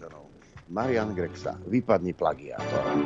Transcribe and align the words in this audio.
občanov. 0.00 0.32
Marian 0.72 1.12
Grexa, 1.12 1.60
vypadni 1.68 2.16
plagiátor. 2.16 3.04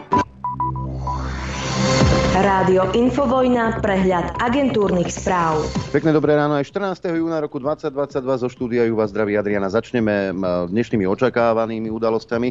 Rádio 2.35 2.91
Infovojna, 2.95 3.79
prehľad 3.79 4.39
agentúrnych 4.43 5.11
správ. 5.11 5.67
Pekné 5.91 6.11
dobré 6.15 6.35
ráno, 6.39 6.59
aj 6.59 6.67
14. 6.67 7.15
júna 7.15 7.39
roku 7.43 7.59
2022 7.63 8.43
zo 8.43 8.49
štúdia 8.51 8.87
ju 8.87 8.95
vás 8.99 9.11
zdraví 9.11 9.35
Adriana. 9.39 9.71
Začneme 9.71 10.35
dnešnými 10.71 11.07
očakávanými 11.07 11.91
udalosťami. 11.91 12.49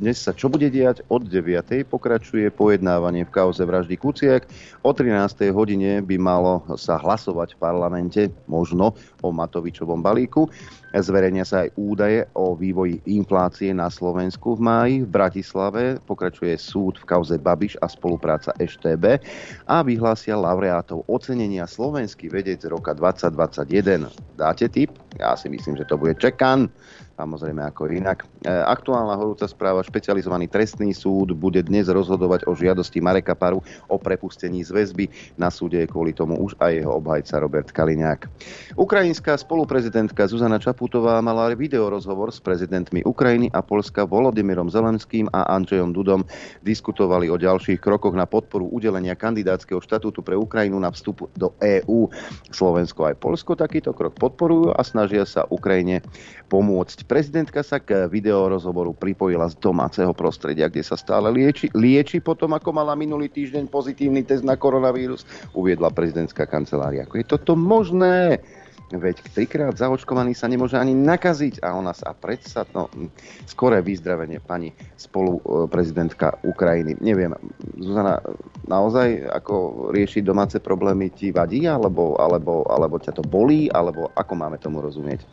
Dnes 0.00 0.20
sa 0.20 0.32
čo 0.32 0.48
bude 0.52 0.68
diať? 0.72 1.04
Od 1.08 1.24
9. 1.24 1.84
pokračuje 1.88 2.48
pojednávanie 2.52 3.24
v 3.28 3.32
kauze 3.32 3.64
vraždy 3.64 3.96
Kuciak. 3.96 4.48
O 4.84 4.92
13. 4.92 5.52
hodine 5.52 6.00
by 6.04 6.16
malo 6.16 6.64
sa 6.76 6.96
hlasovať 7.00 7.56
v 7.56 7.58
parlamente 7.60 8.20
možno 8.48 8.96
o 9.20 9.28
Matovičovom 9.32 10.00
balíku. 10.00 10.48
Zverejnia 10.94 11.42
sa 11.42 11.66
aj 11.66 11.74
údaje 11.74 12.24
o 12.38 12.54
vývoji 12.54 13.02
inflácie 13.10 13.74
na 13.74 13.90
Slovensku 13.90 14.54
v 14.54 14.60
máji. 14.62 14.94
V 15.02 15.10
Bratislave 15.10 15.82
pokračuje 16.06 16.54
súd 16.54 17.02
v 17.02 17.08
kauze 17.10 17.34
Babiš 17.36 17.74
a 17.82 17.90
spolupráca 17.90 18.54
EŠTB 18.56 19.18
a 19.66 19.82
vyhlásia 19.82 20.38
laureátov 20.38 21.02
ocenenia 21.10 21.66
Slovenský 21.66 22.30
vedec 22.30 22.62
roka 22.70 22.94
2021. 22.94 24.08
Dáte 24.38 24.70
tip? 24.70 24.94
Ja 25.18 25.34
si 25.34 25.50
myslím, 25.50 25.74
že 25.76 25.88
to 25.88 25.98
bude 25.98 26.14
Čekan 26.16 26.70
samozrejme 27.16 27.64
ako 27.64 27.88
inak. 27.90 28.28
E, 28.44 28.52
aktuálna 28.52 29.16
horúca 29.16 29.48
správa, 29.48 29.80
špecializovaný 29.80 30.52
trestný 30.52 30.92
súd 30.92 31.32
bude 31.32 31.64
dnes 31.64 31.88
rozhodovať 31.88 32.44
o 32.44 32.52
žiadosti 32.52 33.00
Mareka 33.00 33.32
Paru 33.32 33.64
o 33.88 33.96
prepustení 33.96 34.60
z 34.60 34.70
väzby. 34.76 35.08
Na 35.40 35.48
súde 35.48 35.80
je 35.80 35.88
kvôli 35.88 36.12
tomu 36.12 36.36
už 36.36 36.54
aj 36.60 36.84
jeho 36.84 37.00
obhajca 37.00 37.40
Robert 37.40 37.72
Kaliňák. 37.72 38.28
Ukrajinská 38.76 39.40
spoluprezidentka 39.40 40.28
Zuzana 40.28 40.60
Čaputová 40.60 41.18
mala 41.24 41.48
videorozhovor 41.56 42.28
s 42.28 42.38
prezidentmi 42.38 43.00
Ukrajiny 43.08 43.48
a 43.56 43.64
Polska 43.64 44.04
Volodymyrom 44.04 44.68
Zelenským 44.68 45.32
a 45.32 45.48
Andrzejom 45.56 45.96
Dudom. 45.96 46.28
Diskutovali 46.60 47.32
o 47.32 47.40
ďalších 47.40 47.80
krokoch 47.80 48.12
na 48.12 48.28
podporu 48.28 48.68
udelenia 48.68 49.16
kandidátskeho 49.16 49.80
štatútu 49.80 50.20
pre 50.20 50.36
Ukrajinu 50.36 50.76
na 50.76 50.92
vstup 50.92 51.32
do 51.32 51.56
EÚ. 51.64 52.12
Slovensko 52.52 53.08
aj 53.08 53.16
Polsko 53.16 53.56
takýto 53.56 53.96
krok 53.96 54.20
podporujú 54.20 54.76
a 54.76 54.84
snažia 54.84 55.24
sa 55.24 55.48
Ukrajine 55.48 56.04
pomôcť. 56.52 57.05
Prezidentka 57.06 57.62
sa 57.62 57.78
k 57.78 58.10
videorozhovoru 58.10 58.90
pripojila 58.90 59.46
z 59.46 59.62
domáceho 59.62 60.10
prostredia, 60.10 60.66
kde 60.66 60.82
sa 60.82 60.98
stále 60.98 61.30
lieči, 61.30 61.70
lieči 61.70 62.18
potom, 62.18 62.50
ako 62.58 62.74
mala 62.74 62.98
minulý 62.98 63.30
týždeň 63.30 63.70
pozitívny 63.70 64.26
test 64.26 64.42
na 64.42 64.58
koronavírus, 64.58 65.22
uviedla 65.54 65.94
prezidentská 65.94 66.50
kancelária. 66.50 67.06
Ako 67.06 67.22
je 67.22 67.26
toto 67.30 67.54
možné? 67.54 68.42
Veď 68.86 69.18
trikrát 69.34 69.74
zaočkovaný 69.74 70.38
sa 70.38 70.46
nemôže 70.46 70.78
ani 70.78 70.94
nakaziť 70.94 71.58
a 71.58 71.74
ona 71.74 71.90
sa 71.90 72.14
predsa, 72.14 72.62
no, 72.70 72.86
skoré 73.42 73.82
vyzdravenie 73.82 74.38
pani 74.38 74.70
spolu 74.94 75.42
e, 75.42 75.66
Ukrajiny. 76.46 76.94
Neviem, 77.02 77.34
Zuzana, 77.82 78.22
naozaj 78.70 79.26
ako 79.26 79.90
riešiť 79.90 80.22
domáce 80.22 80.62
problémy 80.62 81.10
ti 81.10 81.34
vadí, 81.34 81.66
alebo, 81.66 82.14
alebo, 82.14 82.62
alebo 82.70 83.02
ťa 83.02 83.18
to 83.18 83.26
bolí, 83.26 83.66
alebo 83.74 84.14
ako 84.14 84.32
máme 84.38 84.62
tomu 84.62 84.78
rozumieť? 84.78 85.26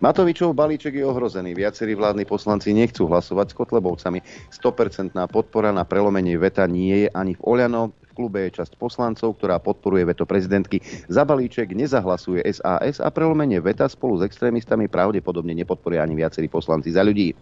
Matovičov 0.00 0.56
balíček 0.56 0.96
je 0.96 1.04
ohrozený. 1.04 1.52
Viacerí 1.52 1.92
vládni 1.92 2.24
poslanci 2.24 2.72
nechcú 2.72 3.04
hlasovať 3.12 3.52
s 3.52 3.56
Kotlebovcami. 3.60 4.24
100% 4.56 5.12
podpora 5.28 5.68
na 5.68 5.84
prelomenie 5.84 6.40
veta 6.40 6.64
nie 6.64 7.04
je 7.04 7.08
ani 7.12 7.36
v 7.36 7.44
Oľano, 7.44 8.05
klube 8.16 8.48
je 8.48 8.64
časť 8.64 8.80
poslancov, 8.80 9.36
ktorá 9.36 9.60
podporuje 9.60 10.08
veto 10.08 10.24
prezidentky. 10.24 10.80
Za 11.12 11.28
balíček 11.28 11.76
nezahlasuje 11.76 12.40
SAS 12.48 12.96
a 13.04 13.12
prelomenie 13.12 13.60
veta 13.60 13.84
spolu 13.84 14.16
s 14.16 14.24
extrémistami 14.24 14.88
pravdepodobne 14.88 15.52
nepodporia 15.52 16.00
ani 16.00 16.16
viacerí 16.16 16.48
poslanci 16.48 16.96
za 16.96 17.04
ľudí. 17.04 17.36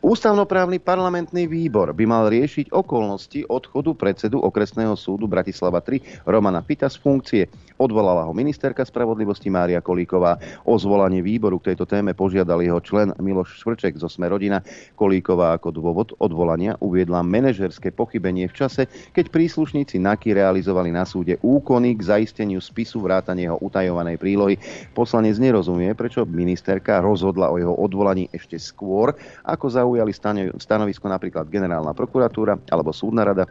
Ústavnoprávny 0.00 0.80
parlamentný 0.80 1.44
výbor 1.44 1.92
by 1.92 2.04
mal 2.08 2.32
riešiť 2.32 2.72
okolnosti 2.72 3.44
odchodu 3.44 3.92
predsedu 3.92 4.40
okresného 4.40 4.96
súdu 4.96 5.28
Bratislava 5.28 5.84
3 5.84 6.24
Romana 6.24 6.64
Pita 6.64 6.88
z 6.88 6.96
funkcie. 6.96 7.42
Odvolala 7.76 8.24
ho 8.24 8.32
ministerka 8.32 8.86
spravodlivosti 8.86 9.50
Mária 9.50 9.82
Kolíková. 9.82 10.38
O 10.62 10.78
zvolanie 10.78 11.20
výboru 11.20 11.58
k 11.58 11.74
tejto 11.74 11.84
téme 11.90 12.14
požiadal 12.14 12.62
jeho 12.62 12.78
člen 12.78 13.10
Miloš 13.18 13.58
Švrček 13.58 13.98
zo 13.98 14.06
Sme 14.06 14.30
rodina. 14.30 14.62
Kolíková 14.94 15.58
ako 15.58 15.74
dôvod 15.74 16.08
odvolania 16.22 16.78
uviedla 16.78 17.26
manažerské 17.26 17.90
pochybenie 17.90 18.46
v 18.46 18.54
čase, 18.54 18.86
keď 19.10 19.34
príslušníci 19.34 19.98
NAKY 20.14 20.38
realizovali 20.38 20.94
na 20.94 21.02
súde 21.02 21.42
úkony 21.42 21.98
k 21.98 22.06
zaisteniu 22.06 22.62
spisu 22.62 23.02
vrátane 23.02 23.50
jeho 23.50 23.58
utajovanej 23.58 24.14
prílohy. 24.14 24.54
Poslanec 24.94 25.42
nerozumie, 25.42 25.90
prečo 25.98 26.22
ministerka 26.22 27.02
rozhodla 27.02 27.50
o 27.50 27.58
jeho 27.58 27.74
odvolaní 27.74 28.30
ešte 28.30 28.54
skôr, 28.62 29.10
ako 29.42 29.66
zaujali 29.66 30.14
stanovisko 30.54 31.10
napríklad 31.10 31.50
generálna 31.50 31.90
prokuratúra 31.90 32.54
alebo 32.70 32.94
súdna 32.94 33.26
rada 33.26 33.50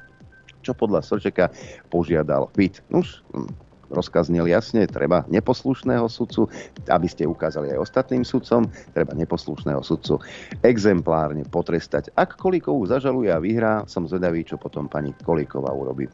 čo 0.63 0.71
podľa 0.71 1.03
Srčeka 1.03 1.51
požiadal 1.91 2.47
byt. 2.55 2.79
Už 2.87 3.19
rozkaz 3.91 4.31
znel 4.31 4.47
jasne, 4.47 4.87
treba 4.87 5.25
neposlušného 5.27 6.07
sudcu, 6.07 6.47
aby 6.87 7.07
ste 7.07 7.27
ukázali 7.27 7.73
aj 7.75 7.83
ostatným 7.83 8.23
sudcom, 8.23 8.67
treba 8.95 9.15
neposlušného 9.17 9.81
sudcu 9.83 10.19
exemplárne 10.63 11.43
potrestať. 11.47 12.13
Ak 12.15 12.39
Kolíkovú 12.39 12.85
zažaluje 12.87 13.29
a 13.33 13.41
vyhrá, 13.41 13.83
som 13.89 14.07
zvedavý, 14.07 14.45
čo 14.45 14.55
potom 14.59 14.87
pani 14.87 15.11
Kolíková 15.23 15.73
urobí. 15.73 16.07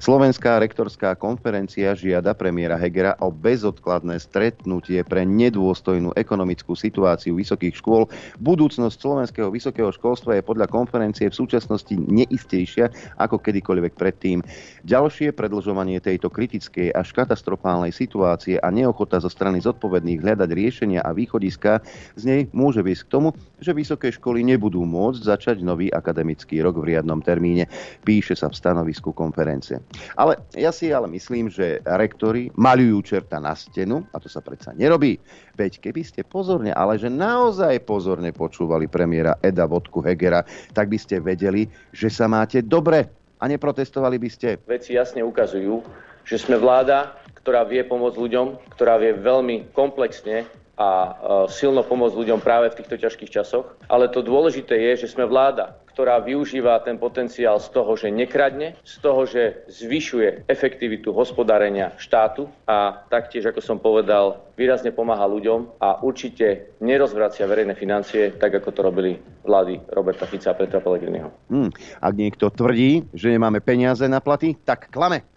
Slovenská 0.00 0.58
rektorská 0.62 1.14
konferencia 1.18 1.92
žiada 1.94 2.32
premiéra 2.32 2.78
Hegera 2.80 3.14
o 3.20 3.30
bezodkladné 3.30 4.18
stretnutie 4.18 5.02
pre 5.04 5.22
nedôstojnú 5.28 6.16
ekonomickú 6.16 6.72
situáciu 6.78 7.36
vysokých 7.36 7.76
škôl. 7.78 8.08
Budúcnosť 8.40 8.96
slovenského 8.96 9.48
vysokého 9.50 9.90
školstva 9.92 10.38
je 10.38 10.46
podľa 10.46 10.70
konferencie 10.70 11.28
v 11.28 11.38
súčasnosti 11.38 11.94
neistejšia 11.94 13.18
ako 13.18 13.40
kedykoľvek 13.42 13.92
predtým. 13.98 14.40
Ďalšie 14.84 15.34
predlžovanie 15.34 15.98
tejto 15.98 16.30
kritickej 16.30 16.94
až 17.04 17.12
katastrofálnej 17.12 17.92
situácie 17.92 18.56
a 18.56 18.72
neochota 18.72 19.20
zo 19.20 19.28
strany 19.28 19.60
zodpovedných 19.60 20.24
hľadať 20.24 20.48
riešenia 20.48 21.04
a 21.04 21.12
východiska 21.12 21.84
z 22.16 22.22
nej 22.24 22.40
môže 22.56 22.80
viesť 22.80 23.04
k 23.04 23.12
tomu, 23.12 23.28
že 23.60 23.76
vysoké 23.76 24.08
školy 24.08 24.40
nebudú 24.40 24.80
môcť 24.88 25.20
začať 25.20 25.56
nový 25.60 25.92
akademický 25.92 26.64
rok 26.64 26.80
v 26.80 26.96
riadnom 26.96 27.20
termíne, 27.20 27.68
píše 28.08 28.32
sa 28.32 28.48
v 28.48 28.56
stanovisku 28.56 29.12
konferencie. 29.12 29.84
Ale 30.16 30.40
ja 30.56 30.72
si 30.72 30.88
ale 30.88 31.12
myslím, 31.12 31.52
že 31.52 31.84
rektori 31.84 32.48
maľujú 32.56 32.96
čerta 33.04 33.36
na 33.36 33.52
stenu 33.52 34.00
a 34.10 34.16
to 34.16 34.32
sa 34.32 34.40
predsa 34.40 34.72
nerobí. 34.72 35.20
Veď 35.60 35.84
keby 35.84 36.02
ste 36.02 36.24
pozorne, 36.24 36.72
ale 36.72 36.96
že 36.96 37.12
naozaj 37.12 37.84
pozorne 37.84 38.32
počúvali 38.32 38.88
premiéra 38.88 39.36
Eda 39.44 39.68
Vodku 39.68 40.00
Hegera, 40.00 40.40
tak 40.72 40.88
by 40.88 40.96
ste 40.96 41.20
vedeli, 41.20 41.68
že 41.92 42.08
sa 42.08 42.24
máte 42.24 42.64
dobre 42.64 43.06
a 43.38 43.44
neprotestovali 43.44 44.16
by 44.16 44.28
ste. 44.32 44.48
Veci 44.64 44.96
jasne 44.96 45.20
ukazujú, 45.20 45.84
že 46.24 46.40
sme 46.40 46.56
vláda, 46.56 47.14
ktorá 47.44 47.68
vie 47.68 47.84
pomôcť 47.84 48.16
ľuďom, 48.16 48.46
ktorá 48.72 48.96
vie 48.96 49.12
veľmi 49.12 49.76
komplexne 49.76 50.48
a 50.74 50.88
e, 50.90 51.10
silno 51.52 51.86
pomôcť 51.86 52.18
ľuďom 52.18 52.40
práve 52.42 52.72
v 52.72 52.82
týchto 52.82 52.98
ťažkých 52.98 53.30
časoch. 53.30 53.78
Ale 53.86 54.10
to 54.10 54.26
dôležité 54.26 54.74
je, 54.74 55.06
že 55.06 55.12
sme 55.14 55.28
vláda, 55.28 55.78
ktorá 55.94 56.18
využíva 56.18 56.82
ten 56.82 56.98
potenciál 56.98 57.62
z 57.62 57.70
toho, 57.70 57.94
že 57.94 58.10
nekradne, 58.10 58.74
z 58.82 58.94
toho, 58.98 59.22
že 59.28 59.62
zvyšuje 59.70 60.50
efektivitu 60.50 61.14
hospodárenia 61.14 61.94
štátu 62.00 62.50
a 62.66 63.06
taktiež, 63.06 63.54
ako 63.54 63.62
som 63.62 63.78
povedal, 63.78 64.42
výrazne 64.58 64.90
pomáha 64.90 65.22
ľuďom 65.30 65.78
a 65.78 66.02
určite 66.02 66.74
nerozvracia 66.82 67.46
verejné 67.46 67.78
financie, 67.78 68.34
tak 68.34 68.58
ako 68.58 68.74
to 68.74 68.80
robili 68.82 69.12
vlády 69.46 69.78
Roberta 69.94 70.26
Fica 70.26 70.50
a 70.50 70.58
Petra 70.58 70.82
Pellegriniho. 70.82 71.30
Hmm. 71.46 71.70
Ak 72.02 72.18
niekto 72.18 72.50
tvrdí, 72.50 73.06
že 73.14 73.30
nemáme 73.30 73.62
peniaze 73.62 74.08
na 74.10 74.18
platy, 74.18 74.58
tak 74.66 74.90
klame 74.90 75.33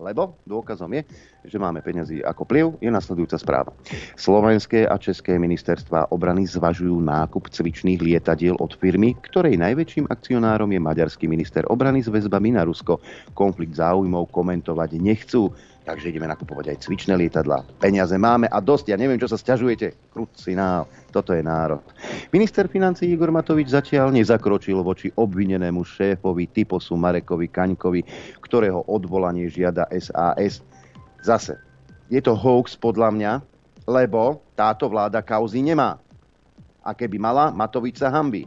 lebo 0.00 0.40
dôkazom 0.48 0.88
je, 0.96 1.04
že 1.44 1.60
máme 1.60 1.84
peniazy 1.84 2.24
ako 2.24 2.42
pliv, 2.48 2.66
je 2.80 2.88
nasledujúca 2.88 3.36
správa. 3.36 3.70
Slovenské 4.16 4.88
a 4.88 4.96
české 4.96 5.36
ministerstva 5.36 6.10
obrany 6.10 6.48
zvažujú 6.48 6.96
nákup 7.04 7.52
cvičných 7.52 8.00
lietadiel 8.00 8.56
od 8.56 8.72
firmy, 8.80 9.12
ktorej 9.20 9.60
najväčším 9.60 10.08
akcionárom 10.08 10.72
je 10.72 10.80
maďarský 10.80 11.28
minister 11.28 11.68
obrany 11.68 12.00
s 12.00 12.08
väzbami 12.08 12.56
na 12.56 12.64
Rusko. 12.64 12.98
Konflikt 13.36 13.76
záujmov 13.76 14.32
komentovať 14.32 14.96
nechcú. 14.96 15.52
Takže 15.80 16.12
ideme 16.12 16.28
nakupovať 16.28 16.76
aj 16.76 16.78
cvičné 16.84 17.16
lietadla. 17.16 17.64
Peniaze 17.80 18.12
máme 18.20 18.44
a 18.52 18.60
dosť. 18.60 18.92
Ja 18.92 19.00
neviem, 19.00 19.16
čo 19.16 19.32
sa 19.32 19.40
stiažujete. 19.40 20.12
Krucinál. 20.12 20.84
Toto 21.08 21.32
je 21.32 21.40
národ. 21.40 21.80
Minister 22.30 22.68
financí 22.68 23.08
Igor 23.08 23.32
Matovič 23.32 23.72
zatiaľ 23.72 24.12
nezakročil 24.12 24.76
voči 24.84 25.08
obvinenému 25.16 25.80
šéfovi 25.80 26.52
typosu 26.52 27.00
Marekovi 27.00 27.48
Kaňkovi, 27.48 28.00
ktorého 28.44 28.84
odvolanie 28.92 29.48
žiada 29.48 29.88
SAS. 29.96 30.60
Zase, 31.24 31.56
je 32.12 32.20
to 32.20 32.36
hoax 32.36 32.76
podľa 32.76 33.08
mňa, 33.16 33.32
lebo 33.88 34.44
táto 34.52 34.86
vláda 34.86 35.24
kauzy 35.24 35.64
nemá. 35.64 35.96
A 36.84 36.92
keby 36.92 37.16
mala, 37.16 37.48
Matovič 37.52 38.00
sa 38.00 38.12
hambí. 38.12 38.44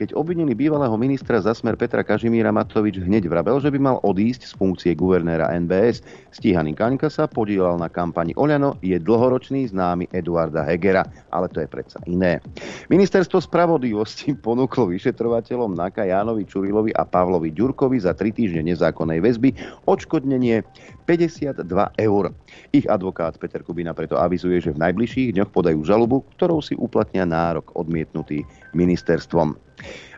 Keď 0.00 0.16
obvinili 0.16 0.56
bývalého 0.56 0.96
ministra 0.96 1.44
za 1.44 1.52
smer 1.52 1.76
Petra 1.76 2.00
Kažimíra 2.00 2.48
Matovič 2.48 3.04
hneď 3.04 3.28
vravel, 3.28 3.60
že 3.60 3.68
by 3.68 3.76
mal 3.76 3.96
odísť 4.00 4.48
z 4.48 4.52
funkcie 4.56 4.92
guvernéra 4.96 5.52
NBS. 5.60 6.00
Stíhaný 6.32 6.72
Kaňka 6.72 7.12
sa 7.12 7.28
podielal 7.28 7.76
na 7.76 7.92
kampani 7.92 8.32
Oľano, 8.32 8.80
je 8.80 8.96
dlhoročný 8.96 9.68
známy 9.68 10.08
Eduarda 10.08 10.64
Hegera, 10.64 11.04
ale 11.28 11.52
to 11.52 11.60
je 11.60 11.68
predsa 11.68 12.00
iné. 12.08 12.40
Ministerstvo 12.88 13.44
spravodlivosti 13.44 14.32
ponúklo 14.48 14.88
vyšetrovateľom 14.88 15.76
Naka 15.76 16.08
Jánovi 16.08 16.48
Čurilovi 16.48 16.96
a 16.96 17.04
Pavlovi 17.04 17.52
Ďurkovi 17.52 18.00
za 18.00 18.16
tri 18.16 18.32
týždne 18.32 18.72
nezákonnej 18.72 19.20
väzby 19.20 19.52
odškodnenie 19.84 20.64
52 21.10 21.66
eur. 21.98 22.30
Ich 22.70 22.86
advokát 22.86 23.34
Peter 23.34 23.66
Kubina 23.66 23.90
preto 23.90 24.14
avizuje, 24.14 24.62
že 24.62 24.70
v 24.70 24.78
najbližších 24.78 25.34
dňoch 25.34 25.50
podajú 25.50 25.82
žalobu, 25.82 26.22
ktorou 26.38 26.62
si 26.62 26.78
uplatnia 26.78 27.26
nárok 27.26 27.74
odmietnutý 27.74 28.46
ministerstvom. 28.78 29.58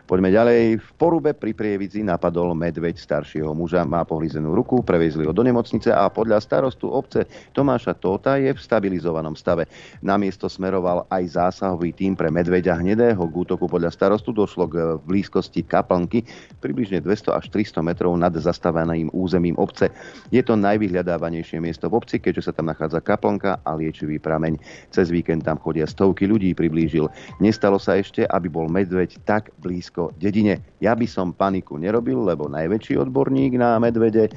Poďme 0.03 0.35
ďalej. 0.35 0.83
V 0.83 0.89
Porube 0.99 1.31
pri 1.31 1.55
Prievidzi 1.55 2.03
napadol 2.03 2.51
medveď 2.51 2.99
staršieho 2.99 3.55
muža. 3.55 3.87
Má 3.87 4.03
pohlizenú 4.03 4.51
ruku, 4.51 4.83
previezli 4.83 5.23
ho 5.23 5.31
do 5.31 5.39
nemocnice 5.47 5.95
a 5.95 6.11
podľa 6.11 6.43
starostu 6.43 6.91
obce 6.91 7.23
Tomáša 7.55 7.95
Tóta 7.95 8.35
je 8.35 8.51
v 8.51 8.59
stabilizovanom 8.59 9.31
stave. 9.39 9.63
Na 10.03 10.19
miesto 10.19 10.51
smeroval 10.51 11.07
aj 11.07 11.39
zásahový 11.39 11.95
tým 11.95 12.19
pre 12.19 12.27
medveďa 12.27 12.83
hnedého. 12.83 13.23
K 13.23 13.33
útoku 13.33 13.63
podľa 13.71 13.95
starostu 13.95 14.35
došlo 14.35 14.67
k 14.67 14.99
blízkosti 15.07 15.63
kaplnky 15.63 16.27
približne 16.59 16.99
200 16.99 17.39
až 17.39 17.47
300 17.47 17.79
metrov 17.79 18.11
nad 18.19 18.35
zastaveným 18.35 19.07
územím 19.15 19.55
obce. 19.55 19.87
Je 20.35 20.43
to 20.43 20.59
najvyhľadávanejšie 20.59 21.63
miesto 21.63 21.87
v 21.87 22.03
obci, 22.03 22.19
keďže 22.19 22.51
sa 22.51 22.53
tam 22.53 22.67
nachádza 22.67 22.99
kaplnka 22.99 23.63
a 23.63 23.71
liečivý 23.79 24.19
prameň. 24.19 24.59
Cez 24.91 25.07
víkend 25.07 25.47
tam 25.47 25.55
chodia 25.63 25.87
stovky 25.87 26.27
ľudí, 26.27 26.51
priblížil. 26.51 27.07
Nestalo 27.39 27.79
sa 27.79 27.95
ešte, 27.95 28.27
aby 28.27 28.51
bol 28.51 28.67
medveď 28.67 29.15
tak 29.23 29.55
blízko 29.63 30.02
blízko 30.03 30.19
dedine. 30.19 30.59
Ja 30.81 30.95
by 30.95 31.07
som 31.07 31.31
paniku 31.31 31.79
nerobil, 31.79 32.19
lebo 32.19 32.51
najväčší 32.51 32.99
odborník 32.99 33.55
na 33.55 33.79
medvede 33.79 34.27
e, 34.27 34.31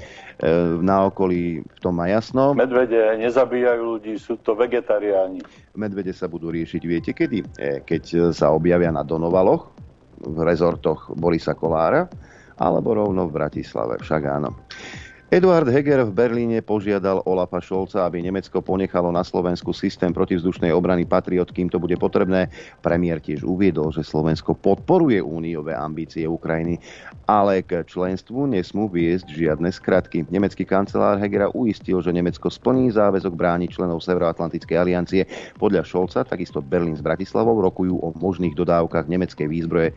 na 0.79 1.11
okolí 1.11 1.63
v 1.65 1.79
tom 1.83 1.99
má 1.99 2.07
jasno. 2.07 2.55
Medvede 2.55 3.19
nezabíjajú 3.19 3.83
ľudí, 3.83 4.15
sú 4.21 4.39
to 4.39 4.55
vegetariáni. 4.55 5.43
Medvede 5.75 6.15
sa 6.15 6.31
budú 6.31 6.55
riešiť, 6.55 6.83
viete 6.87 7.11
kedy? 7.11 7.39
E, 7.43 7.47
keď 7.83 8.31
sa 8.31 8.55
objavia 8.55 8.93
na 8.95 9.03
Donovaloch, 9.03 9.75
v 10.17 10.39
rezortoch 10.49 11.13
Borisa 11.13 11.53
Kolára, 11.53 12.09
alebo 12.57 12.97
rovno 12.97 13.29
v 13.29 13.37
Bratislave, 13.37 14.01
však 14.01 14.23
áno. 14.25 14.57
Eduard 15.27 15.67
Heger 15.67 16.07
v 16.07 16.15
Berlíne 16.15 16.63
požiadal 16.63 17.19
Olafa 17.27 17.59
Šolca, 17.59 18.07
aby 18.07 18.23
Nemecko 18.23 18.63
ponechalo 18.63 19.11
na 19.11 19.27
Slovensku 19.27 19.75
systém 19.75 20.15
protivzdušnej 20.15 20.71
obrany 20.71 21.03
Patriot, 21.03 21.51
kým 21.51 21.67
to 21.67 21.83
bude 21.83 21.99
potrebné. 21.99 22.47
Premiér 22.79 23.19
tiež 23.19 23.43
uviedol, 23.43 23.91
že 23.91 24.07
Slovensko 24.07 24.55
podporuje 24.55 25.19
úniové 25.19 25.75
ambície 25.75 26.31
Ukrajiny, 26.31 26.79
ale 27.27 27.67
k 27.67 27.83
členstvu 27.83 28.47
nesmú 28.47 28.87
viesť 28.87 29.27
žiadne 29.27 29.67
skratky. 29.67 30.31
Nemecký 30.31 30.63
kancelár 30.63 31.19
Hegera 31.19 31.51
uistil, 31.59 31.99
že 31.99 32.15
Nemecko 32.15 32.47
splní 32.47 32.95
záväzok 32.95 33.35
brániť 33.35 33.83
členov 33.83 34.07
Severoatlantickej 34.07 34.79
aliancie. 34.79 35.27
Podľa 35.59 35.83
Šolca 35.83 36.23
takisto 36.23 36.63
Berlín 36.63 36.95
s 36.95 37.03
Bratislavou 37.03 37.59
rokujú 37.67 37.99
o 37.99 38.15
možných 38.15 38.55
dodávkach 38.55 39.11
nemeckej 39.11 39.51
výzbroje 39.51 39.91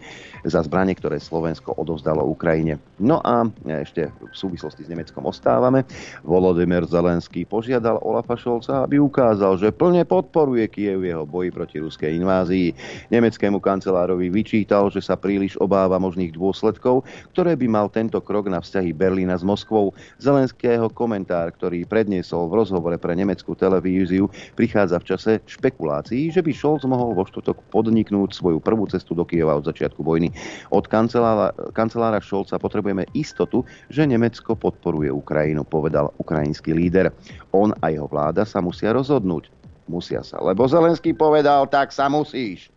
za 0.50 0.66
zbranie, 0.66 0.98
ktoré 0.98 1.22
Slovensko 1.22 1.78
odovzdalo 1.78 2.26
Ukrajine. 2.26 2.82
No 2.98 3.22
a 3.22 3.46
ešte 3.70 4.10
v 4.10 4.34
súvislosti 4.34 4.90
s 4.90 4.90
Nemeckom 4.90 5.22
ostávame. 5.30 5.86
Volodymyr 6.26 6.90
Zelenský 6.90 7.46
požiadal 7.46 8.02
Olafa 8.02 8.34
Šolca, 8.34 8.84
aby 8.84 8.98
ukázal, 8.98 9.62
že 9.62 9.70
plne 9.70 10.04
podporuje 10.04 10.66
Kiev 10.68 11.06
jeho 11.06 11.24
boji 11.30 11.54
proti 11.54 11.78
ruskej 11.78 12.18
invázii. 12.18 12.74
Nemeckému 13.14 13.62
kancelárovi 13.62 14.34
vyčítal, 14.34 14.90
že 14.90 15.06
sa 15.06 15.14
príliš 15.14 15.56
obáva 15.62 16.02
možných 16.02 16.34
dôsledkov, 16.34 17.06
ktoré 17.32 17.54
by 17.54 17.68
mal 17.70 17.88
tento 17.94 18.18
krok 18.20 18.50
na 18.50 18.60
vzťahy 18.60 18.92
Berlína 18.92 19.38
s 19.38 19.46
Moskvou. 19.46 19.94
Zelenského 20.18 20.90
komentár, 20.90 21.54
ktorý 21.54 21.86
predniesol 21.86 22.50
v 22.50 22.66
rozhovore 22.66 22.98
pre 22.98 23.14
nemeckú 23.14 23.54
televíziu, 23.54 24.28
prichádza 24.58 24.98
v 24.98 25.08
čase 25.16 25.32
špekulácií, 25.46 26.34
že 26.34 26.42
by 26.42 26.52
Scholz 26.52 26.84
mohol 26.90 27.14
vo 27.14 27.28
štvrtok 27.28 27.70
podniknúť 27.70 28.34
svoju 28.34 28.58
prvú 28.58 28.90
cestu 28.90 29.14
do 29.14 29.28
Kieva 29.28 29.54
od 29.54 29.68
začiatku 29.68 30.02
vojny. 30.02 30.34
Od 30.74 30.86
kancelára, 30.90 31.54
kancelára 31.76 32.24
Scholza 32.24 32.58
potrebujeme 32.58 33.06
istotu, 33.14 33.62
že 33.92 34.08
Nemecko 34.08 34.56
podporuje 34.58 35.09
podporuje 35.10 35.26
Ukrajinu, 35.26 35.62
povedal 35.66 36.14
ukrajinský 36.22 36.72
líder. 36.74 37.10
On 37.52 37.74
a 37.82 37.90
jeho 37.90 38.06
vláda 38.06 38.46
sa 38.46 38.62
musia 38.62 38.94
rozhodnúť. 38.94 39.50
Musia 39.90 40.22
sa, 40.22 40.38
lebo 40.38 40.70
Zelenský 40.70 41.18
povedal, 41.18 41.66
tak 41.66 41.90
sa 41.90 42.06
musíš. 42.06 42.70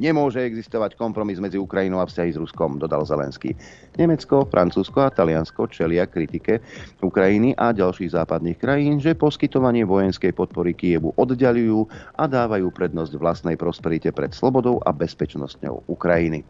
Nemôže 0.00 0.40
existovať 0.40 0.96
kompromis 0.96 1.36
medzi 1.36 1.60
Ukrajinou 1.60 2.00
a 2.00 2.08
vzťahy 2.08 2.32
s 2.32 2.40
Ruskom, 2.40 2.80
dodal 2.80 3.04
Zelenský. 3.04 3.52
Nemecko, 4.00 4.48
Francúzsko 4.48 5.04
a 5.04 5.12
Taliansko 5.12 5.68
čelia 5.68 6.08
kritike 6.08 6.64
Ukrajiny 7.04 7.52
a 7.60 7.76
ďalších 7.76 8.16
západných 8.16 8.56
krajín, 8.56 8.96
že 8.96 9.12
poskytovanie 9.12 9.84
vojenskej 9.84 10.32
podpory 10.32 10.72
Kievu 10.72 11.12
oddialujú 11.20 11.84
a 12.16 12.24
dávajú 12.24 12.72
prednosť 12.72 13.12
vlastnej 13.20 13.60
prosperite 13.60 14.08
pred 14.08 14.32
slobodou 14.32 14.80
a 14.80 14.90
bezpečnosťou 14.96 15.92
Ukrajiny. 15.92 16.48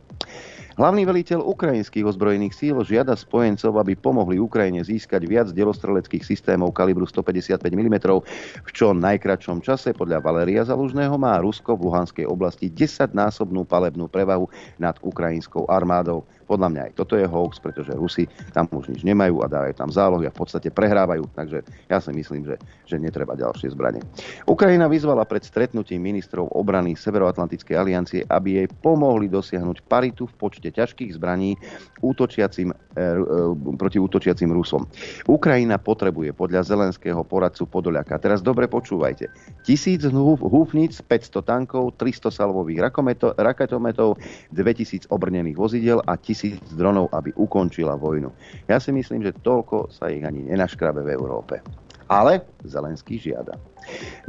Hlavný 0.81 1.05
veliteľ 1.05 1.45
ukrajinských 1.45 2.09
ozbrojených 2.09 2.57
síl 2.57 2.73
žiada 2.87 3.13
spojencov, 3.13 3.77
aby 3.85 4.01
pomohli 4.01 4.41
Ukrajine 4.41 4.81
získať 4.81 5.29
viac 5.29 5.53
delostreleckých 5.53 6.25
systémov 6.25 6.73
kalibru 6.73 7.05
155 7.05 7.61
mm. 7.69 7.97
V 8.65 8.71
čo 8.73 8.97
najkračšom 8.97 9.61
čase 9.61 9.93
podľa 9.93 10.25
Valeria 10.25 10.65
Zalužného 10.65 11.21
má 11.21 11.37
Rusko 11.43 11.77
v 11.77 11.85
Luhanskej 11.85 12.25
oblasti 12.25 12.73
10-násobnú 13.41 13.65
palebnú 13.65 14.05
prevahu 14.13 14.53
nad 14.77 14.93
ukrajinskou 15.01 15.65
armádou. 15.65 16.29
Podľa 16.51 16.67
mňa 16.67 16.83
aj 16.91 16.93
toto 16.99 17.15
je 17.15 17.31
hoax, 17.31 17.63
pretože 17.63 17.95
Rusi 17.95 18.27
tam 18.51 18.67
už 18.75 18.91
nič 18.91 19.07
nemajú 19.07 19.39
a 19.39 19.47
dávajú 19.47 19.75
tam 19.79 19.87
zálohy 19.95 20.27
a 20.27 20.35
v 20.35 20.39
podstate 20.43 20.75
prehrávajú. 20.75 21.31
Takže 21.31 21.63
ja 21.87 22.03
si 22.03 22.11
myslím, 22.11 22.43
že, 22.43 22.59
že 22.91 22.99
netreba 22.99 23.39
ďalšie 23.39 23.71
zbranie. 23.71 24.03
Ukrajina 24.51 24.91
vyzvala 24.91 25.23
pred 25.31 25.47
stretnutím 25.47 26.03
ministrov 26.03 26.51
obrany 26.51 26.99
Severoatlantickej 26.99 27.77
aliancie, 27.79 28.21
aby 28.27 28.59
jej 28.59 28.69
pomohli 28.83 29.31
dosiahnuť 29.31 29.87
paritu 29.87 30.27
v 30.27 30.35
počte 30.35 30.75
ťažkých 30.75 31.15
zbraní 31.15 31.55
útočiacim, 32.03 32.75
e, 32.75 32.77
e, 32.99 33.07
proti 33.79 34.03
útočiacim 34.03 34.51
Rusom. 34.51 34.91
Ukrajina 35.31 35.79
potrebuje 35.79 36.35
podľa 36.35 36.67
Zelenského 36.67 37.23
poradcu 37.23 37.71
Podoliaka. 37.71 38.19
Teraz 38.19 38.43
dobre 38.43 38.67
počúvajte. 38.67 39.31
Tisíc 39.63 40.03
húfnic, 40.11 40.99
500 40.99 41.47
tankov, 41.47 41.95
300 41.95 42.35
salvových 42.35 42.91
raketometov, 43.39 44.19
2000 44.51 45.07
obrnených 45.15 45.55
vozidel 45.55 46.03
a 46.09 46.19
1000 46.19 46.40
tisíc 46.41 46.73
dronov, 46.73 47.13
aby 47.13 47.37
ukončila 47.37 48.01
vojnu. 48.01 48.33
Ja 48.65 48.81
si 48.81 48.91
myslím, 48.97 49.21
že 49.21 49.37
toľko 49.45 49.93
sa 49.93 50.09
ich 50.09 50.25
ani 50.25 50.49
nenaškrabe 50.49 51.05
v 51.05 51.13
Európe. 51.13 51.61
Ale 52.11 52.43
Zelenský 52.67 53.21
žiada. 53.21 53.55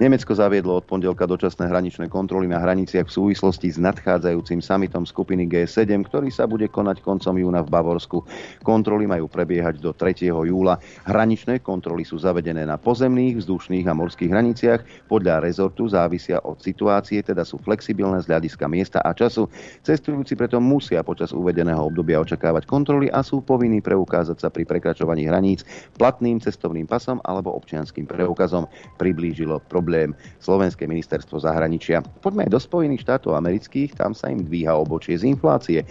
Nemecko 0.01 0.33
zaviedlo 0.33 0.81
od 0.81 0.85
pondelka 0.89 1.29
dočasné 1.29 1.69
hraničné 1.69 2.09
kontroly 2.09 2.49
na 2.49 2.57
hraniciach 2.57 3.05
v 3.05 3.15
súvislosti 3.15 3.69
s 3.69 3.77
nadchádzajúcim 3.77 4.63
samitom 4.63 5.05
skupiny 5.05 5.45
G7, 5.45 5.87
ktorý 6.07 6.33
sa 6.33 6.49
bude 6.49 6.65
konať 6.71 7.05
koncom 7.05 7.37
júna 7.37 7.61
v 7.61 7.69
Bavorsku. 7.69 8.25
Kontroly 8.65 9.05
majú 9.05 9.29
prebiehať 9.29 9.77
do 9.83 9.93
3. 9.93 10.31
júla. 10.31 10.81
Hraničné 11.05 11.61
kontroly 11.61 12.07
sú 12.07 12.17
zavedené 12.17 12.65
na 12.65 12.81
pozemných, 12.81 13.43
vzdušných 13.43 13.85
a 13.85 13.93
morských 13.93 14.31
hraniciach. 14.31 15.11
Podľa 15.11 15.43
rezortu 15.43 15.85
závisia 15.91 16.41
od 16.41 16.57
situácie, 16.63 17.21
teda 17.21 17.45
sú 17.45 17.61
flexibilné 17.61 18.23
z 18.25 18.31
hľadiska 18.31 18.65
miesta 18.65 18.99
a 19.05 19.13
času. 19.13 19.45
Cestujúci 19.85 20.33
preto 20.33 20.57
musia 20.57 21.05
počas 21.05 21.35
uvedeného 21.35 21.85
obdobia 21.85 22.17
očakávať 22.23 22.65
kontroly 22.65 23.11
a 23.13 23.21
sú 23.21 23.43
povinní 23.45 23.83
preukázať 23.83 24.37
sa 24.41 24.49
pri 24.49 24.65
prekračovaní 24.65 25.29
hraníc 25.29 25.67
platným 25.97 26.41
cestovným 26.41 26.89
pasom 26.89 27.21
alebo 27.21 27.53
občianským 27.53 28.09
preukazom. 28.09 28.65
Priblíži 28.97 29.40
vyriešilo 29.41 29.57
problém 29.65 30.13
Slovenské 30.37 30.85
ministerstvo 30.85 31.41
zahraničia. 31.41 32.05
Poďme 32.21 32.45
aj 32.45 32.53
do 32.53 32.59
Spojených 32.61 33.01
štátov 33.01 33.33
amerických, 33.33 33.97
tam 33.97 34.13
sa 34.13 34.29
im 34.29 34.45
dvíha 34.45 34.73
obočie 34.77 35.17
z 35.17 35.25
inflácie. 35.25 35.81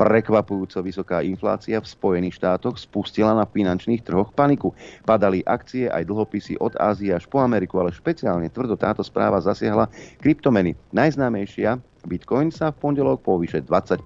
Prekvapujúco 0.00 0.80
vysoká 0.80 1.20
inflácia 1.20 1.76
v 1.78 1.86
Spojených 1.86 2.40
štátoch 2.40 2.80
spustila 2.80 3.36
na 3.36 3.44
finančných 3.44 4.00
trhoch 4.00 4.32
paniku. 4.32 4.72
Padali 5.04 5.44
akcie 5.44 5.92
aj 5.92 6.08
dlhopisy 6.08 6.56
od 6.64 6.72
Ázie 6.80 7.12
až 7.12 7.28
po 7.28 7.44
Ameriku, 7.44 7.76
ale 7.78 7.92
špeciálne 7.92 8.48
tvrdo 8.48 8.80
táto 8.80 9.04
správa 9.04 9.38
zasiahla 9.44 9.92
kryptomeny. 10.24 10.72
Najznámejšia 10.96 11.93
Bitcoin 12.04 12.52
sa 12.52 12.70
v 12.70 12.80
pondelok 12.80 13.24
po 13.24 13.40
vyše 13.40 13.64
20% 13.64 14.04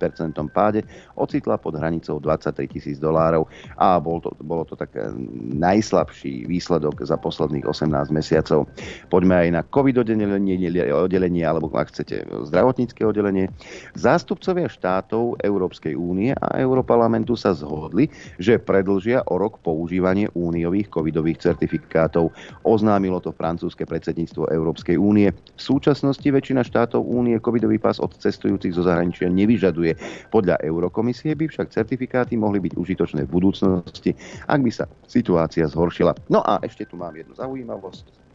páde 0.51 0.87
ocitla 1.19 1.59
pod 1.59 1.77
hranicou 1.77 2.23
23 2.23 2.71
tisíc 2.71 2.97
dolárov 3.03 3.47
a 3.77 3.99
bol 3.99 4.23
to, 4.23 4.33
bolo 4.43 4.65
to 4.65 4.79
tak 4.79 4.95
eh, 4.95 5.11
najslabší 5.55 6.47
výsledok 6.47 7.03
za 7.03 7.19
posledných 7.19 7.67
18 7.67 8.15
mesiacov. 8.15 8.71
Poďme 9.11 9.47
aj 9.47 9.49
na 9.51 9.63
COVID 9.67 10.03
oddelenie, 10.03 11.43
alebo 11.43 11.71
ak 11.75 11.91
chcete 11.91 12.27
zdravotnícke 12.49 13.03
oddelenie. 13.03 13.51
Zástupcovia 13.99 14.71
štátov 14.71 15.43
Európskej 15.43 15.95
únie 15.95 16.35
a 16.35 16.47
Európarlamentu 16.59 17.35
sa 17.35 17.55
zhodli, 17.55 18.11
že 18.39 18.61
predlžia 18.61 19.27
o 19.29 19.39
rok 19.39 19.59
používanie 19.63 20.31
úniových 20.35 20.91
covidových 20.93 21.43
certifikátov. 21.43 22.31
Oznámilo 22.63 23.19
to 23.23 23.35
francúzske 23.35 23.85
predsedníctvo 23.85 24.51
Európskej 24.51 24.97
únie. 24.99 25.31
V 25.33 25.61
súčasnosti 25.61 26.25
väčšina 26.25 26.63
štátov 26.63 27.03
únie 27.03 27.39
covidový 27.41 27.81
pas 27.89 27.97
od 28.05 28.13
cestujúcich 28.13 28.77
zo 28.77 28.85
zahraničia 28.85 29.33
nevyžaduje. 29.33 29.97
Podľa 30.29 30.61
Eurokomisie 30.61 31.33
by 31.33 31.49
však 31.49 31.73
certifikáty 31.73 32.37
mohli 32.37 32.61
byť 32.61 32.77
užitočné 32.77 33.25
v 33.25 33.33
budúcnosti, 33.33 34.13
ak 34.45 34.61
by 34.61 34.69
sa 34.69 34.85
situácia 35.09 35.65
zhoršila. 35.65 36.13
No 36.29 36.45
a 36.45 36.61
ešte 36.61 36.85
tu 36.85 37.01
mám 37.01 37.17
jednu 37.17 37.33
zaujímavosť. 37.33 38.29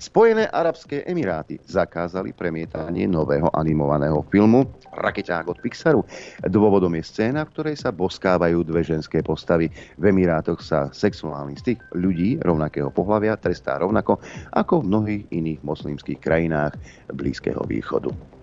Spojené 0.00 0.48
arabské 0.48 1.04
emiráty 1.04 1.60
zakázali 1.68 2.32
premietanie 2.32 3.04
nového 3.04 3.52
animovaného 3.52 4.24
filmu 4.32 4.64
Rakeťák 4.96 5.44
od 5.50 5.58
Pixaru. 5.60 6.00
Dôvodom 6.48 6.96
je 6.96 7.04
scéna, 7.04 7.44
v 7.44 7.52
ktorej 7.52 7.76
sa 7.76 7.92
boskávajú 7.92 8.64
dve 8.64 8.80
ženské 8.80 9.20
postavy. 9.20 9.68
V 10.00 10.04
Emirátoch 10.08 10.64
sa 10.64 10.88
sexuálny 10.88 11.60
styk 11.60 11.84
ľudí 11.92 12.40
rovnakého 12.40 12.88
pohľavia 12.88 13.36
trestá 13.36 13.76
rovnako 13.76 14.24
ako 14.56 14.80
v 14.80 14.88
mnohých 14.88 15.24
iných 15.36 15.60
moslimských 15.60 16.20
krajinách 16.20 16.80
Blízkeho 17.12 17.60
východu. 17.68 18.39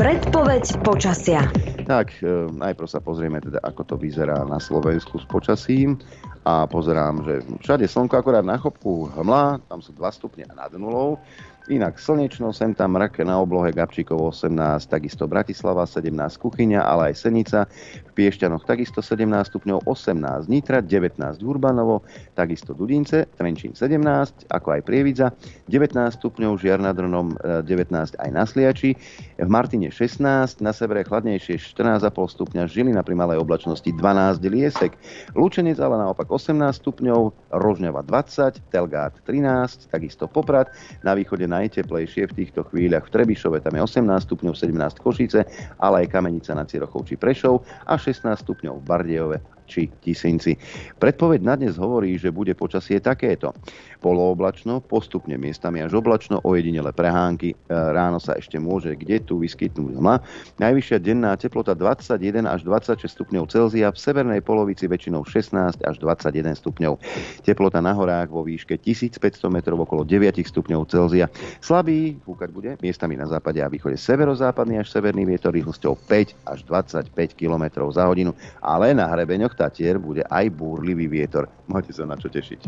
Predpoveď 0.00 0.64
počasia. 0.80 1.44
Tak, 1.84 2.24
e, 2.24 2.48
najprv 2.56 2.88
sa 2.88 3.04
pozrieme 3.04 3.36
teda, 3.42 3.60
ako 3.60 3.82
to 3.84 3.94
vyzerá 4.00 4.48
na 4.48 4.56
Slovensku 4.56 5.20
s 5.20 5.26
počasím 5.28 6.00
a 6.48 6.64
pozerám, 6.64 7.20
že 7.22 7.44
všade 7.60 7.84
slnko, 7.84 8.16
akorát 8.16 8.40
na 8.40 8.56
chopku 8.56 9.12
hmla, 9.12 9.60
tam 9.68 9.84
sú 9.84 9.92
2 9.92 10.02
stupne 10.16 10.48
nad 10.48 10.72
nulou, 10.72 11.20
Inak 11.70 11.94
slnečno, 12.02 12.50
sem 12.50 12.74
tam 12.74 12.98
mrak 12.98 13.22
na 13.22 13.38
oblohe 13.38 13.70
Gabčíkovo 13.70 14.34
18, 14.34 14.82
takisto 14.90 15.30
Bratislava 15.30 15.86
17 15.86 16.10
Kuchyňa, 16.42 16.82
ale 16.82 17.14
aj 17.14 17.22
Senica. 17.22 17.70
V 18.02 18.10
Piešťanoch 18.18 18.66
takisto 18.66 18.98
17 18.98 19.30
stupňov, 19.46 19.86
18 19.86 20.50
Nitra, 20.50 20.82
19 20.82 21.22
Urbanovo, 21.46 22.02
takisto 22.34 22.74
Dudince, 22.74 23.30
Trenčín 23.38 23.78
17, 23.78 24.50
ako 24.50 24.68
aj 24.74 24.80
Prievidza, 24.82 25.30
19 25.70 26.18
stupňov, 26.18 26.58
Žiar 26.58 26.82
nad 26.82 26.98
Ronom 26.98 27.38
19 27.38 27.62
e, 27.62 28.18
aj 28.18 28.30
na 28.34 28.42
Sliači, 28.42 28.98
v 29.38 29.48
Martine 29.48 29.94
16, 29.94 30.66
na 30.66 30.74
severe 30.74 31.06
chladnejšie 31.06 31.62
14,5 31.62 32.10
stupňa, 32.10 32.66
Žilina 32.66 33.06
pri 33.06 33.14
malej 33.14 33.38
oblačnosti 33.38 33.86
12 33.86 34.42
Liesek, 34.50 34.98
Lučenec 35.38 35.78
ale 35.78 35.94
naopak 35.94 36.26
18 36.26 36.58
stupňov, 36.74 37.54
Rožňava 37.54 38.02
20, 38.02 38.66
Telgát 38.74 39.14
13, 39.24 39.94
takisto 39.94 40.26
Poprad, 40.26 40.66
na 41.06 41.14
východe 41.14 41.51
najteplejšie 41.52 42.32
v 42.32 42.36
týchto 42.40 42.64
chvíľach 42.72 43.04
v 43.04 43.12
Trebišove, 43.20 43.60
tam 43.60 43.76
je 43.76 43.84
18 43.84 44.08
stupňov, 44.24 44.56
17 44.56 45.04
Košice, 45.04 45.40
ale 45.76 46.08
aj 46.08 46.12
Kamenica 46.16 46.56
na 46.56 46.64
Cirochov 46.64 47.04
či 47.04 47.20
Prešov 47.20 47.60
a 47.84 48.00
16 48.00 48.24
stupňov 48.40 48.80
v 48.80 48.84
Bardejove 48.88 49.38
či 49.72 49.88
Tisinci. 50.02 50.58
Predpoveď 51.00 51.40
na 51.40 51.54
dnes 51.56 51.80
hovorí, 51.80 52.20
že 52.20 52.34
bude 52.34 52.52
počasie 52.52 53.00
takéto. 53.00 53.56
Polooblačno, 54.02 54.82
postupne 54.82 55.38
miestami 55.38 55.78
až 55.78 56.02
oblačno, 56.02 56.42
ojedinele 56.42 56.90
prehánky. 56.90 57.54
E, 57.54 57.56
ráno 57.70 58.18
sa 58.18 58.34
ešte 58.34 58.58
môže 58.58 58.98
kde 58.98 59.22
tu 59.22 59.38
vyskytnúť 59.38 59.94
hmla. 59.94 60.18
Najvyššia 60.58 60.98
denná 60.98 61.38
teplota 61.38 61.78
21 61.78 62.42
až 62.50 62.66
26 62.66 63.06
stupňov 63.06 63.46
Celzia, 63.46 63.94
v 63.94 63.98
severnej 64.02 64.42
polovici 64.42 64.90
väčšinou 64.90 65.22
16 65.22 65.86
až 65.86 65.96
21 66.02 66.58
stupňov. 66.58 66.98
Teplota 67.46 67.78
na 67.78 67.94
horách 67.94 68.34
vo 68.34 68.42
výške 68.42 68.74
1500 68.74 69.22
metrov 69.46 69.78
okolo 69.86 70.02
9 70.02 70.34
stupňov 70.42 70.82
Celzia. 70.90 71.30
Slabý 71.62 72.18
fúkať 72.26 72.50
bude 72.50 72.70
miestami 72.82 73.14
na 73.14 73.30
západe 73.30 73.62
a 73.62 73.70
východe 73.70 73.94
severozápadný 73.94 74.82
až 74.82 74.90
severný 74.90 75.22
vietor 75.22 75.54
rýchlosťou 75.54 75.94
5 76.10 76.50
až 76.50 76.58
25 76.66 77.14
km 77.38 77.86
za 77.94 78.10
hodinu, 78.10 78.34
ale 78.58 78.90
na 78.98 79.06
hrebeňoch 79.06 79.54
Tatier 79.54 80.02
bude 80.02 80.26
aj 80.26 80.50
búrlivý 80.50 81.06
vietor. 81.06 81.46
Máte 81.70 81.94
sa 81.94 82.02
na 82.02 82.18
čo 82.18 82.26
tešiť. 82.26 82.66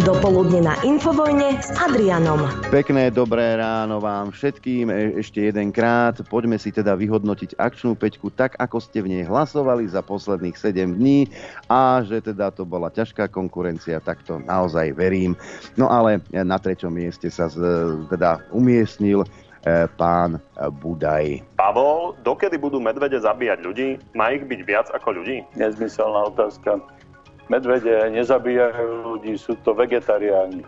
Dopoludne 0.00 0.64
na 0.64 0.74
Infovojne 0.80 1.60
s 1.60 1.68
Adrianom. 1.76 2.48
Pekné 2.72 3.12
dobré 3.12 3.60
ráno 3.60 4.00
vám 4.00 4.32
všetkým 4.32 4.88
e- 4.88 5.20
ešte 5.20 5.52
jedenkrát. 5.52 6.16
Poďme 6.24 6.56
si 6.56 6.72
teda 6.72 6.96
vyhodnotiť 6.96 7.60
akčnú 7.60 7.92
peťku 7.94 8.32
tak, 8.32 8.56
ako 8.56 8.80
ste 8.80 9.04
v 9.04 9.12
nej 9.12 9.24
hlasovali 9.28 9.84
za 9.84 10.00
posledných 10.00 10.56
7 10.56 10.96
dní 10.96 11.28
a 11.68 12.00
že 12.00 12.24
teda 12.24 12.48
to 12.48 12.64
bola 12.64 12.88
ťažká 12.88 13.28
konkurencia, 13.28 14.00
tak 14.00 14.24
to 14.24 14.40
naozaj 14.40 14.88
verím. 14.96 15.36
No 15.76 15.92
ale 15.92 16.24
na 16.32 16.56
treťom 16.56 16.96
mieste 16.96 17.28
sa 17.28 17.52
z, 17.52 17.60
teda 18.08 18.40
umiestnil 18.56 19.28
E, 19.60 19.84
pán 20.00 20.40
Budaj. 20.80 21.44
Pavol, 21.60 22.16
dokedy 22.24 22.56
budú 22.56 22.80
medvede 22.80 23.20
zabíjať 23.20 23.60
ľudí? 23.60 23.88
Má 24.16 24.32
ich 24.32 24.48
byť 24.48 24.60
viac 24.64 24.88
ako 24.88 25.20
ľudí? 25.20 25.44
Nezmyselná 25.52 26.32
otázka. 26.32 26.80
Medvede 27.50 28.14
nezabíjajú 28.14 29.10
ľudí, 29.10 29.34
sú 29.34 29.58
to 29.66 29.74
vegetariáni. 29.74 30.62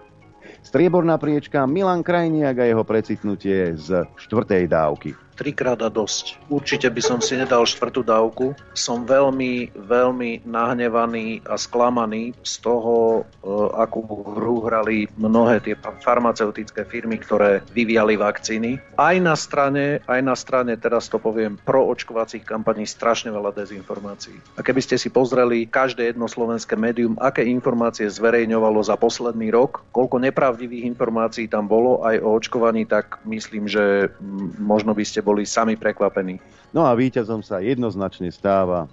Strieborná 0.67 1.15
priečka 1.15 1.63
Milan 1.63 2.03
Krajniak 2.03 2.59
a 2.59 2.67
jeho 2.67 2.83
precitnutie 2.83 3.79
z 3.79 4.03
štvrtej 4.19 4.67
dávky 4.67 5.15
trikrát 5.35 5.81
a 5.81 5.89
dosť. 5.89 6.39
Určite 6.53 6.93
by 6.93 7.03
som 7.03 7.19
si 7.19 7.35
nedal 7.35 7.65
štvrtú 7.65 8.05
dávku. 8.05 8.53
Som 8.77 9.09
veľmi, 9.09 9.73
veľmi 9.75 10.45
nahnevaný 10.45 11.43
a 11.49 11.57
sklamaný 11.57 12.37
z 12.45 12.55
toho, 12.61 13.23
e, 13.23 13.49
akú 13.81 14.05
hru 14.07 14.63
hrali 14.69 15.09
mnohé 15.17 15.65
tie 15.65 15.75
farmaceutické 16.05 16.85
firmy, 16.85 17.19
ktoré 17.19 17.65
vyvíjali 17.73 18.21
vakcíny. 18.21 18.79
Aj 19.01 19.17
na 19.17 19.33
strane, 19.35 20.05
aj 20.05 20.21
na 20.21 20.37
strane, 20.37 20.77
teraz 20.77 21.09
to 21.09 21.17
poviem, 21.17 21.57
proočkovacích 21.65 22.45
kampaní 22.45 22.85
strašne 22.85 23.33
veľa 23.33 23.57
dezinformácií. 23.57 24.37
A 24.59 24.61
keby 24.61 24.85
ste 24.85 25.01
si 25.01 25.09
pozreli 25.09 25.65
každé 25.65 26.13
jedno 26.13 26.29
slovenské 26.29 26.77
médium, 26.77 27.17
aké 27.17 27.47
informácie 27.49 28.07
zverejňovalo 28.11 28.85
za 28.85 29.01
posledný 29.01 29.49
rok, 29.49 29.87
koľko 29.95 30.21
nepravdivých 30.21 30.85
informácií 30.93 31.49
tam 31.49 31.67
bolo 31.67 32.05
aj 32.05 32.21
o 32.21 32.29
očkovaní, 32.37 32.85
tak 32.85 33.23
myslím, 33.25 33.71
že 33.71 34.13
možno 34.59 34.93
by 34.93 35.05
ste 35.07 35.22
boli 35.23 35.43
boli 35.43 35.49
sami 35.49 35.75
prekvapení. 35.75 36.39
No 36.71 36.87
a 36.87 36.95
víťazom 36.95 37.43
sa 37.43 37.59
jednoznačne 37.59 38.31
stáva 38.31 38.87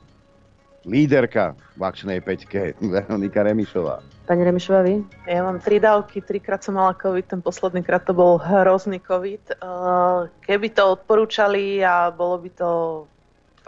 líderka 0.88 1.54
v 1.78 1.82
akčnej 1.86 2.20
peťke, 2.26 2.74
Veronika 2.96 3.46
Remišová. 3.46 4.02
Pani 4.26 4.42
Remišová, 4.48 4.82
vy? 4.82 5.04
Ja 5.28 5.46
mám 5.46 5.60
tri 5.60 5.78
dávky, 5.78 6.26
trikrát 6.26 6.64
som 6.66 6.78
mala 6.78 6.98
COVID, 6.98 7.26
ten 7.28 7.42
posledný 7.44 7.86
krát 7.86 8.08
to 8.08 8.18
bol 8.18 8.42
hrozný 8.42 8.98
COVID. 9.02 9.62
Keby 10.42 10.68
to 10.74 10.98
odporúčali 10.98 11.82
a 11.86 12.10
bolo 12.14 12.38
by 12.42 12.50
to 12.54 12.70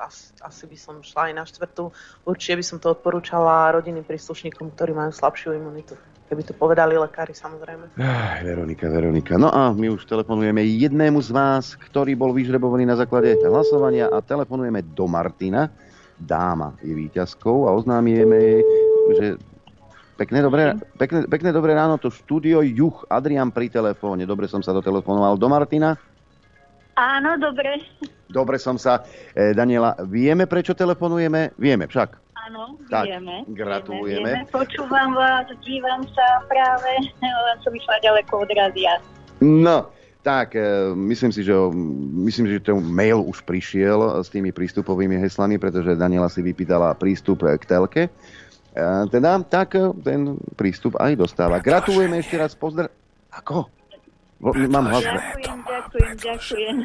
asi, 0.01 0.33
asi 0.41 0.63
by 0.65 0.77
som 0.77 0.95
šla 1.05 1.29
aj 1.29 1.33
na 1.37 1.43
štvrtú. 1.45 1.93
Určite 2.25 2.57
by 2.57 2.65
som 2.65 2.77
to 2.81 2.93
odporúčala 2.93 3.73
rodinným 3.73 4.05
príslušníkom, 4.05 4.73
ktorí 4.73 4.97
majú 4.97 5.13
slabšiu 5.13 5.53
imunitu 5.53 5.93
keby 6.31 6.47
to 6.47 6.55
povedali 6.55 6.95
lekári 6.95 7.35
samozrejme. 7.35 8.00
Ah, 8.00 8.39
Veronika, 8.39 8.88
Veronika. 8.88 9.35
No 9.35 9.51
a 9.51 9.75
my 9.75 9.91
už 9.91 10.07
telefonujeme 10.07 10.63
jednému 10.63 11.19
z 11.19 11.35
vás, 11.35 11.75
ktorý 11.75 12.15
bol 12.15 12.31
vyžrebovaný 12.31 12.88
na 12.88 12.95
základe 12.95 13.35
hlasovania 13.43 14.07
a 14.07 14.23
telefonujeme 14.23 14.79
do 14.95 15.11
Martina. 15.11 15.67
Dáma 16.15 16.79
je 16.79 16.95
výťazkou 16.95 17.67
a 17.67 17.75
oznámieme 17.75 18.35
jej, 18.39 18.59
že 19.19 19.27
Pekné 20.21 20.45
dobré, 20.45 20.77
pekné, 21.01 21.25
pekné 21.25 21.50
dobré 21.50 21.73
ráno, 21.73 21.97
to 21.97 22.13
štúdio 22.13 22.61
Juch, 22.61 23.09
Adrian 23.09 23.50
pri 23.50 23.73
telefóne. 23.73 24.21
Dobre 24.29 24.45
som 24.45 24.61
sa 24.61 24.69
dotelefonoval 24.69 25.33
do 25.33 25.50
Martina. 25.50 25.97
Áno, 26.93 27.41
dobre. 27.41 27.81
Dobre 28.29 28.61
som 28.61 28.77
sa. 28.77 29.01
E, 29.33 29.57
Daniela, 29.57 29.97
vieme, 30.05 30.45
prečo 30.45 30.77
telefonujeme? 30.77 31.57
Vieme 31.57 31.89
však. 31.89 32.30
Áno, 32.51 32.75
tak, 32.91 33.08
vieme. 33.08 33.48
Gratulujeme. 33.48 34.27
Vieme, 34.27 34.43
vieme. 34.43 34.51
Počúvam 34.51 35.15
vás, 35.15 35.48
dívam 35.63 36.03
sa 36.12 36.43
práve, 36.51 36.91
len 37.24 37.58
som 37.63 37.72
išla 37.72 38.03
ďaleko 38.03 38.43
od 38.43 38.51
rádia. 38.51 39.00
No, 39.39 39.88
tak, 40.20 40.60
e, 40.60 40.91
myslím 40.91 41.31
si, 41.31 41.48
že, 41.48 41.55
myslím, 42.27 42.51
že 42.51 42.60
ten 42.60 42.75
mail 42.84 43.24
už 43.24 43.48
prišiel 43.48 44.20
s 44.20 44.27
tými 44.27 44.51
prístupovými 44.51 45.15
heslami, 45.15 45.55
pretože 45.55 45.96
Daniela 45.96 46.27
si 46.27 46.43
vypýtala 46.43 46.91
prístup 47.00 47.48
k 47.48 47.63
telke. 47.63 48.12
E, 48.12 48.89
teda, 49.08 49.39
tak 49.48 49.79
ten 50.03 50.36
prístup 50.60 51.00
aj 51.00 51.24
dostáva. 51.24 51.63
Gratulujeme 51.63 52.20
ešte 52.20 52.36
raz, 52.36 52.51
pozdrav... 52.51 52.91
Ako? 53.31 53.72
Mám 54.41 54.89
hlas. 54.89 55.05
Ďakujem, 55.05 55.60
ďakujem, 55.69 56.13
ďakujem. 56.17 56.75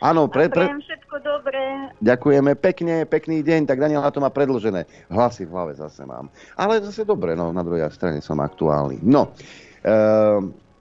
Áno, 0.00 0.32
pre, 0.32 0.48
pre... 0.48 0.64
všetko 0.80 1.16
dobré. 1.20 1.92
Ďakujeme 2.00 2.56
pekne, 2.56 3.04
pekný 3.04 3.44
deň. 3.44 3.68
Tak 3.68 3.76
Daniela 3.76 4.08
to 4.08 4.24
má 4.24 4.32
predložené. 4.32 4.88
Hlasy 5.12 5.44
v 5.44 5.52
hlave 5.52 5.76
zase 5.76 6.08
mám. 6.08 6.32
Ale 6.56 6.80
zase 6.80 7.04
dobre, 7.04 7.36
no 7.36 7.52
na 7.52 7.60
druhej 7.60 7.84
strane 7.92 8.24
som 8.24 8.40
aktuálny. 8.40 9.04
No, 9.04 9.36
e, 9.84 9.92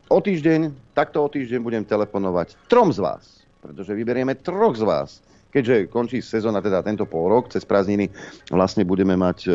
o 0.08 0.20
týždeň, 0.24 0.96
takto 0.96 1.20
o 1.20 1.28
týždeň 1.28 1.60
budem 1.60 1.84
telefonovať 1.84 2.56
trom 2.72 2.96
z 2.96 3.04
vás. 3.04 3.44
Pretože 3.60 3.92
vyberieme 3.92 4.40
troch 4.40 4.80
z 4.80 4.88
vás 4.88 5.20
keďže 5.56 5.88
končí 5.88 6.20
sezóna, 6.20 6.60
teda 6.60 6.84
tento 6.84 7.08
pol 7.08 7.32
rok, 7.32 7.48
cez 7.48 7.64
prázdniny 7.64 8.12
vlastne 8.52 8.84
budeme 8.84 9.16
mať 9.16 9.48
e, 9.48 9.52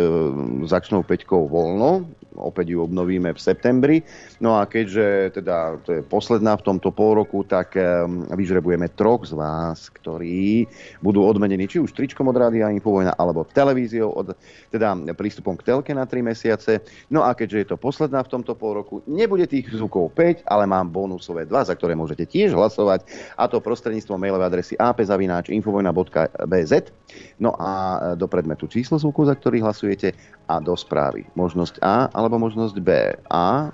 začnou 0.64 1.04
peťkou 1.04 1.45
voľno, 1.45 2.09
opäť 2.40 2.73
ju 2.73 2.80
obnovíme 2.80 3.37
v 3.37 3.40
septembri. 3.40 4.00
No 4.40 4.57
a 4.57 4.64
keďže 4.64 5.37
teda 5.37 5.76
to 5.85 6.00
je 6.00 6.02
posledná 6.02 6.57
v 6.57 6.64
tomto 6.64 6.88
pol 6.88 7.21
roku, 7.21 7.45
tak 7.45 7.76
e, 7.76 7.85
vyžrebujeme 8.33 8.88
troch 8.97 9.28
z 9.28 9.37
vás, 9.37 9.92
ktorí 9.92 10.64
budú 11.04 11.21
odmenení 11.21 11.69
či 11.69 11.85
už 11.85 11.92
tričkom 11.92 12.33
od 12.33 12.40
Rádia 12.40 12.73
Infovojna, 12.73 13.21
alebo 13.21 13.45
televíziou, 13.45 14.09
od, 14.09 14.33
teda 14.73 14.97
prístupom 15.12 15.52
k 15.61 15.69
telke 15.69 15.92
na 15.92 16.09
3 16.09 16.25
mesiace. 16.25 16.80
No 17.12 17.28
a 17.28 17.37
keďže 17.37 17.59
je 17.61 17.69
to 17.69 17.76
posledná 17.76 18.25
v 18.25 18.33
tomto 18.33 18.57
pol 18.57 18.80
roku, 18.80 19.04
nebude 19.04 19.45
tých 19.45 19.69
zvukov 19.69 20.16
5, 20.16 20.49
ale 20.49 20.64
mám 20.64 20.88
bonusové 20.88 21.45
2, 21.45 21.69
za 21.69 21.76
ktoré 21.76 21.92
môžete 21.92 22.25
tiež 22.25 22.57
hlasovať, 22.57 23.04
a 23.37 23.45
to 23.45 23.61
prostredníctvom 23.61 24.16
mailovej 24.16 24.49
adresy 24.49 24.75
apzavináč.infovojna.bz 25.90 26.73
No 27.40 27.56
a 27.56 27.99
do 28.14 28.28
predmetu 28.28 28.68
číslo 28.68 29.00
zvuku, 29.00 29.25
za 29.26 29.35
ktorý 29.35 29.64
hlasujete 29.64 30.12
a 30.47 30.61
do 30.61 30.76
správy. 30.76 31.26
Možnosť 31.35 31.80
A 31.82 32.11
alebo 32.12 32.37
možnosť 32.37 32.76
B. 32.82 32.90
A 33.30 33.73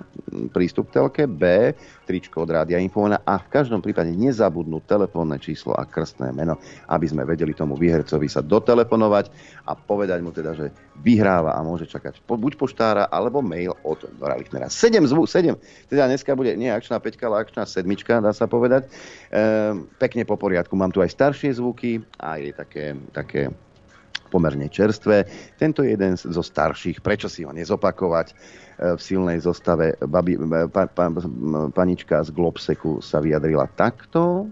prístup 0.53 0.89
telke, 0.93 1.27
B 1.27 1.73
tričko 2.07 2.47
od 2.47 2.49
Rádia 2.55 2.79
Infovena 2.79 3.19
a 3.27 3.35
v 3.35 3.51
každom 3.51 3.83
prípade 3.83 4.15
nezabudnúť 4.15 4.83
telefónne 4.87 5.35
číslo 5.43 5.75
a 5.75 5.83
krstné 5.83 6.31
meno, 6.31 6.55
aby 6.87 7.03
sme 7.03 7.27
vedeli 7.27 7.51
tomu 7.51 7.75
výhercovi 7.75 8.31
sa 8.31 8.39
dotelefonovať 8.39 9.27
a 9.67 9.75
povedať 9.75 10.23
mu 10.23 10.31
teda, 10.31 10.55
že 10.55 10.71
vyhráva 11.03 11.59
a 11.59 11.59
môže 11.67 11.83
čakať 11.91 12.23
buď 12.23 12.55
poštára 12.55 13.11
alebo 13.11 13.43
mail 13.43 13.75
od 13.83 14.07
Dora 14.15 14.39
Lichnera. 14.39 14.71
7 14.71 15.03
zvuk, 15.11 15.27
7. 15.27 15.51
Teda 15.91 16.07
dneska 16.07 16.31
bude 16.39 16.55
nie 16.55 16.71
akčná 16.71 17.03
peťka, 17.03 17.27
ale 17.27 17.43
akčná 17.43 17.67
sedmička, 17.67 18.23
dá 18.23 18.31
sa 18.31 18.47
povedať. 18.47 18.87
Ehm, 19.35 19.91
pekne 19.99 20.23
po 20.23 20.39
poriadku. 20.39 20.79
Mám 20.79 20.95
tu 20.95 21.03
aj 21.03 21.11
staršie 21.11 21.51
zvuky 21.59 22.06
a 22.15 22.39
je 22.39 22.51
také, 22.53 22.95
také 23.11 23.51
pomerne 24.27 24.67
čerstvé. 24.69 25.25
Tento 25.55 25.83
je 25.83 25.95
jeden 25.95 26.19
zo 26.19 26.43
starších, 26.43 26.99
prečo 26.99 27.31
si 27.31 27.47
ho 27.47 27.51
nezopakovať? 27.55 28.27
E, 28.31 28.35
v 28.95 29.01
silnej 29.01 29.39
zostave 29.41 29.95
babi, 30.03 30.35
e, 30.35 30.67
pa, 30.67 30.85
pa, 30.85 31.09
panička 31.71 32.21
z 32.21 32.29
Globseku 32.35 32.99
sa 32.99 33.23
vyjadrila 33.23 33.65
takto. 33.73 34.51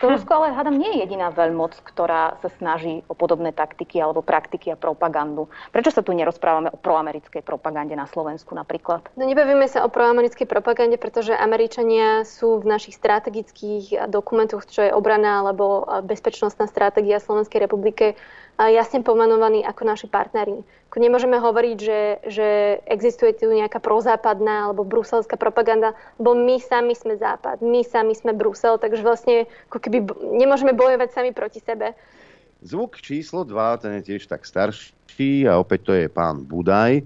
To 0.00 0.12
Rusko 0.12 0.32
ale 0.34 0.52
hádam 0.52 0.76
nie 0.76 0.92
je 0.92 1.08
jediná 1.08 1.32
veľmoc, 1.32 1.72
ktorá 1.80 2.36
sa 2.44 2.52
snaží 2.60 3.00
o 3.08 3.16
podobné 3.16 3.52
taktiky 3.56 3.96
alebo 3.96 4.20
praktiky 4.20 4.72
a 4.72 4.76
propagandu. 4.76 5.48
Prečo 5.72 5.88
sa 5.88 6.04
tu 6.04 6.12
nerozprávame 6.12 6.68
o 6.68 6.76
proamerickej 6.76 7.40
propagande 7.40 7.96
na 7.96 8.04
Slovensku 8.04 8.52
napríklad? 8.52 9.08
No 9.16 9.24
nebavíme 9.24 9.64
sa 9.66 9.82
o 9.82 9.92
proamerickej 9.92 10.44
propagande, 10.44 11.00
pretože 11.00 11.32
Američania 11.32 12.28
sú 12.28 12.60
v 12.60 12.68
našich 12.68 12.98
strategických 13.00 14.08
dokumentoch, 14.12 14.68
čo 14.68 14.84
je 14.84 14.92
obrana 14.92 15.40
alebo 15.40 15.88
bezpečnostná 16.04 16.68
stratégia 16.68 17.16
Slovenskej 17.16 17.64
republike, 17.64 18.20
jasne 18.64 19.04
pomenovaní 19.04 19.60
ako 19.60 19.82
naši 19.84 20.08
partneri. 20.08 20.64
Nemôžeme 20.96 21.36
hovoriť, 21.36 21.76
že, 21.76 22.00
že 22.24 22.48
existuje 22.88 23.36
tu 23.36 23.52
nejaká 23.52 23.84
prozápadná 23.84 24.72
alebo 24.72 24.80
bruselská 24.80 25.36
propaganda, 25.36 25.92
lebo 26.16 26.32
my 26.32 26.56
sami 26.56 26.96
sme 26.96 27.20
Západ, 27.20 27.60
my 27.60 27.84
sami 27.84 28.16
sme 28.16 28.32
Brusel, 28.32 28.80
takže 28.80 29.04
vlastne 29.04 29.44
ako 29.68 29.76
keby 29.76 30.08
nemôžeme 30.40 30.72
bojovať 30.72 31.12
sami 31.12 31.36
proti 31.36 31.60
sebe. 31.60 31.92
Zvuk 32.64 32.96
číslo 33.04 33.44
2, 33.44 33.84
ten 33.84 34.00
je 34.00 34.16
tiež 34.16 34.24
tak 34.24 34.48
starší 34.48 35.44
a 35.44 35.60
opäť 35.60 35.80
to 35.84 35.92
je 35.92 36.08
pán 36.08 36.48
Budaj 36.48 37.04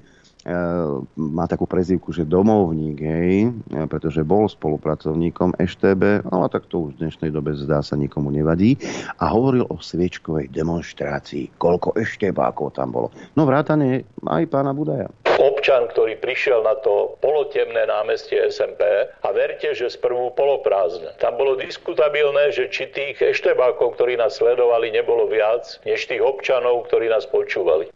má 1.20 1.44
takú 1.44 1.68
prezývku, 1.68 2.16
že 2.16 2.25
domovník, 2.25 2.99
hej, 3.04 3.52
pretože 3.92 4.25
bol 4.25 4.49
spolupracovníkom 4.49 5.52
EŠTB, 5.61 6.25
ale 6.32 6.47
tak 6.49 6.64
to 6.73 6.88
už 6.88 6.97
v 6.97 7.00
dnešnej 7.04 7.30
dobe 7.35 7.52
zdá 7.59 7.85
sa 7.85 7.92
nikomu 7.99 8.32
nevadí. 8.32 8.80
A 9.20 9.28
hovoril 9.28 9.68
o 9.68 9.76
sviečkovej 9.76 10.49
demonstrácii, 10.49 11.61
koľko 11.61 11.92
EŠTBákov 12.00 12.80
tam 12.80 12.88
bolo. 12.94 13.12
No 13.37 13.44
vrátane 13.44 14.09
aj 14.25 14.44
pána 14.49 14.73
Budaja. 14.73 15.12
Občan, 15.40 15.88
ktorý 15.92 16.20
prišiel 16.20 16.64
na 16.64 16.76
to 16.80 17.16
polotemné 17.25 17.88
námestie 17.88 18.40
SMP 18.49 18.80
a 19.09 19.28
verte, 19.32 19.73
že 19.73 19.92
sprvu 19.92 20.37
poloprázdne. 20.37 21.16
Tam 21.16 21.37
bolo 21.37 21.56
diskutabilné, 21.56 22.52
že 22.52 22.68
či 22.68 22.88
tých 22.92 23.20
eštebákov, 23.20 23.97
ktorí 23.97 24.20
nás 24.20 24.37
sledovali, 24.37 24.92
nebolo 24.92 25.28
viac, 25.28 25.80
než 25.85 26.09
tých 26.09 26.20
občanov, 26.20 26.88
ktorí 26.88 27.09
nás 27.09 27.25
počúvali. 27.28 27.88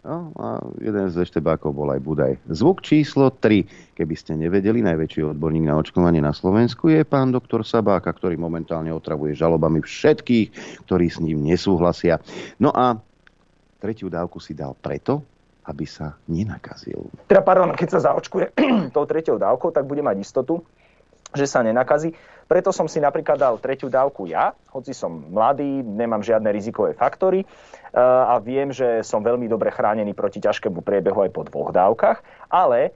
No, 0.00 0.32
a 0.40 0.64
jeden 0.80 1.12
z 1.12 1.28
eštebákov 1.28 1.76
bol 1.76 1.92
aj 1.92 2.00
Budaj. 2.00 2.32
Zvuk 2.48 2.80
číslo 2.80 3.28
3, 3.28 3.92
keby 3.92 4.14
ste 4.16 4.32
nevedeli, 4.32 4.80
najväčší 4.80 5.36
odborník 5.36 5.68
na 5.68 5.76
očkovanie 5.76 6.24
na 6.24 6.32
Slovensku 6.32 6.88
je 6.88 7.04
pán 7.04 7.28
doktor 7.28 7.68
Sabáka, 7.68 8.08
ktorý 8.16 8.40
momentálne 8.40 8.88
otravuje 8.96 9.36
žalobami 9.36 9.84
všetkých, 9.84 10.46
ktorí 10.88 11.06
s 11.12 11.20
ním 11.20 11.44
nesúhlasia. 11.44 12.16
No 12.56 12.72
a 12.72 12.96
tretiu 13.76 14.08
dávku 14.08 14.40
si 14.40 14.56
dal 14.56 14.72
preto, 14.72 15.20
aby 15.68 15.84
sa 15.84 16.16
nenakazil. 16.32 17.04
Teda, 17.28 17.44
pardon, 17.44 17.76
keď 17.76 18.00
sa 18.00 18.00
zaočkuje 18.08 18.56
tou 18.96 19.04
tretiou 19.04 19.36
dávkou, 19.36 19.68
tak 19.68 19.84
bude 19.84 20.00
mať 20.00 20.16
istotu, 20.24 20.64
že 21.36 21.44
sa 21.44 21.60
nenakazí. 21.60 22.16
Preto 22.48 22.74
som 22.74 22.90
si 22.90 22.98
napríklad 22.98 23.38
dal 23.38 23.54
tretiu 23.62 23.86
dávku 23.86 24.26
ja, 24.26 24.50
hoci 24.74 24.90
som 24.90 25.28
mladý, 25.30 25.86
nemám 25.86 26.24
žiadne 26.24 26.50
rizikové 26.50 26.98
faktory 26.98 27.46
a 27.94 28.38
viem, 28.38 28.70
že 28.70 29.02
som 29.02 29.22
veľmi 29.22 29.50
dobre 29.50 29.74
chránený 29.74 30.14
proti 30.14 30.38
ťažkému 30.38 30.82
priebehu 30.82 31.26
aj 31.26 31.30
po 31.34 31.42
dvoch 31.46 31.74
dávkach, 31.74 32.22
ale 32.50 32.94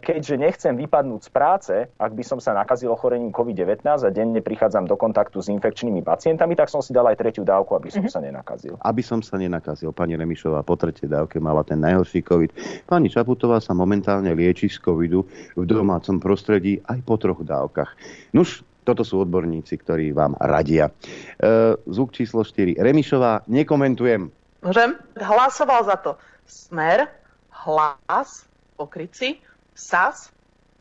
keďže 0.00 0.38
nechcem 0.38 0.78
vypadnúť 0.78 1.26
z 1.26 1.30
práce, 1.34 1.74
ak 1.98 2.12
by 2.14 2.22
som 2.22 2.38
sa 2.38 2.54
nakazil 2.54 2.94
ochorením 2.94 3.34
COVID-19 3.34 3.82
a 3.82 4.10
denne 4.14 4.38
prichádzam 4.38 4.86
do 4.86 4.94
kontaktu 4.94 5.42
s 5.42 5.50
infekčnými 5.50 6.06
pacientami, 6.06 6.54
tak 6.54 6.70
som 6.70 6.78
si 6.78 6.94
dal 6.94 7.10
aj 7.10 7.18
tretiu 7.18 7.42
dávku, 7.42 7.74
aby 7.74 7.90
som 7.90 8.06
mm-hmm. 8.06 8.14
sa 8.14 8.22
nenakazil. 8.22 8.78
Aby 8.78 9.02
som 9.02 9.18
sa 9.20 9.42
nenakazil. 9.42 9.90
Pani 9.90 10.14
Remišová 10.14 10.62
po 10.62 10.78
tretej 10.78 11.10
dávke 11.10 11.42
mala 11.42 11.66
ten 11.66 11.82
najhorší 11.82 12.22
COVID. 12.22 12.50
Pani 12.86 13.10
Čaputová 13.10 13.58
sa 13.58 13.74
momentálne 13.74 14.30
lieči 14.30 14.70
z 14.70 14.78
COVIDu 14.78 15.26
v 15.58 15.64
domácom 15.66 16.22
prostredí 16.22 16.78
aj 16.86 17.02
po 17.02 17.18
troch 17.18 17.42
dávkach. 17.42 17.90
Nuž, 18.30 18.62
toto 18.90 19.06
sú 19.06 19.22
odborníci, 19.22 19.78
ktorí 19.78 20.10
vám 20.10 20.34
radia. 20.42 20.90
E, 20.90 21.78
zvuk 21.86 22.10
číslo 22.10 22.42
4. 22.42 22.74
Remišová, 22.82 23.46
nekomentujem. 23.46 24.26
Môžem? 24.66 24.98
Hlasoval 25.14 25.86
za 25.86 25.96
to 26.02 26.18
Smer, 26.50 27.06
Hlas, 27.54 28.50
Pokryci, 28.74 29.38
SAS, 29.78 30.34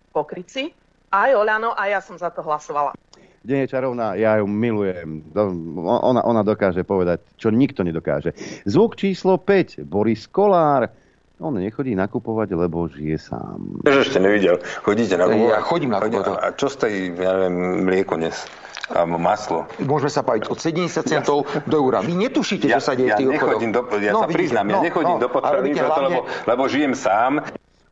Pokryci, 0.09 0.73
aj 1.13 1.37
Oľano 1.37 1.77
a 1.77 1.85
ja 1.85 2.01
som 2.01 2.17
za 2.17 2.33
to 2.33 2.41
hlasovala. 2.41 2.97
Nie 3.45 3.63
je 3.63 3.71
čarovná, 3.71 4.19
ja 4.19 4.35
ju 4.41 4.49
milujem. 4.49 5.31
Ona, 5.85 6.25
ona 6.25 6.41
dokáže 6.43 6.83
povedať, 6.83 7.23
čo 7.39 7.53
nikto 7.53 7.87
nedokáže. 7.87 8.35
Zvuk 8.67 8.99
číslo 8.99 9.39
5. 9.39 9.85
Boris 9.87 10.27
Kolár. 10.27 10.91
On 11.39 11.55
nechodí 11.55 11.95
nakupovať, 11.95 12.51
lebo 12.51 12.91
žije 12.91 13.15
sám. 13.15 13.79
Že 13.87 13.99
ešte 14.03 14.19
nevidel. 14.19 14.59
Chodíte 14.83 15.15
nakupovať? 15.15 15.55
Ja 15.55 15.59
chodím 15.63 15.89
nakupovať. 15.95 16.35
A 16.35 16.47
čo 16.51 16.67
stojí, 16.67 17.15
ja 17.15 17.31
neviem, 17.39 17.87
mlieko 17.87 18.19
dnes? 18.19 18.43
A 18.91 19.07
maslo. 19.07 19.63
Môžeme 19.79 20.11
sa 20.11 20.19
baviť 20.19 20.51
od 20.51 20.59
70 20.59 20.99
centov 21.07 21.47
ja, 21.47 21.63
do 21.63 21.75
eura. 21.79 22.03
Vy 22.03 22.19
netušíte, 22.27 22.67
ja, 22.67 22.83
čo 22.83 22.91
sa 22.91 22.93
deje 22.97 23.13
ja 23.13 23.15
v 23.15 23.23
tých 23.23 23.31
nechodím 23.39 23.71
do, 23.71 23.87
Ja 24.03 24.11
no, 24.11 24.25
sa 24.25 24.27
vidíte, 24.27 24.35
priznám, 24.35 24.65
no, 24.67 24.73
ja 24.75 24.79
nechodím 24.83 25.15
no, 25.15 25.23
do 25.23 25.29
potravy, 25.31 25.69
hlavne... 25.79 26.07
lebo, 26.09 26.19
lebo 26.43 26.61
žijem 26.67 26.93
sám. 26.97 27.33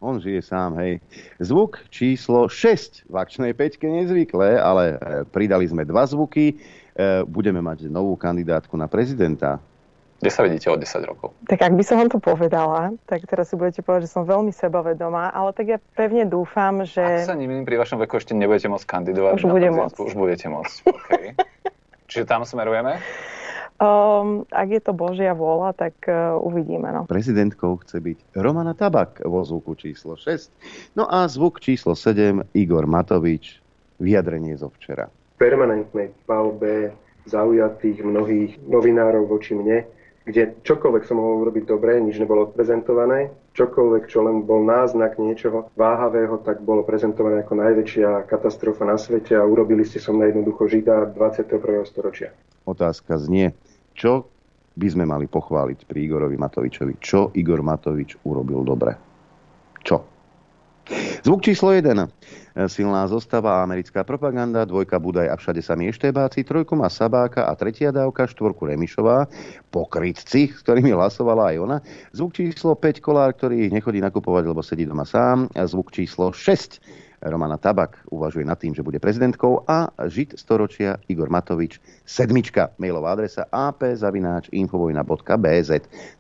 On 0.04 0.20
žije 0.20 0.42
sám, 0.44 0.76
hej. 0.84 1.00
Zvuk 1.40 1.88
číslo 1.88 2.52
6 2.52 3.08
v 3.08 3.16
akčnej 3.16 3.56
peťke 3.56 3.88
nezvyklé, 3.88 4.60
ale 4.60 4.84
e, 4.94 4.96
pridali 5.30 5.70
sme 5.70 5.88
dva 5.88 6.04
zvuky. 6.04 6.52
E, 6.52 6.56
budeme 7.24 7.64
mať 7.64 7.88
novú 7.88 8.20
kandidátku 8.20 8.76
na 8.76 8.92
prezidenta. 8.92 9.64
Kde 10.18 10.32
sa 10.34 10.42
vidíte 10.42 10.74
o 10.74 10.78
10 10.78 11.06
rokov? 11.06 11.38
Tak 11.46 11.62
ak 11.62 11.74
by 11.78 11.84
som 11.86 12.02
vám 12.02 12.10
to 12.10 12.18
povedala, 12.18 12.98
tak 13.06 13.30
teraz 13.30 13.54
si 13.54 13.56
budete 13.56 13.86
povedať, 13.86 14.10
že 14.10 14.18
som 14.18 14.26
veľmi 14.26 14.50
sebavedomá, 14.50 15.30
ale 15.30 15.54
tak 15.54 15.66
ja 15.70 15.78
pevne 15.94 16.26
dúfam, 16.26 16.82
že... 16.82 17.22
Ak 17.22 17.30
sa 17.30 17.38
nemýlim, 17.38 17.70
pri 17.70 17.78
vašom 17.78 18.02
veku 18.02 18.18
ešte 18.18 18.34
nebudete 18.34 18.66
môcť 18.66 18.86
kandidovať. 18.90 19.38
Už 19.38 19.46
budem 19.46 19.78
môcť. 19.78 19.94
Už 20.02 20.18
budete 20.18 20.50
môcť, 20.50 20.76
okay. 20.90 21.26
Čiže 22.10 22.26
tam 22.26 22.50
smerujeme? 22.50 22.98
Um, 23.78 24.42
ak 24.50 24.74
je 24.74 24.82
to 24.82 24.98
Božia 24.98 25.38
vôľa, 25.38 25.78
tak 25.78 25.94
uh, 26.10 26.34
uvidíme. 26.42 26.90
No. 26.90 27.06
Prezidentkou 27.06 27.78
chce 27.86 28.02
byť 28.02 28.34
Romana 28.42 28.74
Tabak 28.74 29.22
vo 29.22 29.46
zvuku 29.46 29.78
číslo 29.78 30.18
6. 30.18 30.98
No 30.98 31.06
a 31.06 31.30
zvuk 31.30 31.62
číslo 31.62 31.94
7 31.94 32.58
Igor 32.58 32.90
Matovič, 32.90 33.62
vyjadrenie 34.02 34.58
zo 34.58 34.74
včera. 34.74 35.14
Permanentnej 35.38 36.10
palbe 36.26 36.90
zaujatých 37.30 38.02
mnohých 38.02 38.58
novinárov 38.66 39.30
voči 39.30 39.54
mne 39.54 39.86
kde 40.28 40.60
čokoľvek 40.68 41.08
som 41.08 41.24
mohol 41.24 41.48
urobiť 41.48 41.64
dobre, 41.64 42.04
nič 42.04 42.20
nebolo 42.20 42.52
odprezentované, 42.52 43.32
čokoľvek, 43.56 44.12
čo 44.12 44.28
len 44.28 44.44
bol 44.44 44.68
náznak 44.68 45.16
niečoho 45.16 45.72
váhavého, 45.80 46.44
tak 46.44 46.60
bolo 46.60 46.84
prezentované 46.84 47.48
ako 47.48 47.56
najväčšia 47.56 48.28
katastrofa 48.28 48.84
na 48.84 49.00
svete 49.00 49.40
a 49.40 49.48
urobili 49.48 49.88
ste 49.88 50.04
som 50.04 50.20
na 50.20 50.28
jednoducho 50.28 50.68
žida 50.68 51.08
21. 51.16 51.88
storočia. 51.88 52.36
Otázka 52.68 53.16
znie, 53.16 53.56
čo 53.96 54.28
by 54.76 54.88
sme 54.92 55.08
mali 55.08 55.32
pochváliť 55.32 55.88
pri 55.88 56.04
Igorovi 56.04 56.36
Matovičovi? 56.36 57.00
Čo 57.00 57.32
Igor 57.32 57.64
Matovič 57.64 58.20
urobil 58.28 58.68
dobre? 58.68 58.92
Čo? 59.80 60.17
Zvuk 61.28 61.44
číslo 61.44 61.76
1. 61.76 61.92
Silná 62.72 63.04
zostava 63.12 63.60
americká 63.60 64.08
propaganda, 64.08 64.64
dvojka 64.64 64.96
Budaj 64.96 65.28
a 65.28 65.36
všade 65.36 65.60
sa 65.60 65.76
mieštebáci, 65.76 66.48
trojku 66.48 66.80
má 66.80 66.88
Sabáka 66.88 67.44
a 67.44 67.52
tretia 67.60 67.92
dávka, 67.92 68.24
štvorku 68.24 68.64
Remišová, 68.64 69.28
pokrytci, 69.68 70.56
s 70.56 70.64
ktorými 70.64 70.96
hlasovala 70.96 71.52
aj 71.52 71.58
ona. 71.60 71.84
Zvuk 72.16 72.40
číslo 72.40 72.80
5 72.80 73.04
Kolár, 73.04 73.36
ktorý 73.36 73.68
nechodí 73.68 74.00
nakupovať, 74.00 74.44
lebo 74.48 74.64
sedí 74.64 74.88
doma 74.88 75.04
sám. 75.04 75.52
Zvuk 75.52 75.92
číslo 75.92 76.32
6 76.32 76.80
Romana 77.28 77.60
Tabak 77.60 78.08
uvažuje 78.08 78.48
nad 78.48 78.56
tým, 78.56 78.72
že 78.72 78.80
bude 78.86 79.04
prezidentkou 79.04 79.68
a 79.68 79.92
žid 80.08 80.40
storočia 80.40 80.96
Igor 81.12 81.28
Matovič 81.28 81.84
sedmička. 82.08 82.72
Mailová 82.80 83.20
adresa 83.20 83.52
ap.infovojna.bz 83.52 85.72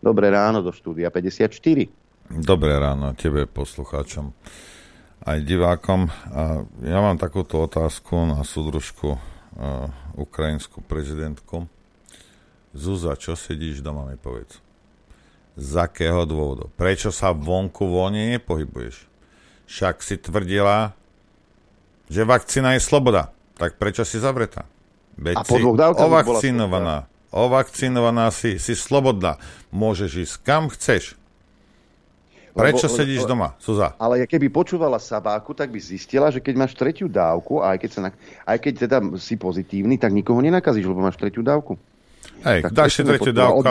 Dobré 0.03 0.27
ráno 0.27 0.59
do 0.59 0.75
štúdia 0.75 1.07
54. 1.13 2.06
Dobré 2.27 2.75
ráno 2.75 3.15
tebe, 3.15 3.47
poslucháčom 3.47 4.35
aj 5.23 5.37
divákom. 5.47 6.11
A 6.35 6.67
ja 6.83 6.99
mám 6.99 7.15
takúto 7.15 7.63
otázku 7.63 8.27
na 8.27 8.43
súdružku 8.43 9.15
uh, 9.15 9.87
ukrajinskú 10.19 10.83
prezidentku. 10.83 11.71
Zuza, 12.75 13.15
čo 13.15 13.31
sedíš 13.39 13.79
doma, 13.79 14.03
mi 14.11 14.19
povedz. 14.19 14.59
Z 15.55 15.87
akého 15.87 16.27
dôvodu? 16.27 16.67
Prečo 16.75 17.15
sa 17.15 17.31
vonku 17.31 17.87
voľne 17.87 18.35
nepohybuješ? 18.35 19.07
Však 19.71 20.03
si 20.03 20.19
tvrdila, 20.19 20.91
že 22.11 22.27
vakcína 22.27 22.75
je 22.75 22.83
sloboda. 22.83 23.31
Tak 23.55 23.79
prečo 23.79 24.03
si 24.03 24.19
zavretá? 24.19 24.67
Veď 25.15 25.35
A 25.39 25.43
bola 25.47 25.95
ovakcinovaná. 25.95 26.97
Ovakcinovaná 27.31 28.35
si, 28.35 28.59
si 28.59 28.75
slobodná. 28.75 29.39
Môžeš 29.71 30.27
ísť 30.27 30.35
kam 30.43 30.67
chceš. 30.67 31.15
Prečo 32.57 32.89
Lebo- 32.89 32.97
sedíš 32.97 33.23
doma, 33.29 33.53
Suza? 33.61 33.93
Ale 34.01 34.25
keby 34.25 34.49
počúvala 34.49 34.97
Sabáku, 34.97 35.53
tak 35.53 35.69
by 35.69 35.77
zistila, 35.77 36.33
že 36.33 36.41
keď 36.41 36.53
máš 36.57 36.73
tretiu 36.73 37.05
dávku, 37.05 37.61
aj 37.61 37.77
keď, 37.77 37.89
sa 37.93 37.99
na, 38.01 38.09
aj 38.49 38.57
keď 38.57 38.73
teda 38.89 38.97
si 39.21 39.37
pozitívny, 39.37 40.01
tak 40.01 40.09
nikoho 40.09 40.41
nenakazíš, 40.41 40.89
lebo 40.89 41.05
máš 41.05 41.21
tretiu 41.21 41.45
dávku. 41.45 41.77
Hej, 42.41 42.69
Tak 42.69 42.73
dáš 42.73 42.97
si 42.97 43.01
tretiu 43.05 43.33
dávku 43.33 43.61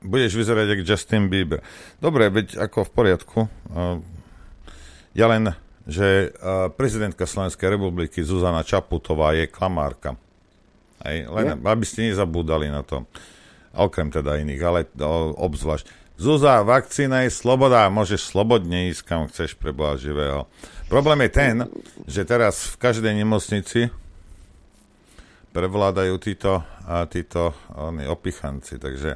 budeš 0.00 0.32
vyzerať 0.36 0.76
ako 0.76 0.82
Justin 0.84 1.28
Bieber. 1.28 1.60
Dobre, 2.00 2.28
veď 2.32 2.56
ako 2.68 2.88
v 2.88 2.90
poriadku. 2.92 3.38
Ja 5.12 5.26
len, 5.28 5.52
že 5.88 6.32
prezidentka 6.76 7.28
Slovenskej 7.28 7.76
republiky 7.76 8.20
Zuzana 8.24 8.64
Čaputová 8.64 9.36
je 9.36 9.48
klamárka. 9.48 10.16
Hej, 11.04 11.30
len 11.32 11.60
aby 11.62 11.84
ste 11.84 12.08
nezabúdali 12.12 12.68
na 12.68 12.84
to. 12.84 13.04
Okrem 13.76 14.08
teda 14.08 14.40
iných, 14.40 14.62
ale 14.64 14.88
obzvlášť. 15.36 16.07
Zuza, 16.18 16.66
vakcína 16.66 17.22
je 17.22 17.30
sloboda, 17.30 17.86
môžeš 17.86 18.34
slobodne 18.34 18.90
ísť 18.90 19.06
kam 19.06 19.30
chceš 19.30 19.54
pre 19.54 19.70
živého. 19.94 20.50
Problém 20.90 21.22
je 21.22 21.30
ten, 21.30 21.54
že 22.10 22.26
teraz 22.26 22.74
v 22.74 22.90
každej 22.90 23.14
nemocnici 23.22 23.86
prevládajú 25.54 26.18
títo, 26.18 26.66
a 26.90 27.06
títo 27.06 27.54
oni, 27.70 28.10
opichanci, 28.10 28.82
takže 28.82 29.14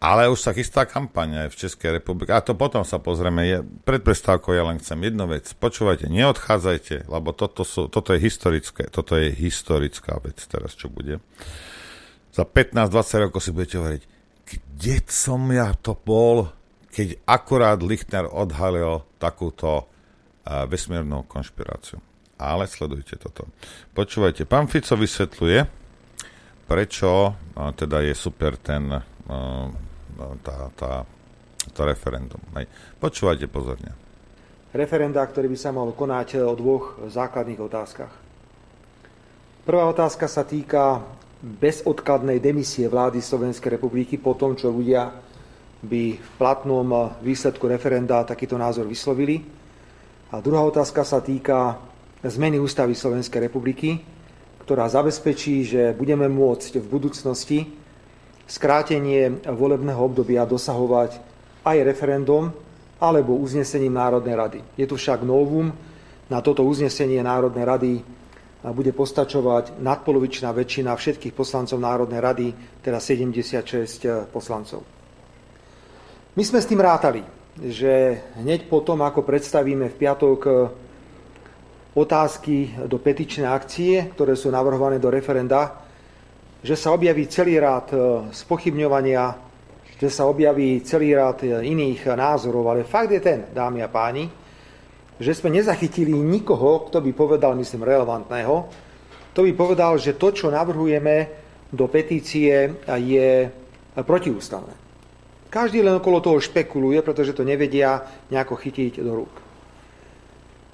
ale 0.00 0.32
už 0.32 0.40
sa 0.40 0.56
chystá 0.56 0.88
kampaň 0.88 1.44
aj 1.44 1.48
v 1.52 1.58
Českej 1.68 1.90
republike. 2.00 2.32
A 2.32 2.40
to 2.40 2.56
potom 2.56 2.84
sa 2.84 2.96
pozrieme. 3.00 3.44
Je, 3.44 3.60
pred 3.88 4.00
prestávkou 4.04 4.52
ja 4.52 4.64
len 4.64 4.76
chcem 4.76 5.00
jednu 5.00 5.24
vec. 5.28 5.48
Počúvajte, 5.56 6.12
neodchádzajte, 6.12 7.08
lebo 7.08 7.32
toto, 7.32 7.64
sú, 7.64 7.88
toto 7.88 8.12
je 8.12 8.20
historické. 8.20 8.88
Toto 8.92 9.16
je 9.16 9.32
historická 9.32 10.20
vec 10.20 10.40
teraz, 10.44 10.76
čo 10.76 10.92
bude. 10.92 11.24
Za 12.36 12.44
15-20 12.44 13.24
rokov 13.28 13.40
si 13.40 13.52
budete 13.52 13.80
hovoriť, 13.80 14.02
kde 14.44 15.00
som 15.08 15.40
ja 15.48 15.72
to 15.74 15.96
bol, 15.96 16.52
keď 16.92 17.18
akurát 17.24 17.80
Lichtner 17.80 18.28
odhalil 18.28 19.02
takúto 19.18 19.84
uh, 19.84 20.64
vesmírnu 20.68 21.24
konšpiráciu. 21.26 21.98
Ale 22.38 22.68
sledujte 22.68 23.16
toto. 23.16 23.48
Počúvajte, 23.96 24.44
pán 24.44 24.68
Fico 24.68 24.94
vysvetľuje, 24.94 25.58
prečo 26.68 27.10
uh, 27.32 27.70
teda 27.72 28.04
je 28.04 28.14
super 28.14 28.60
ten 28.60 28.90
uh, 28.92 29.70
tá, 30.42 30.70
tá, 30.74 30.92
to 31.74 31.82
referendum. 31.82 32.40
Počúvajte 33.00 33.50
pozorne. 33.50 33.90
referenda, 34.74 35.22
ktorý 35.22 35.54
by 35.54 35.58
sa 35.58 35.70
mal 35.70 35.90
konať 35.94 36.42
o 36.42 36.54
dvoch 36.54 36.98
základných 37.06 37.60
otázkach. 37.62 38.12
Prvá 39.64 39.84
otázka 39.88 40.28
sa 40.28 40.44
týka 40.44 41.00
bezodkladnej 41.44 42.40
demisie 42.40 42.88
vlády 42.88 43.20
Slovenskej 43.20 43.76
republiky 43.76 44.16
po 44.16 44.32
tom, 44.32 44.56
čo 44.56 44.72
ľudia 44.72 45.12
by 45.84 46.04
v 46.16 46.28
platnom 46.40 47.12
výsledku 47.20 47.68
referenda 47.68 48.24
takýto 48.24 48.56
názor 48.56 48.88
vyslovili. 48.88 49.44
A 50.32 50.40
druhá 50.40 50.64
otázka 50.64 51.04
sa 51.04 51.20
týka 51.20 51.76
zmeny 52.24 52.56
ústavy 52.56 52.96
Slovenskej 52.96 53.52
republiky, 53.52 54.00
ktorá 54.64 54.88
zabezpečí, 54.88 55.68
že 55.68 55.92
budeme 55.92 56.24
môcť 56.32 56.80
v 56.80 56.86
budúcnosti 56.88 57.58
skrátenie 58.48 59.44
volebného 59.44 60.00
obdobia 60.00 60.48
dosahovať 60.48 61.20
aj 61.68 61.76
referendum 61.84 62.48
alebo 62.96 63.36
uznesením 63.36 63.92
Národnej 63.92 64.36
rady. 64.36 64.60
Je 64.80 64.88
tu 64.88 64.96
však 64.96 65.20
novum, 65.20 65.68
na 66.32 66.40
toto 66.40 66.64
uznesenie 66.64 67.20
Národnej 67.20 67.64
rady 67.68 67.92
bude 68.72 68.96
postačovať 68.96 69.76
nadpolovičná 69.76 70.48
väčšina 70.56 70.96
všetkých 70.96 71.36
poslancov 71.36 71.76
Národnej 71.76 72.20
rady, 72.22 72.46
teda 72.80 72.96
76 72.96 74.32
poslancov. 74.32 74.80
My 76.32 76.42
sme 76.42 76.64
s 76.64 76.70
tým 76.70 76.80
rátali, 76.80 77.20
že 77.60 78.24
hneď 78.40 78.66
potom, 78.72 79.04
ako 79.04 79.20
predstavíme 79.20 79.92
v 79.92 79.98
piatok 80.00 80.40
otázky 81.94 82.88
do 82.88 82.98
petičnej 82.98 83.46
akcie, 83.46 84.10
ktoré 84.16 84.34
sú 84.34 84.50
navrhované 84.50 84.98
do 84.98 85.12
referenda, 85.12 85.84
že 86.64 86.74
sa 86.74 86.96
objaví 86.96 87.28
celý 87.28 87.60
rád 87.60 87.92
spochybňovania, 88.32 89.24
že 90.00 90.08
sa 90.10 90.26
objaví 90.26 90.82
celý 90.82 91.14
rád 91.14 91.44
iných 91.44 92.16
názorov, 92.16 92.66
ale 92.72 92.88
fakt 92.88 93.12
je 93.12 93.20
ten, 93.20 93.52
dámy 93.52 93.84
a 93.84 93.92
páni, 93.92 94.26
že 95.18 95.32
sme 95.34 95.54
nezachytili 95.54 96.12
nikoho, 96.14 96.90
kto 96.90 96.98
by 96.98 97.10
povedal, 97.14 97.54
myslím, 97.54 97.86
relevantného, 97.86 98.54
to 99.34 99.42
by 99.42 99.52
povedal, 99.54 99.98
že 99.98 100.14
to, 100.14 100.30
čo 100.30 100.50
navrhujeme 100.50 101.30
do 101.74 101.90
petície, 101.90 102.78
je 102.86 103.50
protiústavné. 103.94 104.74
Každý 105.50 105.86
len 105.86 106.02
okolo 106.02 106.18
toho 106.18 106.38
špekuluje, 106.42 106.98
pretože 107.02 107.34
to 107.34 107.46
nevedia 107.46 108.02
nejako 108.30 108.58
chytiť 108.58 108.98
do 109.02 109.22
rúk. 109.22 109.34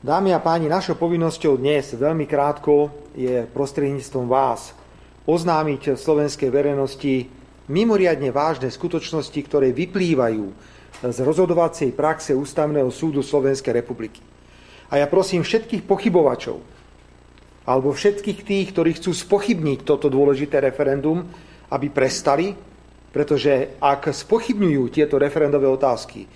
Dámy 0.00 0.32
a 0.32 0.40
páni, 0.40 0.72
našou 0.72 0.96
povinnosťou 0.96 1.60
dnes 1.60 1.92
veľmi 1.92 2.24
krátko 2.24 2.88
je 3.12 3.44
prostredníctvom 3.52 4.24
vás 4.24 4.72
oznámiť 5.28 6.00
slovenskej 6.00 6.48
verejnosti 6.48 7.28
mimoriadne 7.68 8.32
vážne 8.32 8.72
skutočnosti, 8.72 9.36
ktoré 9.44 9.76
vyplývajú 9.76 10.44
z 11.04 11.18
rozhodovacej 11.20 11.92
praxe 11.92 12.32
Ústavného 12.32 12.88
súdu 12.88 13.20
Slovenskej 13.20 13.76
republiky. 13.76 14.24
A 14.90 14.98
ja 14.98 15.06
prosím 15.06 15.46
všetkých 15.46 15.86
pochybovačov, 15.86 16.58
alebo 17.66 17.94
všetkých 17.94 18.42
tých, 18.42 18.66
ktorí 18.74 18.98
chcú 18.98 19.14
spochybniť 19.14 19.86
toto 19.86 20.10
dôležité 20.10 20.58
referendum, 20.58 21.30
aby 21.70 21.86
prestali, 21.86 22.58
pretože 23.14 23.78
ak 23.78 24.10
spochybňujú 24.10 24.82
tieto 24.90 25.18
referendové 25.18 25.70
otázky, 25.70 26.26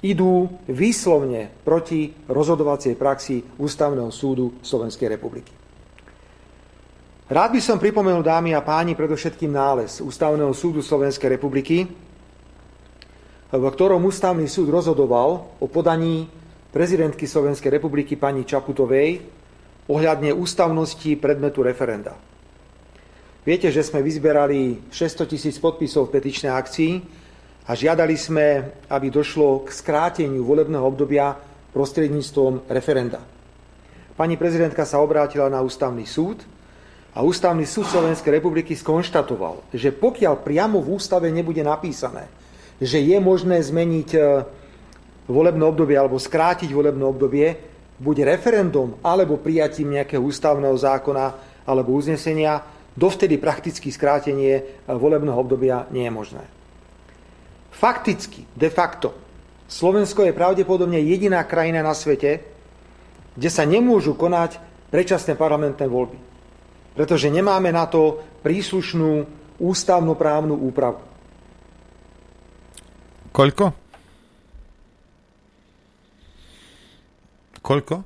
idú 0.00 0.48
výslovne 0.70 1.52
proti 1.66 2.14
rozhodovacej 2.30 2.94
praxi 2.96 3.44
Ústavného 3.58 4.08
súdu 4.14 4.62
Slovenskej 4.62 5.18
republiky. 5.18 5.52
Rád 7.28 7.50
by 7.52 7.60
som 7.60 7.76
pripomenul, 7.76 8.24
dámy 8.24 8.56
a 8.56 8.64
páni, 8.64 8.96
predovšetkým 8.96 9.52
nález 9.52 10.00
Ústavného 10.00 10.54
súdu 10.56 10.80
Slovenskej 10.80 11.36
republiky, 11.36 11.84
v 13.52 13.64
ktorom 13.68 14.00
Ústavný 14.08 14.48
súd 14.48 14.72
rozhodoval 14.72 15.60
o 15.60 15.66
podaní 15.68 16.24
prezidentky 16.68 17.24
Slovenskej 17.24 17.80
republiky 17.80 18.20
pani 18.20 18.44
Čaputovej 18.44 19.24
ohľadne 19.88 20.36
ústavnosti 20.36 21.16
predmetu 21.16 21.64
referenda. 21.64 22.12
Viete, 23.48 23.72
že 23.72 23.80
sme 23.80 24.04
vyzberali 24.04 24.92
600 24.92 25.32
tisíc 25.32 25.56
podpisov 25.56 26.12
v 26.12 26.20
petičnej 26.20 26.52
akcii 26.52 26.92
a 27.64 27.72
žiadali 27.72 28.12
sme, 28.12 28.76
aby 28.92 29.08
došlo 29.08 29.64
k 29.64 29.72
skráteniu 29.72 30.44
volebného 30.44 30.84
obdobia 30.84 31.32
prostredníctvom 31.72 32.68
referenda. 32.68 33.24
Pani 34.12 34.36
prezidentka 34.36 34.84
sa 34.84 35.00
obrátila 35.00 35.48
na 35.48 35.64
ústavný 35.64 36.04
súd 36.04 36.44
a 37.16 37.24
ústavný 37.24 37.64
súd 37.64 37.88
Slovenskej 37.88 38.36
republiky 38.36 38.76
skonštatoval, 38.76 39.72
že 39.72 39.96
pokiaľ 39.96 40.44
priamo 40.44 40.84
v 40.84 41.00
ústave 41.00 41.32
nebude 41.32 41.64
napísané, 41.64 42.28
že 42.76 43.00
je 43.00 43.16
možné 43.16 43.64
zmeniť 43.64 44.10
volebné 45.28 45.62
obdobie 45.62 45.94
alebo 45.94 46.16
skrátiť 46.16 46.72
volebné 46.72 47.04
obdobie, 47.04 47.46
buď 48.00 48.16
referendum 48.24 48.96
alebo 49.04 49.36
prijatím 49.36 50.00
nejakého 50.00 50.24
ústavného 50.24 50.74
zákona 50.74 51.26
alebo 51.68 51.92
uznesenia, 51.92 52.64
dovtedy 52.96 53.36
prakticky 53.36 53.92
skrátenie 53.92 54.84
volebného 54.88 55.36
obdobia 55.36 55.84
nie 55.92 56.08
je 56.08 56.12
možné. 56.12 56.44
Fakticky, 57.70 58.48
de 58.56 58.70
facto, 58.72 59.14
Slovensko 59.68 60.24
je 60.24 60.32
pravdepodobne 60.32 60.98
jediná 60.98 61.44
krajina 61.44 61.84
na 61.84 61.92
svete, 61.92 62.40
kde 63.36 63.50
sa 63.52 63.68
nemôžu 63.68 64.16
konať 64.16 64.58
predčasné 64.88 65.36
parlamentné 65.36 65.84
voľby. 65.86 66.18
Pretože 66.96 67.30
nemáme 67.30 67.70
na 67.70 67.86
to 67.86 68.18
príslušnú 68.42 69.28
ústavnoprávnu 69.60 70.56
úpravu. 70.56 71.04
Koľko? 73.30 73.87
Koľko? 77.68 78.00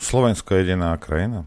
Slovensko 0.00 0.56
je 0.56 0.64
jediná 0.64 0.96
krajina. 0.96 1.44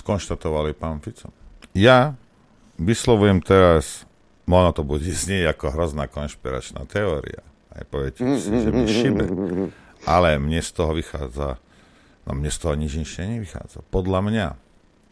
Skonštatovali 0.00 0.72
pán 0.72 1.04
Fico. 1.04 1.28
Ja 1.76 2.16
vyslovujem 2.80 3.44
teraz, 3.44 4.08
ono 4.48 4.72
to 4.72 4.80
bude 4.80 5.04
znieť 5.04 5.52
ako 5.52 5.76
hrozná 5.76 6.08
konšpiračná 6.08 6.88
teória. 6.88 7.44
Aj 7.68 7.84
poviete 7.84 8.24
si, 8.40 8.48
že 8.48 8.72
mi 8.72 8.88
šibe. 8.88 9.28
Ale 10.08 10.40
mne 10.40 10.64
z 10.64 10.70
toho 10.72 10.96
vychádza, 10.96 11.60
no 12.24 12.32
mne 12.32 12.48
z 12.48 12.58
toho 12.64 12.72
nič 12.80 12.96
nič 12.96 13.20
nevychádza. 13.20 13.84
Podľa 13.92 14.24
mňa 14.24 14.46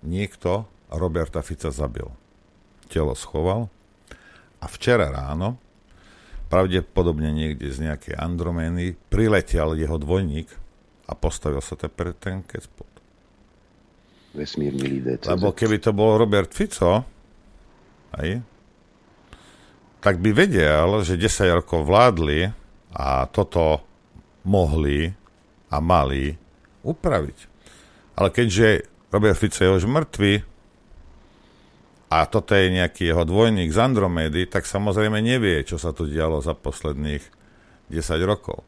niekto 0.08 0.64
Roberta 0.88 1.44
Fica 1.44 1.68
zabil. 1.68 2.08
Telo 2.88 3.12
schoval 3.12 3.68
a 4.56 4.66
včera 4.72 5.12
ráno 5.12 5.67
pravdepodobne 6.48 7.28
niekde 7.30 7.68
z 7.68 7.88
nejakej 7.88 8.16
Andromény 8.16 8.96
priletel 9.12 9.76
jeho 9.76 9.96
dvojník 10.00 10.48
a 11.08 11.12
postavil 11.16 11.60
sa 11.60 11.76
te 11.76 11.88
pre 11.88 12.16
ten 12.16 12.44
kecpot. 12.44 12.88
Vesmírny 14.36 14.84
lídec. 14.98 15.24
Lebo 15.28 15.56
keby 15.56 15.80
to 15.80 15.92
bol 15.96 16.20
Robert 16.20 16.52
Fico, 16.52 17.04
aj, 18.12 18.40
tak 19.98 20.20
by 20.20 20.30
vedel, 20.32 20.88
že 21.04 21.20
10 21.20 21.60
rokov 21.64 21.84
vládli 21.84 22.48
a 22.96 23.28
toto 23.28 23.84
mohli 24.48 25.12
a 25.68 25.76
mali 25.84 26.32
upraviť. 26.84 27.38
Ale 28.16 28.28
keďže 28.32 28.88
Robert 29.12 29.36
Fico 29.36 29.60
je 29.60 29.76
už 29.76 29.84
mŕtvy 29.84 30.32
a 32.08 32.24
toto 32.24 32.56
je 32.56 32.72
nejaký 32.72 33.12
jeho 33.12 33.28
dvojník 33.28 33.68
z 33.68 33.78
Andromédy, 33.84 34.48
tak 34.48 34.64
samozrejme 34.64 35.20
nevie, 35.20 35.60
čo 35.60 35.76
sa 35.76 35.92
tu 35.92 36.08
dialo 36.08 36.40
za 36.40 36.56
posledných 36.56 37.20
10 37.92 38.00
rokov. 38.24 38.64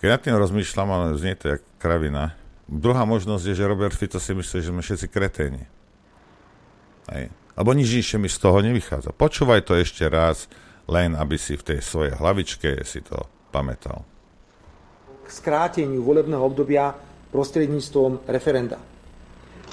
Keď 0.00 0.08
nad 0.08 0.20
tým 0.24 0.36
rozmýšľam, 0.40 0.88
ale 0.88 1.20
znie 1.20 1.36
to 1.36 1.56
jak 1.56 1.62
kravina. 1.76 2.32
Druhá 2.64 3.04
možnosť 3.04 3.44
je, 3.52 3.54
že 3.60 3.68
Robert 3.68 3.92
Fico 3.92 4.16
si 4.16 4.32
myslí, 4.32 4.58
že 4.64 4.72
sme 4.72 4.80
všetci 4.80 5.06
kreténi. 5.12 5.64
Hej. 7.12 7.28
Lebo 7.54 7.70
nič 7.76 7.92
inšie 8.00 8.16
mi 8.16 8.32
z 8.32 8.40
toho 8.40 8.64
nevychádza. 8.64 9.12
Počúvaj 9.12 9.68
to 9.68 9.76
ešte 9.76 10.08
raz, 10.08 10.48
len 10.88 11.12
aby 11.12 11.36
si 11.36 11.60
v 11.60 11.76
tej 11.76 11.78
svojej 11.84 12.16
hlavičke 12.16 12.80
si 12.88 13.04
to 13.04 13.28
pamätal. 13.52 14.08
K 15.24 15.28
skráteniu 15.28 16.00
volebného 16.00 16.40
obdobia 16.40 16.96
prostredníctvom 17.28 18.24
referenda. 18.24 18.80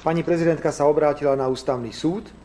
Pani 0.04 0.20
prezidentka 0.20 0.68
sa 0.68 0.88
obrátila 0.88 1.32
na 1.36 1.48
ústavný 1.48 1.92
súd, 1.92 2.41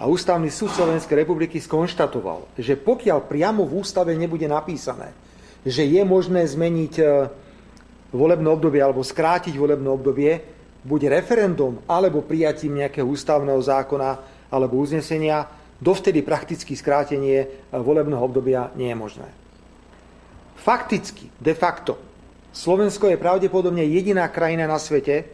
a 0.00 0.08
Ústavný 0.08 0.48
súd 0.48 0.72
Slovenskej 0.72 1.12
republiky 1.12 1.60
skonštatoval, 1.60 2.56
že 2.56 2.72
pokiaľ 2.80 3.28
priamo 3.28 3.68
v 3.68 3.84
ústave 3.84 4.16
nebude 4.16 4.48
napísané, 4.48 5.12
že 5.60 5.84
je 5.84 6.00
možné 6.08 6.40
zmeniť 6.48 6.94
e, 6.96 7.04
volebné 8.08 8.48
obdobie 8.48 8.80
alebo 8.80 9.04
skrátiť 9.04 9.52
volebné 9.60 9.84
obdobie, 9.92 10.40
buď 10.88 11.20
referendum 11.20 11.84
alebo 11.84 12.24
prijatím 12.24 12.80
nejakého 12.80 13.04
ústavného 13.04 13.60
zákona 13.60 14.10
alebo 14.48 14.80
uznesenia, 14.80 15.44
dovtedy 15.84 16.24
prakticky 16.24 16.72
skrátenie 16.72 17.44
e, 17.44 17.46
volebného 17.76 18.24
obdobia 18.24 18.72
nie 18.80 18.88
je 18.88 18.96
možné. 18.96 19.28
Fakticky, 20.56 21.28
de 21.36 21.52
facto, 21.52 22.00
Slovensko 22.56 23.12
je 23.12 23.20
pravdepodobne 23.20 23.84
jediná 23.84 24.24
krajina 24.32 24.64
na 24.64 24.80
svete, 24.80 25.28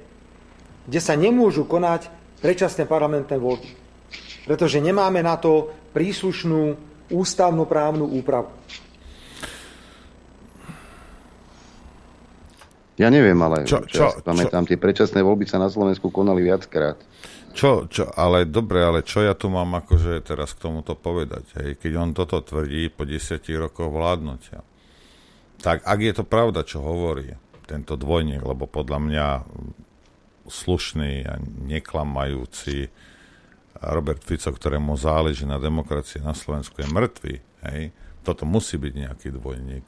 kde 0.91 0.99
sa 0.99 1.15
nemôžu 1.15 1.71
konať 1.71 2.11
predčasné 2.43 2.83
parlamentné 2.83 3.39
voľby 3.39 3.86
pretože 4.47 4.79
nemáme 4.79 5.21
na 5.21 5.35
to 5.35 5.75
príslušnú 5.91 6.79
ústavnoprávnu 7.11 8.07
úpravu. 8.15 8.55
Ja 12.97 13.13
neviem, 13.13 13.37
ale 13.45 13.69
čo, 13.69 13.85
čo, 13.85 14.09
ja 14.09 14.25
pamätám, 14.25 14.65
čo? 14.65 14.73
tie 14.73 14.79
predčasné 14.81 15.21
voľby 15.21 15.45
sa 15.45 15.61
na 15.61 15.69
Slovensku 15.69 16.09
konali 16.09 16.49
viackrát. 16.49 16.97
Čo, 17.53 17.89
čo, 17.93 18.09
ale 18.09 18.49
dobre, 18.49 18.81
ale 18.81 19.05
čo 19.05 19.21
ja 19.21 19.37
tu 19.37 19.53
mám 19.53 19.69
akože 19.85 20.25
teraz 20.25 20.57
k 20.57 20.65
tomuto 20.65 20.97
povedať, 20.97 21.45
hej? 21.61 21.77
keď 21.77 21.93
on 22.01 22.11
toto 22.17 22.41
tvrdí 22.41 22.89
po 22.89 23.05
desiatich 23.05 23.61
rokoch 23.61 23.93
vládnutia. 23.93 24.65
Tak 25.61 25.85
ak 25.85 25.99
je 26.01 26.13
to 26.17 26.25
pravda, 26.25 26.65
čo 26.65 26.81
hovorí 26.81 27.37
tento 27.69 28.01
dvojník, 28.01 28.45
lebo 28.45 28.65
podľa 28.65 28.99
mňa 29.01 29.27
slušný 30.49 31.27
a 31.27 31.37
neklamajúci 31.69 32.89
Robert 33.83 34.23
Fico, 34.25 34.53
ktorému 34.53 34.97
záleží 34.97 35.45
na 35.45 35.61
demokracii 35.61 36.25
na 36.25 36.33
Slovensku, 36.33 36.81
je 36.81 36.89
mŕtvý. 36.89 37.35
Hej? 37.71 37.93
Toto 38.25 38.49
musí 38.49 38.81
byť 38.81 38.93
nejaký 38.93 39.29
dvojník. 39.35 39.87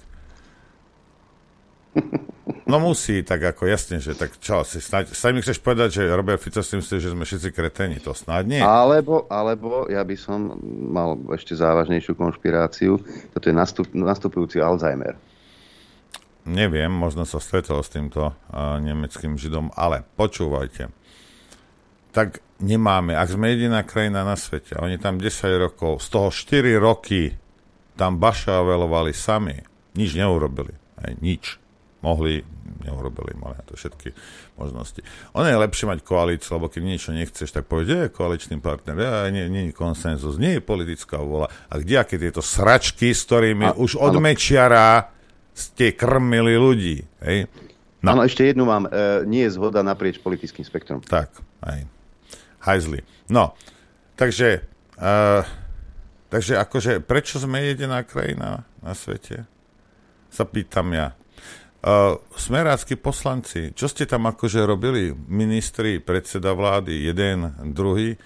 No 2.69 2.77
musí, 2.79 3.25
tak 3.25 3.41
ako 3.43 3.65
jasne, 3.65 3.97
že 3.97 4.13
tak 4.13 4.37
čo, 4.39 4.61
si 4.61 4.79
snáď, 4.79 5.17
sa 5.17 5.33
mi 5.33 5.41
chceš 5.41 5.57
povedať, 5.59 5.99
že 5.99 6.13
Robert 6.13 6.37
Fico 6.37 6.61
si 6.61 6.77
myslí, 6.77 6.97
že 7.01 7.13
sme 7.17 7.25
všetci 7.25 7.49
kreteni, 7.49 7.97
to 7.97 8.13
snáď 8.13 8.45
nie. 8.45 8.63
Alebo, 8.63 9.25
alebo 9.33 9.89
ja 9.89 10.05
by 10.05 10.17
som 10.21 10.53
mal 10.93 11.17
ešte 11.33 11.57
závažnejšiu 11.57 12.13
konšpiráciu, 12.13 13.01
toto 13.33 13.47
je 13.49 13.55
nastup, 13.57 13.89
nastupujúci 13.97 14.61
Alzheimer. 14.61 15.17
Neviem, 16.45 16.93
možno 16.93 17.25
sa 17.25 17.41
stretol 17.41 17.81
s 17.81 17.93
týmto 17.93 18.33
uh, 18.33 18.77
nemeckým 18.81 19.41
židom, 19.41 19.73
ale 19.73 20.05
počúvajte. 20.17 20.93
Tak 22.13 22.41
nemáme, 22.59 23.15
ak 23.15 23.39
sme 23.39 23.55
jediná 23.55 23.87
krajina 23.87 24.27
na 24.27 24.35
svete, 24.35 24.75
a 24.75 24.85
oni 24.85 24.99
tam 24.99 25.19
10 25.19 25.31
rokov, 25.59 26.03
z 26.03 26.09
toho 26.11 26.29
4 26.31 26.75
roky 26.79 27.35
tam 27.99 28.19
bašavelovali 28.19 29.15
sami, 29.15 29.59
nič 29.99 30.15
neurobili, 30.15 30.75
aj 31.03 31.13
nič. 31.19 31.59
Mohli, 31.99 32.47
neurobili, 32.87 33.35
mali 33.35 33.59
na 33.59 33.65
to 33.67 33.75
všetky 33.75 34.15
možnosti. 34.55 35.03
Ono 35.35 35.51
je 35.51 35.59
lepšie 35.59 35.91
mať 35.91 36.07
koalíciu, 36.07 36.55
lebo 36.55 36.71
keď 36.71 36.83
niečo 36.87 37.11
nechceš, 37.11 37.51
tak 37.51 37.67
povede, 37.67 38.07
je 38.07 38.15
koaličný 38.15 38.63
partner, 38.63 38.95
ja, 38.95 39.27
nie, 39.35 39.51
nie 39.51 39.63
je 39.71 39.73
konsenzus, 39.75 40.39
nie 40.39 40.59
je 40.59 40.63
politická 40.63 41.19
vola. 41.19 41.51
A 41.67 41.83
kde 41.83 41.99
aké 41.99 42.15
tieto 42.15 42.39
sračky, 42.39 43.11
s 43.11 43.27
ktorými 43.27 43.67
a, 43.67 43.75
už 43.75 43.99
od 43.99 44.15
Mečiara 44.23 45.11
ste 45.51 45.91
krmili 45.99 46.55
ľudí. 46.55 47.03
Hej? 47.19 47.51
No. 47.99 48.15
Áno, 48.15 48.23
ešte 48.23 48.47
jednu 48.47 48.63
mám. 48.63 48.87
E, 48.87 49.27
nie 49.27 49.43
je 49.43 49.59
zhoda 49.59 49.83
naprieč 49.83 50.23
politickým 50.23 50.63
spektrom. 50.63 51.03
Tak, 51.03 51.35
aj 51.67 51.98
hajzli. 52.69 53.01
No, 53.33 53.57
takže, 54.21 54.69
uh, 55.01 55.43
takže 56.29 56.61
akože, 56.61 57.01
prečo 57.01 57.41
sme 57.41 57.65
jediná 57.65 58.05
krajina 58.05 58.69
na 58.85 58.93
svete? 58.93 59.49
Sa 60.29 60.45
pýtam 60.45 60.93
ja. 60.93 61.17
Uh, 61.79 62.21
smerácky 62.37 63.01
poslanci, 63.01 63.73
čo 63.73 63.89
ste 63.89 64.05
tam 64.05 64.29
akože 64.29 64.61
robili? 64.69 65.15
Ministri, 65.15 66.03
predseda 66.03 66.53
vlády, 66.53 67.09
jeden, 67.09 67.55
druhý. 67.73 68.21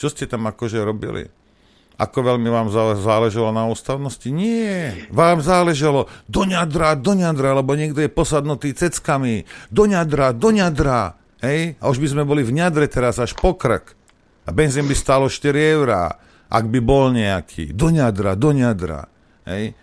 Čo 0.00 0.08
ste 0.08 0.24
tam 0.24 0.48
akože 0.48 0.80
robili? 0.80 1.28
Ako 2.00 2.24
veľmi 2.24 2.48
vám 2.48 2.72
záležalo 2.98 3.52
na 3.52 3.68
ústavnosti? 3.68 4.26
Nie, 4.32 5.06
vám 5.12 5.44
záležalo 5.44 6.08
do 6.26 6.42
ňadra, 6.48 6.96
do 6.98 7.12
ňadra, 7.14 7.60
lebo 7.60 7.76
niekto 7.76 8.00
je 8.00 8.10
posadnutý 8.10 8.72
ceckami. 8.72 9.44
Do 9.68 9.86
ňadra, 9.86 10.32
do 10.32 10.50
ňadra. 10.50 11.21
Hej? 11.42 11.76
A 11.82 11.90
už 11.90 11.98
by 11.98 12.08
sme 12.14 12.22
boli 12.22 12.46
v 12.46 12.54
ňadre 12.56 12.86
teraz 12.86 13.18
až 13.18 13.34
po 13.34 13.58
krk. 13.58 13.98
A 14.46 14.50
benzín 14.50 14.86
by 14.86 14.94
stalo 14.94 15.26
4 15.26 15.54
eurá, 15.74 16.18
ak 16.50 16.64
by 16.70 16.80
bol 16.82 17.10
nejaký. 17.10 17.74
Do 17.74 17.90
ňadra, 17.90 18.38
do 18.38 18.50
ňadra. 18.54 19.06
Hej? 19.46 19.74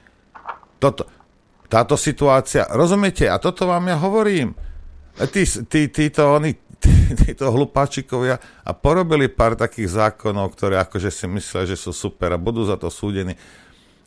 Toto, 0.80 1.04
táto 1.68 2.00
situácia, 2.00 2.66
rozumiete? 2.72 3.28
A 3.28 3.38
toto 3.38 3.68
vám 3.68 3.92
ja 3.92 3.98
hovorím. 4.00 4.56
Tí, 5.20 5.44
tí, 5.68 5.92
títo, 5.92 6.40
oni, 6.40 6.56
tí, 6.80 6.92
títo 7.28 7.52
hlupáčikovia 7.52 8.40
a 8.64 8.72
porobili 8.72 9.28
pár 9.28 9.60
takých 9.60 10.00
zákonov, 10.00 10.56
ktoré 10.56 10.80
akože 10.80 11.12
si 11.12 11.28
myslia, 11.28 11.68
že 11.68 11.76
sú 11.76 11.92
super 11.92 12.32
a 12.32 12.40
budú 12.40 12.64
za 12.64 12.80
to 12.80 12.88
súdení. 12.88 13.36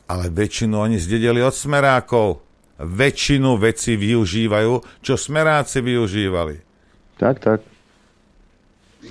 Ale 0.09 0.33
väčšinu 0.33 0.75
oni 0.81 0.97
zdedeli 0.97 1.39
od 1.45 1.53
smerákov. 1.53 2.41
Väčšinu 2.81 3.61
veci 3.61 3.93
využívajú, 3.93 5.05
čo 5.05 5.13
smeráci 5.13 5.79
využívali. 5.85 6.72
Tak, 7.17 7.39
tak. 7.39 7.59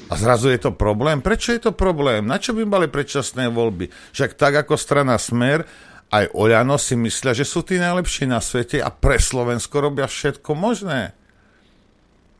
A 0.08 0.14
zrazu 0.16 0.48
je 0.48 0.56
to 0.56 0.72
problém? 0.72 1.20
Prečo 1.20 1.52
je 1.52 1.68
to 1.68 1.72
problém? 1.76 2.24
Na 2.24 2.40
čo 2.40 2.56
by 2.56 2.64
mali 2.64 2.88
predčasné 2.88 3.52
voľby? 3.52 3.92
Však 4.16 4.40
tak 4.40 4.64
ako 4.64 4.80
strana 4.80 5.20
Smer, 5.20 5.68
aj 6.12 6.32
Oľano 6.32 6.76
si 6.80 6.96
myslia, 6.96 7.36
že 7.36 7.44
sú 7.44 7.64
tí 7.64 7.76
najlepší 7.76 8.28
na 8.28 8.40
svete 8.40 8.80
a 8.80 8.88
pre 8.88 9.20
Slovensko 9.20 9.80
robia 9.80 10.08
všetko 10.08 10.52
možné. 10.56 11.16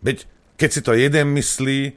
Veď 0.05 0.29
keď 0.57 0.69
si 0.73 0.81
to 0.81 0.93
jeden 0.93 1.33
myslí, 1.37 1.97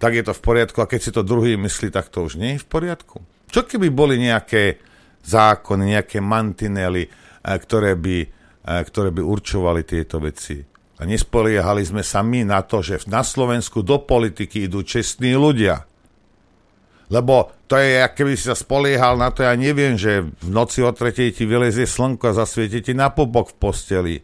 tak 0.00 0.16
je 0.16 0.24
to 0.24 0.36
v 0.36 0.44
poriadku 0.44 0.84
a 0.84 0.90
keď 0.90 1.00
si 1.00 1.10
to 1.12 1.24
druhý 1.24 1.56
myslí, 1.56 1.88
tak 1.92 2.12
to 2.12 2.24
už 2.24 2.36
nie 2.36 2.56
je 2.56 2.64
v 2.64 2.68
poriadku. 2.68 3.24
Čo 3.48 3.64
keby 3.64 3.88
boli 3.88 4.20
nejaké 4.20 4.80
zákony, 5.24 5.96
nejaké 5.96 6.20
mantinely, 6.20 7.08
ktoré 7.40 7.96
by, 7.96 8.18
ktoré 8.84 9.08
by 9.12 9.22
určovali 9.24 9.84
tieto 9.84 10.20
veci. 10.20 10.60
Nespoliehali 11.06 11.84
sme 11.84 12.02
sa 12.02 12.24
my 12.24 12.44
na 12.44 12.60
to, 12.64 12.80
že 12.80 13.04
na 13.06 13.22
Slovensku 13.24 13.84
do 13.84 14.02
politiky 14.02 14.66
idú 14.66 14.84
čestní 14.84 15.36
ľudia. 15.38 15.84
Lebo 17.12 17.52
to 17.68 17.76
je, 17.76 18.00
keby 18.00 18.32
si 18.34 18.48
sa 18.48 18.56
spoliehal 18.56 19.20
na 19.20 19.28
to, 19.28 19.44
ja 19.44 19.52
neviem, 19.54 19.94
že 19.94 20.24
v 20.24 20.48
noci 20.48 20.80
o 20.80 20.90
tretej 20.90 21.36
ti 21.36 21.44
vylezie 21.44 21.84
slnko 21.84 22.32
a 22.32 22.38
zasvieti 22.44 22.80
ti 22.80 22.92
na 22.96 23.12
popok 23.12 23.52
v 23.52 23.58
posteli. 23.60 24.16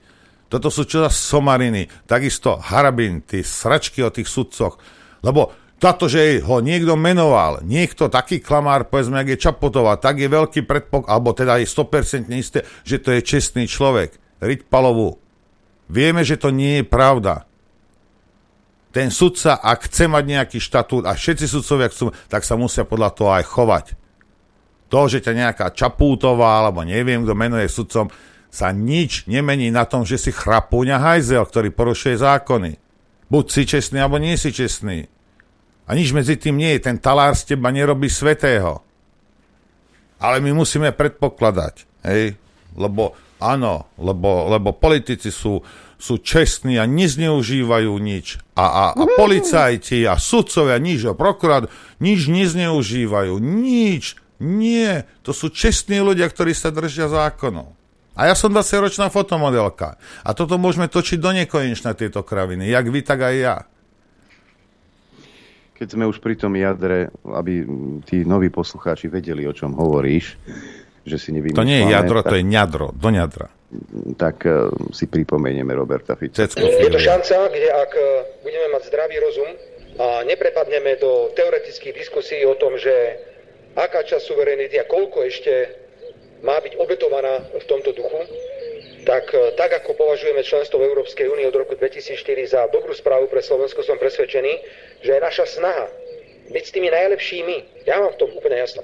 Toto 0.50 0.66
sú 0.72 0.88
čo 0.88 1.06
za 1.06 1.10
somariny. 1.12 1.86
Takisto 2.08 2.58
harabin, 2.58 3.22
tí 3.22 3.46
sračky 3.46 4.02
o 4.02 4.10
tých 4.10 4.26
sudcoch. 4.26 4.80
Lebo 5.22 5.54
táto, 5.80 6.10
že 6.10 6.44
ho 6.44 6.60
niekto 6.60 6.92
menoval, 6.98 7.64
niekto 7.64 8.12
taký 8.12 8.42
klamár, 8.42 8.90
povedzme, 8.90 9.16
ak 9.16 9.32
je 9.32 9.42
Čapotová, 9.48 9.96
tak 9.96 10.20
je 10.20 10.28
veľký 10.28 10.68
predpok, 10.68 11.08
alebo 11.08 11.32
teda 11.32 11.56
je 11.56 11.70
100% 11.70 12.28
isté, 12.36 12.66
že 12.84 13.00
to 13.00 13.16
je 13.16 13.24
čestný 13.24 13.64
človek. 13.64 14.12
Riť 14.44 14.68
Palovu. 14.68 15.29
Vieme, 15.90 16.22
že 16.22 16.38
to 16.38 16.54
nie 16.54 16.80
je 16.80 16.84
pravda. 16.86 17.50
Ten 18.94 19.10
sudca, 19.10 19.58
ak 19.58 19.90
chce 19.90 20.06
mať 20.06 20.24
nejaký 20.26 20.58
štatút 20.62 21.02
a 21.06 21.14
všetci 21.18 21.46
sudcovia 21.50 21.90
chcú, 21.90 22.14
tak 22.30 22.46
sa 22.46 22.54
musia 22.54 22.86
podľa 22.86 23.10
toho 23.10 23.30
aj 23.34 23.44
chovať. 23.46 23.86
To, 24.90 25.06
že 25.06 25.22
ťa 25.22 25.34
nejaká 25.34 25.66
Čapútová, 25.74 26.62
alebo 26.62 26.82
neviem, 26.82 27.22
kto 27.22 27.34
menuje 27.34 27.66
sudcom, 27.70 28.10
sa 28.50 28.74
nič 28.74 29.30
nemení 29.30 29.70
na 29.70 29.86
tom, 29.86 30.02
že 30.02 30.18
si 30.18 30.34
chrapúňa 30.34 30.98
hajzel, 30.98 31.46
ktorý 31.46 31.70
porušuje 31.70 32.18
zákony. 32.18 32.72
Buď 33.30 33.44
si 33.46 33.62
čestný, 33.62 34.02
alebo 34.02 34.18
nie 34.18 34.34
si 34.34 34.50
čestný. 34.50 35.06
A 35.86 35.94
nič 35.94 36.10
medzi 36.10 36.34
tým 36.34 36.58
nie 36.58 36.74
je. 36.74 36.90
Ten 36.90 36.98
talár 36.98 37.38
z 37.38 37.54
teba 37.54 37.70
nerobí 37.70 38.10
svetého. 38.10 38.82
Ale 40.18 40.42
my 40.42 40.50
musíme 40.50 40.90
predpokladať, 40.90 41.86
hej? 42.10 42.34
Lebo 42.74 43.14
áno, 43.40 43.88
lebo, 43.96 44.52
lebo 44.52 44.76
politici 44.76 45.32
sú, 45.32 45.64
sú 45.96 46.20
čestní 46.20 46.76
a 46.76 46.84
nezneužívajú 46.84 47.92
nič. 47.96 48.38
A, 48.54 48.64
a, 48.64 48.84
a 48.94 49.04
policajti 49.16 50.04
a 50.04 50.20
sudcovia 50.20 50.76
nič, 50.76 51.08
a 51.08 51.16
prokurát 51.16 51.66
nič 51.98 52.28
nezneužívajú. 52.28 53.40
Nič. 53.40 54.20
Nie. 54.40 55.04
To 55.24 55.32
sú 55.32 55.52
čestní 55.52 56.00
ľudia, 56.00 56.28
ktorí 56.28 56.52
sa 56.56 56.72
držia 56.72 57.08
zákonov. 57.08 57.72
A 58.16 58.28
ja 58.28 58.36
som 58.36 58.52
20-ročná 58.52 59.08
fotomodelka. 59.08 59.96
A 60.24 60.36
toto 60.36 60.60
môžeme 60.60 60.88
točiť 60.92 61.16
do 61.16 61.32
nekonečna 61.32 61.96
tieto 61.96 62.20
kraviny. 62.20 62.68
Jak 62.68 62.84
vy, 62.88 63.00
tak 63.00 63.20
aj 63.24 63.36
ja 63.36 63.56
keď 65.80 65.96
sme 65.96 66.04
už 66.04 66.20
pri 66.20 66.36
tom 66.36 66.52
jadre, 66.60 67.08
aby 67.24 67.64
tí 68.04 68.20
noví 68.28 68.52
poslucháči 68.52 69.08
vedeli, 69.08 69.48
o 69.48 69.56
čom 69.56 69.72
hovoríš, 69.72 70.36
že 71.04 71.16
si 71.16 71.30
nevymýšľame. 71.32 71.60
To 71.60 71.68
nie 71.68 71.80
je 71.80 71.86
jadro, 71.92 72.18
tak, 72.20 72.30
to 72.32 72.36
je 72.40 72.44
ňadro, 72.44 72.86
do 72.92 73.10
ňadra. 73.10 73.46
Tak 74.18 74.36
uh, 74.44 74.68
si 74.90 75.06
pripomenieme 75.06 75.70
Roberta 75.72 76.18
Fica. 76.18 76.44
Je 76.50 76.90
to 76.90 77.00
šanca, 77.00 77.54
kde 77.54 77.68
ak 77.70 77.92
e, 77.94 78.02
budeme 78.42 78.66
mať 78.74 78.82
zdravý 78.90 79.16
rozum 79.22 79.50
a 80.02 80.26
neprepadneme 80.26 80.98
do 80.98 81.30
teoretických 81.38 81.94
diskusí 81.94 82.42
o 82.42 82.58
tom, 82.58 82.74
že 82.74 82.90
aká 83.78 84.02
časť 84.02 84.26
suverenity 84.26 84.74
a 84.74 84.90
koľko 84.90 85.22
ešte 85.22 85.52
má 86.42 86.58
byť 86.58 86.82
obetovaná 86.82 87.46
v 87.52 87.64
tomto 87.70 87.94
duchu, 87.94 88.26
tak, 89.06 89.30
e, 89.30 89.54
tak 89.54 89.70
ako 89.70 89.94
považujeme 89.94 90.42
členstvo 90.42 90.82
v 90.82 90.90
Európskej 90.90 91.30
únii 91.30 91.46
od 91.46 91.56
roku 91.56 91.78
2004 91.78 92.50
za 92.50 92.66
dobrú 92.74 92.90
správu 92.90 93.30
pre 93.30 93.38
Slovensko, 93.38 93.86
som 93.86 94.02
presvedčený, 94.02 94.52
že 95.06 95.14
je 95.14 95.20
naša 95.22 95.46
snaha 95.46 95.86
byť 96.50 96.64
s 96.66 96.74
tými 96.74 96.90
najlepšími. 96.90 97.86
Ja 97.86 98.02
mám 98.02 98.18
v 98.18 98.20
tom 98.26 98.30
úplne 98.34 98.58
jasno. 98.58 98.82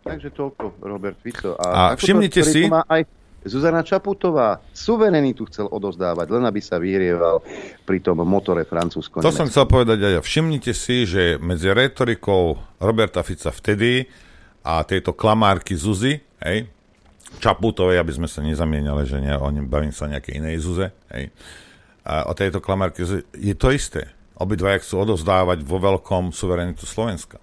Takže 0.00 0.28
toľko, 0.32 0.80
Robert 0.80 1.18
Fico. 1.20 1.54
A, 1.60 1.92
a 1.92 1.98
všimnite 1.98 2.40
si... 2.40 2.66
Má 2.66 2.84
aj 2.88 3.04
Zuzana 3.40 3.80
Čaputová 3.80 4.60
suverenitu 4.76 5.48
chcel 5.48 5.64
odozdávať, 5.72 6.28
len 6.28 6.44
aby 6.44 6.60
sa 6.60 6.76
vyrieval 6.76 7.40
pri 7.88 8.04
tom 8.04 8.20
motore 8.20 8.68
francúzsko 8.68 9.24
To 9.24 9.32
som 9.32 9.48
chcel 9.48 9.64
povedať 9.64 9.96
aj 10.04 10.12
ja. 10.12 10.20
Všimnite 10.20 10.72
si, 10.76 11.08
že 11.08 11.40
medzi 11.40 11.72
retorikou 11.72 12.60
Roberta 12.76 13.24
Fica 13.24 13.48
vtedy 13.48 14.04
a 14.60 14.84
tejto 14.84 15.16
klamárky 15.16 15.72
Zuzy, 15.72 16.20
hej, 16.44 16.68
Čaputovej, 17.40 17.96
aby 17.96 18.12
sme 18.12 18.28
sa 18.28 18.44
nezamieniali, 18.44 19.08
že 19.08 19.22
ne, 19.22 19.38
oni 19.38 19.64
bavím 19.64 19.94
sa 19.94 20.04
o 20.04 20.12
nejakej 20.12 20.42
inej 20.42 20.60
Zuze. 20.60 20.86
Hej. 21.14 21.32
A 22.04 22.28
o 22.28 22.36
tejto 22.36 22.58
klamárke 22.58 23.06
je 23.32 23.54
to 23.56 23.68
isté. 23.72 24.10
Obidva 24.36 24.76
chcú 24.76 25.04
odovzdávať 25.04 25.62
vo 25.62 25.78
veľkom 25.78 26.34
suverenitu 26.34 26.84
Slovenska. 26.84 27.38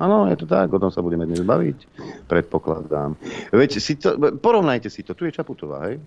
Áno, 0.00 0.24
je 0.32 0.36
to 0.40 0.48
tak, 0.48 0.72
o 0.72 0.80
tom 0.80 0.88
sa 0.88 1.04
budeme 1.04 1.28
dnes 1.28 1.44
baviť, 1.44 1.76
predpokladám. 2.24 3.20
Veď 3.52 3.70
si 3.76 4.00
to, 4.00 4.16
porovnajte 4.40 4.88
si 4.88 5.04
to, 5.04 5.12
tu 5.12 5.28
je 5.28 5.36
Čaputová, 5.36 5.92
hej? 5.92 6.00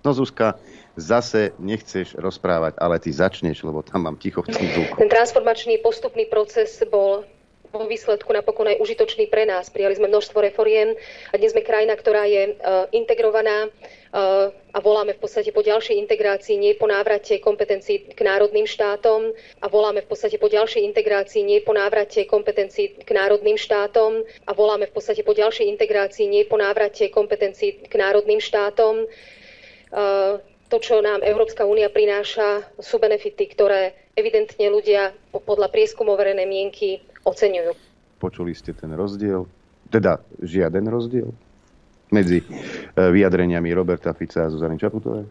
No 0.00 0.16
Zuzka, 0.16 0.56
zase 0.96 1.52
nechceš 1.60 2.16
rozprávať, 2.16 2.80
ale 2.80 2.96
ty 2.96 3.12
začneš, 3.12 3.60
lebo 3.60 3.84
tam 3.84 4.08
mám 4.08 4.16
ticho 4.16 4.40
v 4.40 4.56
Ten 4.96 5.10
transformačný 5.12 5.84
postupný 5.84 6.24
proces 6.32 6.80
bol 6.88 7.28
vo 7.76 7.86
výsledku 7.86 8.32
napokon 8.32 8.66
aj 8.72 8.80
užitočný 8.80 9.28
pre 9.28 9.44
nás. 9.44 9.68
Prijali 9.68 9.96
sme 9.96 10.08
množstvo 10.08 10.40
reforiem 10.40 10.96
a 11.30 11.34
dnes 11.36 11.52
sme 11.52 11.62
krajina, 11.62 11.92
ktorá 11.94 12.24
je 12.24 12.56
uh, 12.56 12.88
integrovaná 12.90 13.68
uh, 13.68 14.50
a 14.72 14.78
voláme 14.80 15.12
v 15.14 15.20
podstate 15.20 15.52
po 15.52 15.60
ďalšej 15.60 16.00
integrácii, 16.08 16.56
nie 16.56 16.72
po 16.74 16.88
návrate 16.88 17.38
kompetencií 17.38 18.12
k 18.12 18.20
národným 18.24 18.64
štátom 18.64 19.32
a 19.60 19.66
voláme 19.68 20.02
v 20.02 20.08
podstate 20.08 20.40
po 20.40 20.48
ďalšej 20.48 20.82
integrácii, 20.82 21.42
nie 21.44 21.60
po 21.60 21.76
návrate 21.76 22.24
kompetencií 22.24 22.96
k 23.00 23.10
národným 23.12 23.60
štátom 23.60 24.24
a 24.48 24.50
voláme 24.56 24.88
v 24.88 24.94
podstate 24.96 25.22
po 25.22 25.36
ďalšej 25.36 25.68
integrácii, 25.76 26.26
nie 26.26 26.44
po 26.48 26.56
návrate 26.56 27.12
kompetencií 27.12 27.84
k 27.84 27.94
národným 27.94 28.40
štátom. 28.40 29.04
Uh, 29.92 30.42
to, 30.66 30.82
čo 30.82 30.98
nám 30.98 31.22
Európska 31.22 31.62
únia 31.62 31.86
prináša, 31.86 32.66
sú 32.82 32.98
benefity, 32.98 33.46
ktoré 33.46 33.94
evidentne 34.18 34.66
ľudia 34.66 35.14
podľa 35.30 35.70
prieskumov 35.70 36.18
verejnej 36.18 36.48
mienky 36.48 36.98
oceňujú. 37.26 37.72
Počuli 38.22 38.54
ste 38.54 38.72
ten 38.72 38.94
rozdiel? 38.94 39.44
Teda 39.90 40.22
žiaden 40.40 40.86
rozdiel 40.88 41.28
medzi 42.10 42.38
e, 42.40 42.44
vyjadreniami 42.94 43.70
Roberta 43.74 44.14
Fica 44.14 44.46
a 44.46 44.50
Zuzany 44.50 44.78
Čaputovej? 44.78 45.26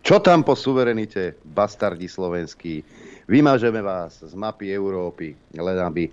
Čo 0.00 0.16
tam 0.24 0.40
po 0.40 0.56
suverenite, 0.56 1.36
bastardi 1.44 2.08
slovenskí? 2.08 2.80
Vymažeme 3.28 3.84
vás 3.84 4.24
z 4.24 4.34
mapy 4.34 4.72
Európy, 4.72 5.36
len 5.54 5.78
aby 5.78 6.08
e, 6.08 6.12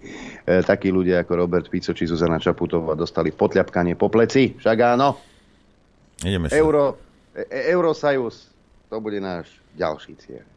takí 0.62 0.92
ľudia 0.92 1.24
ako 1.24 1.34
Robert 1.34 1.68
Fico 1.72 1.96
či 1.96 2.06
Zuzana 2.06 2.38
Čaputová 2.38 2.94
dostali 2.94 3.32
potľapkanie 3.32 3.96
po 3.96 4.12
pleci. 4.12 4.54
Však 4.60 4.78
áno? 4.84 5.18
Ideme 6.22 6.52
sa. 6.52 6.60
Euro, 6.60 7.00
e, 7.34 7.48
e 7.48 7.60
Eurosajus, 7.74 8.52
to 8.92 9.00
bude 9.00 9.18
náš 9.24 9.50
ďalší 9.74 10.14
cieľ. 10.20 10.57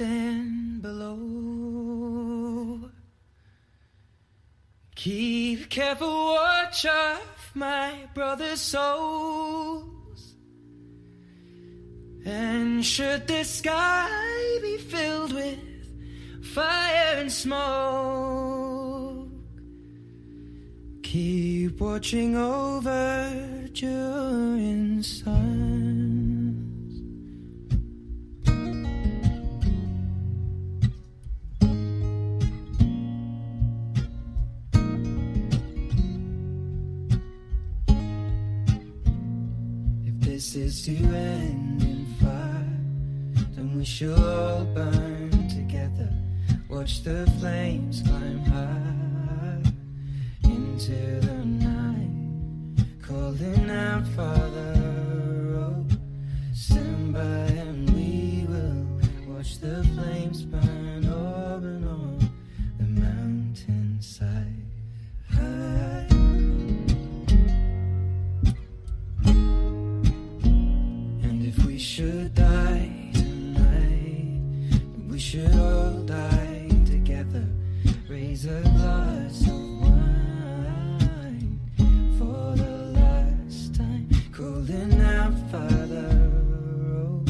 Mountain 0.00 0.78
below. 0.80 1.20
Keep 4.94 5.70
careful 5.70 6.08
watch 6.08 6.86
of 6.86 7.50
my 7.54 7.94
brother's 8.14 8.60
souls. 8.60 10.34
And 12.24 12.84
should 12.84 13.26
the 13.28 13.44
sky 13.44 14.58
be 14.62 14.78
filled 14.78 15.32
with 15.32 15.58
fire 16.42 17.16
and 17.18 17.30
smoke, 17.30 19.28
keep 21.02 21.80
watching 21.80 22.36
over 22.36 23.68
during 23.72 25.02
sun. 25.02 26.15
Is 40.54 40.84
to 40.84 40.92
end 40.92 41.82
in 41.82 42.06
fire, 42.20 43.48
then 43.56 43.74
we 43.74 43.84
shall 43.84 44.14
all 44.14 44.64
burn 44.66 45.30
together. 45.48 46.08
Watch 46.68 47.02
the 47.02 47.26
flames 47.40 48.02
climb 48.02 48.44
high 48.44 49.62
into 50.44 51.20
the 51.20 51.44
night, 51.44 52.86
calling 53.02 53.70
out, 53.70 54.06
Father, 54.08 54.74
oh, 55.58 55.86
stand 56.54 57.14
by 57.14 57.20
and 57.64 57.90
we 57.90 58.46
will 58.46 59.34
watch 59.34 59.58
the 59.58 59.82
flames 59.94 60.42
burn 60.42 61.06
over 61.06 61.74
on 61.88 62.30
the 62.78 62.84
mountainside. 62.84 64.66
High. 65.30 66.15
Should 71.96 72.34
die 72.34 73.10
tonight, 73.14 74.28
we 75.08 75.18
should 75.18 75.50
all 75.54 75.92
die 76.04 76.68
together. 76.84 77.48
Raise 78.06 78.44
a 78.44 78.60
glass 78.60 79.40
of 79.46 79.80
wine 79.80 81.58
for 82.18 82.54
the 82.54 82.76
last 83.00 83.76
time. 83.76 84.10
Calling 84.30 85.00
out, 85.00 85.32
Father, 85.50 86.30
oh, 86.92 87.24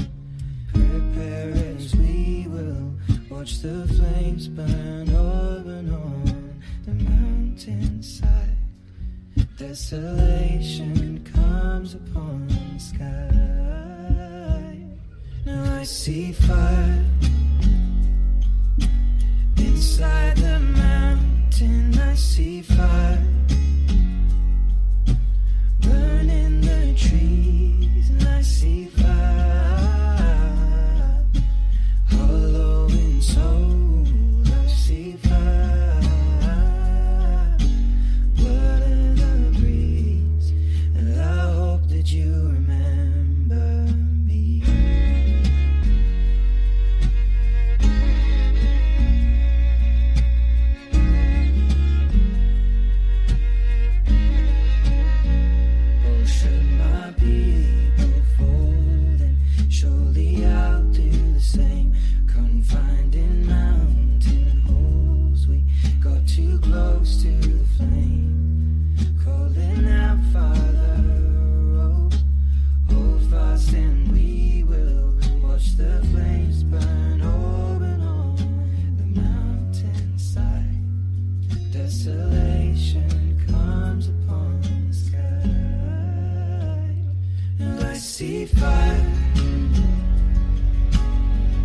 prepare 0.75 1.53
as 1.77 1.95
we 1.95 2.49
will 2.49 2.93
watch 3.31 3.61
the 3.61 3.87
flames 3.87 4.49
burn 4.49 5.09
over 5.11 5.71
and 5.71 5.93
on 5.93 6.61
the 6.87 6.95
mountainside. 7.05 8.57
Desolation 9.57 11.23
comes 11.33 11.95
upon 11.95 12.49
the 12.49 12.81
sky. 12.81 13.96
Now 15.47 15.79
I 15.79 15.85
see 15.85 16.33
fire 16.33 17.05
inside 19.59 20.37
the 20.39 20.59
mountain. 20.59 21.97
I 21.97 22.15
see 22.17 22.63
fire 22.63 23.23
burning 25.79 26.61
the 26.63 26.95
trees, 26.99 28.11
and 28.11 28.29
I 28.29 28.43
see 28.43 28.87
fire 28.87 29.07
hollow 32.11 32.89
in 32.89 33.23
soul. 33.23 34.05
I 34.47 34.67
see 34.67 35.13
fire 35.13 36.01
blood 38.35 38.83
in 38.83 39.15
the 39.15 39.59
breeze, 39.61 40.51
and 40.97 41.21
I 41.21 41.53
hope 41.53 41.87
that 41.91 42.13
you 42.13 42.46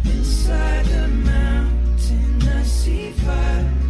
inside 0.06 0.86
the 0.86 1.08
mountain. 1.08 2.48
I 2.48 2.64
see 2.64 3.12
fire 3.12 3.81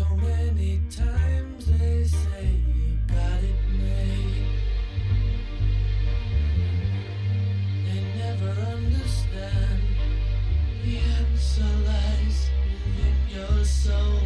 so 0.00 0.16
many 0.16 0.80
times. 0.88 1.66
They 1.66 2.04
say 2.04 2.46
you 2.74 2.96
got 3.06 3.40
it 3.50 3.60
made. 3.68 4.46
They 7.84 8.00
never 8.16 8.52
understand. 8.76 9.82
The 10.84 10.96
answer 11.18 11.72
lies 11.88 12.48
within 12.64 13.18
your 13.36 13.64
soul. 13.64 14.20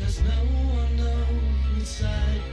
Cause 0.00 0.18
no 0.22 0.40
one 0.78 0.96
knows 0.96 1.78
inside 1.78 2.51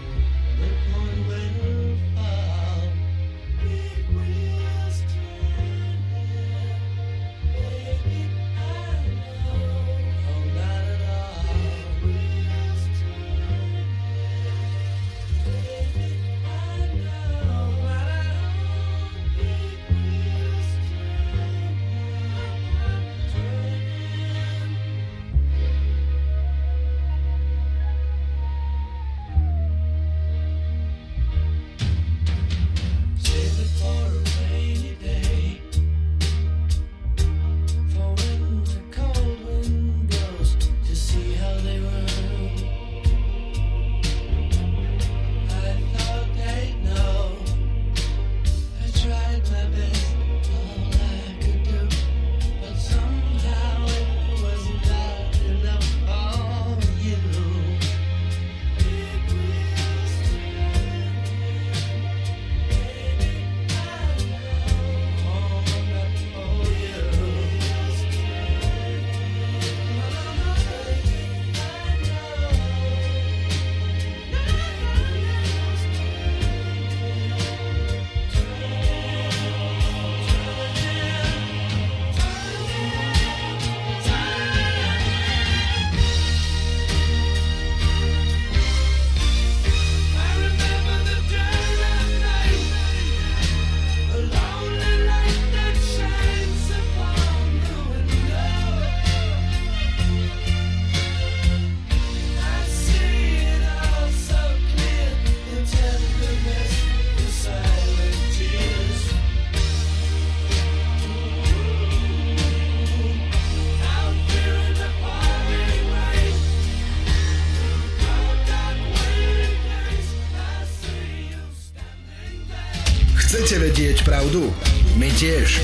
vedieť 123.80 124.04
pravdu? 124.04 124.52
My 125.00 125.08
tiež. 125.08 125.64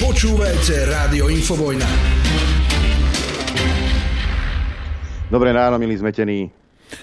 Počúvajte 0.00 0.88
Rádio 0.88 1.28
Infovojna. 1.28 1.84
Dobré 5.28 5.52
ráno, 5.52 5.76
milí 5.76 6.00
zmetení. 6.00 6.48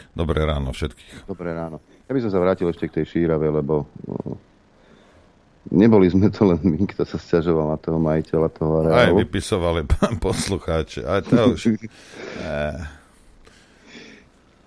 Dobré 0.09 0.41
ráno 0.41 0.73
všetkých. 0.73 1.29
Dobré 1.29 1.53
ráno. 1.53 1.85
Ja 2.09 2.17
by 2.17 2.19
som 2.25 2.33
sa 2.33 2.41
vrátil 2.41 2.65
ešte 2.65 2.89
k 2.89 2.95
tej 2.97 3.05
šírave, 3.13 3.45
lebo 3.45 3.85
no, 4.09 4.41
neboli 5.69 6.09
sme 6.09 6.33
to 6.33 6.49
len 6.49 6.65
my, 6.65 6.81
kto 6.81 7.05
sa 7.05 7.21
stiažoval 7.21 7.69
na 7.69 7.77
toho 7.77 8.01
majiteľa 8.01 8.49
toho 8.57 8.89
Aj 8.89 9.13
areálu. 9.13 9.21
vypisovali 9.21 9.85
pán 9.85 10.17
poslucháči. 10.17 11.05
Aj 11.05 11.21
to 11.21 11.53
už... 11.53 11.77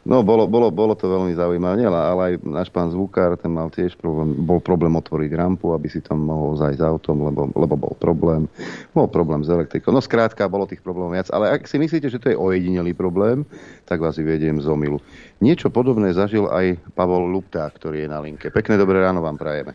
No, 0.06 0.22
bolo, 0.22 0.46
bolo, 0.46 0.70
bolo 0.70 0.94
to 0.94 1.10
veľmi 1.10 1.34
zaujímavé, 1.34 1.82
ale 1.82 1.98
aj 2.30 2.32
náš 2.46 2.70
pán 2.70 2.94
zvukár, 2.94 3.34
ten 3.34 3.50
mal 3.50 3.66
tiež 3.74 3.98
problém, 3.98 4.38
bol 4.38 4.62
problém 4.62 4.94
otvoriť 4.94 5.34
rampu, 5.34 5.74
aby 5.74 5.90
si 5.90 5.98
tam 5.98 6.22
mohol 6.22 6.54
zajsť 6.54 6.78
autom, 6.78 7.26
lebo, 7.26 7.50
lebo 7.50 7.74
bol 7.74 7.90
problém. 7.98 8.46
Bol 8.94 9.10
problém 9.10 9.42
s 9.42 9.50
elektrikou. 9.50 9.90
No 9.90 9.98
skrátka, 9.98 10.46
bolo 10.46 10.70
tých 10.70 10.78
problémov 10.78 11.10
viac. 11.10 11.26
Ale 11.34 11.50
ak 11.50 11.66
si 11.66 11.82
myslíte, 11.82 12.06
že 12.06 12.22
to 12.22 12.30
je 12.30 12.38
ojedinelý 12.38 12.94
problém, 12.94 13.42
tak 13.82 13.98
vás 13.98 14.14
vyvediem 14.14 14.62
z 14.62 14.70
omilu. 14.70 15.02
Niečo 15.42 15.74
podobné 15.74 16.14
zažil 16.14 16.46
aj 16.46 16.78
Pavol 16.94 17.26
Lupták, 17.26 17.74
ktorý 17.74 18.06
je 18.06 18.08
na 18.08 18.22
linke. 18.22 18.54
Pekné 18.54 18.78
dobré 18.78 19.02
ráno 19.02 19.26
vám 19.26 19.34
prajeme. 19.34 19.74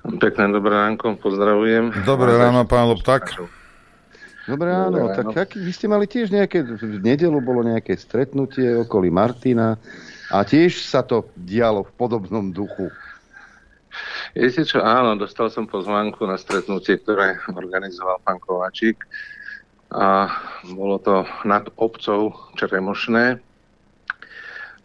Pekné 0.00 0.48
dobré 0.48 0.72
ránko, 0.72 1.20
pozdravujem. 1.20 1.92
Dobré 2.08 2.32
ráno, 2.32 2.64
pán 2.64 2.88
Loptak. 2.88 3.36
Dobré 4.48 4.72
ráno, 4.72 5.10
Dobré 5.10 5.16
tak 5.20 5.26
ráno. 5.32 5.42
aký, 5.44 5.58
vy 5.60 5.72
ste 5.72 5.86
mali 5.90 6.08
tiež 6.08 6.32
nejaké, 6.32 6.64
v 6.64 7.00
nedelu 7.02 7.38
bolo 7.44 7.60
nejaké 7.60 7.92
stretnutie 7.96 8.72
okolí 8.86 9.12
Martina 9.12 9.76
a 10.32 10.46
tiež 10.46 10.80
sa 10.80 11.04
to 11.04 11.28
dialo 11.36 11.84
v 11.84 11.92
podobnom 12.00 12.48
duchu. 12.48 12.88
Viete 14.32 14.62
čo, 14.62 14.80
áno, 14.80 15.18
dostal 15.18 15.50
som 15.50 15.66
pozvánku 15.66 16.22
na 16.24 16.38
stretnutie, 16.38 17.02
ktoré 17.02 17.42
organizoval 17.50 18.22
pán 18.22 18.38
Kovačík 18.38 19.02
a 19.90 20.30
bolo 20.70 21.02
to 21.02 21.26
nad 21.42 21.66
obcov 21.74 22.54
Čeremošné. 22.54 23.42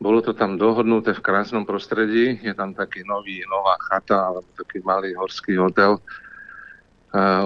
Bolo 0.02 0.20
to 0.20 0.36
tam 0.36 0.60
dohodnuté 0.60 1.16
v 1.16 1.24
krásnom 1.24 1.64
prostredí, 1.64 2.42
je 2.44 2.52
tam 2.52 2.76
taký 2.76 3.06
nový, 3.08 3.40
nová 3.48 3.80
chata 3.80 4.28
alebo 4.28 4.50
taký 4.58 4.84
malý 4.84 5.16
horský 5.16 5.56
hotel, 5.56 6.02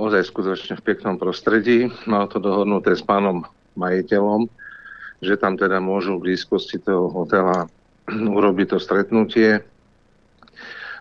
ozaj 0.01 0.26
skutočne 0.26 0.82
v 0.82 0.86
peknom 0.86 1.22
prostredí. 1.22 1.93
Malo 2.09 2.26
to 2.26 2.41
dohodnuté 2.41 2.97
s 2.97 3.05
pánom 3.05 3.45
majiteľom, 3.78 4.49
že 5.22 5.38
tam 5.38 5.55
teda 5.55 5.78
môžu 5.78 6.17
v 6.17 6.32
blízkosti 6.32 6.82
toho 6.82 7.13
hotela 7.13 7.70
urobiť 8.09 8.76
to 8.76 8.78
stretnutie, 8.82 9.61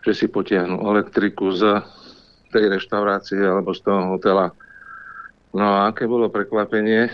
že 0.05 0.12
si 0.12 0.27
potiahnu 0.29 0.85
elektriku 0.85 1.49
z 1.57 1.81
tej 2.53 2.69
reštaurácie 2.69 3.41
alebo 3.41 3.73
z 3.73 3.81
toho 3.85 4.16
hotela. 4.16 4.53
No 5.57 5.64
a 5.64 5.89
aké 5.89 6.05
bolo 6.05 6.29
prekvapenie, 6.29 7.09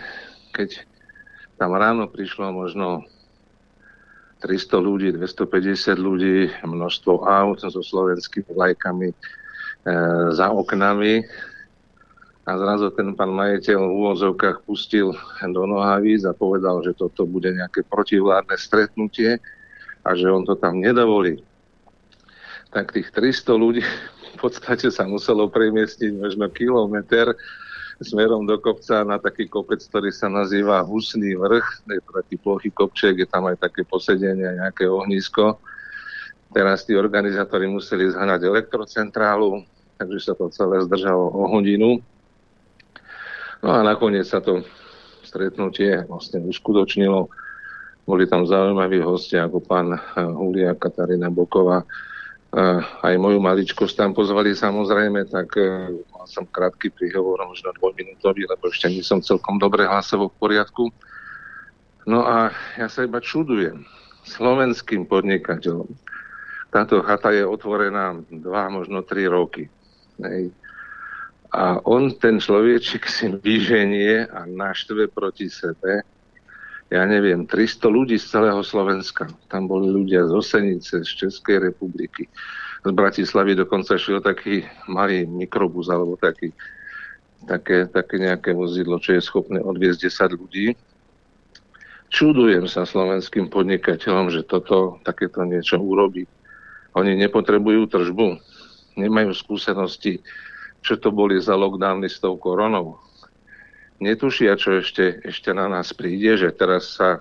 keď 0.51 0.83
tam 1.55 1.79
ráno 1.79 2.11
prišlo 2.11 2.51
možno 2.51 3.07
300 4.43 4.75
ľudí, 4.77 5.09
250 5.15 5.97
ľudí, 5.97 6.51
množstvo 6.67 7.25
aut 7.25 7.63
so 7.63 7.81
slovenskými 7.81 8.51
vlajkami 8.51 9.15
za 10.33 10.49
oknami 10.49 11.25
a 12.45 12.51
zrazu 12.61 12.93
ten 12.93 13.17
pán 13.17 13.33
majiteľ 13.33 13.79
v 13.85 13.97
úvozovkách 14.05 14.69
pustil 14.69 15.17
do 15.41 15.63
nohavíc 15.65 16.25
a 16.29 16.37
povedal, 16.37 16.85
že 16.85 16.93
toto 16.97 17.25
bude 17.25 17.53
nejaké 17.53 17.85
protivládne 17.89 18.57
stretnutie 18.61 19.41
a 20.05 20.13
že 20.13 20.29
on 20.29 20.45
to 20.45 20.53
tam 20.57 20.81
nedovolí. 20.81 21.41
Tak 22.73 22.93
tých 22.93 23.09
300 23.13 23.57
ľudí 23.57 23.85
v 24.35 24.37
podstate 24.37 24.93
sa 24.93 25.09
muselo 25.09 25.49
premiestniť 25.49 26.13
možno 26.21 26.51
kilometr 26.53 27.33
smerom 28.03 28.45
do 28.45 28.59
kopca 28.59 29.07
na 29.07 29.17
taký 29.17 29.47
kopec, 29.47 29.81
ktorý 29.81 30.11
sa 30.11 30.27
nazýva 30.27 30.83
Husný 30.83 31.39
vrch. 31.39 31.87
Je 31.89 32.03
to 32.03 32.11
taký 32.13 32.37
plochý 32.37 32.69
kopček, 32.75 33.23
je 33.23 33.29
tam 33.31 33.47
aj 33.47 33.63
také 33.63 33.87
posedenie, 33.87 34.59
nejaké 34.61 34.85
ohnisko. 34.91 35.57
Teraz 36.51 36.85
tí 36.85 36.99
organizátori 36.99 37.71
museli 37.71 38.11
zhanať 38.11 38.41
elektrocentrálu, 38.47 39.63
takže 39.99 40.19
sa 40.21 40.33
to 40.35 40.51
celé 40.51 40.83
zdržalo 40.85 41.31
o 41.31 41.43
hodinu. 41.51 42.03
No 43.65 43.69
a 43.73 43.81
nakoniec 43.81 44.29
sa 44.29 44.45
to 44.45 44.61
stretnutie 45.25 46.05
vlastne 46.07 46.45
uskutočnilo. 46.45 47.33
Boli 48.05 48.29
tam 48.29 48.45
zaujímaví 48.45 49.01
hostia 49.01 49.49
ako 49.49 49.65
pán 49.65 49.97
eh, 49.97 50.01
Hulia, 50.21 50.77
Katarína 50.77 51.33
Boková. 51.33 51.83
Eh, 52.55 52.81
Aj 52.81 53.15
moju 53.17 53.41
maličkosť 53.41 53.99
tam 53.99 54.11
pozvali 54.13 54.53
samozrejme, 54.53 55.27
tak 55.33 55.57
eh, 55.57 55.91
mal 56.13 56.29
som 56.29 56.45
krátky 56.45 56.93
príhovor, 56.93 57.41
možno 57.49 57.73
dvojminútový, 57.81 58.45
lebo 58.47 58.69
ešte 58.69 58.93
nie 58.93 59.03
som 59.03 59.25
celkom 59.25 59.57
dobre 59.57 59.89
hlasovo 59.89 60.29
v 60.31 60.39
poriadku. 60.39 60.85
No 62.05 62.23
a 62.29 62.53
ja 62.77 62.87
sa 62.93 63.09
iba 63.09 63.17
čudujem 63.19 63.89
slovenským 64.29 65.09
podnikateľom. 65.09 65.89
Táto 66.69 67.01
chata 67.01 67.33
je 67.33 67.49
otvorená 67.49 68.21
dva, 68.29 68.69
možno 68.69 69.01
tri 69.01 69.25
roky. 69.25 69.73
Hej. 70.23 70.55
A 71.55 71.79
on, 71.87 72.11
ten 72.19 72.43
človečik 72.43 73.07
si 73.07 73.31
vyženie 73.31 74.27
a 74.27 74.43
naštve 74.43 75.07
proti 75.07 75.47
sebe, 75.47 76.03
ja 76.91 77.03
neviem, 77.07 77.47
300 77.47 77.91
ľudí 77.91 78.19
z 78.19 78.27
celého 78.27 78.61
Slovenska. 78.63 79.31
Tam 79.49 79.71
boli 79.71 79.89
ľudia 79.89 80.27
z 80.29 80.33
Osenice, 80.35 81.03
z 81.03 81.11
Českej 81.27 81.71
republiky. 81.71 82.29
Z 82.85 82.91
Bratislavy 82.93 83.57
dokonca 83.57 83.97
šiel 83.97 84.21
taký 84.21 84.67
malý 84.91 85.25
mikrobus, 85.25 85.89
alebo 85.89 86.19
taký, 86.21 86.53
také, 87.49 87.89
také 87.89 88.21
nejaké 88.21 88.53
vozidlo, 88.53 89.01
čo 89.01 89.17
je 89.17 89.23
schopné 89.25 89.59
odviezť 89.63 90.07
10 90.07 90.41
ľudí. 90.43 90.67
Čudujem 92.15 92.71
sa 92.71 92.87
slovenským 92.87 93.51
podnikateľom, 93.51 94.31
že 94.31 94.47
toto, 94.47 95.03
takéto 95.03 95.43
niečo 95.43 95.81
urobí. 95.81 96.29
Oni 96.95 97.19
nepotrebujú 97.19 97.91
tržbu, 97.91 98.39
nemajú 98.95 99.35
skúsenosti, 99.35 100.23
čo 100.85 101.01
to 101.01 101.11
boli 101.11 101.41
za 101.41 101.57
lockdowny 101.57 102.07
s 102.11 102.21
tou 102.21 102.37
koronou. 102.37 103.01
Netušia, 104.03 104.59
čo 104.59 104.83
ešte, 104.83 105.23
ešte 105.23 105.55
na 105.55 105.71
nás 105.71 105.95
príde, 105.95 106.35
že 106.35 106.51
teraz 106.51 106.99
sa 106.99 107.19
e, 107.19 107.21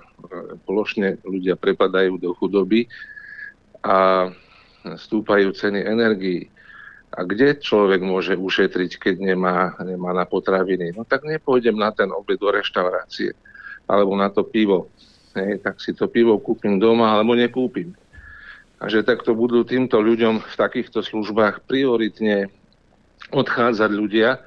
plošne 0.65 1.21
ľudia 1.21 1.53
prepadajú 1.55 2.17
do 2.17 2.34
chudoby 2.36 2.89
a 3.86 4.28
stúpajú 4.84 5.53
ceny 5.53 5.86
energií. 5.86 6.49
A 7.13 7.21
kde 7.24 7.61
človek 7.61 8.01
môže 8.01 8.34
ušetriť, 8.34 8.97
keď 8.97 9.15
nemá, 9.21 9.78
nemá 9.86 10.17
na 10.17 10.26
potraviny? 10.26 10.97
No 10.97 11.05
tak 11.05 11.30
nepôjdem 11.30 11.78
na 11.78 11.93
ten 11.93 12.09
obed 12.09 12.41
do 12.41 12.49
reštaurácie 12.49 13.38
alebo 13.86 14.17
na 14.17 14.34
to 14.34 14.41
pivo. 14.41 14.89
Hej, 15.38 15.61
tak 15.61 15.78
si 15.78 15.93
to 15.93 16.09
pivo 16.09 16.41
kúpim 16.41 16.82
doma 16.82 17.13
alebo 17.13 17.38
nekúpim. 17.38 17.93
A 18.84 18.91
že 18.91 19.07
takto 19.07 19.31
budú 19.31 19.63
týmto 19.63 20.03
ľuďom 20.03 20.43
v 20.43 20.55
takýchto 20.59 20.99
službách 20.99 21.63
prioritne 21.63 22.51
odchádzať 23.31 23.91
ľudia 23.95 24.43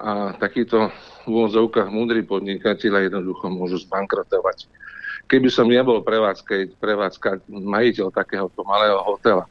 a 0.00 0.32
takíto 0.40 0.88
v 1.24 1.44
úvodzovkách 1.44 1.92
múdri 1.92 2.24
podnikatelia 2.24 3.12
jednoducho 3.12 3.52
môžu 3.52 3.76
zbankrotovať. 3.84 4.64
Keby 5.28 5.52
som 5.52 5.68
ja 5.68 5.84
bol 5.84 6.00
prevádzka, 6.00 6.80
prevádzka 6.80 7.44
majiteľ 7.52 8.16
takéhoto 8.16 8.64
malého 8.64 8.96
hotela, 9.04 9.44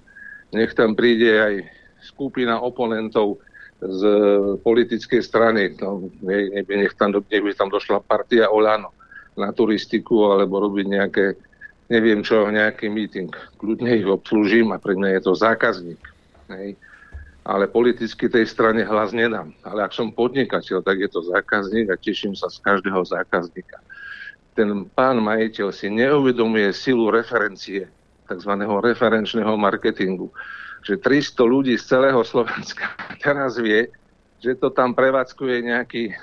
nech 0.49 0.73
tam 0.73 0.97
príde 0.97 1.29
aj 1.29 1.53
skupina 2.01 2.57
oponentov 2.57 3.37
z 3.83 4.01
politickej 4.63 5.21
strany, 5.21 5.75
no, 5.77 6.09
ne- 6.25 6.63
nech, 6.65 6.95
tam, 6.97 7.11
nech 7.11 7.43
by 7.43 7.51
tam 7.53 7.69
došla 7.69 8.01
partia 8.01 8.49
Olano 8.49 8.95
na 9.35 9.51
turistiku 9.51 10.31
alebo 10.31 10.63
robiť 10.63 10.85
nejaké, 10.87 11.25
neviem 11.91 12.21
čo, 12.25 12.49
nejaký 12.49 12.89
meeting. 12.89 13.31
Kľudne 13.61 13.95
ich 13.97 14.07
obslúžim 14.07 14.73
a 14.73 14.81
pre 14.81 14.97
mňa 14.97 15.19
je 15.19 15.21
to 15.21 15.33
zákazník. 15.37 16.01
Hej 16.49 16.77
ale 17.45 17.69
politicky 17.69 18.25
tej 18.25 18.49
strane 18.49 18.81
hlas 18.81 19.13
nedám. 19.13 19.53
Ale 19.61 19.85
ak 19.85 19.93
som 19.93 20.09
podnikateľ, 20.09 20.81
tak 20.81 20.97
je 20.97 21.09
to 21.13 21.21
zákazník 21.29 21.93
a 21.93 22.01
teším 22.01 22.33
sa 22.33 22.49
z 22.49 22.57
každého 22.65 23.05
zákazníka. 23.05 23.77
Ten 24.57 24.89
pán 24.97 25.21
majiteľ 25.21 25.69
si 25.69 25.93
neuvedomuje 25.93 26.73
silu 26.73 27.13
referencie, 27.13 27.85
tzv. 28.25 28.51
referenčného 28.81 29.53
marketingu, 29.61 30.33
že 30.81 30.97
300 30.97 31.37
ľudí 31.45 31.73
z 31.77 31.85
celého 31.85 32.17
Slovenska 32.25 32.89
teraz 33.25 33.61
vie, 33.61 33.93
že 34.41 34.57
to 34.57 34.73
tam 34.73 34.97
prevádzkuje 34.97 35.69
nejaký, 35.69 36.17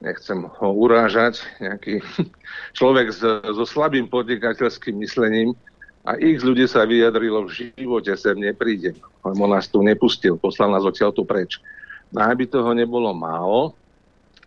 nechcem 0.00 0.48
ho 0.48 0.68
urážať, 0.72 1.44
nejaký 1.60 2.00
človek 2.78 3.12
s, 3.12 3.20
so 3.44 3.64
slabým 3.64 4.08
podnikateľským 4.08 4.96
myslením, 5.00 5.52
a 6.00 6.16
x 6.16 6.40
ľudí 6.40 6.64
sa 6.64 6.88
vyjadrilo, 6.88 7.44
v 7.44 7.76
živote 7.76 8.08
sem 8.16 8.32
nepríde, 8.32 8.96
lebo 9.20 9.44
nás 9.44 9.68
tu 9.68 9.84
nepustil, 9.84 10.40
poslal 10.40 10.72
nás 10.72 10.80
odtiaľ 10.80 11.12
tu 11.12 11.28
preč. 11.28 11.60
No 12.08 12.24
aby 12.24 12.48
toho 12.48 12.72
nebolo 12.72 13.12
málo, 13.12 13.76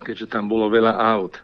keďže 0.01 0.33
tam 0.33 0.49
bolo 0.49 0.65
veľa 0.67 0.97
aut 1.13 1.37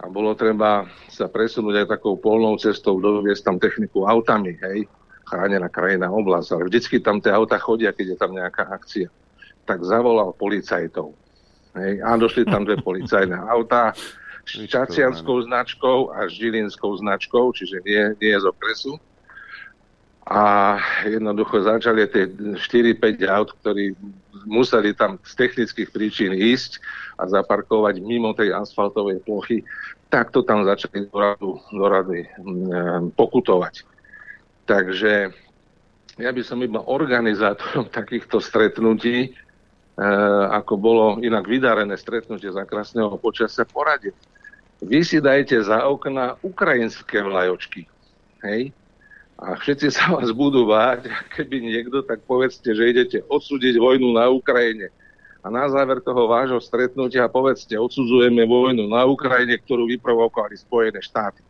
a 0.00 0.08
bolo 0.08 0.32
treba 0.32 0.88
sa 1.12 1.28
presunúť 1.28 1.84
aj 1.84 1.86
takou 1.98 2.16
polnou 2.16 2.56
cestou, 2.56 2.96
doviesť 2.96 3.42
tam 3.44 3.56
techniku 3.60 4.08
autami, 4.08 4.56
hej, 4.56 4.88
chránená 5.28 5.68
krajina 5.68 6.08
oblasť, 6.08 6.48
ale 6.56 6.62
vždycky 6.70 7.02
tam 7.02 7.20
tie 7.20 7.34
auta 7.34 7.60
chodia, 7.60 7.92
keď 7.92 8.14
je 8.14 8.16
tam 8.16 8.32
nejaká 8.32 8.64
akcia. 8.70 9.12
Tak 9.68 9.84
zavolal 9.84 10.32
policajtov. 10.34 11.12
Hej, 11.74 12.02
a 12.02 12.16
došli 12.18 12.44
tam 12.44 12.66
dve 12.66 12.82
policajné 12.88 13.36
autá 13.46 13.94
s 14.46 14.58
čacianskou 14.66 15.42
značkou 15.46 16.10
a 16.10 16.26
s 16.26 16.34
žilinskou 16.34 16.96
značkou, 16.98 17.52
čiže 17.54 17.78
nie, 17.86 18.02
nie 18.18 18.34
z 18.34 18.46
okresu. 18.48 18.98
A 20.30 20.78
jednoducho 21.06 21.58
začali 21.62 22.06
tie 22.06 22.30
4-5 22.30 23.26
aut, 23.26 23.50
ktorí 23.62 23.98
museli 24.46 24.94
tam 24.94 25.18
z 25.26 25.32
technických 25.34 25.90
príčin 25.90 26.30
ísť 26.30 26.78
a 27.18 27.26
zaparkovať 27.26 27.98
mimo 27.98 28.30
tej 28.30 28.54
asfaltovej 28.54 29.26
plochy, 29.26 29.66
tak 30.06 30.30
to 30.30 30.46
tam 30.46 30.62
začali 30.62 31.10
do, 31.10 31.16
radu, 31.18 31.50
do 31.70 31.86
rady 31.86 32.30
mm, 32.38 33.14
pokutovať. 33.18 33.82
Takže 34.70 35.34
ja 36.20 36.30
by 36.30 36.42
som 36.46 36.62
iba 36.62 36.78
organizátorom 36.78 37.90
takýchto 37.98 38.38
stretnutí, 38.38 39.34
ako 40.48 40.74
bolo 40.80 41.04
inak 41.20 41.44
vydarené 41.44 41.92
stretnutie 42.00 42.48
za 42.48 42.64
krásneho 42.64 43.12
počasia, 43.20 43.68
poradil. 43.68 44.16
Vy 44.80 45.04
si 45.04 45.20
dajte 45.20 45.60
za 45.60 45.84
okna 45.84 46.40
ukrajinské 46.40 47.20
vlajočky. 47.20 47.84
Hej? 48.40 48.72
A 49.36 49.56
všetci 49.56 49.92
sa 49.92 50.12
vás 50.12 50.32
budú 50.32 50.64
báť, 50.68 51.12
keby 51.36 51.60
niekto, 51.60 52.00
tak 52.04 52.24
povedzte, 52.24 52.72
že 52.72 52.92
idete 52.92 53.18
odsúdiť 53.28 53.76
vojnu 53.76 54.16
na 54.16 54.28
Ukrajine. 54.32 54.88
A 55.40 55.48
na 55.48 55.64
záver 55.72 56.04
toho 56.04 56.28
vášho 56.28 56.60
stretnutia 56.60 57.24
povedzte, 57.28 57.72
odsudzujeme 57.76 58.44
vojnu 58.44 58.88
na 58.88 59.08
Ukrajine, 59.08 59.56
ktorú 59.56 59.88
vyprovokovali 59.88 60.56
Spojené 60.60 61.00
štáty. 61.00 61.40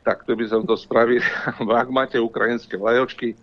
Tak 0.00 0.24
to 0.24 0.32
by 0.32 0.48
som 0.48 0.64
to 0.64 0.76
spravil. 0.76 1.20
Ak 1.80 1.88
máte 1.92 2.16
ukrajinské 2.16 2.80
vlajočky, 2.80 3.36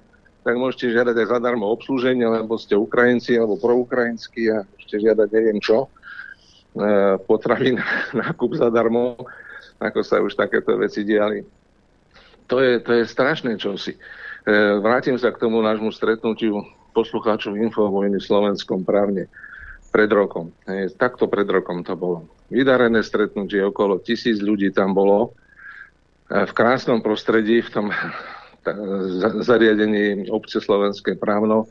tak 0.43 0.55
môžete 0.59 0.91
žiadať 0.91 1.15
aj 1.15 1.27
zadarmo 1.39 1.71
obslúženie, 1.71 2.27
lebo 2.27 2.59
ste 2.59 2.75
Ukrajinci 2.75 3.39
alebo 3.39 3.55
proukrajinskí 3.57 4.51
a 4.51 4.67
môžete 4.67 4.95
žiadať 4.99 5.27
neviem 5.31 5.59
čo. 5.63 5.87
E, 6.75 7.17
potravín, 7.23 7.79
nákup 8.11 8.55
zadarmo, 8.63 9.15
ako 9.79 9.99
sa 10.03 10.19
už 10.19 10.35
takéto 10.35 10.75
veci 10.75 11.07
diali 11.07 11.63
to 12.47 12.59
je, 12.59 12.79
to 12.79 12.91
je 12.93 13.03
strašné 13.07 13.57
čosi. 13.57 13.95
E, 13.95 13.99
vrátim 14.77 15.15
sa 15.17 15.31
k 15.31 15.41
tomu 15.41 15.63
nášmu 15.63 15.89
stretnutiu 15.89 16.61
poslucháčov 16.93 17.57
Infovojny 17.57 18.19
v 18.19 18.27
Slovenskom 18.29 18.83
právne 18.85 19.31
pred 19.89 20.11
rokom. 20.11 20.51
E, 20.67 20.91
takto 20.93 21.25
pred 21.25 21.47
rokom 21.47 21.81
to 21.81 21.95
bolo. 21.95 22.27
Vydarené 22.53 23.01
stretnutie, 23.01 23.63
okolo 23.63 23.97
tisíc 24.03 24.37
ľudí 24.43 24.69
tam 24.69 24.93
bolo. 24.93 25.33
E, 26.29 26.45
v 26.45 26.51
krásnom 26.53 26.99
prostredí, 27.01 27.63
v 27.63 27.69
tom 27.71 27.87
zariadení 29.43 30.31
obce 30.31 30.61
Slovenské 30.61 31.15
právno. 31.15 31.67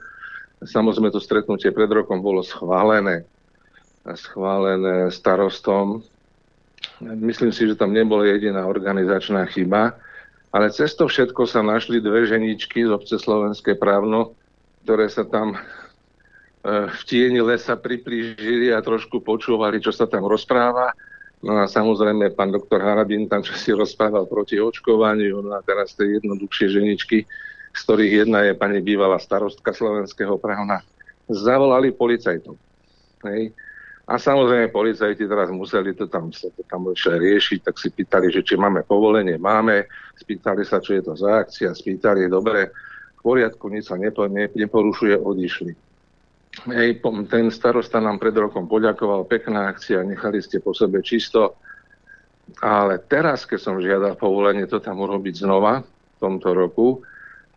Samozrejme 0.62 1.10
to 1.10 1.20
stretnutie 1.20 1.72
pred 1.74 1.90
rokom 1.90 2.22
bolo 2.22 2.44
schválené. 2.44 3.26
Schválené 4.04 5.10
starostom. 5.10 6.04
Myslím 7.02 7.50
si, 7.50 7.66
že 7.66 7.78
tam 7.78 7.90
nebola 7.90 8.30
jediná 8.30 8.66
organizačná 8.66 9.46
chyba 9.50 9.98
ale 10.52 10.68
cez 10.68 10.92
to 10.92 11.08
všetko 11.08 11.48
sa 11.48 11.64
našli 11.64 11.98
dve 12.04 12.28
ženičky 12.28 12.84
z 12.84 12.92
obce 12.92 13.16
Slovenské 13.16 13.72
právno, 13.72 14.36
ktoré 14.84 15.08
sa 15.08 15.24
tam 15.24 15.56
e, 15.56 15.58
v 16.92 17.00
tieni 17.08 17.40
lesa 17.40 17.72
priplížili 17.72 18.68
a 18.68 18.84
trošku 18.84 19.24
počúvali, 19.24 19.80
čo 19.80 19.96
sa 19.96 20.04
tam 20.04 20.28
rozpráva. 20.28 20.92
No 21.42 21.58
a 21.58 21.66
samozrejme, 21.66 22.38
pán 22.38 22.54
doktor 22.54 22.78
Harabin 22.78 23.26
tam 23.26 23.42
čo 23.42 23.52
si 23.62 23.74
rozprával 23.74 24.30
proti 24.30 24.62
očkovaniu, 24.62 25.42
no 25.42 25.58
a 25.58 25.60
teraz 25.66 25.98
tie 25.98 26.22
jednoduchšie 26.22 26.66
ženičky, 26.78 27.26
z 27.72 27.80
ktorých 27.82 28.26
jedna 28.26 28.46
je 28.46 28.54
pani 28.54 28.78
bývalá 28.78 29.18
starostka 29.18 29.74
slovenského 29.74 30.38
právna, 30.38 30.86
zavolali 31.26 31.90
policajtov. 31.90 32.54
Hej. 33.26 33.50
A 34.02 34.18
samozrejme, 34.18 34.74
policajti 34.74 35.24
teraz 35.30 35.48
museli 35.54 35.94
to 35.94 36.10
tam, 36.10 36.34
sa 36.34 36.50
to 36.52 36.66
tam 36.66 36.90
riešiť, 36.90 37.58
tak 37.62 37.78
si 37.78 37.88
pýtali, 37.88 38.34
že 38.34 38.42
či 38.42 38.58
máme 38.58 38.82
povolenie. 38.82 39.38
Máme. 39.38 39.86
Spýtali 40.18 40.66
sa, 40.66 40.82
čo 40.82 40.98
je 40.98 41.02
to 41.06 41.14
za 41.14 41.46
akcia. 41.46 41.70
Spýtali, 41.70 42.26
dobre, 42.26 42.74
v 43.16 43.20
poriadku, 43.22 43.70
nič 43.70 43.88
sa 43.88 43.96
nepo, 43.96 44.26
ne, 44.26 44.50
neporušuje, 44.50 45.16
odišli. 45.22 45.72
Hej, 46.62 47.02
ten 47.26 47.50
starosta 47.50 47.98
nám 47.98 48.22
pred 48.22 48.38
rokom 48.38 48.70
poďakoval, 48.70 49.26
pekná 49.26 49.66
akcia, 49.66 50.06
nechali 50.06 50.38
ste 50.38 50.62
po 50.62 50.70
sebe 50.70 51.02
čisto. 51.02 51.58
Ale 52.62 53.02
teraz, 53.02 53.42
keď 53.42 53.58
som 53.58 53.82
žiadal 53.82 54.14
povolenie 54.14 54.70
to 54.70 54.78
tam 54.78 55.02
urobiť 55.02 55.42
znova, 55.42 55.82
v 55.82 56.16
tomto 56.22 56.54
roku, 56.54 57.02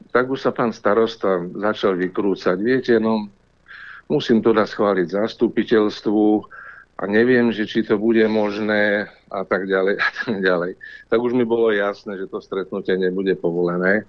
tak 0.09 0.25
už 0.25 0.41
sa 0.41 0.49
pán 0.49 0.73
starosta 0.73 1.45
začal 1.53 2.01
vykrúcať. 2.01 2.57
Viete, 2.57 2.97
no 2.97 3.29
musím 4.09 4.41
to 4.41 4.57
schváliť 4.57 5.13
zastupiteľstvu 5.13 6.25
a 6.97 7.03
neviem, 7.05 7.53
že 7.53 7.69
či 7.69 7.85
to 7.85 8.01
bude 8.01 8.25
možné 8.25 9.05
a 9.29 9.45
tak 9.45 9.69
ďalej 9.69 9.95
a 10.01 10.09
tak 10.17 10.35
ďalej. 10.41 10.71
Tak 11.13 11.19
už 11.21 11.37
mi 11.37 11.45
bolo 11.45 11.69
jasné, 11.69 12.17
že 12.17 12.25
to 12.25 12.41
stretnutie 12.41 12.97
nebude 12.97 13.37
povolené. 13.37 14.07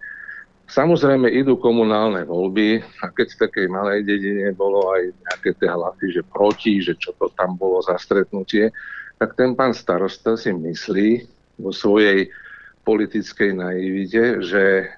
Samozrejme 0.66 1.30
idú 1.30 1.54
komunálne 1.62 2.26
voľby 2.26 2.82
a 2.98 3.14
keď 3.14 3.26
v 3.30 3.40
takej 3.46 3.66
malej 3.70 4.02
dedine 4.02 4.50
bolo 4.50 4.90
aj 4.90 5.14
nejaké 5.14 5.50
tie 5.62 5.70
hlasy, 5.70 6.06
že 6.10 6.22
proti, 6.26 6.82
že 6.82 6.98
čo 6.98 7.14
to 7.14 7.30
tam 7.38 7.54
bolo 7.54 7.78
za 7.86 7.94
stretnutie, 8.02 8.74
tak 9.16 9.38
ten 9.38 9.54
pán 9.54 9.70
starosta 9.70 10.34
si 10.34 10.50
myslí 10.50 11.22
vo 11.62 11.70
svojej 11.70 12.28
politickej 12.82 13.50
naivite, 13.54 14.42
že 14.42 14.90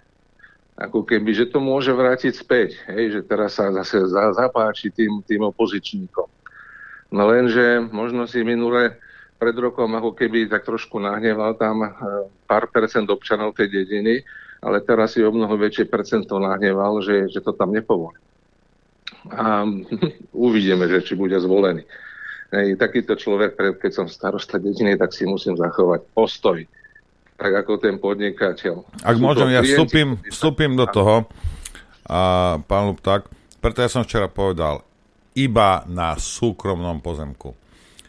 ako 0.79 1.05
keby, 1.05 1.35
že 1.35 1.51
to 1.51 1.59
môže 1.59 1.91
vrátiť 1.91 2.33
späť, 2.33 2.79
hej, 2.89 3.19
že 3.19 3.21
teraz 3.27 3.59
sa 3.59 3.69
zase 3.75 4.09
za, 4.09 4.31
zapáči 4.33 4.89
tým, 4.95 5.21
tým 5.27 5.43
opozičníkom. 5.53 6.29
No 7.13 7.23
lenže 7.29 7.83
možno 7.93 8.25
si 8.25 8.41
minule 8.41 8.97
pred 9.37 9.55
rokom 9.59 9.91
ako 9.95 10.15
keby 10.15 10.47
tak 10.47 10.67
trošku 10.67 11.03
nahneval 11.03 11.59
tam 11.59 11.83
e, 11.83 11.89
pár 12.47 12.71
percent 12.71 13.11
občanov 13.11 13.59
tej 13.59 13.71
dediny, 13.71 14.23
ale 14.63 14.83
teraz 14.83 15.15
si 15.15 15.23
o 15.23 15.31
mnoho 15.31 15.55
väčšie 15.55 15.87
percento 15.87 16.39
nahneval, 16.39 16.99
že, 17.03 17.31
že 17.31 17.41
to 17.43 17.55
tam 17.55 17.71
nepovolí. 17.71 18.19
A 19.31 19.67
uvidíme, 20.47 20.87
že 20.91 21.05
či 21.05 21.15
bude 21.15 21.39
zvolený. 21.39 21.87
Hej, 22.49 22.81
takýto 22.81 23.13
človek, 23.13 23.61
keď 23.77 23.93
som 23.93 24.07
starosta 24.09 24.57
dediny, 24.57 24.97
tak 24.97 25.13
si 25.13 25.29
musím 25.29 25.53
zachovať 25.55 26.01
postoj 26.17 26.65
tak 27.39 27.53
ako 27.55 27.79
ten 27.79 28.03
podnikateľ. 28.03 28.83
Ak 29.07 29.15
Sú 29.15 29.23
môžem, 29.23 29.55
ja 29.55 29.63
vstúpim, 29.63 30.19
vstúpim 30.27 30.75
do 30.75 30.91
toho, 30.91 31.31
a, 32.11 32.59
pán 32.67 32.91
Lupták, 32.91 33.31
preto 33.63 33.79
ja 33.79 33.87
som 33.87 34.03
včera 34.03 34.27
povedal, 34.27 34.83
iba 35.39 35.87
na 35.87 36.19
súkromnom 36.19 36.99
pozemku. 36.99 37.55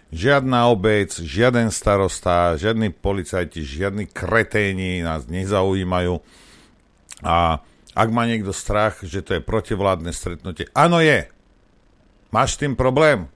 Žiadna 0.10 0.74
obec, 0.74 1.14
žiaden 1.14 1.70
starosta, 1.70 2.58
žiadni 2.58 2.90
policajti, 2.90 3.62
žiadni 3.62 4.10
kreténi 4.10 5.06
nás 5.06 5.30
nezaujímajú. 5.30 6.18
A 7.22 7.62
ak 7.94 8.10
má 8.10 8.26
niekto 8.26 8.50
strach, 8.50 9.06
že 9.06 9.22
to 9.22 9.38
je 9.38 9.42
protivládne 9.46 10.10
stretnutie, 10.10 10.66
áno 10.74 10.98
je. 10.98 11.30
Máš 12.34 12.58
s 12.58 12.62
tým 12.66 12.74
problém? 12.74 13.30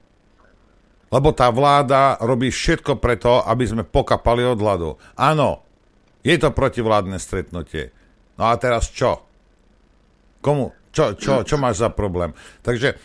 Lebo 1.13 1.30
tá 1.30 1.53
vláda 1.53 2.17
robí 2.17 2.49
všetko 2.49 2.97
preto, 2.97 3.45
aby 3.45 3.69
sme 3.69 3.84
pokapali 3.86 4.41
od 4.41 4.57
hladu. 4.57 4.97
Áno, 5.13 5.61
je 6.26 6.34
to 6.41 6.49
protivládne 6.49 7.21
stretnutie. 7.21 7.93
No 8.34 8.49
a 8.49 8.57
teraz 8.57 8.89
čo? 8.89 9.21
Komu? 10.41 10.74
Čo, 10.89 11.13
čo, 11.17 11.45
čo 11.45 11.55
máš 11.61 11.86
za 11.86 11.93
problém? 11.93 12.34
Takže 12.65 12.97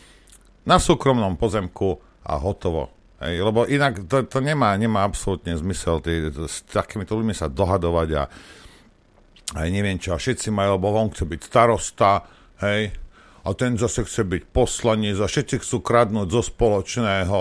na 0.64 0.81
súkromnom 0.81 1.37
pozemku 1.37 2.01
a 2.25 2.37
hotovo. 2.37 2.97
Hej, 3.19 3.43
lebo 3.43 3.66
inak 3.66 4.07
to, 4.07 4.23
to 4.31 4.39
nemá, 4.39 4.79
nemá 4.79 5.03
absolútne 5.03 5.51
zmysel 5.59 5.99
tý, 5.99 6.31
to, 6.31 6.47
s 6.47 6.62
takýmito 6.71 7.19
ľuďmi 7.19 7.35
sa 7.35 7.51
dohadovať 7.51 8.09
a 8.14 8.23
aj 9.59 9.69
neviem 9.75 9.99
čo, 9.99 10.14
a 10.14 10.23
všetci 10.23 10.55
majú, 10.55 10.79
lebo 10.79 10.95
on 10.95 11.11
chce 11.11 11.27
byť 11.27 11.41
starosta, 11.43 12.23
hej, 12.62 12.95
a 13.43 13.49
ten 13.57 13.75
zase 13.75 14.07
chce 14.07 14.23
byť 14.23 14.43
poslanec 14.55 15.19
a 15.19 15.27
všetci 15.27 15.64
chcú 15.64 15.81
kradnúť 15.81 16.29
zo 16.31 16.43
spoločného. 16.47 17.41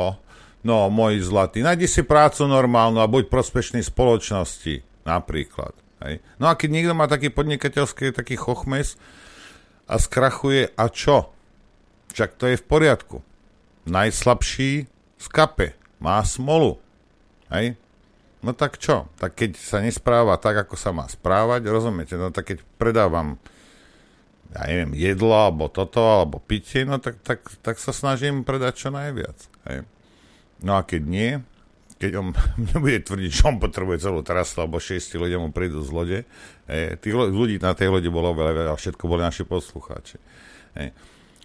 No, 0.65 0.77
môj 0.89 1.21
zlatý, 1.21 1.61
nájdi 1.61 1.85
si 1.85 2.01
prácu 2.01 2.49
normálnu 2.49 2.97
a 2.97 3.07
buď 3.07 3.29
prospešný 3.29 3.85
spoločnosti. 3.85 4.81
Napríklad. 5.07 5.71
Hej. 6.03 6.19
No 6.41 6.51
a 6.51 6.57
keď 6.57 6.69
niekto 6.73 6.93
má 6.97 7.05
taký 7.07 7.31
podnikateľský, 7.31 8.11
taký 8.11 8.35
chochmes 8.35 8.99
a 9.87 9.95
skrachuje, 10.01 10.73
a 10.75 10.85
čo? 10.91 11.31
Však 12.11 12.35
to 12.35 12.51
je 12.51 12.59
v 12.59 12.65
poriadku. 12.65 13.17
Najslabší 13.87 14.96
skape. 15.21 15.77
Má 15.97 16.21
smolu. 16.23 16.77
Hej? 17.49 17.77
No 18.45 18.53
tak 18.53 18.77
čo? 18.77 19.09
Tak 19.17 19.33
keď 19.33 19.57
sa 19.57 19.81
nespráva 19.81 20.37
tak, 20.37 20.67
ako 20.67 20.77
sa 20.77 20.93
má 20.93 21.09
správať, 21.09 21.65
rozumiete? 21.67 22.15
No 22.15 22.29
tak 22.29 22.53
keď 22.53 22.57
predávam 22.77 23.41
ja 24.55 24.63
neviem, 24.63 24.95
jedlo, 24.95 25.35
alebo 25.35 25.67
toto, 25.67 25.99
alebo 25.99 26.39
pitie, 26.39 26.87
no 26.87 27.03
tak, 27.03 27.19
tak, 27.19 27.43
tak 27.59 27.75
sa 27.75 27.91
snažím 27.91 28.47
predať 28.47 28.87
čo 28.87 28.89
najviac. 28.95 29.37
Hej. 29.67 29.83
No 30.63 30.79
a 30.79 30.81
keď 30.87 31.01
nie, 31.03 31.31
keď 31.99 32.11
on 32.21 32.27
nebude 32.71 33.03
tvrdiť, 33.03 33.31
že 33.31 33.43
on 33.49 33.57
potrebuje 33.59 34.07
celú 34.07 34.23
trasu, 34.23 34.63
alebo 34.63 34.79
šiesti 34.79 35.19
ľudia 35.19 35.41
mu 35.41 35.51
prídu 35.51 35.83
z 35.83 35.91
lode. 35.91 36.19
E, 36.69 36.95
tých 36.95 37.13
ľudí 37.13 37.59
na 37.59 37.75
tej 37.75 37.91
lodi 37.91 38.07
bolo 38.07 38.31
veľa, 38.31 38.71
a 38.71 38.79
všetko 38.79 39.03
boli 39.09 39.25
naši 39.25 39.43
poslucháči. 39.43 40.15
E, 40.77 40.95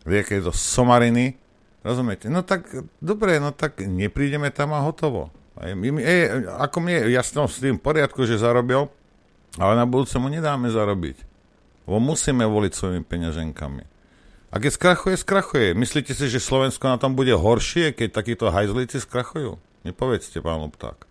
vie, 0.07 0.21
keď 0.23 0.49
to 0.49 0.53
somariny, 0.55 1.35
rozumiete? 1.83 2.31
No 2.31 2.43
tak, 2.47 2.71
dobre, 2.99 3.39
no 3.43 3.55
tak 3.55 3.83
neprídeme 3.83 4.51
tam 4.51 4.75
a 4.75 4.83
hotovo. 4.83 5.35
E, 5.61 5.77
e, 5.77 6.17
ako 6.59 6.79
mne, 6.81 7.13
ja 7.13 7.21
som 7.21 7.45
s 7.47 7.61
tým 7.61 7.77
poriadku, 7.77 8.25
že 8.25 8.41
zarobil, 8.41 8.89
ale 9.61 9.73
na 9.77 9.85
budúce 9.85 10.17
mu 10.17 10.33
nedáme 10.33 10.73
zarobiť. 10.73 11.29
Lebo 11.85 11.99
musíme 11.99 12.47
voliť 12.47 12.73
svojimi 12.73 13.03
peňaženkami. 13.05 13.83
A 14.53 14.61
keď 14.61 14.71
skrachuje, 14.77 15.15
skrachuje. 15.17 15.69
Myslíte 15.73 16.13
si, 16.13 16.29
že 16.29 16.37
Slovensko 16.37 16.85
na 16.85 17.01
tom 17.01 17.17
bude 17.17 17.33
horšie, 17.33 17.97
keď 17.97 18.09
takíto 18.13 18.53
hajzlíci 18.53 19.01
skrachujú? 19.01 19.57
Nepovedzte, 19.83 20.45
pán 20.45 20.61
Lupták. 20.61 21.09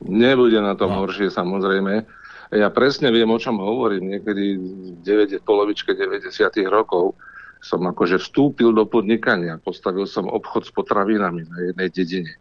Nebude 0.00 0.58
na 0.58 0.72
tom 0.74 0.90
no. 0.90 1.04
horšie, 1.04 1.28
samozrejme. 1.28 2.04
Ja 2.52 2.68
presne 2.72 3.12
viem, 3.12 3.28
o 3.28 3.38
čom 3.38 3.60
hovorím. 3.60 4.16
Niekedy 4.16 4.44
v 4.56 5.04
9, 5.04 5.44
polovičke 5.44 5.92
90. 5.92 6.32
rokov 6.68 7.12
som 7.64 7.80
akože 7.80 8.20
vstúpil 8.20 8.76
do 8.76 8.84
podnikania. 8.84 9.56
Postavil 9.56 10.04
som 10.04 10.28
obchod 10.28 10.68
s 10.68 10.72
potravinami 10.76 11.48
na 11.48 11.58
jednej 11.72 11.88
dedine. 11.88 12.32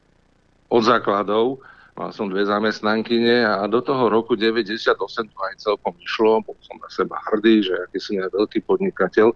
Od 0.67 0.83
základov 0.83 1.63
mal 1.95 2.11
som 2.11 2.27
dve 2.27 2.43
zamestnankyne 2.43 3.47
a 3.47 3.63
do 3.71 3.79
toho 3.79 4.11
roku 4.11 4.35
98 4.35 4.99
to 5.31 5.37
aj 5.39 5.55
celkom 5.63 5.95
išlo. 6.03 6.43
Bol 6.43 6.59
som 6.59 6.75
na 6.75 6.89
seba 6.91 7.15
hrdý, 7.31 7.63
že 7.63 7.71
aký 7.87 7.97
som 8.03 8.19
ja 8.19 8.27
veľký 8.27 8.67
podnikateľ. 8.67 9.31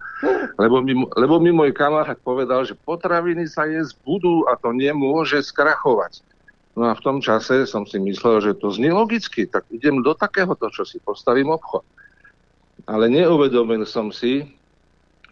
Lebo 0.60 0.84
mi, 0.84 0.92
lebo 1.16 1.40
mi 1.40 1.56
môj 1.56 1.72
kamarát 1.72 2.20
povedal, 2.20 2.68
že 2.68 2.76
potraviny 2.76 3.48
sa 3.48 3.64
jesť 3.64 3.96
budú 4.04 4.44
a 4.44 4.60
to 4.60 4.76
nemôže 4.76 5.40
skrachovať. 5.40 6.20
No 6.76 6.90
a 6.90 6.92
v 6.92 7.00
tom 7.00 7.18
čase 7.24 7.64
som 7.64 7.88
si 7.88 7.96
myslel, 7.96 8.44
že 8.44 8.60
to 8.60 8.70
znie 8.70 8.92
logicky, 8.92 9.48
tak 9.48 9.64
idem 9.72 10.04
do 10.04 10.12
takéhoto, 10.12 10.68
čo 10.68 10.84
si 10.84 11.00
postavím 11.00 11.48
obchod. 11.50 11.82
Ale 12.86 13.08
neuvedomil 13.08 13.82
som 13.88 14.14
si, 14.14 14.57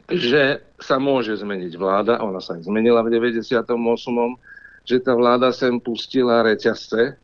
že 0.07 0.63
sa 0.79 1.03
môže 1.03 1.35
zmeniť 1.35 1.73
vláda, 1.75 2.23
ona 2.23 2.39
sa 2.39 2.55
aj 2.55 2.67
zmenila 2.67 3.03
v 3.03 3.19
98 3.19 3.67
že 4.87 5.03
tá 5.03 5.19
vláda 5.19 5.51
sem 5.51 5.83
pustila 5.83 6.47
reťazce 6.47 7.19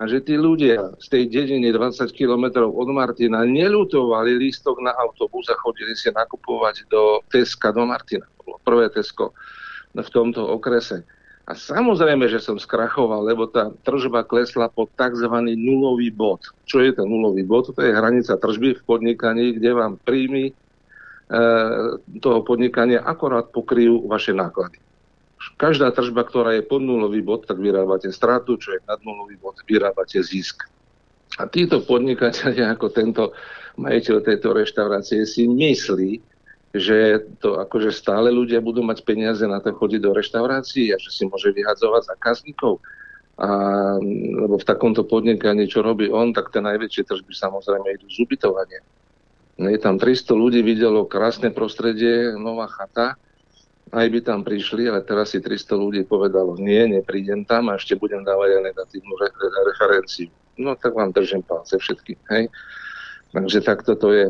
a 0.00 0.02
že 0.08 0.24
tí 0.24 0.34
ľudia 0.34 0.96
z 0.96 1.06
tej 1.12 1.24
dediny 1.28 1.68
20 1.70 2.08
km 2.10 2.66
od 2.66 2.88
Martina 2.88 3.44
nelutovali 3.44 4.40
lístok 4.40 4.80
na 4.80 4.96
autobus 4.96 5.46
a 5.52 5.60
chodili 5.60 5.92
si 5.92 6.08
nakupovať 6.08 6.88
do 6.88 7.20
Teska 7.28 7.70
do 7.70 7.84
Martina. 7.84 8.24
Bolo 8.40 8.58
prvé 8.64 8.88
Tesko 8.88 9.36
v 9.92 10.08
tomto 10.08 10.40
okrese. 10.56 11.04
A 11.44 11.52
samozrejme, 11.52 12.30
že 12.32 12.40
som 12.40 12.56
skrachoval, 12.56 13.28
lebo 13.28 13.44
tá 13.50 13.68
tržba 13.84 14.24
klesla 14.24 14.72
pod 14.72 14.88
tzv. 14.94 15.28
nulový 15.58 16.08
bod. 16.08 16.40
Čo 16.64 16.80
je 16.80 16.96
ten 16.96 17.04
nulový 17.04 17.44
bod? 17.44 17.68
To 17.68 17.82
je 17.82 17.92
hranica 17.92 18.40
tržby 18.40 18.78
v 18.78 18.82
podnikaní, 18.88 19.60
kde 19.60 19.70
vám 19.74 20.00
príjmy 20.00 20.54
toho 22.20 22.40
podnikania 22.44 23.00
akorát 23.00 23.48
pokryjú 23.48 24.04
vaše 24.04 24.36
náklady 24.36 24.82
každá 25.56 25.90
tržba, 25.90 26.22
ktorá 26.22 26.54
je 26.54 26.62
pod 26.62 26.82
nulový 26.82 27.22
bod, 27.22 27.46
tak 27.46 27.58
vyrábate 27.58 28.14
stratu, 28.14 28.54
čo 28.54 28.78
je 28.78 28.80
nad 28.86 29.02
nulový 29.02 29.34
bod, 29.40 29.58
vyrábate 29.66 30.22
zisk. 30.22 30.70
A 31.40 31.48
títo 31.48 31.80
podnikatelia, 31.82 32.70
ako 32.70 32.92
tento 32.92 33.22
majiteľ 33.80 34.16
tejto 34.20 34.52
reštaurácie, 34.52 35.24
si 35.24 35.48
myslí, 35.48 36.20
že 36.72 37.28
to 37.40 37.60
akože 37.60 37.92
stále 37.92 38.32
ľudia 38.32 38.60
budú 38.60 38.80
mať 38.84 39.04
peniaze 39.04 39.44
na 39.44 39.60
to 39.60 39.72
chodiť 39.76 40.00
do 40.00 40.12
reštaurácií 40.16 40.92
a 40.92 40.96
že 41.00 41.10
si 41.12 41.24
môže 41.28 41.52
vyhadzovať 41.52 42.16
zákazníkov. 42.16 42.80
A, 43.40 43.48
lebo 44.44 44.60
v 44.60 44.68
takomto 44.68 45.08
podnikaní, 45.08 45.68
čo 45.68 45.80
robí 45.80 46.12
on, 46.12 46.36
tak 46.36 46.52
tie 46.52 46.60
najväčšie 46.60 47.08
tržby 47.08 47.32
samozrejme 47.32 47.96
idú 47.96 48.06
z 48.12 48.24
ubytovania. 48.24 48.84
Je 49.68 49.78
tam 49.78 50.00
300 50.00 50.32
ľudí, 50.32 50.64
videlo 50.64 51.04
krásne 51.04 51.52
prostredie, 51.52 52.34
nová 52.34 52.66
chata, 52.66 53.14
aj 53.92 54.06
by 54.08 54.20
tam 54.24 54.40
prišli, 54.40 54.88
ale 54.88 55.04
teraz 55.04 55.36
si 55.36 55.38
300 55.38 55.76
ľudí 55.76 56.00
povedalo, 56.08 56.56
nie, 56.56 56.88
neprídem 56.88 57.44
tam 57.44 57.68
a 57.68 57.76
ešte 57.76 57.92
budem 58.00 58.24
dávať 58.24 58.56
aj 58.56 58.62
negatívnu 58.72 59.14
re- 59.20 59.36
referenciu. 59.68 60.32
No 60.56 60.72
tak 60.76 60.96
vám 60.96 61.12
držím 61.12 61.44
palce 61.44 61.76
všetky. 61.76 62.16
Hej? 62.32 62.48
Takže 63.36 63.60
takto 63.60 63.92
to 63.96 64.08
je. 64.16 64.28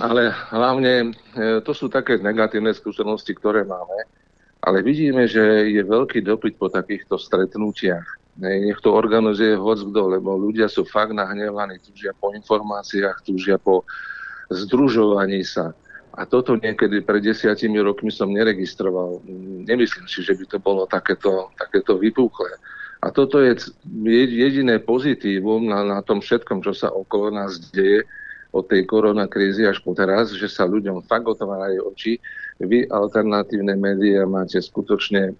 Ale 0.00 0.32
hlavne 0.54 1.12
e, 1.36 1.60
to 1.60 1.72
sú 1.76 1.92
také 1.92 2.16
negatívne 2.16 2.72
skúsenosti, 2.72 3.36
ktoré 3.36 3.68
máme. 3.68 4.08
Ale 4.62 4.80
vidíme, 4.80 5.26
že 5.26 5.42
je 5.68 5.82
veľký 5.82 6.22
dopyt 6.22 6.54
po 6.56 6.70
takýchto 6.70 7.18
stretnutiach. 7.18 8.22
Nech 8.40 8.80
to 8.80 8.94
organizuje 8.94 9.58
hoc 9.58 9.84
kto, 9.84 10.16
lebo 10.16 10.38
ľudia 10.38 10.70
sú 10.70 10.88
fakt 10.88 11.12
nahnevaní, 11.12 11.76
túžia 11.84 12.16
po 12.16 12.32
informáciách, 12.32 13.20
túžia 13.26 13.60
po 13.60 13.84
združovaní 14.52 15.42
sa. 15.42 15.72
A 16.12 16.28
toto 16.28 16.60
niekedy 16.60 17.00
pred 17.00 17.24
desiatimi 17.24 17.80
rokmi 17.80 18.12
som 18.12 18.28
neregistroval. 18.28 19.24
Nemyslím 19.64 20.04
si, 20.04 20.20
že 20.20 20.36
by 20.36 20.44
to 20.44 20.58
bolo 20.60 20.84
takéto, 20.84 21.48
takéto 21.56 21.96
vypúchle. 21.96 22.52
A 23.02 23.10
toto 23.10 23.40
je 23.40 23.56
jediné 24.28 24.78
pozitívum 24.78 25.66
na, 25.66 25.82
na 25.82 25.98
tom 26.04 26.20
všetkom, 26.20 26.62
čo 26.62 26.76
sa 26.76 26.92
okolo 26.92 27.34
nás 27.34 27.58
deje 27.72 28.04
od 28.52 28.68
tej 28.68 28.84
koronakrízy 28.84 29.64
až 29.64 29.80
po 29.80 29.96
teraz, 29.96 30.30
že 30.36 30.46
sa 30.46 30.68
ľuďom 30.68 31.08
fakt 31.08 31.24
otvárajú 31.24 31.96
oči. 31.96 32.20
Vy, 32.60 32.86
alternatívne 32.92 33.74
médiá, 33.74 34.28
máte 34.28 34.60
skutočne 34.60 35.32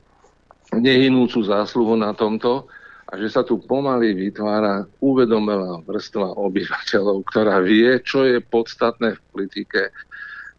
nehynúcu 0.72 1.44
zásluhu 1.44 1.94
na 2.00 2.16
tomto 2.16 2.66
a 3.12 3.20
že 3.20 3.28
sa 3.28 3.44
tu 3.44 3.60
pomaly 3.60 4.16
vytvára 4.16 4.88
uvedomelá 5.04 5.84
vrstva 5.84 6.32
obyvateľov, 6.32 7.28
ktorá 7.28 7.60
vie, 7.60 8.00
čo 8.00 8.24
je 8.24 8.40
podstatné 8.40 9.20
v 9.20 9.24
politike, 9.36 9.92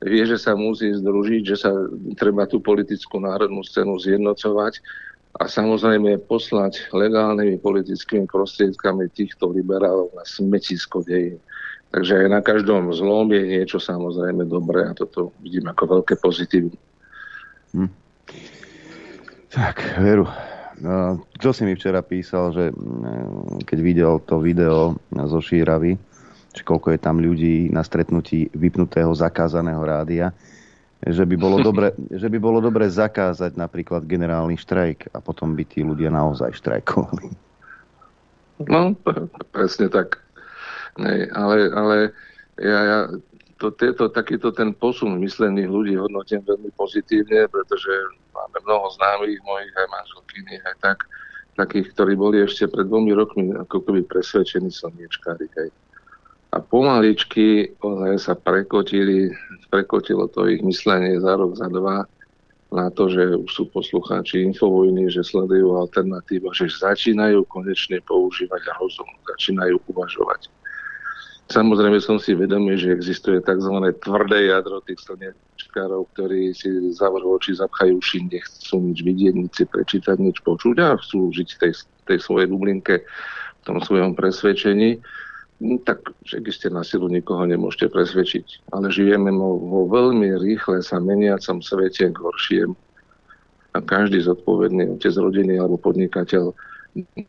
vie, 0.05 0.21
že 0.21 0.37
sa 0.37 0.53
musí 0.53 0.93
združiť, 0.93 1.41
že 1.49 1.57
sa 1.57 1.73
treba 2.13 2.45
tú 2.45 2.61
politickú 2.61 3.17
národnú 3.17 3.65
scénu 3.65 3.97
zjednocovať 3.97 4.77
a 5.41 5.49
samozrejme 5.49 6.21
poslať 6.29 6.93
legálnymi 6.93 7.57
politickými 7.57 8.29
prostriedkami 8.29 9.09
týchto 9.09 9.49
liberálov 9.49 10.13
na 10.13 10.21
smetisko 10.21 11.01
dejín. 11.01 11.41
Takže 11.89 12.29
na 12.29 12.45
každom 12.45 12.93
zlom 12.93 13.33
je 13.33 13.41
niečo 13.49 13.81
samozrejme 13.81 14.45
dobré 14.45 14.85
a 14.85 14.93
toto 14.93 15.33
vidím 15.41 15.73
ako 15.73 16.01
veľké 16.01 16.21
pozitívum. 16.21 16.77
Hm. 17.73 17.89
Tak, 19.53 20.01
Veru, 20.01 20.29
kto 21.39 21.49
si 21.55 21.63
mi 21.63 21.79
včera 21.79 22.03
písal, 22.03 22.51
že 22.51 22.63
keď 23.63 23.79
videl 23.79 24.13
to 24.27 24.43
video 24.43 24.99
zo 25.11 25.39
Šíravy, 25.39 25.95
či 26.53 26.61
koľko 26.61 26.93
je 26.93 26.99
tam 26.99 27.17
ľudí 27.23 27.71
na 27.71 27.81
stretnutí 27.81 28.51
vypnutého 28.53 29.09
zakázaného 29.15 29.79
rádia, 29.79 30.35
že 31.03 31.27
by 31.27 31.35
bolo 31.35 31.59
dobre, 31.59 31.95
že 32.21 32.27
by 32.27 32.37
bolo 32.39 32.59
dobre 32.59 32.87
zakázať 32.87 33.55
napríklad 33.55 34.03
generálny 34.05 34.59
štrajk 34.59 35.11
a 35.15 35.23
potom 35.23 35.55
by 35.55 35.63
tí 35.65 35.81
ľudia 35.81 36.11
naozaj 36.11 36.51
štrajkovali. 36.59 37.31
No, 38.69 38.95
presne 39.51 39.89
tak. 39.89 40.21
Nej, 40.95 41.25
ale, 41.33 41.73
ale 41.73 41.97
ja, 42.61 42.79
ja 42.85 42.99
to, 43.63 43.71
tieto, 43.71 44.11
takýto 44.11 44.51
ten 44.51 44.75
posun 44.75 45.15
myslených 45.23 45.71
ľudí 45.71 45.95
hodnotím 45.95 46.43
veľmi 46.43 46.67
pozitívne, 46.75 47.47
pretože 47.47 47.91
máme 48.35 48.59
mnoho 48.67 48.91
známych 48.99 49.39
mojich 49.47 49.71
aj 49.79 49.87
manželkyní, 49.87 50.55
aj 50.67 50.75
tak, 50.83 50.97
takých, 51.55 51.95
ktorí 51.95 52.19
boli 52.19 52.43
ešte 52.43 52.67
pred 52.67 52.83
dvomi 52.91 53.15
rokmi 53.15 53.55
ako 53.55 53.87
keby 53.87 54.03
presvedčení 54.03 54.67
slniečkári. 54.67 55.47
Hej 55.55 55.71
a 56.53 56.61
pomaličky 56.61 57.73
sa 58.21 58.37
prekotili, 58.37 59.33
prekotilo 59.73 60.29
to 60.29 60.45
ich 60.45 60.61
myslenie 60.61 61.17
za 61.17 61.33
rok, 61.33 61.57
za 61.57 61.65
dva 61.65 62.05
na 62.73 62.89
to, 62.89 63.05
že 63.05 63.37
už 63.37 63.49
sú 63.53 63.63
poslucháči 63.69 64.45
infovojny, 64.49 65.05
že 65.09 65.21
sledujú 65.21 65.77
alternatíva, 65.77 66.53
že 66.57 66.69
začínajú 66.69 67.45
konečne 67.45 68.01
používať 68.05 68.65
rozum, 68.81 69.05
začínajú 69.29 69.77
uvažovať. 69.93 70.49
Samozrejme 71.51 71.99
som 71.99 72.15
si 72.17 72.31
vedomý, 72.33 72.79
že 72.79 72.95
existuje 72.95 73.43
tzv. 73.43 73.75
tvrdé 73.99 74.47
jadro 74.47 74.79
tých 74.87 75.03
slnečkárov, 75.03 76.07
ktorí 76.15 76.55
si 76.55 76.71
zavrú 76.95 77.35
oči, 77.35 77.59
zapchajú 77.59 77.99
uši, 77.99 78.31
nechcú 78.31 78.75
nič 78.79 78.99
vidieť, 79.03 79.33
nič 79.35 79.51
si 79.59 79.65
prečítať, 79.67 80.17
nič 80.23 80.39
počuť 80.39 80.75
a 80.79 80.95
chcú 80.95 81.35
žiť 81.35 81.49
tej, 81.59 81.73
tej 82.07 82.17
svojej 82.23 82.47
bublinke, 82.47 83.03
v 83.03 83.61
tom 83.67 83.83
svojom 83.83 84.15
presvedčení. 84.15 85.03
No, 85.63 85.79
tak 85.83 86.03
však 86.27 86.43
ste 86.51 86.67
na 86.71 86.83
silu 86.83 87.07
nikoho 87.07 87.43
nemôžete 87.47 87.91
presvedčiť. 87.91 88.71
Ale 88.75 88.91
žijeme 88.91 89.31
vo 89.35 89.87
veľmi 89.87 90.35
rýchle 90.39 90.83
sa 90.83 90.99
meniacom 90.99 91.63
svete 91.63 92.11
k 92.11 92.17
horšiemu. 92.17 92.75
A 93.73 93.77
každý 93.79 94.19
zodpovedný 94.21 94.99
otec 94.99 95.15
rodiny 95.15 95.59
alebo 95.59 95.79
podnikateľ 95.79 96.51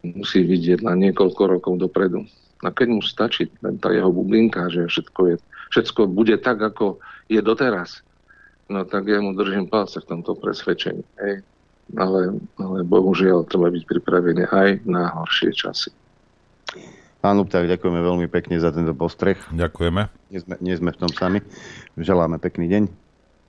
musí 0.02 0.44
vidieť 0.44 0.84
na 0.84 0.92
niekoľko 0.98 1.42
rokov 1.56 1.80
dopredu. 1.80 2.26
A 2.64 2.72
keď 2.72 2.88
mu 2.96 3.00
stačí 3.04 3.52
len 3.60 3.76
tá 3.76 3.92
jeho 3.92 4.08
bublinka, 4.08 4.72
že 4.72 4.88
všetko, 4.88 5.20
je, 5.28 5.36
všetko 5.70 6.00
bude 6.08 6.36
tak, 6.40 6.64
ako 6.64 6.98
je 7.28 7.40
doteraz, 7.44 8.00
no 8.72 8.88
tak 8.88 9.08
ja 9.08 9.20
mu 9.20 9.36
držím 9.36 9.68
palce 9.68 10.00
v 10.00 10.08
tomto 10.08 10.36
presvedčení. 10.40 11.04
Hej. 11.20 11.44
ale, 11.92 12.40
ale 12.56 12.78
bohužiaľ 12.88 13.44
treba 13.44 13.68
byť 13.68 13.84
pripravený 13.84 14.48
aj 14.48 14.68
na 14.88 15.12
horšie 15.12 15.52
časy. 15.52 15.92
Pán 17.24 17.40
Lupták, 17.40 17.64
ďakujeme 17.64 18.04
veľmi 18.04 18.26
pekne 18.28 18.60
za 18.60 18.68
tento 18.68 18.92
postreh. 18.92 19.40
Ďakujeme. 19.48 20.12
Nie 20.28 20.40
sme, 20.44 20.54
nie 20.60 20.76
sme 20.76 20.90
v 20.92 21.00
tom 21.00 21.08
sami. 21.08 21.40
Želáme 21.96 22.36
pekný 22.36 22.68
deň. 22.68 22.82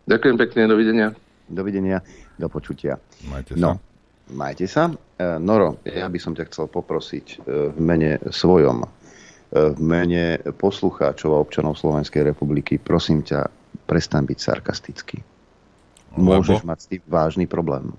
Ďakujem 0.07 0.35
pekne, 0.39 0.61
dovidenia. 0.71 1.07
Dovidenia, 1.51 1.99
do 2.39 2.47
počutia. 2.47 3.03
Majte 3.27 3.59
No, 3.59 3.75
majte 4.31 4.63
sa. 4.71 4.95
E, 5.19 5.39
Noro, 5.43 5.83
ja 5.83 6.07
by 6.07 6.19
som 6.23 6.31
ťa 6.31 6.47
chcel 6.47 6.71
poprosiť 6.71 7.25
e, 7.35 7.37
v 7.75 7.79
mene 7.83 8.23
svojom, 8.31 8.87
v 9.55 9.79
mene 9.79 10.43
poslucháčov 10.59 11.31
a 11.31 11.39
občanov 11.39 11.79
Slovenskej 11.79 12.27
republiky, 12.27 12.75
prosím 12.75 13.23
ťa, 13.23 13.47
prestaň 13.87 14.27
byť 14.27 14.39
sarkastický. 14.39 15.17
Môžeš 16.19 16.67
mať 16.67 16.79
s 16.79 16.87
tým 16.91 17.01
vážny 17.07 17.45
problém. 17.47 17.95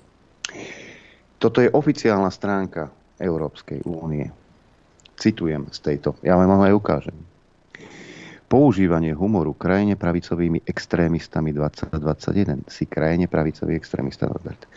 Toto 1.40 1.64
je 1.64 1.72
oficiálna 1.72 2.28
stránka 2.28 2.92
Európskej 3.16 3.84
únie. 3.88 4.28
Citujem 5.16 5.68
z 5.72 5.78
tejto. 5.80 6.16
Ja 6.20 6.36
vám 6.36 6.60
aj 6.60 6.76
ukážem. 6.76 7.16
Používanie 8.46 9.10
humoru 9.10 9.58
krajine 9.58 9.98
pravicovými 9.98 10.62
extrémistami 10.68 11.50
2021. 11.50 12.68
Si 12.70 12.86
krajine 12.86 13.26
pravicový 13.26 13.74
extrémista, 13.74 14.30
Norbert. 14.30 14.70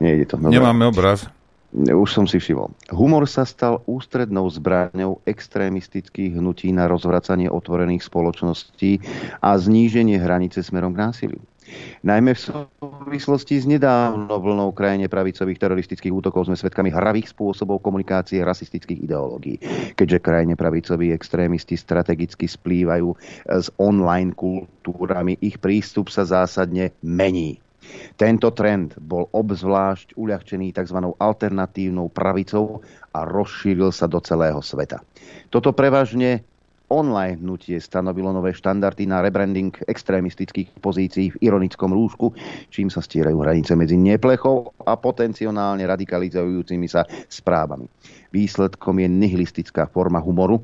Nejde 0.00 0.24
to. 0.24 0.40
Dobre. 0.40 0.56
Nemáme 0.56 0.88
obraz. 0.88 1.28
Už 1.70 2.10
som 2.10 2.26
si 2.26 2.42
všimol. 2.42 2.74
Humor 2.90 3.30
sa 3.30 3.46
stal 3.46 3.78
ústrednou 3.86 4.50
zbraňou 4.50 5.22
extrémistických 5.22 6.34
hnutí 6.34 6.74
na 6.74 6.90
rozvracanie 6.90 7.46
otvorených 7.46 8.10
spoločností 8.10 8.98
a 9.38 9.54
zníženie 9.54 10.18
hranice 10.18 10.66
smerom 10.66 10.98
k 10.98 11.02
násiliu. 11.06 11.42
Najmä 12.02 12.34
v 12.34 12.42
súvislosti 12.50 13.62
s 13.62 13.70
nedávno 13.70 14.34
vlnou 14.42 14.74
krajine 14.74 15.06
pravicových 15.06 15.62
teroristických 15.62 16.10
útokov 16.10 16.50
sme 16.50 16.58
svedkami 16.58 16.90
hravých 16.90 17.30
spôsobov 17.30 17.78
komunikácie 17.78 18.42
rasistických 18.42 19.06
ideológií. 19.06 19.62
Keďže 19.94 20.18
krajine 20.18 20.58
pravicoví 20.58 21.14
extrémisti 21.14 21.78
strategicky 21.78 22.50
splývajú 22.50 23.14
s 23.46 23.70
online 23.78 24.34
kultúrami, 24.34 25.38
ich 25.38 25.62
prístup 25.62 26.10
sa 26.10 26.26
zásadne 26.26 26.90
mení. 27.06 27.62
Tento 28.16 28.52
trend 28.52 28.98
bol 29.00 29.26
obzvlášť 29.32 30.14
uľahčený 30.16 30.76
tzv. 30.76 30.98
alternatívnou 31.16 32.12
pravicou 32.12 32.84
a 33.16 33.24
rozšíril 33.24 33.90
sa 33.90 34.06
do 34.06 34.20
celého 34.20 34.60
sveta. 34.60 35.00
Toto 35.48 35.74
prevažne 35.74 36.44
online 36.90 37.38
hnutie 37.38 37.78
stanovilo 37.78 38.34
nové 38.34 38.50
štandardy 38.50 39.06
na 39.06 39.22
rebranding 39.22 39.70
extrémistických 39.86 40.74
pozícií 40.82 41.30
v 41.30 41.40
ironickom 41.46 41.94
rúšku, 41.94 42.34
čím 42.74 42.90
sa 42.90 42.98
stierajú 42.98 43.38
hranice 43.38 43.78
medzi 43.78 43.94
neplechou 43.94 44.74
a 44.82 44.98
potenciálne 44.98 45.86
radikalizujúcimi 45.86 46.90
sa 46.90 47.06
správami. 47.30 47.86
Výsledkom 48.34 48.98
je 48.98 49.08
nihilistická 49.08 49.86
forma 49.86 50.18
humoru, 50.18 50.58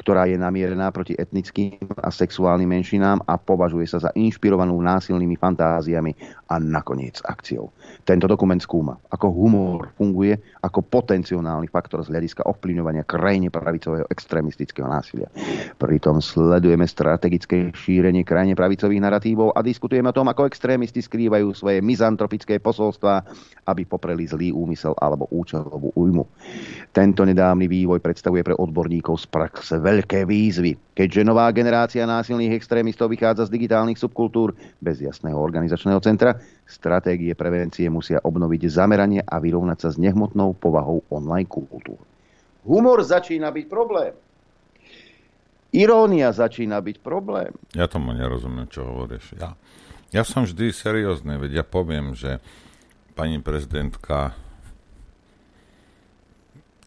ktorá 0.00 0.30
je 0.30 0.38
namierená 0.38 0.88
proti 0.94 1.12
etnickým 1.18 1.78
a 2.00 2.08
sexuálnym 2.08 2.68
menšinám 2.68 3.24
a 3.26 3.34
považuje 3.36 3.84
sa 3.90 3.98
za 3.98 4.10
inšpirovanú 4.14 4.74
násilnými 4.78 5.36
fantáziami 5.36 6.12
a 6.48 6.56
nakoniec 6.62 7.18
akciou. 7.26 7.72
Tento 8.06 8.26
dokument 8.30 8.60
skúma, 8.60 8.96
ako 9.10 9.30
humor 9.30 9.92
funguje 9.98 10.38
ako 10.62 10.82
potenciálny 10.86 11.66
faktor 11.66 12.06
z 12.06 12.14
hľadiska 12.14 12.46
ovplyvňovania 12.46 13.02
krajine 13.02 13.50
pravicového 13.50 14.06
extrémistického 14.08 14.86
násilia. 14.86 15.26
Pritom 15.76 16.22
sledujeme 16.22 16.86
strategické 16.86 17.74
šírenie 17.74 18.22
krajine 18.22 18.54
pravicových 18.54 19.02
narratívov 19.02 19.58
a 19.58 19.60
diskutujeme 19.66 20.10
o 20.10 20.16
tom, 20.16 20.30
ako 20.30 20.46
extrémisti 20.46 21.02
skrývajú 21.02 21.50
svoje 21.50 21.82
mizantropické 21.82 22.62
posolstvá, 22.62 23.26
aby 23.66 23.82
popreli 23.82 24.30
zlý 24.30 24.54
úmysel 24.54 24.94
alebo 25.02 25.26
účelovú 25.34 25.90
újmu. 25.98 26.24
Tento 26.94 27.26
nedávny 27.26 27.66
vývoj 27.66 27.98
predstavuje 27.98 28.46
pre 28.46 28.54
odborníkov 28.54 29.18
z 29.18 29.26
praxe 29.26 29.81
veľké 29.82 30.22
výzvy, 30.22 30.94
keďže 30.94 31.26
nová 31.26 31.50
generácia 31.50 32.06
násilných 32.06 32.54
extrémistov 32.54 33.10
vychádza 33.10 33.50
z 33.50 33.54
digitálnych 33.58 33.98
subkultúr 33.98 34.54
bez 34.78 35.02
jasného 35.02 35.34
organizačného 35.34 35.98
centra, 35.98 36.38
stratégie 36.62 37.34
prevencie 37.34 37.90
musia 37.90 38.22
obnoviť 38.22 38.62
zameranie 38.70 39.20
a 39.26 39.42
vyrovnať 39.42 39.78
sa 39.82 39.88
s 39.90 39.98
nehmotnou 39.98 40.54
povahou 40.54 41.02
online 41.10 41.50
kultúr. 41.50 41.98
Humor 42.62 43.02
začína 43.02 43.50
byť 43.50 43.66
problém. 43.66 44.14
Irónia 45.72 46.30
začína 46.30 46.78
byť 46.78 46.96
problém. 47.02 47.50
Ja 47.74 47.90
tomu 47.90 48.14
nerozumiem, 48.14 48.68
čo 48.70 48.86
hovoríš. 48.86 49.34
Ja, 49.40 49.58
ja 50.12 50.22
som 50.22 50.44
vždy 50.44 50.68
seriózny, 50.70 51.40
veď 51.40 51.50
ja 51.60 51.64
poviem, 51.64 52.12
že 52.12 52.38
pani 53.16 53.40
prezidentka 53.40 54.36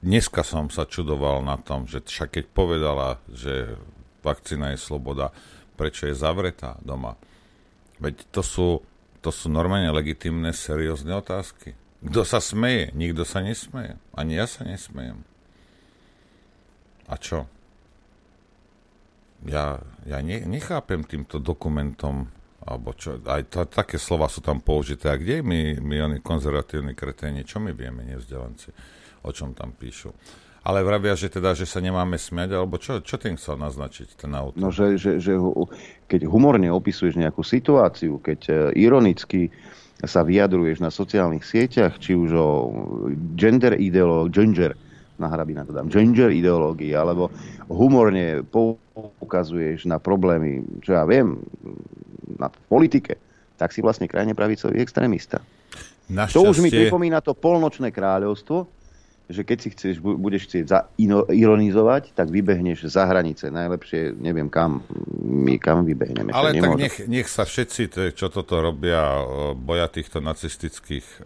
dneska 0.06 0.46
som 0.46 0.70
sa 0.70 0.86
čudoval 0.86 1.42
na 1.42 1.58
tom, 1.58 1.90
že 1.90 2.06
však 2.06 2.38
keď 2.38 2.46
povedala, 2.54 3.18
že 3.34 3.74
vakcína 4.22 4.78
je 4.78 4.80
sloboda, 4.80 5.34
prečo 5.74 6.06
je 6.06 6.14
zavretá 6.14 6.78
doma. 6.86 7.18
Veď 7.98 8.22
to 8.30 8.46
sú, 8.46 8.68
to 9.26 9.34
sú 9.34 9.50
normálne 9.50 9.90
legitimné, 9.90 10.54
seriózne 10.54 11.18
otázky. 11.18 11.74
Kto 12.06 12.22
sa 12.22 12.38
smeje? 12.38 12.94
Nikto 12.94 13.26
sa 13.26 13.42
nesmeje. 13.42 13.98
Ani 14.14 14.38
ja 14.38 14.46
sa 14.46 14.62
nesmejem. 14.62 15.26
A 17.10 17.18
čo? 17.18 17.50
Ja, 19.46 19.82
ja 20.06 20.22
ne, 20.22 20.42
nechápem 20.46 21.06
týmto 21.06 21.42
dokumentom, 21.42 22.30
alebo 22.66 22.94
čo, 22.98 23.22
aj 23.26 23.42
to, 23.50 23.66
také 23.70 23.98
slova 23.98 24.30
sú 24.30 24.42
tam 24.42 24.62
použité. 24.62 25.10
A 25.10 25.18
kde 25.18 25.42
my, 25.42 25.82
my 25.82 25.96
oni 26.02 26.18
konzervatívni 26.22 26.94
kreténi, 26.94 27.46
čo 27.46 27.62
my 27.62 27.74
vieme, 27.74 28.06
nevzdelanci, 28.06 28.74
o 29.26 29.32
čom 29.34 29.58
tam 29.58 29.74
píšu? 29.74 30.14
Ale 30.66 30.82
vravia, 30.82 31.14
že 31.14 31.30
teda, 31.30 31.54
že 31.54 31.70
sa 31.70 31.78
nemáme 31.78 32.18
smiať, 32.18 32.58
alebo 32.58 32.82
čo, 32.82 32.98
čo 33.06 33.22
tým 33.22 33.38
chcel 33.38 33.62
naznačiť 33.62 34.18
ten 34.18 34.34
autor? 34.34 34.58
No, 34.58 34.74
že, 34.74 34.98
že, 34.98 35.22
že 35.22 35.38
keď 36.10 36.26
humorne 36.26 36.74
opisuješ 36.74 37.22
nejakú 37.22 37.46
situáciu, 37.46 38.18
keď 38.18 38.40
e, 38.50 38.54
ironicky 38.82 39.54
sa 40.02 40.26
vyjadruješ 40.26 40.82
na 40.82 40.90
sociálnych 40.90 41.46
sieťach, 41.46 42.02
či 42.02 42.18
už 42.18 42.30
o 42.34 42.50
gender 43.38 43.78
ideológii, 43.78 44.34
gender, 44.34 44.74
na 45.22 45.30
hrabina 45.30 45.70
to 45.70 45.72
dám, 45.72 45.86
gender 45.86 46.34
ideológii, 46.34 46.98
alebo 46.98 47.30
humorne 47.70 48.42
poukazuješ 48.50 49.86
na 49.86 50.02
problémy, 50.02 50.66
čo 50.82 50.98
ja 50.98 51.06
viem, 51.06 51.46
na 52.42 52.50
politike, 52.50 53.22
tak 53.62 53.70
si 53.70 53.86
vlastne 53.86 54.10
krajne 54.10 54.34
pravicový 54.34 54.82
extrémista. 54.82 55.46
To 56.10 56.42
už 56.50 56.58
mi 56.58 56.74
Našťastie- 56.74 56.90
pripomína 56.90 57.22
to 57.22 57.38
polnočné 57.38 57.94
kráľovstvo, 57.94 58.66
že 59.26 59.42
keď 59.42 59.58
si 59.58 59.70
chceš, 59.74 59.96
bu- 59.98 60.18
budeš 60.18 60.46
chcieť 60.46 60.94
ironizovať, 61.34 62.14
tak 62.14 62.30
vybehneš 62.30 62.86
za 62.86 63.10
hranice. 63.10 63.50
Najlepšie, 63.50 64.14
neviem 64.18 64.50
kam, 64.50 64.86
my 65.22 65.58
kam 65.58 65.82
vybehneme. 65.82 66.30
Ale 66.30 66.54
tak 66.54 66.62
nemôžem. 66.62 66.82
nech, 66.86 66.96
nech 67.10 67.28
sa 67.30 67.46
všetci, 67.46 68.14
čo 68.14 68.28
toto 68.30 68.62
robia, 68.62 69.26
boja 69.58 69.90
týchto 69.90 70.22
nacistických 70.22 71.26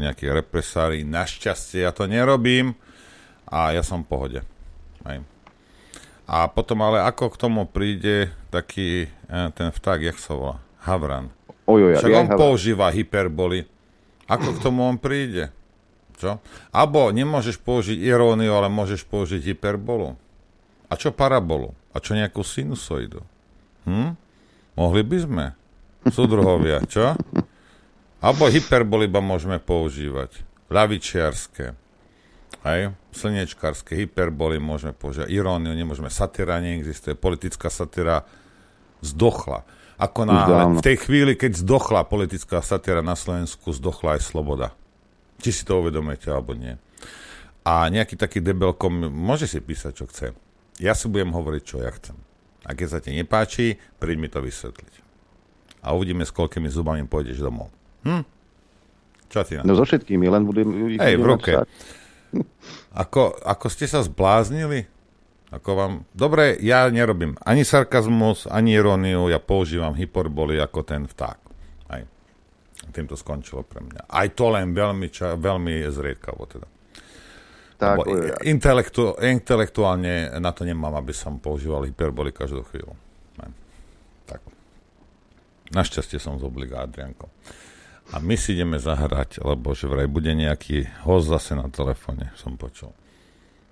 nejakých 0.00 0.30
represárií, 0.32 1.04
našťastie 1.04 1.84
ja 1.84 1.92
to 1.92 2.08
nerobím 2.08 2.72
a 3.50 3.74
ja 3.74 3.84
som 3.84 4.00
v 4.00 4.08
pohode. 4.08 4.40
Hej. 5.04 5.24
A 6.30 6.46
potom 6.46 6.78
ale 6.86 7.02
ako 7.02 7.34
k 7.34 7.40
tomu 7.42 7.66
príde 7.66 8.30
taký 8.54 9.10
eh, 9.10 9.50
ten 9.50 9.74
vták, 9.74 10.14
jak 10.14 10.18
sa 10.22 10.38
volá? 10.38 10.56
Havran. 10.86 11.28
Ojoj, 11.66 11.98
Však 11.98 12.14
on 12.14 12.28
používa 12.38 12.88
hyperboly. 12.90 13.66
Ako 14.30 14.54
k 14.56 14.62
tomu 14.62 14.86
on 14.86 14.96
príde? 14.96 15.50
Čo? 16.20 16.36
Abo 16.68 17.08
nemôžeš 17.08 17.56
použiť 17.64 17.96
iróniu, 17.96 18.52
ale 18.52 18.68
môžeš 18.68 19.08
použiť 19.08 19.40
hyperbolu. 19.40 20.20
A 20.92 21.00
čo 21.00 21.16
parabolu? 21.16 21.72
A 21.96 21.98
čo 21.98 22.12
nejakú 22.12 22.44
sinusoidu? 22.44 23.24
Hm? 23.88 24.12
Mohli 24.76 25.02
by 25.02 25.18
sme? 25.24 25.46
Súdruhovia, 26.12 26.84
čo? 26.92 27.16
Abo 28.20 28.52
hyperboli 28.52 29.08
iba 29.08 29.24
môžeme 29.24 29.56
používať. 29.56 30.44
Ľavičiarské. 30.68 31.72
Hej? 32.68 32.92
Slnečkárske, 33.16 33.96
hyperboly 33.96 34.60
môžeme 34.60 34.92
používať. 34.92 35.32
Iróniu 35.32 35.72
nemôžeme. 35.72 36.12
Satyra 36.12 36.60
neexistuje. 36.60 37.16
Politická 37.16 37.72
satyra 37.72 38.28
zdochla. 39.00 39.64
Ako 40.00 40.24
náhle, 40.24 40.80
v 40.80 40.84
tej 40.84 40.96
chvíli, 41.00 41.32
keď 41.36 41.60
zdochla 41.60 42.08
politická 42.08 42.64
satyra 42.64 43.04
na 43.04 43.16
Slovensku, 43.16 43.68
zdochla 43.72 44.16
aj 44.16 44.32
sloboda. 44.32 44.72
Či 45.40 45.50
si 45.50 45.62
to 45.64 45.80
uvedomujete, 45.80 46.28
alebo 46.28 46.52
nie. 46.52 46.76
A 47.64 47.88
nejaký 47.88 48.16
taký 48.16 48.40
debelkom 48.40 49.08
môže 49.08 49.48
si 49.48 49.60
písať, 49.60 49.92
čo 49.92 50.04
chce. 50.08 50.36
Ja 50.80 50.96
si 50.96 51.08
budem 51.08 51.32
hovoriť, 51.32 51.62
čo 51.64 51.76
ja 51.80 51.92
chcem. 51.92 52.16
A 52.64 52.76
keď 52.76 52.88
sa 52.88 52.98
ti 53.00 53.12
nepáči, 53.16 53.80
príď 54.00 54.16
mi 54.20 54.28
to 54.28 54.44
vysvetliť. 54.44 54.94
A 55.80 55.96
uvidíme, 55.96 56.24
s 56.28 56.32
koľkými 56.32 56.68
zubami 56.68 57.04
pôjdeš 57.08 57.40
domov. 57.40 57.72
Hm? 58.04 58.24
Čo 59.32 59.44
ty 59.44 59.60
na 59.60 59.64
No 59.64 59.76
so 59.76 59.84
všetkými, 59.84 60.28
len 60.28 60.44
budem... 60.44 60.96
Hej, 61.00 61.16
v 61.16 61.24
ruke. 61.24 61.52
Ako, 62.94 63.38
ako 63.42 63.66
ste 63.70 63.86
sa 63.90 64.04
zbláznili? 64.04 64.86
Ako 65.50 65.70
vám... 65.74 65.92
Dobre, 66.14 66.58
ja 66.62 66.86
nerobím 66.86 67.34
ani 67.42 67.66
sarkazmus, 67.66 68.46
ani 68.46 68.78
iróniu, 68.78 69.26
ja 69.26 69.42
používam 69.42 69.94
hyperboly 69.98 70.62
ako 70.62 70.86
ten 70.86 71.10
vták. 71.10 71.49
Tým 72.90 73.06
to 73.10 73.16
skončilo 73.16 73.62
pre 73.64 73.80
mňa. 73.82 74.10
Aj 74.10 74.28
to 74.34 74.50
len 74.52 74.74
veľmi, 74.74 75.06
ča, 75.10 75.34
veľmi 75.38 75.86
zriedkavo 75.88 76.42
teda. 76.46 76.66
Tak, 77.80 77.96
Lebo 77.96 78.12
intelektu, 78.44 79.16
intelektuálne 79.24 80.36
na 80.36 80.52
to 80.52 80.68
nemám, 80.68 81.00
aby 81.00 81.16
som 81.16 81.40
používal 81.40 81.88
hyperboli 81.88 82.28
každú 82.28 82.60
chvíľu. 82.68 82.92
Tak. 84.28 84.44
Našťastie 85.72 86.20
som 86.20 86.36
z 86.36 86.44
obliga 86.44 86.84
Adrianko. 86.84 87.32
A 88.10 88.18
my 88.18 88.34
si 88.34 88.58
ideme 88.58 88.76
zahrať, 88.76 89.40
lebo 89.40 89.72
že 89.72 89.86
vraj 89.86 90.10
bude 90.10 90.34
nejaký 90.34 91.06
host 91.06 91.30
zase 91.30 91.54
na 91.54 91.70
telefóne, 91.70 92.34
som 92.36 92.58
počul. 92.58 92.90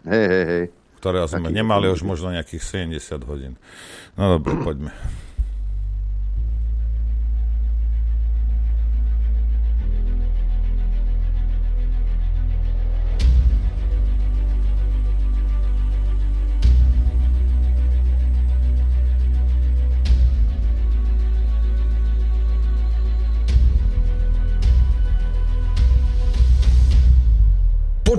Hej, 0.07 0.25
hej, 0.25 0.45
hej. 0.47 0.65
Ktorého 1.03 1.27
sme 1.29 1.51
Taký 1.51 1.59
nemali 1.59 1.87
už 1.91 2.03
možno 2.07 2.33
nejakých 2.33 2.89
70 2.91 3.29
hodín. 3.29 3.55
No 4.15 4.39
dobre, 4.39 4.57
poďme. 4.63 4.91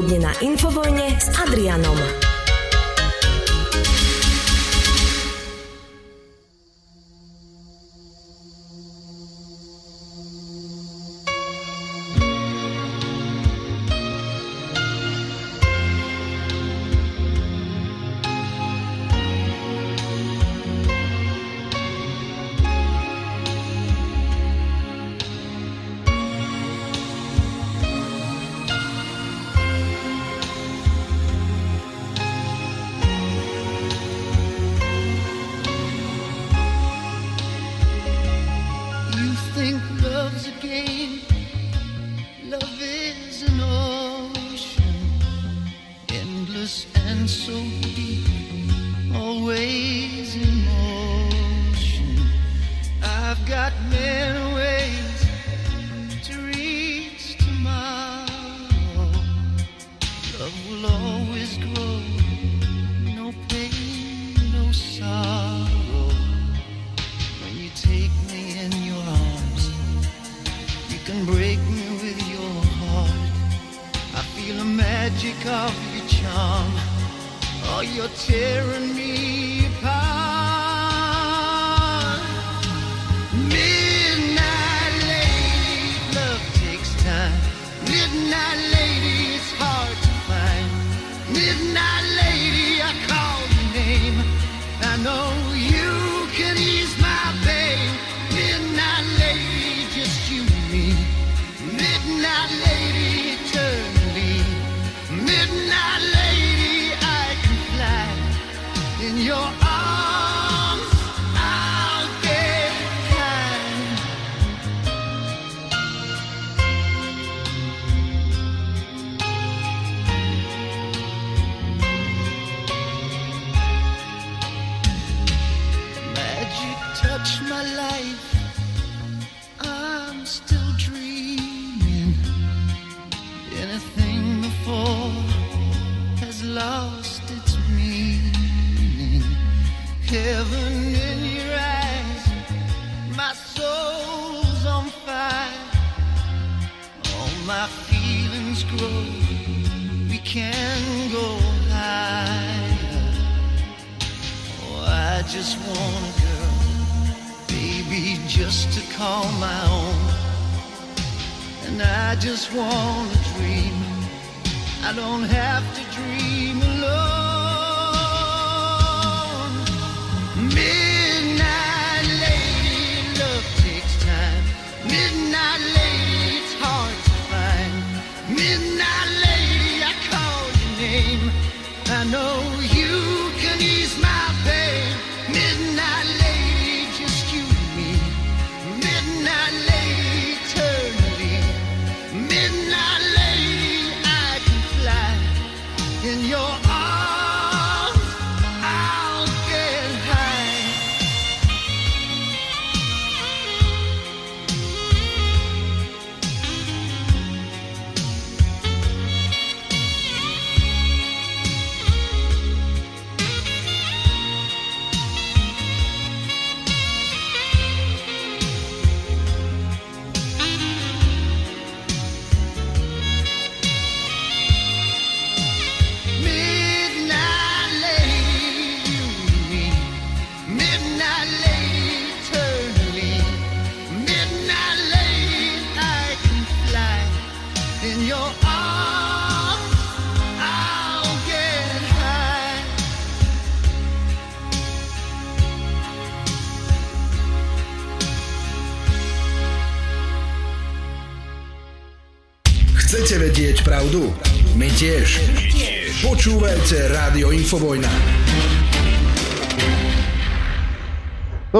popoludne 0.00 0.24
na 0.24 0.32
Infovojne 0.40 1.20
s 1.20 1.28
Adrianom. 1.36 2.29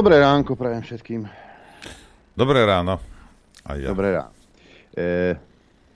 Dobré 0.00 0.16
ránko 0.16 0.56
prajem 0.56 0.80
všetkým. 0.80 1.28
Dobré 2.32 2.64
ráno. 2.64 2.96
Aj 3.68 3.76
ja. 3.76 3.92
Dobré 3.92 4.16
ráno. 4.16 4.32
E, 4.96 5.36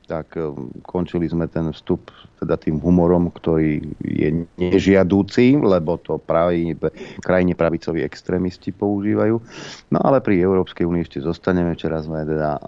tak 0.05 0.36
e, 0.36 0.44
končili 0.85 1.24
sme 1.24 1.48
ten 1.48 1.72
vstup 1.72 2.12
teda 2.36 2.60
tým 2.60 2.85
humorom, 2.85 3.32
ktorý 3.32 3.81
je 4.05 4.44
nežiadúci, 4.60 5.56
lebo 5.56 5.97
to 5.97 6.20
pravi, 6.20 6.76
krajine 7.24 7.56
pravicoví 7.56 8.05
extrémisti 8.05 8.76
používajú. 8.76 9.40
No 9.89 9.98
ale 10.05 10.20
pri 10.20 10.36
Európskej 10.36 10.85
únii 10.85 11.09
ešte 11.09 11.24
zostaneme. 11.24 11.72
Včera 11.72 11.97
sme 12.05 12.28
teda, 12.28 12.60
e, 12.60 12.64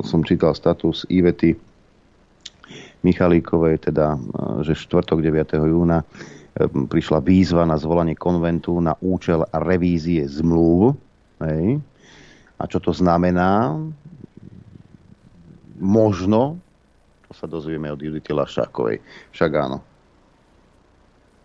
som 0.00 0.24
čítal 0.24 0.56
status 0.56 1.04
Ivety 1.12 1.60
Michalíkovej, 3.04 3.92
teda, 3.92 4.16
e, 4.16 4.64
že 4.64 4.72
štvrtok 4.72 5.20
9. 5.20 5.60
júna 5.60 6.08
Ehm, 6.54 6.86
prišla 6.86 7.18
výzva 7.18 7.66
na 7.66 7.74
zvolanie 7.74 8.14
konventu 8.14 8.78
na 8.78 8.94
účel 9.02 9.42
revízie 9.50 10.22
zmluv. 10.22 10.94
Hej. 11.42 11.82
A 12.54 12.62
čo 12.70 12.78
to 12.78 12.94
znamená? 12.94 13.74
Možno, 15.74 16.62
to 17.26 17.32
sa 17.34 17.50
dozvieme 17.50 17.90
od 17.90 17.98
Judity 17.98 18.30
Lašákovej. 18.30 19.02
Však 19.34 19.50
áno. 19.58 19.82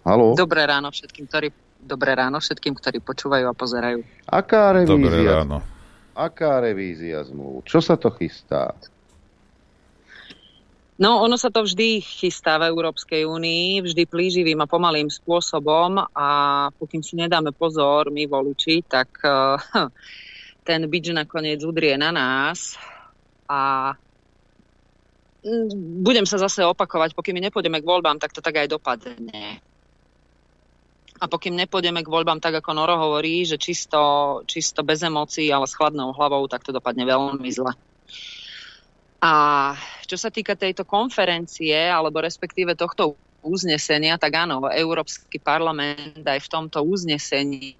Halo? 0.06 0.38
Dobré 0.38 0.69
ráno 0.69 0.94
všetkým, 0.94 1.26
ktorí, 1.26 1.49
dobré 1.81 2.14
ráno 2.14 2.38
všetkým, 2.38 2.77
ktorí 2.77 3.02
počúvajú 3.02 3.49
a 3.49 3.53
pozerajú. 3.57 4.06
Aká 4.30 4.77
revízia? 4.77 4.94
Dobré 4.94 5.18
ráno. 5.26 5.57
Aká 6.14 6.61
revízia 6.61 7.26
zmluv? 7.26 7.65
Čo 7.65 7.81
sa 7.81 7.98
to 7.98 8.14
chystá? 8.14 8.77
No, 11.00 11.24
ono 11.24 11.40
sa 11.40 11.48
to 11.48 11.64
vždy 11.64 12.04
chystá 12.04 12.60
v 12.60 12.76
Európskej 12.76 13.24
únii, 13.24 13.80
vždy 13.88 14.04
plíživým 14.04 14.60
a 14.60 14.68
pomalým 14.68 15.08
spôsobom 15.08 15.96
a 16.12 16.28
pokým 16.76 17.00
si 17.00 17.16
nedáme 17.16 17.56
pozor, 17.56 18.12
my 18.12 18.28
voliči, 18.28 18.84
tak 18.84 19.08
uh, 19.24 19.56
ten 20.68 20.84
bič 20.92 21.16
nakoniec 21.16 21.64
udrie 21.64 21.96
na 21.96 22.12
nás 22.12 22.76
a 23.48 23.96
mm, 25.40 26.04
budem 26.04 26.28
sa 26.28 26.36
zase 26.36 26.68
opakovať, 26.68 27.16
pokým 27.16 27.40
nepôjdeme 27.48 27.80
k 27.80 27.88
voľbám, 27.88 28.20
tak 28.20 28.36
to 28.36 28.44
tak 28.44 28.60
aj 28.60 28.68
dopadne. 28.68 29.64
A 31.20 31.24
pokým 31.32 31.56
nepôjdeme 31.56 32.04
k 32.04 32.12
voľbám 32.12 32.44
tak, 32.44 32.60
ako 32.60 32.76
Noro 32.76 33.00
hovorí, 33.00 33.48
že 33.48 33.56
čisto, 33.56 34.44
čisto 34.44 34.84
bez 34.84 35.00
emócií, 35.00 35.48
ale 35.48 35.64
s 35.64 35.80
chladnou 35.80 36.12
hlavou, 36.12 36.44
tak 36.52 36.68
to 36.68 36.76
dopadne 36.76 37.08
veľmi 37.08 37.48
zle. 37.56 37.72
A 39.20 39.32
čo 40.08 40.16
sa 40.16 40.32
týka 40.32 40.56
tejto 40.56 40.88
konferencie, 40.88 41.76
alebo 41.76 42.24
respektíve 42.24 42.76
tohto 42.80 43.20
uznesenia, 43.44 44.20
tak 44.20 44.36
áno, 44.36 44.68
Európsky 44.72 45.40
parlament 45.40 46.24
aj 46.24 46.40
v 46.40 46.52
tomto 46.52 46.84
uznesení 46.84 47.76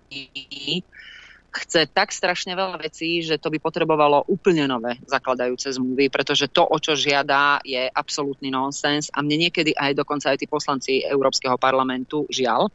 chce 1.50 1.90
tak 1.90 2.14
strašne 2.14 2.54
veľa 2.54 2.78
vecí, 2.78 3.26
že 3.26 3.42
to 3.42 3.50
by 3.50 3.58
potrebovalo 3.58 4.22
úplne 4.30 4.70
nové 4.70 5.02
zakladajúce 5.10 5.74
zmluvy, 5.74 6.14
pretože 6.14 6.46
to, 6.54 6.62
o 6.62 6.78
čo 6.78 6.94
žiada, 6.94 7.58
je 7.66 7.90
absolútny 7.90 8.54
nonsens 8.54 9.10
a 9.10 9.26
mne 9.26 9.50
niekedy 9.50 9.74
aj 9.74 9.98
dokonca 9.98 10.30
aj 10.30 10.38
tí 10.38 10.46
poslanci 10.46 11.02
Európskeho 11.02 11.58
parlamentu, 11.58 12.30
žiaľ, 12.30 12.70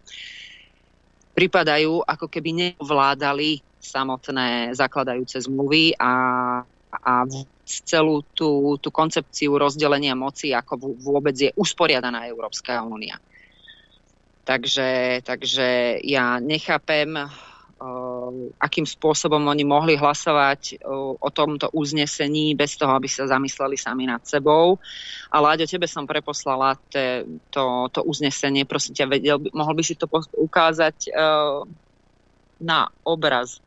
pripadajú, 1.39 2.03
ako 2.03 2.27
keby 2.27 2.75
nevládali 2.75 3.63
samotné 3.79 4.75
zakladajúce 4.75 5.39
zmluvy 5.47 5.95
a, 5.95 6.11
a 7.01 7.27
celú 7.65 8.23
tú, 8.37 8.77
tú 8.79 8.93
koncepciu 8.93 9.57
rozdelenia 9.57 10.13
moci, 10.13 10.53
ako 10.53 10.95
vôbec 11.01 11.35
je 11.35 11.51
usporiadaná 11.57 12.29
Európska 12.29 12.85
únia. 12.85 13.17
Takže, 14.45 15.25
takže 15.25 15.99
ja 16.05 16.37
nechápem, 16.37 17.17
akým 18.61 18.85
spôsobom 18.85 19.41
oni 19.41 19.65
mohli 19.65 19.97
hlasovať 19.97 20.85
o 21.17 21.29
tomto 21.33 21.73
uznesení 21.73 22.53
bez 22.53 22.77
toho, 22.77 22.93
aby 22.93 23.09
sa 23.09 23.25
zamysleli 23.25 23.81
sami 23.81 24.05
nad 24.05 24.21
sebou. 24.29 24.77
A 25.33 25.41
Láďo, 25.41 25.65
tebe 25.65 25.89
som 25.89 26.05
preposlala 26.05 26.77
te, 26.93 27.25
to, 27.49 27.89
to 27.89 28.05
uznesenie. 28.05 28.69
Prosím 28.69 28.93
ťa, 29.01 29.07
vedel, 29.09 29.37
mohol 29.57 29.75
by 29.81 29.85
si 29.85 29.97
to 29.97 30.05
ukázať 30.37 31.09
na 32.61 32.89
obraz 33.03 33.64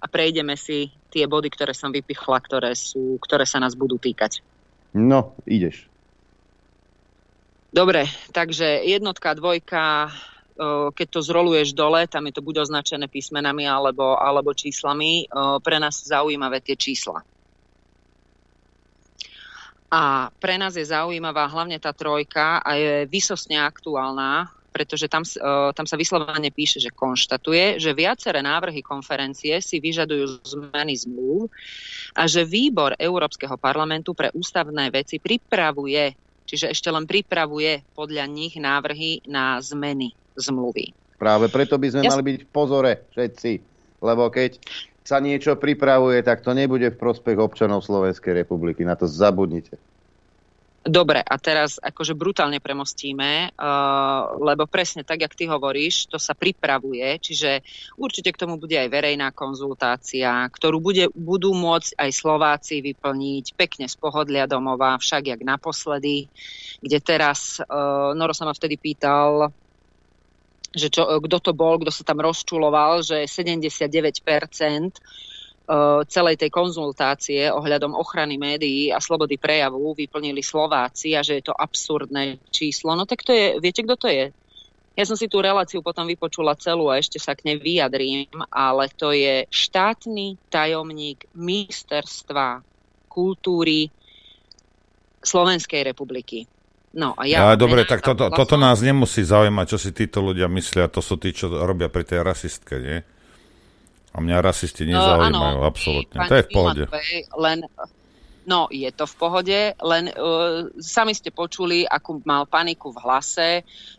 a 0.00 0.06
prejdeme 0.08 0.56
si 0.56 0.88
tie 1.12 1.28
body, 1.28 1.52
ktoré 1.52 1.76
som 1.76 1.92
vypichla, 1.92 2.40
ktoré, 2.40 2.72
sú, 2.72 3.20
ktoré 3.20 3.44
sa 3.44 3.60
nás 3.60 3.76
budú 3.76 4.00
týkať. 4.00 4.40
No, 4.96 5.36
ideš. 5.44 5.86
Dobre, 7.70 8.08
takže 8.34 8.82
jednotka, 8.82 9.36
dvojka, 9.38 10.10
keď 10.90 11.06
to 11.06 11.20
zroluješ 11.22 11.76
dole, 11.76 12.02
tam 12.10 12.26
je 12.26 12.34
to 12.34 12.42
buď 12.42 12.66
označené 12.66 13.06
písmenami 13.06 13.68
alebo, 13.68 14.18
alebo 14.18 14.50
číslami. 14.50 15.30
Pre 15.62 15.76
nás 15.78 16.02
sú 16.02 16.10
zaujímavé 16.10 16.58
tie 16.64 16.74
čísla. 16.74 17.22
A 19.90 20.30
pre 20.38 20.54
nás 20.58 20.74
je 20.78 20.86
zaujímavá 20.86 21.50
hlavne 21.50 21.78
tá 21.78 21.90
trojka 21.94 22.62
a 22.62 22.78
je 22.78 23.06
vysosne 23.10 23.58
aktuálna, 23.58 24.50
pretože 24.70 25.10
tam, 25.10 25.26
tam 25.74 25.86
sa 25.86 25.98
vyslovene 25.98 26.54
píše, 26.54 26.78
že 26.78 26.94
konštatuje, 26.94 27.82
že 27.82 27.90
viaceré 27.92 28.38
návrhy 28.40 28.80
konferencie 28.80 29.58
si 29.58 29.82
vyžadujú 29.82 30.46
zmeny 30.46 30.94
zmluv 30.94 31.50
a 32.14 32.24
že 32.30 32.46
výbor 32.46 32.94
Európskeho 32.96 33.58
parlamentu 33.58 34.14
pre 34.14 34.30
ústavné 34.30 34.94
veci 34.94 35.18
pripravuje, 35.18 36.14
čiže 36.46 36.70
ešte 36.70 36.88
len 36.88 37.04
pripravuje 37.04 37.82
podľa 37.92 38.24
nich 38.30 38.54
návrhy 38.56 39.26
na 39.26 39.58
zmeny 39.58 40.14
zmluvy. 40.38 40.94
Práve 41.20 41.52
preto 41.52 41.76
by 41.76 41.86
sme 41.90 42.02
ja... 42.06 42.10
mali 42.14 42.24
byť 42.24 42.36
v 42.46 42.48
pozore 42.48 42.92
všetci, 43.12 43.52
lebo 44.00 44.32
keď 44.32 44.56
sa 45.04 45.18
niečo 45.18 45.58
pripravuje, 45.58 46.22
tak 46.22 46.46
to 46.46 46.54
nebude 46.54 46.86
v 46.94 47.00
prospech 47.00 47.36
občanov 47.36 47.82
Slovenskej 47.82 48.46
republiky. 48.46 48.86
Na 48.86 48.94
to 48.94 49.10
zabudnite. 49.10 49.74
Dobre, 50.80 51.20
a 51.20 51.36
teraz 51.36 51.76
akože 51.76 52.16
brutálne 52.16 52.56
premostíme, 52.56 53.52
uh, 53.52 54.32
lebo 54.40 54.64
presne 54.64 55.04
tak, 55.04 55.20
jak 55.20 55.36
ty 55.36 55.44
hovoríš, 55.44 56.08
to 56.08 56.16
sa 56.16 56.32
pripravuje, 56.32 57.20
čiže 57.20 57.60
určite 58.00 58.32
k 58.32 58.40
tomu 58.40 58.56
bude 58.56 58.80
aj 58.80 58.88
verejná 58.88 59.28
konzultácia, 59.36 60.48
ktorú 60.48 60.80
bude, 60.80 61.12
budú 61.12 61.52
môcť 61.52 62.00
aj 62.00 62.10
Slováci 62.16 62.80
vyplniť 62.80 63.60
pekne 63.60 63.92
z 63.92 63.94
pohodlia 64.00 64.48
domova, 64.48 64.96
však 64.96 65.36
jak 65.36 65.40
naposledy, 65.44 66.32
kde 66.80 66.98
teraz, 67.04 67.60
uh, 67.60 68.16
Noro 68.16 68.32
sa 68.32 68.48
ma 68.48 68.56
vtedy 68.56 68.80
pýtal, 68.80 69.52
že 70.72 70.88
kto 70.96 71.38
to 71.44 71.52
bol, 71.52 71.76
kto 71.76 71.92
sa 71.92 72.08
tam 72.08 72.24
rozčuloval, 72.24 73.04
že 73.04 73.28
79% 73.28 74.24
celej 76.10 76.36
tej 76.42 76.50
konzultácie 76.50 77.46
ohľadom 77.46 77.94
ochrany 77.94 78.34
médií 78.34 78.90
a 78.90 78.98
slobody 78.98 79.38
prejavu 79.38 79.94
vyplnili 79.94 80.42
Slováci 80.42 81.14
a 81.14 81.22
že 81.22 81.38
je 81.38 81.44
to 81.46 81.54
absurdné 81.54 82.42
číslo. 82.50 82.98
No 82.98 83.06
tak 83.06 83.22
to 83.22 83.30
je, 83.30 83.62
viete, 83.62 83.86
kto 83.86 83.94
to 83.94 84.08
je? 84.10 84.34
Ja 84.98 85.06
som 85.06 85.14
si 85.14 85.30
tú 85.30 85.38
reláciu 85.38 85.80
potom 85.80 86.04
vypočula 86.04 86.58
celú 86.58 86.90
a 86.90 86.98
ešte 86.98 87.22
sa 87.22 87.38
k 87.38 87.46
nej 87.46 87.56
vyjadrím, 87.62 88.26
ale 88.50 88.90
to 88.90 89.14
je 89.14 89.46
štátny 89.46 90.36
tajomník 90.50 91.30
ministerstva 91.38 92.66
kultúry 93.06 93.88
Slovenskej 95.22 95.86
republiky. 95.86 96.50
No, 96.90 97.14
a 97.14 97.22
ja, 97.22 97.54
ja 97.54 97.54
dobre, 97.54 97.86
tak 97.86 98.02
toto, 98.02 98.26
toto 98.34 98.58
nás 98.58 98.82
nemusí 98.82 99.22
zaujímať, 99.22 99.66
čo 99.70 99.78
si 99.78 99.94
títo 99.94 100.26
ľudia 100.26 100.50
myslia. 100.50 100.90
To 100.90 100.98
sú 100.98 101.22
tí, 101.22 101.30
čo 101.30 101.46
robia 101.46 101.86
pri 101.86 102.02
tej 102.02 102.26
rasistke, 102.26 102.82
nie? 102.82 102.98
A 104.10 104.18
mňa 104.18 104.36
rasisti 104.42 104.82
nezaujímajú, 104.90 105.58
uh, 105.62 105.66
absolútne. 105.70 106.18
To 106.26 106.34
je 106.34 106.44
v 106.44 106.50
pohode. 106.50 106.82
Len, 107.38 107.58
no, 108.42 108.66
je 108.74 108.90
to 108.90 109.06
v 109.06 109.14
pohode, 109.14 109.58
len 109.78 110.04
uh, 110.10 110.66
sami 110.82 111.14
ste 111.14 111.30
počuli, 111.30 111.86
akú 111.86 112.18
mal 112.26 112.50
paniku 112.50 112.90
v 112.90 112.98
hlase 113.06 113.50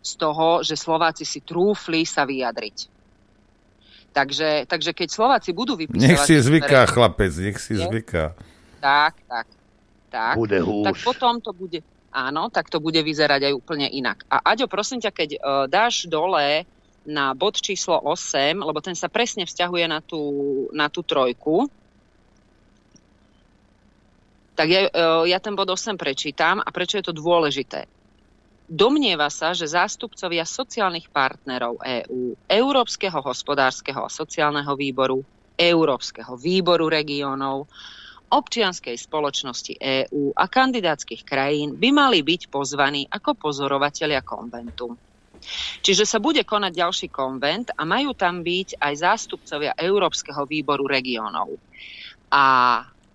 z 0.03 0.11
toho, 0.19 0.67
že 0.67 0.75
Slováci 0.75 1.23
si 1.23 1.39
trúfli 1.39 2.03
sa 2.03 2.27
vyjadriť. 2.27 2.91
Takže, 4.11 4.67
takže 4.67 4.91
keď 4.91 5.07
Slováci 5.07 5.55
budú 5.55 5.79
vypísať... 5.79 6.03
Nech 6.03 6.19
si 6.27 6.35
zvyká, 6.35 6.83
ktoré... 6.83 6.91
chlapec, 6.91 7.31
nech 7.31 7.57
si 7.63 7.79
je? 7.79 7.87
zvyká. 7.87 8.35
Tak, 8.83 9.15
tak, 9.23 9.47
tak. 10.11 10.35
Bude 10.35 10.59
húš. 10.59 10.91
Tak 10.91 10.95
potom 11.07 11.39
to 11.39 11.55
bude... 11.55 11.79
Áno, 12.11 12.51
tak 12.51 12.67
to 12.67 12.83
bude 12.83 12.99
vyzerať 12.99 13.47
aj 13.47 13.53
úplne 13.55 13.87
inak. 13.87 14.27
A 14.27 14.51
Aďo, 14.51 14.67
prosím 14.67 14.99
ťa, 14.99 15.11
keď 15.15 15.29
uh, 15.39 15.39
dáš 15.71 16.11
dole 16.11 16.67
na 17.05 17.33
bod 17.33 17.57
číslo 17.57 17.97
8, 17.97 18.61
lebo 18.61 18.79
ten 18.81 18.93
sa 18.93 19.09
presne 19.09 19.49
vzťahuje 19.49 19.85
na 19.89 19.99
tú, 20.01 20.21
na 20.73 20.87
tú 20.87 21.01
trojku. 21.01 21.65
Tak 24.53 24.67
ja, 24.69 24.81
e, 24.85 24.91
ja 25.33 25.39
ten 25.41 25.57
bod 25.57 25.69
8 25.69 25.97
prečítam 25.97 26.61
a 26.61 26.69
prečo 26.69 27.01
je 27.01 27.05
to 27.09 27.15
dôležité. 27.15 27.89
Domnieva 28.71 29.27
sa, 29.27 29.51
že 29.51 29.67
zástupcovia 29.67 30.47
sociálnych 30.47 31.11
partnerov 31.11 31.83
EÚ, 31.83 32.39
Európskeho 32.47 33.19
hospodárskeho 33.19 34.07
a 34.07 34.07
sociálneho 34.07 34.71
výboru, 34.79 35.19
Európskeho 35.59 36.39
výboru 36.39 36.87
regiónov, 36.87 37.67
občianskej 38.31 38.95
spoločnosti 38.95 39.75
EÚ 39.75 40.31
a 40.31 40.47
kandidátskych 40.47 41.27
krajín 41.27 41.75
by 41.75 41.91
mali 41.91 42.23
byť 42.23 42.47
pozvaní 42.47 43.03
ako 43.11 43.35
pozorovatelia 43.35 44.23
konventu. 44.23 44.95
Čiže 45.81 46.05
sa 46.05 46.21
bude 46.21 46.45
konať 46.45 46.71
ďalší 46.71 47.07
konvent 47.09 47.73
a 47.73 47.81
majú 47.83 48.13
tam 48.13 48.45
byť 48.45 48.77
aj 48.77 48.93
zástupcovia 48.93 49.73
Európskeho 49.75 50.45
výboru 50.45 50.85
regiónov. 50.85 51.57
A 52.31 52.43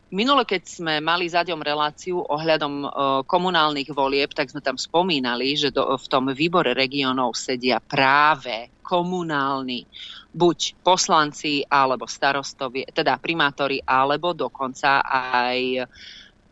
Minule, 0.06 0.46
keď 0.46 0.62
sme 0.62 0.94
mali 1.02 1.26
za 1.26 1.42
reláciu 1.42 2.22
ohľadom 2.22 2.74
e, 2.78 2.88
komunálnych 3.26 3.90
volieb, 3.90 4.30
tak 4.30 4.54
sme 4.54 4.62
tam 4.62 4.78
spomínali, 4.78 5.58
že 5.58 5.74
do, 5.74 5.98
v 5.98 6.06
tom 6.06 6.30
výbore 6.30 6.78
regiónov 6.78 7.34
sedia 7.34 7.82
práve 7.82 8.70
komunálni 8.86 9.82
buď 10.30 10.78
poslanci 10.78 11.66
alebo 11.66 12.06
starostovie, 12.06 12.86
teda 12.94 13.18
primátori, 13.18 13.82
alebo 13.82 14.30
dokonca 14.30 15.02
aj 15.02 15.90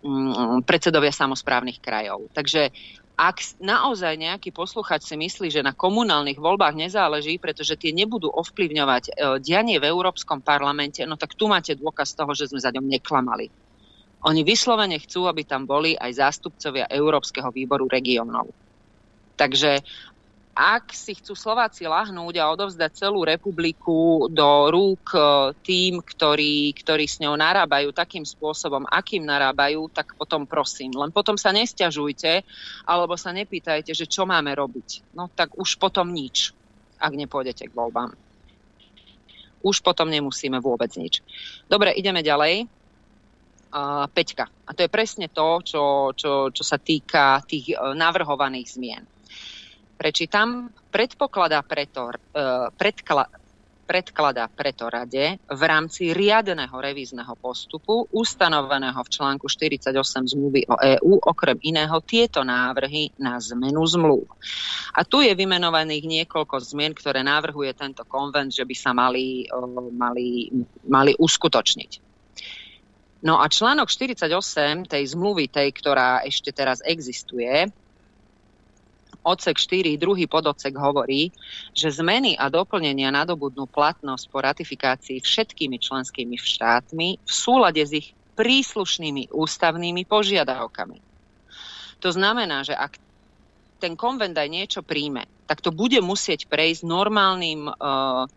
mm, 0.02 0.66
predsedovia 0.66 1.14
samozprávnych 1.14 1.78
krajov. 1.78 2.34
Takže 2.34 2.74
ak 3.14 3.62
naozaj 3.62 4.18
nejaký 4.18 4.50
posluchač 4.50 5.06
si 5.06 5.14
myslí, 5.14 5.46
že 5.46 5.62
na 5.62 5.70
komunálnych 5.70 6.34
voľbách 6.34 6.74
nezáleží, 6.74 7.38
pretože 7.38 7.78
tie 7.78 7.94
nebudú 7.94 8.26
ovplyvňovať 8.26 9.04
e, 9.06 9.12
dianie 9.38 9.78
v 9.78 9.86
Európskom 9.86 10.42
parlamente, 10.42 11.06
no 11.06 11.14
tak 11.14 11.38
tu 11.38 11.46
máte 11.46 11.78
dôkaz 11.78 12.18
toho, 12.18 12.34
že 12.34 12.50
sme 12.50 12.58
za 12.58 12.74
ňom 12.74 12.82
neklamali. 12.82 13.54
Oni 14.26 14.42
vyslovene 14.42 14.98
chcú, 14.98 15.30
aby 15.30 15.46
tam 15.46 15.62
boli 15.62 15.94
aj 15.94 16.10
zástupcovia 16.16 16.90
Európskeho 16.90 17.54
výboru 17.54 17.86
regiónov. 17.86 18.50
Takže 19.38 19.84
ak 20.54 20.94
si 20.94 21.18
chcú 21.18 21.34
Slováci 21.34 21.82
lahnúť 21.82 22.38
a 22.38 22.48
odovzdať 22.54 22.94
celú 22.94 23.26
republiku 23.26 24.30
do 24.30 24.70
rúk 24.70 25.10
e, 25.10 25.18
tým, 25.66 25.98
ktorí, 25.98 26.70
ktorí 26.78 27.10
s 27.10 27.18
ňou 27.18 27.34
narábajú 27.34 27.90
takým 27.90 28.22
spôsobom, 28.22 28.86
akým 28.86 29.26
narábajú, 29.26 29.90
tak 29.90 30.14
potom 30.14 30.46
prosím. 30.46 30.94
Len 30.94 31.10
potom 31.10 31.34
sa 31.34 31.50
nestiažujte, 31.50 32.46
alebo 32.86 33.18
sa 33.18 33.34
nepýtajte, 33.34 33.90
že 33.98 34.06
čo 34.06 34.30
máme 34.30 34.54
robiť. 34.54 35.18
No 35.18 35.26
tak 35.26 35.58
už 35.58 35.74
potom 35.82 36.14
nič, 36.14 36.54
ak 37.02 37.12
nepôjdete 37.18 37.66
k 37.66 37.74
voľbám. 37.74 38.14
Už 39.66 39.82
potom 39.82 40.06
nemusíme 40.06 40.62
vôbec 40.62 40.94
nič. 40.94 41.18
Dobre, 41.66 41.98
ideme 41.98 42.22
ďalej. 42.22 42.70
Uh, 43.74 44.06
Peťka. 44.06 44.46
A 44.46 44.70
to 44.70 44.86
je 44.86 44.92
presne 44.92 45.26
to, 45.26 45.58
čo, 45.66 46.14
čo, 46.14 46.54
čo 46.54 46.62
sa 46.62 46.78
týka 46.78 47.42
tých 47.42 47.74
uh, 47.74 47.90
navrhovaných 47.90 48.70
zmien 48.70 49.04
prečítam, 49.94 50.68
predpokladá 50.90 51.62
preto, 51.62 52.10
e, 52.10 52.16
predkla, 52.74 53.24
predkladá 53.84 54.48
preto 54.48 54.88
rade 54.88 55.36
v 55.44 55.62
rámci 55.62 56.16
riadneho 56.16 56.72
revízneho 56.72 57.36
postupu 57.36 58.08
ustanoveného 58.10 58.96
v 58.96 59.12
článku 59.12 59.46
48 59.46 59.92
zmluvy 60.32 60.64
o 60.66 60.76
EÚ 60.80 61.12
okrem 61.20 61.60
iného 61.60 62.00
tieto 62.00 62.40
návrhy 62.42 63.12
na 63.20 63.36
zmenu 63.38 63.84
zmluv. 63.84 64.24
A 64.96 65.04
tu 65.04 65.20
je 65.20 65.36
vymenovaných 65.36 66.04
niekoľko 66.24 66.56
zmien, 66.64 66.96
ktoré 66.96 67.20
navrhuje 67.20 67.76
tento 67.76 68.02
konvent, 68.08 68.50
že 68.50 68.64
by 68.64 68.74
sa 68.74 68.96
mali, 68.96 69.46
o, 69.52 69.92
mali, 69.92 70.48
mali 70.88 71.12
uskutočniť. 71.14 72.14
No 73.24 73.40
a 73.40 73.48
článok 73.48 73.88
48 73.88 74.84
tej 74.84 75.04
zmluvy, 75.16 75.48
tej, 75.48 75.72
ktorá 75.72 76.20
ešte 76.28 76.52
teraz 76.52 76.84
existuje, 76.84 77.72
odsek 79.24 79.56
4, 79.56 79.96
druhý 79.96 80.28
pododsek 80.28 80.76
hovorí, 80.76 81.32
že 81.72 81.90
zmeny 81.90 82.36
a 82.36 82.52
doplnenia 82.52 83.10
nadobudnú 83.10 83.64
platnosť 83.66 84.24
po 84.28 84.38
ratifikácii 84.44 85.24
všetkými 85.24 85.80
členskými 85.80 86.36
štátmi 86.36 87.08
v 87.18 87.32
súlade 87.32 87.80
s 87.80 87.92
ich 87.96 88.12
príslušnými 88.36 89.32
ústavnými 89.32 90.04
požiadavkami. 90.04 90.98
To 92.02 92.10
znamená, 92.12 92.66
že 92.66 92.76
ak 92.76 93.00
ten 93.80 93.96
konvent 93.96 94.36
aj 94.36 94.48
niečo 94.52 94.80
príjme, 94.84 95.24
tak 95.48 95.60
to 95.64 95.72
bude 95.72 95.98
musieť 96.04 96.48
prejsť 96.48 96.84
normálnym 96.84 97.68
uh, 97.68 98.28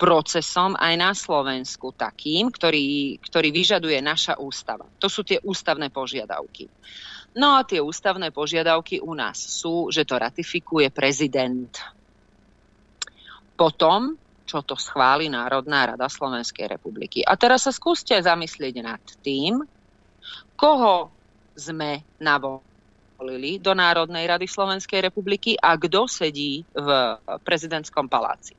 procesom 0.00 0.72
aj 0.80 0.94
na 0.96 1.12
Slovensku 1.12 1.92
takým, 1.92 2.48
ktorý, 2.48 3.20
ktorý 3.20 3.48
vyžaduje 3.52 4.00
naša 4.00 4.40
ústava. 4.40 4.88
To 4.96 5.12
sú 5.12 5.20
tie 5.20 5.36
ústavné 5.44 5.92
požiadavky. 5.92 6.72
No 7.30 7.54
a 7.54 7.62
tie 7.62 7.78
ústavné 7.78 8.34
požiadavky 8.34 8.98
u 8.98 9.14
nás 9.14 9.38
sú, 9.38 9.86
že 9.94 10.02
to 10.02 10.18
ratifikuje 10.18 10.90
prezident. 10.90 11.70
Potom, 13.54 14.18
čo 14.42 14.66
to 14.66 14.74
schváli 14.74 15.30
Národná 15.30 15.94
rada 15.94 16.10
Slovenskej 16.10 16.66
republiky. 16.66 17.22
A 17.22 17.38
teraz 17.38 17.70
sa 17.70 17.72
skúste 17.72 18.18
zamyslieť 18.18 18.74
nad 18.82 19.02
tým, 19.22 19.62
koho 20.58 21.06
sme 21.54 22.02
navolili 22.18 23.62
do 23.62 23.78
Národnej 23.78 24.26
rady 24.26 24.50
Slovenskej 24.50 25.06
republiky 25.06 25.54
a 25.54 25.78
kto 25.78 26.10
sedí 26.10 26.66
v 26.74 26.88
prezidentskom 27.46 28.10
paláci. 28.10 28.58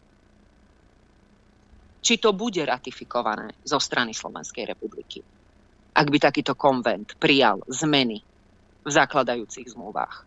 Či 2.01 2.13
to 2.23 2.31
bude 2.31 2.63
ratifikované 2.63 3.51
zo 3.67 3.83
strany 3.83 4.15
Slovenskej 4.15 4.63
republiky. 4.63 5.19
Ak 5.91 6.07
by 6.07 6.17
takýto 6.23 6.55
konvent 6.55 7.19
prijal 7.19 7.59
zmeny 7.67 8.30
v 8.81 8.89
zakladajúcich 8.89 9.73
zmluvách. 9.73 10.25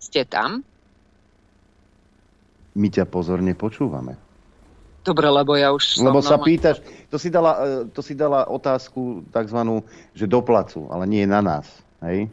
Ste 0.00 0.28
tam? 0.28 0.60
My 2.74 2.88
ťa 2.90 3.08
pozorne 3.08 3.56
počúvame. 3.56 4.18
Dobre, 5.04 5.28
lebo 5.28 5.52
ja 5.52 5.68
už. 5.68 6.00
Lebo 6.00 6.24
sa 6.24 6.40
pýtaš, 6.40 6.80
to 7.12 7.20
si, 7.20 7.28
dala, 7.28 7.84
e, 7.84 7.92
to 7.92 8.00
si 8.00 8.16
dala 8.16 8.48
otázku 8.48 9.28
takzvanú, 9.28 9.84
že 10.16 10.24
do 10.24 10.40
placu, 10.40 10.88
ale 10.88 11.04
nie 11.04 11.28
na 11.28 11.44
nás. 11.44 11.68
Hej? 12.00 12.32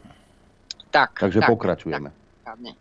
Tak, 0.88 1.20
Takže 1.20 1.44
tak, 1.44 1.48
pokračujeme. 1.52 2.08
Správne. 2.40 2.72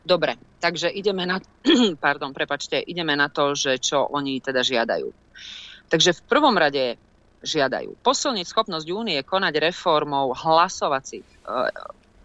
Dobre, 0.00 0.36
takže 0.60 0.92
ideme 0.92 1.24
na, 1.24 1.40
pardon, 2.04 2.36
prepačte, 2.36 2.80
ideme 2.84 3.16
na 3.16 3.32
to, 3.32 3.56
že 3.56 3.80
čo 3.80 4.08
oni 4.12 4.44
teda 4.44 4.60
žiadajú. 4.60 5.08
Takže 5.88 6.20
v 6.20 6.22
prvom 6.28 6.56
rade 6.56 7.00
žiadajú 7.40 7.96
posilniť 8.04 8.46
schopnosť 8.46 8.86
únie 8.92 9.18
konať 9.24 9.54
reformou 9.72 10.36
hlasovacích 10.36 11.24
e, 11.24 11.36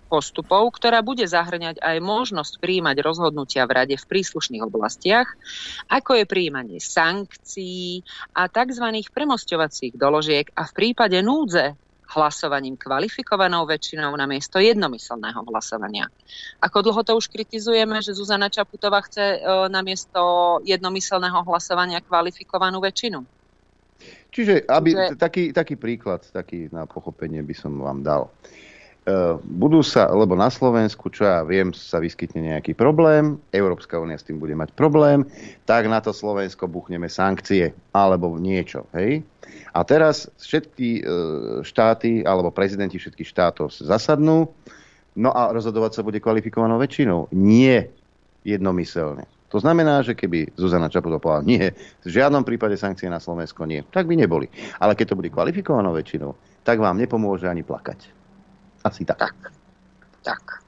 postupov, 0.05 0.69
ktorá 0.77 1.01
bude 1.01 1.25
zahrňať 1.25 1.81
aj 1.81 1.97
možnosť 1.99 2.61
príjmať 2.61 3.01
rozhodnutia 3.01 3.65
v 3.65 3.75
rade 3.83 3.95
v 3.97 4.05
príslušných 4.05 4.63
oblastiach, 4.63 5.27
ako 5.89 6.21
je 6.21 6.25
príjmanie 6.29 6.79
sankcií 6.79 8.05
a 8.37 8.47
tzv. 8.47 8.85
premosťovacích 9.11 9.97
doložiek 9.97 10.47
a 10.53 10.69
v 10.69 10.71
prípade 10.71 11.17
núdze 11.19 11.75
hlasovaním 12.05 12.77
kvalifikovanou 12.77 13.65
väčšinou 13.65 14.13
na 14.13 14.29
miesto 14.29 14.61
jednomyselného 14.61 15.41
hlasovania. 15.49 16.05
Ako 16.61 16.85
dlho 16.85 17.01
to 17.01 17.17
už 17.17 17.27
kritizujeme, 17.33 17.97
že 17.99 18.13
Zuzana 18.13 18.47
Čaputová 18.47 19.01
chce 19.03 19.41
e, 19.41 19.67
na 19.73 19.81
miesto 19.81 20.21
jednomyselného 20.63 21.41
hlasovania 21.43 22.05
kvalifikovanú 22.05 22.77
väčšinu? 22.77 23.25
Čiže 24.35 24.67
aby, 24.67 24.91
Čiže- 24.91 25.15
taký, 25.15 25.43
taký 25.55 25.75
príklad, 25.79 26.27
taký 26.27 26.67
na 26.67 26.83
pochopenie 26.83 27.39
by 27.39 27.55
som 27.55 27.79
vám 27.79 28.03
dal. 28.03 28.27
E, 29.07 29.39
budú 29.39 29.79
sa, 29.79 30.11
lebo 30.11 30.35
na 30.35 30.51
Slovensku, 30.51 31.07
čo 31.07 31.23
ja 31.23 31.39
viem, 31.47 31.71
sa 31.71 32.03
vyskytne 32.03 32.51
nejaký 32.51 32.75
problém, 32.75 33.39
Európska 33.55 33.95
únia 33.95 34.19
s 34.19 34.27
tým 34.27 34.35
bude 34.35 34.51
mať 34.51 34.75
problém, 34.75 35.23
tak 35.63 35.87
na 35.87 36.03
to 36.03 36.11
Slovensko 36.11 36.67
buchneme 36.67 37.07
sankcie 37.07 37.71
alebo 37.95 38.35
niečo. 38.35 38.91
Hej? 38.91 39.23
A 39.71 39.87
teraz 39.87 40.27
všetky 40.35 40.89
e, 40.99 41.01
štáty 41.63 42.27
alebo 42.27 42.51
prezidenti 42.51 42.99
všetkých 42.99 43.31
štátov 43.31 43.71
sa 43.71 43.95
zasadnú, 43.95 44.51
no 45.15 45.29
a 45.31 45.55
rozhodovať 45.55 45.95
sa 45.95 46.03
bude 46.03 46.19
kvalifikovanou 46.19 46.75
väčšinou. 46.75 47.31
Nie 47.31 47.87
jednomyselne. 48.43 49.31
To 49.53 49.61
znamená, 49.61 50.01
že 50.01 50.17
keby 50.17 50.57
Zuzana 50.57 50.89
Čaputová 50.89 51.21
povedala 51.21 51.45
nie, 51.45 51.63
v 52.01 52.09
žiadnom 52.09 52.41
prípade 52.41 52.75
sankcie 52.75 53.05
na 53.07 53.21
Slovensko 53.21 53.69
nie, 53.69 53.85
tak 53.93 54.09
by 54.09 54.17
neboli. 54.17 54.49
Ale 54.81 54.97
keď 54.97 55.13
to 55.13 55.17
bude 55.21 55.29
kvalifikovanou 55.29 55.93
väčšinou, 55.93 56.33
tak 56.65 56.81
vám 56.81 56.97
nepomôže 56.97 57.45
ani 57.45 57.61
plakať. 57.61 58.09
Asi 58.81 59.05
tak. 59.05 59.21
Tak. 59.21 59.37
tak. 60.25 60.65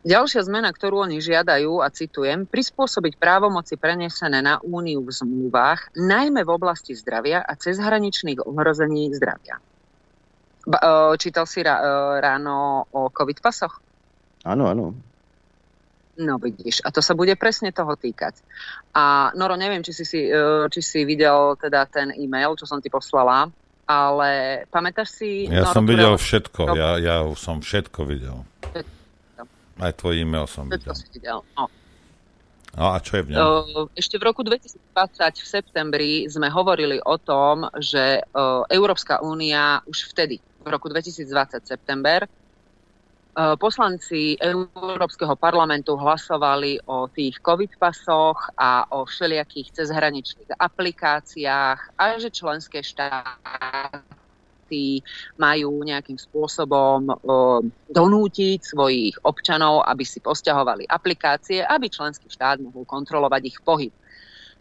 Ďalšia 0.00 0.48
zmena, 0.48 0.72
ktorú 0.72 1.04
oni 1.04 1.20
žiadajú, 1.20 1.84
a 1.84 1.92
citujem, 1.92 2.48
prispôsobiť 2.48 3.20
právomoci 3.20 3.76
prenesené 3.76 4.40
na 4.40 4.56
úniu 4.64 5.04
v 5.04 5.12
zmluvách, 5.12 5.92
najmä 5.92 6.40
v 6.40 6.50
oblasti 6.56 6.96
zdravia 6.96 7.44
a 7.44 7.52
cezhraničných 7.52 8.40
ohrození 8.40 9.12
zdravia. 9.12 9.60
Ba, 10.64 10.78
e, 10.80 11.20
čítal 11.20 11.44
si 11.44 11.60
e, 11.60 11.68
ráno 12.16 12.88
o 12.96 13.12
COVID 13.12 13.44
pasoch? 13.44 13.84
Áno, 14.48 14.72
áno. 14.72 14.96
No 16.20 16.36
vidíš, 16.36 16.84
a 16.84 16.92
to 16.92 17.00
sa 17.00 17.16
bude 17.16 17.32
presne 17.40 17.72
toho 17.72 17.96
týkať. 17.96 18.36
A 18.92 19.32
Noro, 19.32 19.56
neviem, 19.56 19.80
či 19.80 19.96
si, 19.96 20.04
si, 20.04 20.20
e, 20.28 20.68
či 20.68 20.80
si 20.84 21.00
videl 21.08 21.56
teda 21.56 21.88
ten 21.88 22.12
e-mail, 22.12 22.52
čo 22.60 22.68
som 22.68 22.76
ti 22.76 22.92
poslala, 22.92 23.48
ale 23.88 24.62
pamätáš 24.68 25.16
si... 25.16 25.48
Ja 25.48 25.64
Noro, 25.64 25.74
som 25.80 25.84
videl 25.88 26.12
ktorého- 26.12 26.20
všetko, 26.20 26.60
ja, 26.76 26.90
ja 27.00 27.16
som 27.40 27.64
všetko 27.64 28.00
videl. 28.04 28.44
Aj 29.80 29.96
tvoj 29.96 30.14
e-mail 30.20 30.44
som 30.44 30.68
Všetko 30.68 30.92
videl. 30.92 31.00
si 31.00 31.06
videl. 31.16 31.38
No. 31.56 31.64
No 32.70 32.84
a 32.94 33.00
čo 33.00 33.16
je 33.18 33.22
v 33.26 33.28
ňom? 33.32 33.40
Uh, 33.40 33.86
Ešte 33.96 34.20
v 34.20 34.28
roku 34.28 34.44
2020 34.44 34.76
v 35.40 35.48
septembri 35.48 36.12
sme 36.28 36.52
hovorili 36.52 37.00
o 37.02 37.16
tom, 37.16 37.66
že 37.80 38.20
uh, 38.20 38.62
Európska 38.68 39.24
únia 39.24 39.80
už 39.88 40.12
vtedy, 40.12 40.38
v 40.38 40.68
roku 40.68 40.86
2020 40.92 41.64
september, 41.64 42.28
poslanci 43.34 44.34
Európskeho 44.42 45.38
parlamentu 45.38 45.94
hlasovali 45.94 46.82
o 46.90 47.06
tých 47.06 47.38
COVID 47.38 47.78
pasoch 47.78 48.50
a 48.58 48.84
o 48.90 49.06
všelijakých 49.06 49.70
cezhraničných 49.70 50.58
aplikáciách 50.58 51.78
a 51.94 52.04
že 52.18 52.34
členské 52.34 52.82
štáty 52.82 54.02
majú 55.38 55.82
nejakým 55.82 56.18
spôsobom 56.18 57.10
uh, 57.10 57.18
donútiť 57.90 58.58
svojich 58.62 59.18
občanov, 59.26 59.82
aby 59.86 60.06
si 60.06 60.22
posťahovali 60.22 60.86
aplikácie, 60.86 61.62
aby 61.62 61.90
členský 61.90 62.30
štát 62.30 62.62
mohol 62.62 62.86
kontrolovať 62.86 63.42
ich 63.46 63.58
pohyb. 63.62 63.94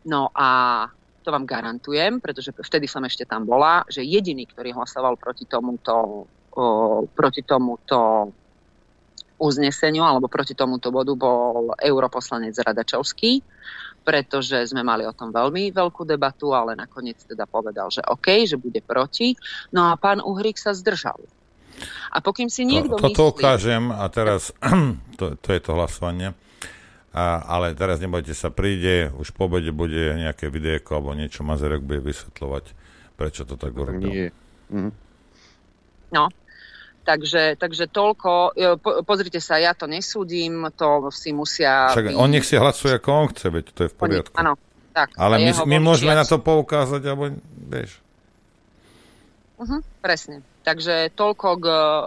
No 0.06 0.34
a 0.34 0.86
to 1.22 1.30
vám 1.30 1.46
garantujem, 1.46 2.18
pretože 2.18 2.50
vtedy 2.58 2.90
som 2.90 3.06
ešte 3.06 3.26
tam 3.26 3.46
bola, 3.46 3.86
že 3.86 4.02
jediný, 4.02 4.50
ktorý 4.50 4.74
hlasoval 4.74 5.14
proti 5.20 5.46
tomuto, 5.46 6.26
proti 7.14 7.46
tomuto 7.46 8.32
uzneseniu 9.40 10.04
alebo 10.04 10.28
proti 10.28 10.54
tomuto 10.54 10.92
bodu 10.92 11.16
bol 11.16 11.74
europoslanec 11.80 12.54
Radačovský, 12.60 13.42
pretože 14.04 14.70
sme 14.70 14.84
mali 14.84 15.08
o 15.08 15.16
tom 15.16 15.32
veľmi 15.32 15.72
veľkú 15.72 16.04
debatu, 16.04 16.52
ale 16.52 16.76
nakoniec 16.76 17.20
teda 17.24 17.48
povedal, 17.48 17.88
že 17.90 18.04
OK, 18.04 18.46
že 18.46 18.60
bude 18.60 18.84
proti. 18.84 19.36
No 19.72 19.90
a 19.90 19.96
pán 19.96 20.20
Uhrik 20.20 20.60
sa 20.60 20.76
zdržal. 20.76 21.20
A 22.12 22.20
pokým 22.20 22.52
si 22.52 22.68
niekto 22.68 23.00
to, 23.00 23.08
toto 23.08 23.32
myslí... 23.32 23.40
ukážem 23.40 23.84
a 23.96 24.04
teraz, 24.12 24.52
to, 25.20 25.40
to 25.40 25.50
je 25.56 25.60
to 25.64 25.72
hlasovanie, 25.72 26.36
a, 27.10 27.42
ale 27.42 27.74
teraz 27.74 27.98
nebojte 28.04 28.38
sa, 28.38 28.54
príde, 28.54 29.10
už 29.18 29.34
po 29.34 29.50
obede 29.50 29.74
bude 29.74 30.14
nejaké 30.14 30.52
videjko 30.52 31.00
alebo 31.00 31.18
niečo, 31.18 31.42
Mazerek 31.42 31.82
bude 31.82 32.04
vysvetľovať, 32.04 32.66
prečo 33.16 33.48
to 33.48 33.56
tak 33.56 33.74
urobil. 33.74 34.10
Nie. 34.10 34.30
Mhm. 34.70 34.92
No, 36.10 36.26
takže, 37.04 37.58
takže 37.60 37.88
toľko. 37.92 38.32
E, 38.54 38.78
Po, 38.80 39.02
pozrite 39.04 39.42
sa, 39.42 39.58
ja 39.60 39.74
to 39.74 39.90
nesúdim, 39.90 40.68
to 40.76 41.10
si 41.12 41.34
musia... 41.34 41.92
Však 41.92 42.16
on 42.16 42.30
nech 42.32 42.46
si 42.46 42.56
hlasuje, 42.56 42.96
ako 42.96 43.10
on 43.12 43.28
chce, 43.34 43.48
veď 43.50 43.66
to 43.74 43.82
je 43.86 43.90
v 43.90 43.96
poriadku. 43.96 44.36
Áno, 44.38 44.56
tak. 44.94 45.16
Ale 45.16 45.40
my, 45.40 45.52
my 45.66 45.78
môžeme 45.80 46.14
na 46.14 46.24
to 46.28 46.40
poukázať, 46.40 47.02
alebo 47.08 47.36
vieš. 47.70 48.00
Uh-huh, 49.60 49.84
presne. 50.00 50.40
Takže 50.64 51.12
toľko 51.16 51.48
k 51.60 51.66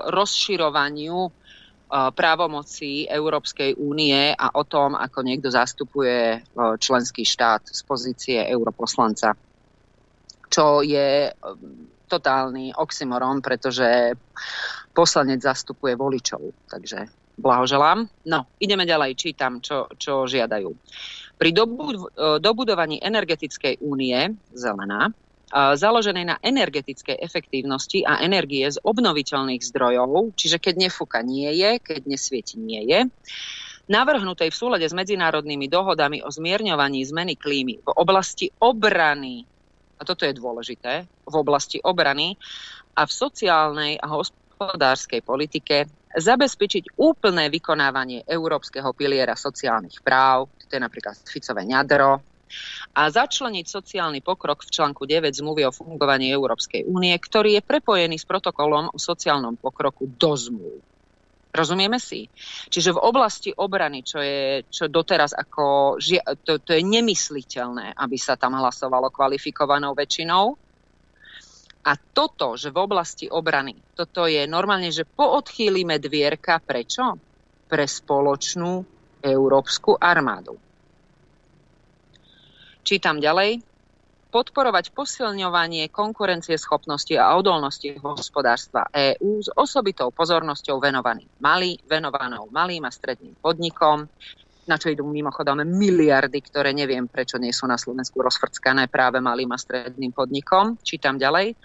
rozširovaniu 0.09 1.19
e, 1.27 1.31
právomocí 2.17 3.05
Európskej 3.05 3.77
únie 3.77 4.33
a 4.33 4.47
o 4.57 4.65
tom, 4.65 4.97
ako 4.97 5.19
niekto 5.21 5.53
zastupuje 5.53 6.39
e, 6.39 6.39
členský 6.81 7.29
štát 7.29 7.69
z 7.69 7.81
pozície 7.85 8.41
europoslanca. 8.41 9.37
Čo 10.53 10.85
je 10.85 11.33
totálny 12.13 12.77
oxymoron, 12.77 13.41
pretože 13.41 14.13
poslanec 14.93 15.41
zastupuje 15.41 15.97
voličov. 15.97 16.41
Takže 16.69 17.09
blahoželám. 17.41 18.07
No, 18.29 18.47
ideme 18.61 18.85
ďalej, 18.85 19.17
čítam, 19.17 19.59
čo, 19.65 19.89
čo 19.97 20.29
žiadajú. 20.29 20.71
Pri 21.41 21.51
e, 21.51 21.59
dobudovaní 22.39 23.03
energetickej 23.03 23.83
únie, 23.83 24.37
zelená, 24.53 25.11
e, 25.11 25.13
založenej 25.75 26.27
na 26.29 26.37
energetickej 26.39 27.19
efektívnosti 27.19 28.05
a 28.07 28.23
energie 28.23 28.69
z 28.69 28.79
obnoviteľných 28.79 29.65
zdrojov, 29.65 30.37
čiže 30.39 30.63
keď 30.63 30.89
nefúka 30.89 31.25
nie 31.25 31.51
je, 31.57 31.83
keď 31.83 32.01
nesvieti 32.07 32.61
nie 32.61 32.87
je, 32.87 33.01
navrhnutej 33.91 34.55
v 34.55 34.61
súlade 34.61 34.87
s 34.87 34.95
medzinárodnými 34.95 35.67
dohodami 35.67 36.23
o 36.23 36.31
zmierňovaní 36.31 37.03
zmeny 37.03 37.35
klímy 37.35 37.83
v 37.83 37.89
oblasti 37.99 38.55
obrany, 38.63 39.43
a 39.99 40.07
toto 40.07 40.27
je 40.27 40.35
dôležité, 40.35 41.07
v 41.07 41.35
oblasti 41.35 41.83
obrany 41.83 42.39
a 42.95 43.07
v 43.07 43.13
sociálnej 43.13 43.93
a 43.99 44.07
hospodárskej 44.07 44.42
politike 45.25 45.89
zabezpečiť 46.13 47.01
úplné 47.01 47.49
vykonávanie 47.49 48.29
európskeho 48.29 48.93
piliera 48.93 49.33
sociálnych 49.33 50.05
práv, 50.05 50.53
to 50.69 50.77
je 50.77 50.83
napríklad 50.83 51.17
Ficové 51.25 51.65
ňadro, 51.65 52.21
a 52.93 53.09
začleniť 53.09 53.65
sociálny 53.65 54.21
pokrok 54.21 54.61
v 54.61 54.73
článku 54.77 55.09
9 55.09 55.33
zmluvy 55.33 55.65
o 55.65 55.73
fungovaní 55.73 56.29
Európskej 56.29 56.85
únie, 56.85 57.17
ktorý 57.17 57.57
je 57.57 57.63
prepojený 57.65 58.21
s 58.21 58.29
protokolom 58.29 58.93
o 58.93 58.99
sociálnom 59.01 59.57
pokroku 59.57 60.05
do 60.05 60.37
zmluv. 60.37 60.77
Rozumieme 61.53 62.01
si? 62.01 62.33
Čiže 62.73 62.97
v 62.97 63.05
oblasti 63.05 63.53
obrany, 63.53 64.01
čo 64.01 64.25
je 64.25 64.65
čo 64.73 64.89
doteraz 64.89 65.37
ako, 65.37 65.97
to, 66.45 66.65
to 66.65 66.71
je 66.73 66.81
nemysliteľné, 66.81 67.93
aby 67.93 68.17
sa 68.17 68.41
tam 68.41 68.57
hlasovalo 68.57 69.13
kvalifikovanou 69.13 69.93
väčšinou. 69.93 70.57
A 71.83 71.99
toto, 71.99 72.55
že 72.55 72.71
v 72.71 72.79
oblasti 72.79 73.27
obrany, 73.27 73.75
toto 73.99 74.31
je 74.31 74.47
normálne, 74.47 74.95
že 74.95 75.03
poodchýlime 75.03 75.99
dvierka, 75.99 76.63
prečo? 76.63 77.19
Pre 77.67 77.85
spoločnú 77.89 78.87
európsku 79.23 79.99
armádu. 79.99 80.59
Čítam 82.83 83.19
ďalej. 83.19 83.63
Podporovať 84.33 84.97
posilňovanie 84.97 85.93
konkurencieschopnosti 85.93 87.13
a 87.21 87.37
odolnosti 87.37 87.93
hospodárstva 88.01 88.89
EÚ 88.89 89.45
s 89.45 89.49
osobitou 89.53 90.09
pozornosťou 90.09 90.81
venovaným 90.81 91.29
malý, 91.39 91.77
venovanou 91.85 92.49
malým 92.49 92.89
a 92.89 92.91
stredným 92.91 93.37
podnikom, 93.39 94.09
na 94.63 94.79
čo 94.79 94.95
idú 94.95 95.03
mimochodom 95.03 95.67
miliardy, 95.67 96.39
ktoré 96.39 96.71
neviem, 96.71 97.11
prečo 97.11 97.35
nie 97.39 97.51
sú 97.51 97.67
na 97.67 97.75
Slovensku 97.75 98.23
rozfrckané 98.23 98.87
práve 98.87 99.19
malým 99.19 99.51
a 99.51 99.59
stredným 99.59 100.15
podnikom. 100.15 100.79
Čítam 100.79 101.19
ďalej. 101.19 101.59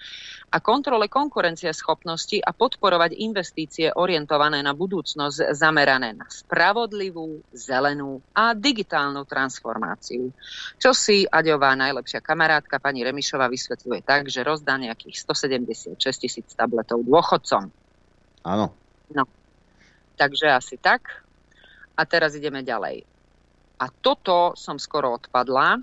A 0.48 0.58
kontrole 0.64 1.12
konkurencie 1.12 1.70
schopnosti 1.76 2.40
a 2.40 2.56
podporovať 2.56 3.20
investície 3.20 3.92
orientované 3.92 4.64
na 4.64 4.72
budúcnosť 4.74 5.54
zamerané 5.54 6.16
na 6.16 6.26
spravodlivú, 6.26 7.44
zelenú 7.52 8.24
a 8.32 8.56
digitálnu 8.56 9.28
transformáciu. 9.28 10.32
Čo 10.80 10.96
si 10.96 11.28
Aďová 11.28 11.76
najlepšia 11.76 12.24
kamarátka 12.24 12.80
pani 12.80 13.04
Remišová 13.04 13.52
vysvetľuje 13.52 14.02
tak, 14.08 14.32
že 14.32 14.42
rozdá 14.42 14.80
nejakých 14.80 15.20
176 15.22 16.00
tisíc 16.00 16.48
tabletov 16.56 17.04
dôchodcom. 17.04 17.70
Áno. 18.48 18.72
No, 19.12 19.24
takže 20.16 20.48
asi 20.48 20.80
tak. 20.80 21.27
A 21.98 22.02
teraz 22.06 22.38
ideme 22.38 22.62
ďalej. 22.62 23.02
A 23.82 23.86
toto 23.90 24.54
som 24.54 24.78
skoro 24.78 25.18
odpadla. 25.18 25.82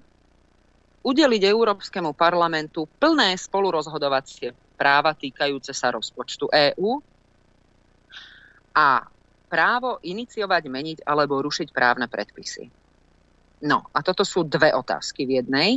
Udeliť 1.05 1.43
Európskemu 1.45 2.16
parlamentu 2.16 2.89
plné 2.89 3.36
spolurozhodovacie 3.36 4.57
práva 4.78 5.12
týkajúce 5.12 5.77
sa 5.77 5.93
rozpočtu 5.93 6.49
EÚ 6.49 7.03
a 8.74 9.05
právo 9.47 10.03
iniciovať, 10.03 10.62
meniť 10.66 10.99
alebo 11.07 11.39
rušiť 11.39 11.70
právne 11.70 12.11
predpisy. 12.11 12.66
No 13.62 13.86
a 13.95 14.03
toto 14.03 14.27
sú 14.27 14.43
dve 14.43 14.74
otázky 14.74 15.28
v 15.28 15.45
jednej. 15.45 15.70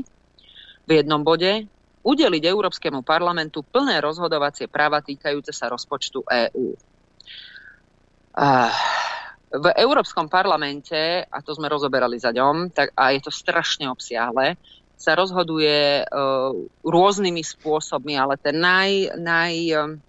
V 0.88 0.90
jednom 0.90 1.22
bode 1.22 1.68
udeliť 2.08 2.44
Európskemu 2.48 3.04
parlamentu 3.04 3.62
plné 3.62 4.00
rozhodovacie 4.00 4.72
práva 4.72 5.04
týkajúce 5.04 5.52
sa 5.52 5.68
rozpočtu 5.68 6.24
EÚ. 6.24 6.68
Uh, 8.38 8.72
v 9.48 9.68
Európskom 9.80 10.28
parlamente, 10.28 11.24
a 11.24 11.38
to 11.40 11.56
sme 11.56 11.72
rozoberali 11.72 12.20
za 12.20 12.36
ňom, 12.36 12.68
tak, 12.76 12.92
a 12.92 13.16
je 13.16 13.24
to 13.24 13.32
strašne 13.32 13.88
obsiahle, 13.88 14.60
sa 14.98 15.14
rozhoduje 15.14 16.04
uh, 16.04 16.52
rôznymi 16.84 17.44
spôsobmi, 17.46 18.18
ale 18.18 18.36
ten 18.42 18.58
naj, 18.58 19.14
naj 19.16 19.54
um, 19.78 20.02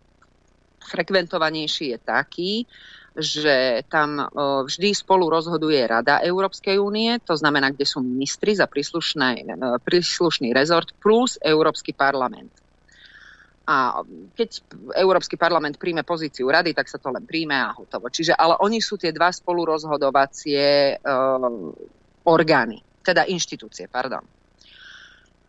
frekventovanejší 0.81 1.95
je 1.95 1.99
taký, 2.01 2.53
že 3.13 3.85
tam 3.93 4.17
uh, 4.17 4.65
vždy 4.65 4.97
spolu 4.97 5.29
rozhoduje 5.29 5.85
Rada 5.85 6.25
Európskej 6.25 6.81
únie, 6.81 7.21
to 7.21 7.37
znamená, 7.37 7.71
kde 7.71 7.85
sú 7.85 8.01
ministri 8.01 8.57
za 8.57 8.65
príslušné, 8.65 9.45
uh, 9.45 9.77
príslušný 9.79 10.57
rezort 10.57 10.91
plus 10.99 11.37
Európsky 11.45 11.93
parlament. 11.93 12.51
A 13.69 14.01
keď 14.33 14.65
Európsky 14.97 15.37
parlament 15.37 15.77
príjme 15.77 16.01
pozíciu 16.01 16.49
rady, 16.49 16.73
tak 16.73 16.89
sa 16.89 16.97
to 16.97 17.13
len 17.13 17.29
príjme 17.29 17.53
a 17.53 17.77
hotovo. 17.77 18.09
Čiže, 18.09 18.33
ale 18.33 18.57
oni 18.65 18.81
sú 18.81 18.97
tie 18.97 19.13
dva 19.13 19.29
spolurozhodovacie 19.29 20.97
uh, 20.97 21.69
orgány, 22.25 22.81
teda 23.05 23.29
inštitúcie, 23.29 23.85
pardon. 23.93 24.25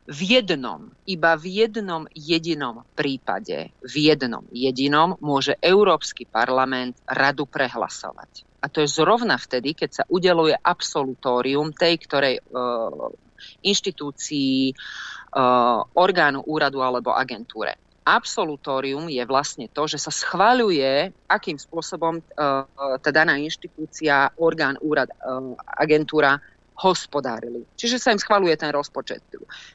V 0.10 0.20
jednom, 0.36 0.92
iba 1.08 1.40
v 1.40 1.64
jednom 1.64 2.12
jedinom 2.12 2.84
prípade, 2.92 3.72
v 3.80 3.96
jednom 4.12 4.44
jedinom 4.52 5.16
môže 5.24 5.56
Európsky 5.64 6.28
parlament 6.28 7.00
radu 7.08 7.48
prehlasovať. 7.48 8.44
A 8.60 8.68
to 8.68 8.84
je 8.84 8.92
zrovna 8.92 9.40
vtedy, 9.40 9.72
keď 9.72 9.90
sa 9.96 10.04
udeluje 10.12 10.60
absolutórium 10.60 11.72
tej, 11.72 11.96
ktorej 12.04 12.36
uh, 12.44 13.16
inštitúcii, 13.64 14.76
uh, 14.76 15.88
orgánu, 15.96 16.44
úradu 16.44 16.84
alebo 16.84 17.16
agentúre 17.16 17.80
absolutórium 18.10 19.06
je 19.06 19.22
vlastne 19.30 19.70
to, 19.70 19.86
že 19.86 20.02
sa 20.02 20.10
schváľuje, 20.10 21.14
akým 21.30 21.62
spôsobom 21.62 22.18
uh, 22.18 22.66
tá 22.98 23.10
daná 23.14 23.38
inštitúcia, 23.38 24.34
orgán, 24.42 24.82
úrad, 24.82 25.14
uh, 25.22 25.54
agentúra 25.78 26.42
hospodárili. 26.80 27.68
Čiže 27.76 28.02
sa 28.02 28.16
im 28.16 28.22
schváľuje 28.22 28.56
ten 28.56 28.72
rozpočet. 28.72 29.22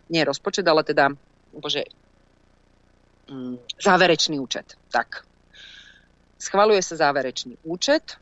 Nie 0.08 0.24
rozpočet, 0.24 0.64
ale 0.66 0.82
teda 0.82 1.12
bože, 1.54 1.86
um, 3.30 3.60
záverečný 3.78 4.40
účet. 4.40 4.74
Tak. 4.90 5.22
Schváľuje 6.40 6.82
sa 6.82 7.08
záverečný 7.08 7.60
účet. 7.64 8.18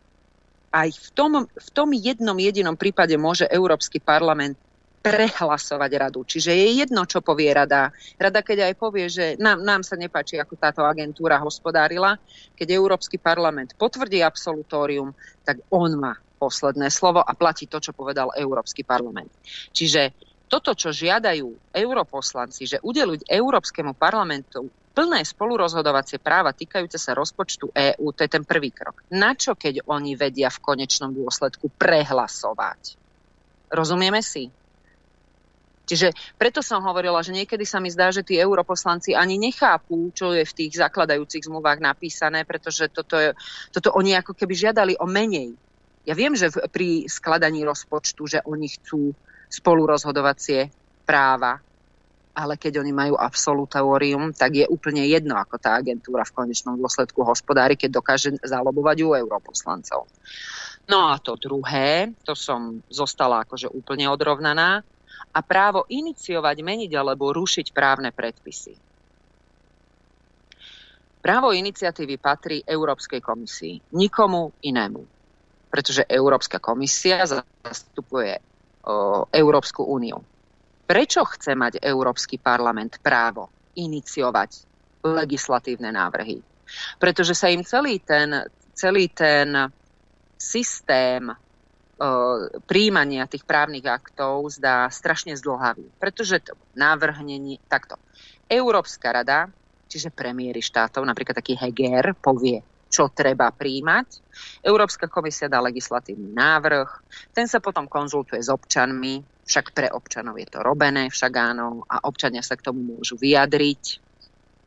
Aj 0.73 0.89
v 0.89 1.09
tom, 1.13 1.47
v 1.47 1.69
tom 1.73 1.93
jednom 1.93 2.37
jedinom 2.37 2.77
prípade 2.77 3.15
môže 3.17 3.45
Európsky 3.49 4.01
parlament 4.01 4.57
prehlasovať 5.03 5.91
radu. 5.99 6.23
Čiže 6.23 6.55
je 6.55 6.69
jedno, 6.87 7.03
čo 7.05 7.19
povie 7.21 7.51
rada. 7.51 7.91
Rada, 8.15 8.41
keď 8.41 8.71
aj 8.71 8.75
povie, 8.79 9.11
že 9.11 9.35
nám, 9.37 9.61
nám 9.61 9.83
sa 9.83 9.99
nepáči, 9.99 10.39
ako 10.39 10.55
táto 10.55 10.87
agentúra 10.87 11.43
hospodárila, 11.43 12.17
keď 12.55 12.79
Európsky 12.79 13.19
parlament 13.19 13.75
potvrdí 13.75 14.23
absolutórium, 14.23 15.11
tak 15.43 15.59
on 15.75 15.99
má 15.99 16.15
posledné 16.39 16.91
slovo 16.95 17.19
a 17.19 17.35
platí 17.35 17.67
to, 17.67 17.83
čo 17.83 17.91
povedal 17.95 18.31
Európsky 18.39 18.87
parlament. 18.87 19.31
Čiže 19.75 20.15
toto, 20.47 20.77
čo 20.79 20.95
žiadajú 20.95 21.75
europoslanci, 21.75 22.69
že 22.69 22.79
udeluť 22.83 23.27
Európskemu 23.27 23.97
parlamentu 23.99 24.71
plné 24.93 25.25
spolurozhodovacie 25.25 26.21
práva 26.21 26.53
týkajúce 26.53 27.01
sa 27.01 27.17
rozpočtu 27.17 27.73
EÚ, 27.73 28.13
to 28.13 28.29
je 28.29 28.31
ten 28.31 28.45
prvý 28.45 28.69
krok. 28.69 29.01
Na 29.09 29.33
čo, 29.33 29.57
keď 29.57 29.89
oni 29.89 30.13
vedia 30.13 30.53
v 30.53 30.61
konečnom 30.61 31.17
dôsledku 31.17 31.73
prehlasovať? 31.81 33.01
Rozumieme 33.73 34.21
si? 34.21 34.53
Čiže 35.83 36.15
preto 36.39 36.63
som 36.63 36.87
hovorila, 36.87 37.21
že 37.27 37.35
niekedy 37.35 37.67
sa 37.67 37.83
mi 37.83 37.91
zdá, 37.91 38.15
že 38.15 38.23
tí 38.23 38.39
europoslanci 38.39 39.19
ani 39.19 39.35
nechápu, 39.35 40.15
čo 40.15 40.31
je 40.31 40.47
v 40.47 40.57
tých 40.57 40.79
zakladajúcich 40.79 41.51
zmluvách 41.51 41.83
napísané, 41.83 42.47
pretože 42.47 42.87
toto, 42.87 43.19
je, 43.19 43.35
toto 43.75 43.91
oni 43.99 44.15
ako 44.15 44.33
keby 44.39 44.55
žiadali 44.55 44.95
o 45.03 45.07
menej. 45.11 45.59
Ja 46.07 46.15
viem, 46.15 46.39
že 46.39 46.55
v, 46.55 46.67
pri 46.71 46.89
skladaní 47.11 47.67
rozpočtu, 47.67 48.23
že 48.27 48.39
oni 48.47 48.71
chcú 48.79 49.11
spolurozhodovacie 49.51 50.71
práva, 51.03 51.59
ale 52.33 52.57
keď 52.57 52.81
oni 52.81 52.93
majú 52.95 53.15
absolutórium, 53.21 54.33
tak 54.33 54.65
je 54.65 54.67
úplne 54.71 55.05
jedno, 55.05 55.37
ako 55.37 55.61
tá 55.61 55.77
agentúra 55.77 56.25
v 56.25 56.33
konečnom 56.33 56.81
dôsledku 56.81 57.21
hospodári, 57.27 57.77
keď 57.77 58.01
dokáže 58.01 58.33
zalobovať 58.41 58.97
u 59.05 59.09
europoslancov. 59.13 60.09
No 60.89 61.13
a 61.13 61.21
to 61.21 61.37
druhé, 61.39 62.11
to 62.25 62.33
som 62.35 62.83
zostala 62.89 63.45
akože 63.45 63.71
úplne 63.71 64.09
odrovnaná, 64.09 64.83
a 65.31 65.41
právo 65.41 65.87
iniciovať, 65.87 66.57
meniť 66.61 66.93
alebo 66.99 67.31
rušiť 67.31 67.71
právne 67.71 68.11
predpisy. 68.11 68.75
Právo 71.23 71.55
iniciatívy 71.55 72.19
patrí 72.19 72.59
Európskej 72.67 73.23
komisii, 73.23 73.95
nikomu 73.95 74.51
inému. 74.67 75.03
Pretože 75.71 76.03
Európska 76.11 76.59
komisia 76.59 77.23
zastupuje 77.23 78.43
o, 78.83 79.25
Európsku 79.31 79.87
úniu. 79.87 80.19
Prečo 80.83 81.23
chce 81.25 81.55
mať 81.55 81.79
Európsky 81.79 82.43
parlament 82.43 82.99
právo 82.99 83.49
iniciovať 83.79 84.67
legislatívne 85.07 85.95
návrhy? 85.95 86.43
Pretože 86.99 87.39
sa 87.39 87.49
im 87.55 87.63
celý 87.63 88.03
ten, 88.03 88.43
celý 88.75 89.07
ten 89.09 89.71
systém 90.35 91.31
príjmania 92.67 93.31
tých 93.31 93.47
právnych 93.47 93.87
aktov 93.87 94.51
zdá 94.51 94.91
strašne 94.91 95.39
zdlhavý. 95.39 95.87
Pretože 96.03 96.43
to 96.43 96.59
návrhnenie, 96.75 97.63
takto. 97.71 97.97
Európska 98.51 99.15
rada, 99.15 99.49
čiže 99.87 100.11
premiéry 100.11 100.61
štátov, 100.61 101.07
napríklad 101.07 101.39
taký 101.39 101.55
Heger, 101.55 102.19
povie, 102.19 102.61
čo 102.93 103.09
treba 103.09 103.49
príjmať. 103.49 104.21
Európska 104.67 105.09
komisia 105.09 105.49
dá 105.49 105.63
legislatívny 105.63 106.35
návrh, 106.35 106.89
ten 107.33 107.49
sa 107.49 107.63
potom 107.63 107.89
konzultuje 107.89 108.43
s 108.43 108.53
občanmi, 108.53 109.23
však 109.47 109.73
pre 109.73 109.89
občanov 109.89 110.37
je 110.37 110.49
to 110.51 110.61
robené, 110.61 111.09
však 111.09 111.33
áno, 111.39 111.87
a 111.89 112.05
občania 112.05 112.45
sa 112.45 112.59
k 112.59 112.67
tomu 112.69 112.99
môžu 112.99 113.17
vyjadriť, 113.17 114.02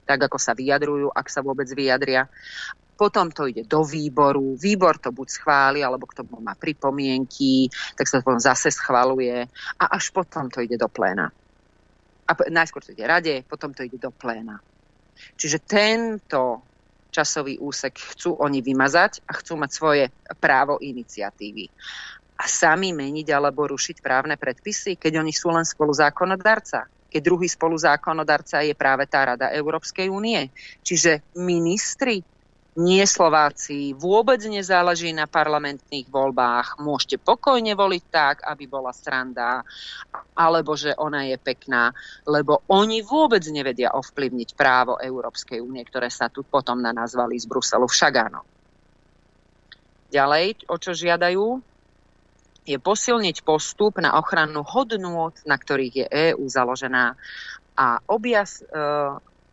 tak 0.05 0.29
ako 0.29 0.37
sa 0.37 0.53
vyjadrujú, 0.53 1.09
ak 1.09 1.27
sa 1.27 1.41
vôbec 1.41 1.67
vyjadria 1.73 2.29
potom 2.95 3.27
to 3.27 3.51
ide 3.51 3.67
do 3.67 3.83
výboru, 3.83 4.55
výbor 4.55 4.97
to 4.97 5.11
buď 5.11 5.27
schváli, 5.27 5.79
alebo 5.83 6.07
k 6.07 6.23
tomu 6.23 6.39
má 6.39 6.55
pripomienky, 6.55 7.67
tak 7.93 8.07
sa 8.07 8.19
to 8.19 8.31
potom 8.31 8.39
zase 8.39 8.71
schvaluje 8.71 9.43
a 9.75 9.85
až 9.91 10.15
potom 10.15 10.47
to 10.47 10.63
ide 10.63 10.79
do 10.79 10.87
pléna. 10.87 11.29
A 12.25 12.31
najskôr 12.49 12.81
to 12.81 12.95
ide 12.95 13.05
rade, 13.05 13.43
potom 13.45 13.75
to 13.75 13.83
ide 13.83 13.99
do 13.99 14.09
pléna. 14.09 14.57
Čiže 15.35 15.61
tento 15.61 16.63
časový 17.13 17.59
úsek 17.61 17.95
chcú 17.95 18.35
oni 18.35 18.59
vymazať 18.59 19.23
a 19.29 19.31
chcú 19.39 19.55
mať 19.55 19.71
svoje 19.71 20.03
právo 20.39 20.81
iniciatívy. 20.81 21.71
A 22.35 22.43
sami 22.51 22.91
meniť 22.91 23.31
alebo 23.31 23.63
rušiť 23.63 24.03
právne 24.03 24.35
predpisy, 24.35 24.99
keď 24.99 25.23
oni 25.23 25.31
sú 25.31 25.55
len 25.55 25.63
spoluzákonodarca 25.63 26.91
keď 27.15 27.23
druhý 27.23 27.47
spoluzákonodarca 27.47 28.59
je 28.67 28.75
práve 28.75 29.07
tá 29.07 29.23
Rada 29.23 29.47
Európskej 29.55 30.11
únie. 30.11 30.51
Čiže 30.83 31.23
ministri 31.39 32.19
nie 32.75 33.07
Slováci, 33.07 33.95
vôbec 33.95 34.43
nezáleží 34.43 35.15
na 35.15 35.31
parlamentných 35.31 36.11
voľbách, 36.11 36.75
môžete 36.83 37.23
pokojne 37.23 37.71
voliť 37.71 38.03
tak, 38.11 38.43
aby 38.43 38.67
bola 38.67 38.91
sranda, 38.91 39.63
alebo 40.35 40.75
že 40.75 40.91
ona 40.99 41.23
je 41.23 41.39
pekná, 41.39 41.95
lebo 42.27 42.67
oni 42.67 42.99
vôbec 42.99 43.47
nevedia 43.47 43.95
ovplyvniť 43.95 44.59
právo 44.59 44.99
Európskej 44.99 45.63
únie, 45.63 45.87
ktoré 45.87 46.11
sa 46.11 46.27
tu 46.27 46.43
potom 46.43 46.83
na 46.83 46.91
nazvali 46.91 47.39
z 47.39 47.47
Bruselu 47.47 47.87
však 47.87 48.13
áno. 48.27 48.43
Ďalej, 50.11 50.67
o 50.67 50.75
čo 50.75 50.91
žiadajú, 50.91 51.63
je 52.65 52.77
posilniť 52.81 53.45
postup 53.45 54.01
na 54.01 54.17
ochranu 54.17 54.65
hodnôt, 54.65 55.33
na 55.45 55.55
ktorých 55.55 55.93
je 55.93 56.05
EÚ 56.33 56.45
založená 56.49 57.13
a 57.77 58.01
objas, 58.09 58.65
e, 58.65 58.65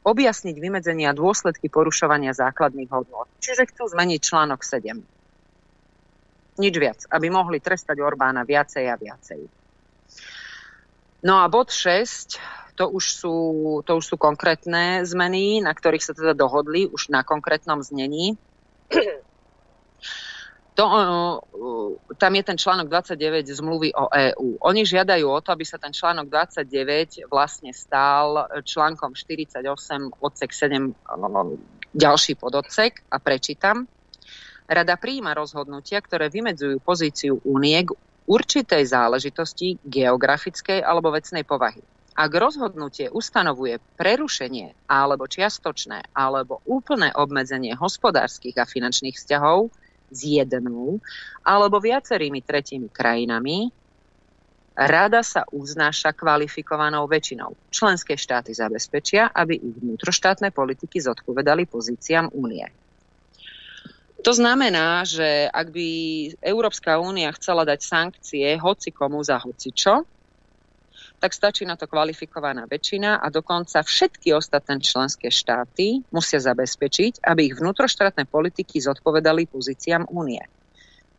objasniť 0.03 0.57
vymedzenia 0.59 1.15
dôsledky 1.15 1.69
porušovania 1.69 2.35
základných 2.35 2.91
hodnot. 2.91 3.29
Čiže 3.39 3.71
chcú 3.71 3.87
zmeniť 3.87 4.21
článok 4.21 4.65
7. 4.65 4.99
Nič 6.59 6.75
viac, 6.77 7.01
aby 7.13 7.29
mohli 7.29 7.63
trestať 7.63 8.01
Orbána 8.01 8.43
viacej 8.43 8.85
a 8.89 8.97
viacej. 8.99 9.41
No 11.23 11.39
a 11.39 11.47
bod 11.47 11.71
6, 11.71 12.41
to 12.75 12.91
už 12.91 13.05
sú, 13.15 13.37
to 13.87 13.93
už 14.01 14.05
sú 14.05 14.17
konkrétne 14.19 15.07
zmeny, 15.07 15.63
na 15.63 15.71
ktorých 15.71 16.03
sa 16.03 16.17
teda 16.17 16.35
dohodli 16.35 16.91
už 16.91 17.15
na 17.15 17.23
konkrétnom 17.23 17.79
znení. 17.85 18.35
To, 20.73 20.85
tam 22.17 22.33
je 22.33 22.43
ten 22.43 22.57
článok 22.57 22.89
29 22.89 23.45
zmluvy 23.45 23.93
o 23.93 24.09
EÚ. 24.09 24.57
Oni 24.65 24.89
žiadajú 24.89 25.29
o 25.29 25.41
to, 25.45 25.53
aby 25.53 25.69
sa 25.69 25.77
ten 25.77 25.93
článok 25.93 26.33
29 26.33 27.29
vlastne 27.29 27.77
stál 27.77 28.49
článkom 28.65 29.13
48 29.13 29.61
odsek 30.17 30.51
7 30.57 30.97
ďalší 31.93 32.41
pododsek 32.41 33.05
a 33.13 33.21
prečítam. 33.21 33.85
Rada 34.65 34.97
príjma 34.97 35.37
rozhodnutia, 35.37 36.01
ktoré 36.01 36.33
vymedzujú 36.33 36.81
pozíciu 36.81 37.45
únie 37.45 37.77
k 37.85 37.93
určitej 38.25 38.89
záležitosti 38.89 39.77
geografickej 39.85 40.81
alebo 40.81 41.13
vecnej 41.13 41.45
povahy. 41.45 41.85
Ak 42.17 42.33
rozhodnutie 42.33 43.13
ustanovuje 43.13 43.77
prerušenie 44.01 44.89
alebo 44.89 45.29
čiastočné 45.29 46.17
alebo 46.17 46.65
úplné 46.65 47.13
obmedzenie 47.13 47.77
hospodárskych 47.77 48.57
a 48.57 48.65
finančných 48.65 49.17
vzťahov, 49.17 49.69
s 50.13 50.21
jednou 50.29 51.01
alebo 51.41 51.81
viacerými 51.81 52.45
tretími 52.45 52.93
krajinami, 52.93 53.73
Rada 54.73 55.21
sa 55.21 55.45
uznáša 55.53 56.17
kvalifikovanou 56.17 57.05
väčšinou. 57.05 57.53
Členské 57.69 58.17
štáty 58.17 58.57
zabezpečia, 58.57 59.29
aby 59.29 59.61
ich 59.61 59.77
vnútroštátne 59.85 60.49
politiky 60.49 60.97
zodpovedali 60.97 61.69
pozíciám 61.69 62.33
únie. 62.33 62.65
To 64.25 64.33
znamená, 64.33 65.05
že 65.05 65.51
ak 65.51 65.67
by 65.75 65.89
Európska 66.41 66.97
únia 66.97 67.29
chcela 67.37 67.69
dať 67.69 67.81
sankcie 67.85 68.57
hoci 68.57 68.95
komu 68.95 69.21
za 69.21 69.37
hocičo, 69.45 70.09
tak 71.23 71.39
stačí 71.39 71.63
na 71.63 71.79
to 71.79 71.87
kvalifikovaná 71.87 72.67
väčšina 72.67 73.23
a 73.23 73.31
dokonca 73.31 73.87
všetky 73.87 74.35
ostatné 74.35 74.83
členské 74.83 75.31
štáty 75.31 76.03
musia 76.11 76.43
zabezpečiť, 76.43 77.23
aby 77.23 77.47
ich 77.47 77.55
vnútroštátne 77.55 78.27
politiky 78.27 78.83
zodpovedali 78.83 79.47
pozíciám 79.47 80.11
únie. 80.11 80.43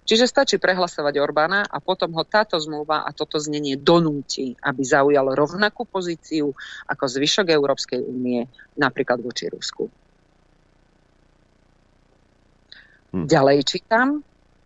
Čiže 0.03 0.27
stačí 0.27 0.55
prehlasovať 0.59 1.15
Orbána 1.15 1.63
a 1.63 1.79
potom 1.79 2.11
ho 2.19 2.27
táto 2.27 2.59
zmluva 2.59 3.07
a 3.07 3.15
toto 3.15 3.39
znenie 3.39 3.79
donúti, 3.79 4.51
aby 4.59 4.83
zaujal 4.83 5.31
rovnakú 5.31 5.87
pozíciu 5.87 6.51
ako 6.91 7.03
zvyšok 7.07 7.47
Európskej 7.47 8.03
únie, 8.03 8.43
napríklad 8.75 9.23
voči 9.23 9.47
Rusku. 9.47 9.87
Hm. 13.15 13.31
Ďalej 13.31 13.57
čítam. 13.63 14.19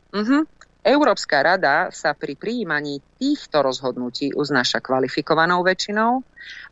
Uh-huh. 0.09 0.41
Európska 0.87 1.43
rada 1.43 1.91
sa 1.91 2.15
pri 2.15 2.39
prijímaní 2.39 3.03
týchto 3.19 3.59
rozhodnutí 3.59 4.31
uznáša 4.31 4.79
kvalifikovanou 4.79 5.59
väčšinou, 5.59 6.23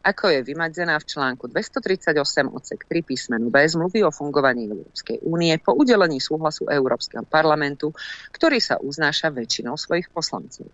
ako 0.08 0.24
je 0.32 0.40
vymedzená 0.40 0.96
v 1.04 1.04
článku 1.04 1.52
238 1.52 2.16
odsek 2.48 2.88
3 2.88 3.04
písmenu 3.04 3.52
B 3.52 3.60
zmluvy 3.68 4.08
o 4.08 4.16
fungovaní 4.16 4.72
Európskej 4.72 5.20
únie 5.28 5.52
po 5.60 5.76
udelení 5.76 6.24
súhlasu 6.24 6.64
Európskeho 6.72 7.28
parlamentu, 7.28 7.92
ktorý 8.32 8.64
sa 8.64 8.80
uznáša 8.80 9.36
väčšinou 9.36 9.76
svojich 9.76 10.08
poslancov. 10.08 10.72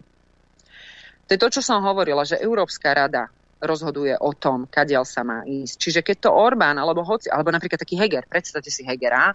To 1.26 1.30
je 1.34 1.42
to, 1.42 1.50
čo 1.50 1.66
som 1.66 1.82
hovorila, 1.82 2.22
že 2.22 2.38
Európska 2.38 2.94
rada 2.94 3.26
rozhoduje 3.58 4.22
o 4.22 4.38
tom, 4.38 4.70
kadiaľ 4.70 5.02
sa 5.02 5.26
má 5.26 5.42
ísť. 5.50 5.82
Čiže 5.82 6.02
keď 6.06 6.30
to 6.30 6.38
Orbán, 6.38 6.78
alebo, 6.78 7.02
hoci, 7.02 7.26
alebo 7.34 7.50
napríklad 7.50 7.82
taký 7.82 7.98
Heger, 7.98 8.30
predstavte 8.30 8.70
si 8.70 8.86
Hegera, 8.86 9.34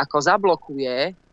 ako 0.00 0.16
zablokuje 0.16 1.27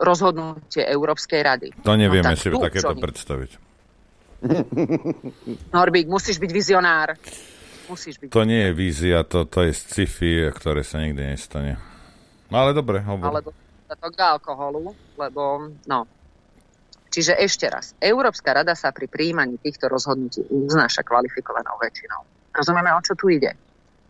rozhodnutie 0.00 0.84
Európskej 0.84 1.40
rady. 1.44 1.68
To 1.84 1.94
nevieme 1.96 2.32
no, 2.32 2.40
si 2.40 2.48
takéto 2.48 2.96
nie. 2.96 3.02
predstaviť. 3.04 3.50
Norbík, 5.76 6.08
musíš 6.08 6.40
byť 6.40 6.50
vizionár. 6.50 7.12
Musíš 7.92 8.16
byť. 8.16 8.28
To 8.32 8.42
nie 8.48 8.70
je 8.70 8.72
vízia, 8.72 9.20
to, 9.28 9.44
to 9.44 9.68
je 9.68 9.72
sci-fi, 9.76 10.48
ktoré 10.54 10.80
sa 10.80 11.04
nikdy 11.04 11.36
nestane. 11.36 11.76
No 12.48 12.64
ale 12.64 12.72
dobre, 12.72 13.04
hovor. 13.04 13.28
Alebo 13.28 13.52
to 13.90 14.08
k 14.10 14.18
alkoholu, 14.22 14.94
lebo 15.18 15.68
no. 15.84 16.06
Čiže 17.10 17.34
ešte 17.42 17.66
raz, 17.66 17.98
Európska 17.98 18.54
rada 18.54 18.78
sa 18.78 18.94
pri 18.94 19.10
príjmaní 19.10 19.58
týchto 19.58 19.90
rozhodnutí 19.90 20.46
uznáša 20.46 21.02
kvalifikovanou 21.02 21.74
väčšinou. 21.82 22.22
Rozumieme, 22.54 22.94
o 22.94 23.02
čo 23.02 23.18
tu 23.18 23.34
ide? 23.34 23.50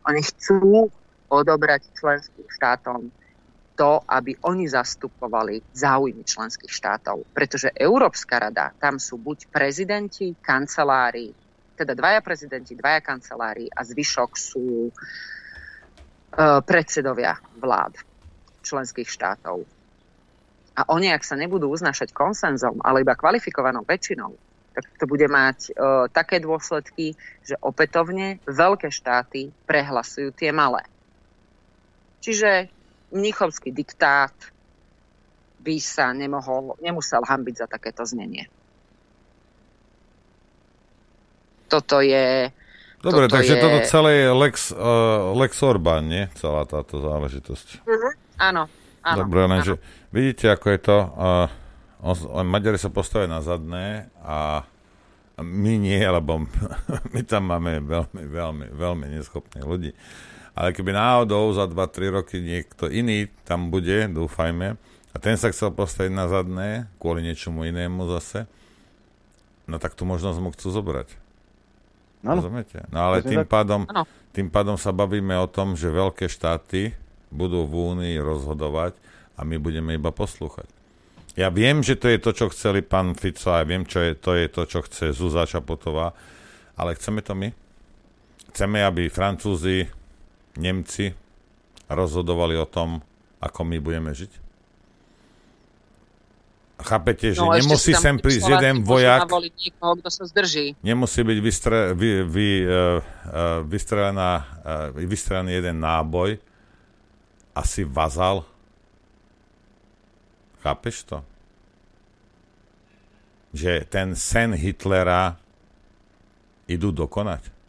Oni 0.04 0.20
chcú 0.20 0.84
odobrať 1.32 1.88
členským 1.96 2.44
štátom 2.44 3.08
to, 3.80 4.04
aby 4.04 4.36
oni 4.44 4.68
zastupovali 4.68 5.72
záujmy 5.72 6.20
členských 6.20 6.68
štátov. 6.68 7.24
Pretože 7.32 7.72
Európska 7.72 8.36
rada, 8.36 8.76
tam 8.76 9.00
sú 9.00 9.16
buď 9.16 9.48
prezidenti, 9.48 10.36
kancelári, 10.36 11.32
teda 11.80 11.96
dvaja 11.96 12.20
prezidenti, 12.20 12.76
dvaja 12.76 13.00
kancelári 13.00 13.72
a 13.72 13.80
zvyšok 13.80 14.30
sú 14.36 14.68
e, 14.84 14.92
predsedovia 16.60 17.40
vlád 17.56 17.96
členských 18.60 19.08
štátov. 19.08 19.64
A 20.76 20.80
oni, 20.92 21.08
ak 21.08 21.24
sa 21.24 21.40
nebudú 21.40 21.72
uznášať 21.72 22.12
konsenzom, 22.12 22.84
ale 22.84 23.00
iba 23.00 23.16
kvalifikovanou 23.16 23.88
väčšinou, 23.88 24.36
tak 24.76 24.84
to 25.00 25.08
bude 25.08 25.24
mať 25.24 25.58
e, 25.64 25.70
také 26.12 26.36
dôsledky, 26.36 27.16
že 27.48 27.56
opätovne 27.64 28.44
veľké 28.44 28.92
štáty 28.92 29.48
prehlasujú 29.64 30.36
tie 30.36 30.52
malé. 30.52 30.84
Čiže 32.20 32.68
mnichovský 33.10 33.74
diktát 33.74 34.34
by 35.60 35.76
sa 35.76 36.16
nemohol, 36.16 36.78
nemusel 36.80 37.20
hambiť 37.20 37.54
za 37.54 37.66
takéto 37.68 38.06
znenie. 38.08 38.48
Toto 41.70 42.02
je... 42.02 42.50
Dobre, 43.00 43.28
toto 43.28 43.36
takže 43.38 43.54
je... 43.56 43.62
toto 43.62 43.78
celé 43.86 44.12
je 44.24 44.28
Lex, 44.34 44.54
uh, 44.72 45.32
Lex 45.36 45.52
Orbán, 45.62 46.08
nie? 46.08 46.26
Celá 46.36 46.66
táto 46.66 46.98
záležitosť. 46.98 47.84
Mhm, 47.86 48.10
Áno, 48.40 48.62
áno. 49.04 49.16
Dobre, 49.20 49.44
lenže 49.44 49.76
vidíte, 50.08 50.48
ako 50.48 50.66
je 50.72 50.80
to. 50.80 50.96
Uh, 51.12 51.46
on, 52.00 52.16
on, 52.32 52.46
Maďari 52.48 52.80
sa 52.80 52.88
postavia 52.88 53.28
na 53.28 53.44
zadné 53.44 54.08
a 54.24 54.64
my 55.40 55.76
nie, 55.76 56.00
lebo 56.00 56.48
my 57.12 57.20
tam 57.28 57.52
máme 57.52 57.84
veľmi, 57.84 58.22
veľmi, 58.24 58.66
veľmi 58.72 59.06
neschopných 59.20 59.66
ľudí. 59.68 59.92
Ale 60.54 60.74
keby 60.74 60.92
náhodou 60.92 61.50
za 61.54 61.64
2-3 61.70 62.16
roky 62.20 62.36
niekto 62.42 62.90
iný 62.90 63.30
tam 63.46 63.70
bude, 63.70 64.10
dúfajme, 64.10 64.76
a 65.10 65.16
ten 65.18 65.34
sa 65.34 65.50
chcel 65.50 65.74
postaviť 65.74 66.12
na 66.14 66.26
zadné, 66.30 66.68
kvôli 67.02 67.26
niečomu 67.26 67.66
inému 67.66 68.06
zase, 68.18 68.46
no 69.66 69.82
tak 69.82 69.98
tú 69.98 70.06
možnosť 70.06 70.38
mu 70.38 70.54
chcú 70.54 70.70
zobrať. 70.70 71.08
Áno. 72.22 72.44
Rozumiete? 72.44 72.84
No 72.92 73.10
ale 73.10 73.24
tým 73.24 73.42
pádom, 73.48 73.88
tým 74.36 74.52
pádom 74.52 74.76
sa 74.76 74.92
bavíme 74.92 75.34
o 75.40 75.48
tom, 75.48 75.74
že 75.74 75.88
veľké 75.88 76.28
štáty 76.28 76.94
budú 77.32 77.64
v 77.64 77.96
Únii 77.96 78.16
rozhodovať 78.20 78.94
a 79.38 79.42
my 79.42 79.56
budeme 79.56 79.96
iba 79.96 80.12
poslúchať. 80.12 80.68
Ja 81.38 81.48
viem, 81.48 81.80
že 81.80 81.94
to 81.94 82.10
je 82.10 82.18
to, 82.18 82.30
čo 82.34 82.50
chceli 82.50 82.82
pán 82.82 83.14
Fico 83.14 83.54
a 83.54 83.62
ja 83.62 83.66
viem, 83.66 83.86
čo 83.86 84.02
je, 84.02 84.12
to 84.18 84.34
je 84.34 84.46
to, 84.50 84.62
čo 84.66 84.82
chce 84.84 85.14
Zuzá 85.14 85.46
Čapotová, 85.46 86.12
ale 86.74 86.98
chceme 86.98 87.22
to 87.22 87.32
my? 87.38 87.48
Chceme, 88.50 88.82
aby 88.82 89.06
Francúzi, 89.06 89.86
Nemci 90.60 91.16
rozhodovali 91.88 92.54
o 92.54 92.68
tom, 92.68 93.00
ako 93.40 93.60
my 93.64 93.80
budeme 93.80 94.12
žiť? 94.12 94.52
Chápete, 96.80 97.36
že 97.36 97.44
No, 97.44 97.52
nemusí 97.52 97.92
sem 97.92 98.16
prísť 98.16 98.48
Slováci 98.48 98.64
jeden 98.64 98.76
vojak, 98.80 99.28
niekoho, 99.28 100.00
kto 100.00 100.08
sa 100.08 100.24
zdrží. 100.24 100.80
nemusí 100.80 101.20
byť 101.20 101.38
vystre, 101.44 101.78
vy, 101.92 102.24
vy, 102.24 102.48
uh, 102.64 102.70
vystrelená, 103.68 104.48
uh, 104.64 104.96
vystrelený 104.96 105.60
jeden 105.60 105.76
náboj, 105.76 106.40
asi 107.52 107.84
vazal. 107.84 108.48
Chápeš 110.64 111.04
to? 111.04 111.18
Že 113.52 113.84
ten 113.84 114.16
sen 114.16 114.56
Hitlera 114.56 115.36
idú 116.64 116.96
dokonať. 116.96 117.59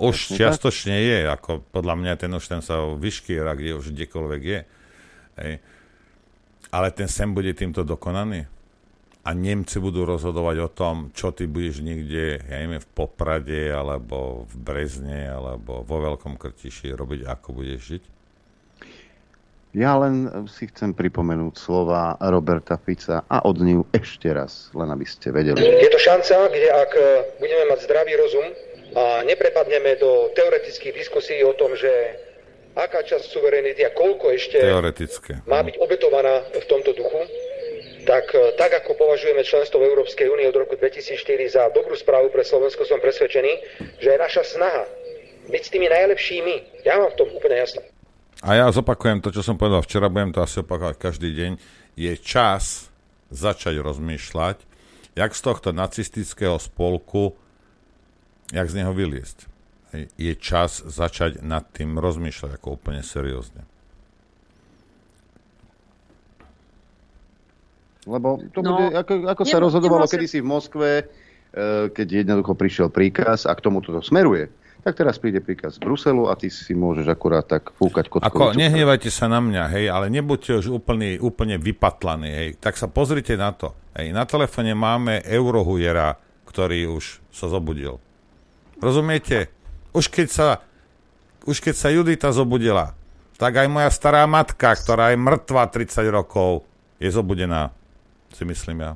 Už 0.00 0.32
čiastočne 0.32 0.96
je, 0.96 1.28
ako 1.28 1.60
podľa 1.68 1.94
mňa 2.00 2.12
ten 2.16 2.32
už 2.32 2.48
ten 2.48 2.64
sa 2.64 2.80
vyškiera, 2.96 3.52
kde 3.52 3.76
už 3.76 3.92
kdekoľvek 3.92 4.42
je. 4.42 4.60
Hej. 5.36 5.54
Ale 6.72 6.88
ten 6.96 7.04
sen 7.04 7.36
bude 7.36 7.52
týmto 7.52 7.84
dokonaný. 7.84 8.48
A 9.20 9.36
Nemci 9.36 9.76
budú 9.76 10.08
rozhodovať 10.08 10.56
o 10.64 10.72
tom, 10.72 11.12
čo 11.12 11.28
ty 11.36 11.44
budeš 11.44 11.84
niekde, 11.84 12.40
ja 12.40 12.56
neviem, 12.64 12.80
v 12.80 12.88
Poprade, 12.96 13.68
alebo 13.68 14.48
v 14.48 14.54
Brezne, 14.56 15.28
alebo 15.28 15.84
vo 15.84 15.96
Veľkom 16.00 16.40
Krtiši 16.40 16.96
robiť, 16.96 17.28
ako 17.28 17.48
budeš 17.52 17.80
žiť. 17.84 18.04
Ja 19.70 19.94
len 20.00 20.26
si 20.50 20.66
chcem 20.66 20.90
pripomenúť 20.96 21.54
slova 21.54 22.18
Roberta 22.18 22.74
Fica 22.74 23.22
a 23.28 23.44
odniu 23.46 23.86
ešte 23.94 24.32
raz, 24.32 24.72
len 24.74 24.90
aby 24.90 25.06
ste 25.06 25.30
vedeli. 25.30 25.62
Je 25.62 25.90
to 25.92 26.00
šanca, 26.00 26.50
kde 26.50 26.68
ak 26.74 26.92
budeme 27.38 27.64
mať 27.70 27.78
zdravý 27.86 28.18
rozum 28.18 28.50
a 28.96 29.22
neprepadneme 29.22 29.96
do 30.02 30.34
teoretických 30.34 30.94
diskusí 30.94 31.38
o 31.46 31.54
tom, 31.54 31.76
že 31.78 31.90
aká 32.74 33.02
časť 33.02 33.24
suverenity 33.26 33.82
a 33.86 33.90
koľko 33.94 34.30
ešte 34.34 34.58
Teoretické. 34.62 35.42
má 35.46 35.62
byť 35.62 35.76
obetovaná 35.78 36.46
v 36.54 36.64
tomto 36.70 36.94
duchu, 36.94 37.20
tak, 38.06 38.30
e, 38.34 38.54
tak 38.56 38.70
ako 38.82 38.94
považujeme 38.94 39.42
členstvo 39.42 39.82
v 39.82 39.90
Európskej 39.90 40.30
únie 40.30 40.46
od 40.46 40.56
roku 40.56 40.78
2004 40.78 41.50
za 41.50 41.62
dobrú 41.74 41.94
správu 41.98 42.30
pre 42.30 42.46
Slovensko, 42.46 42.86
som 42.86 43.02
presvedčený, 43.02 43.52
že 43.98 44.08
je 44.14 44.18
naša 44.18 44.42
snaha 44.46 44.84
byť 45.50 45.62
s 45.66 45.70
tými 45.70 45.88
najlepšími. 45.90 46.54
Ja 46.86 47.02
mám 47.02 47.10
v 47.14 47.18
tom 47.18 47.28
úplne 47.34 47.58
jasno. 47.58 47.82
A 48.40 48.56
ja 48.56 48.66
zopakujem 48.72 49.20
to, 49.20 49.34
čo 49.34 49.44
som 49.44 49.60
povedal 49.60 49.84
včera, 49.84 50.08
budem 50.08 50.32
to 50.32 50.40
asi 50.40 50.64
opakovať 50.64 50.96
každý 50.96 51.34
deň. 51.36 51.52
Je 51.98 52.14
čas 52.16 52.88
začať 53.28 53.76
rozmýšľať, 53.84 54.64
jak 55.12 55.32
z 55.36 55.40
tohto 55.44 55.76
nacistického 55.76 56.56
spolku, 56.56 57.36
jak 58.50 58.66
z 58.66 58.74
neho 58.76 58.90
vyliesť. 58.90 59.46
Je 60.14 60.34
čas 60.34 60.80
začať 60.80 61.40
nad 61.40 61.66
tým 61.66 61.96
rozmýšľať 61.96 62.54
ako 62.54 62.76
úplne 62.76 63.00
seriózne. 63.00 63.66
Lebo 68.02 68.40
to 68.50 68.60
No, 68.60 68.70
bude, 68.72 68.96
ako, 68.96 69.12
ako 69.28 69.42
sa 69.44 69.58
rozhodovalo 69.58 70.02
nemôže- 70.02 70.14
kedysi 70.16 70.38
v 70.40 70.46
Moskve, 70.46 70.88
e, 70.96 71.04
keď 71.88 72.06
jednoducho 72.24 72.54
prišiel 72.54 72.88
príkaz 72.88 73.44
a 73.44 73.52
k 73.52 73.60
tomu 73.60 73.78
toto 73.80 74.00
smeruje. 74.00 74.48
Tak 74.80 74.96
teraz 74.96 75.20
príde 75.20 75.38
príkaz 75.38 75.76
z 75.76 75.80
Bruselu 75.80 76.24
a 76.24 76.34
ty 76.34 76.48
si 76.48 76.72
môžeš 76.72 77.04
akurát 77.06 77.44
tak 77.44 77.68
fúkať 77.76 78.08
Ako, 78.08 78.24
kockovicu. 78.24 78.56
nehnevajte 78.56 79.12
sa 79.12 79.28
na 79.28 79.36
mňa, 79.38 79.68
hej, 79.70 79.86
ale 79.86 80.08
nebuďte 80.08 80.56
už 80.56 80.72
úplne, 80.72 81.20
úplne 81.20 81.60
vypatlaní, 81.60 82.30
hej. 82.30 82.48
Tak 82.56 82.74
sa 82.74 82.88
pozrite 82.88 83.36
na 83.36 83.52
to. 83.52 83.76
Hej, 83.92 84.10
na 84.10 84.24
telefóne 84.24 84.72
máme 84.72 85.20
eurohujera, 85.20 86.16
ktorý 86.46 86.88
už 86.90 87.20
sa 87.28 87.46
zobudil. 87.46 88.00
Rozumiete? 88.80 89.52
Už 89.92 90.08
keď 90.08 90.28
sa, 90.28 90.48
už 91.44 91.60
keď 91.60 91.74
sa 91.76 91.88
Judita 91.92 92.32
zobudila, 92.32 92.96
tak 93.36 93.56
aj 93.56 93.68
moja 93.68 93.88
stará 93.88 94.24
matka, 94.24 94.72
ktorá 94.72 95.12
je 95.12 95.18
mŕtva 95.20 95.68
30 95.68 96.04
rokov, 96.08 96.64
je 97.00 97.08
zobudená. 97.08 97.72
Si 98.32 98.44
myslím 98.44 98.84
ja. 98.84 98.92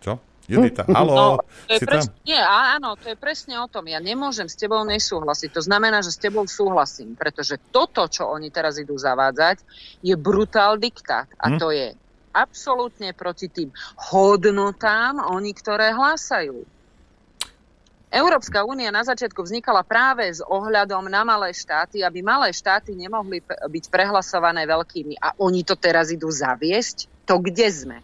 Čo? 0.00 0.20
Judita, 0.48 0.84
halo, 0.92 1.12
No, 1.16 1.26
to 1.40 1.72
je 1.72 1.80
si 1.80 1.86
pres... 1.88 2.08
tam? 2.08 2.14
Nie, 2.28 2.40
áno, 2.44 2.96
to 3.00 3.12
je 3.12 3.16
presne 3.16 3.56
o 3.60 3.66
tom. 3.68 3.88
Ja 3.88 4.00
nemôžem 4.00 4.46
s 4.46 4.56
tebou 4.56 4.84
nesúhlasiť. 4.84 5.50
To 5.56 5.62
znamená, 5.64 6.04
že 6.04 6.12
s 6.12 6.20
tebou 6.20 6.44
súhlasím, 6.44 7.16
pretože 7.16 7.56
toto, 7.72 8.04
čo 8.08 8.28
oni 8.28 8.52
teraz 8.52 8.76
idú 8.76 8.96
zavádzať, 8.96 9.64
je 10.04 10.14
brutál 10.16 10.76
diktát. 10.76 11.28
A 11.40 11.52
Hm? 11.52 11.58
to 11.58 11.68
je 11.72 11.96
absolútne 12.32 13.12
proti 13.12 13.48
tým 13.48 13.68
hodnotám, 14.12 15.20
oni, 15.32 15.52
ktoré 15.52 15.92
hlásajú. 15.92 16.64
Európska 18.12 18.60
únia 18.68 18.92
na 18.92 19.00
začiatku 19.00 19.40
vznikala 19.40 19.80
práve 19.88 20.28
s 20.28 20.44
ohľadom 20.44 21.08
na 21.08 21.24
malé 21.24 21.56
štáty, 21.56 22.04
aby 22.04 22.20
malé 22.20 22.52
štáty 22.52 22.92
nemohli 22.92 23.40
byť 23.48 23.84
prehlasované 23.88 24.68
veľkými. 24.68 25.16
A 25.16 25.32
oni 25.40 25.64
to 25.64 25.80
teraz 25.80 26.12
idú 26.12 26.28
zaviesť? 26.28 27.08
To 27.24 27.40
kde 27.40 27.68
sme? 27.72 27.98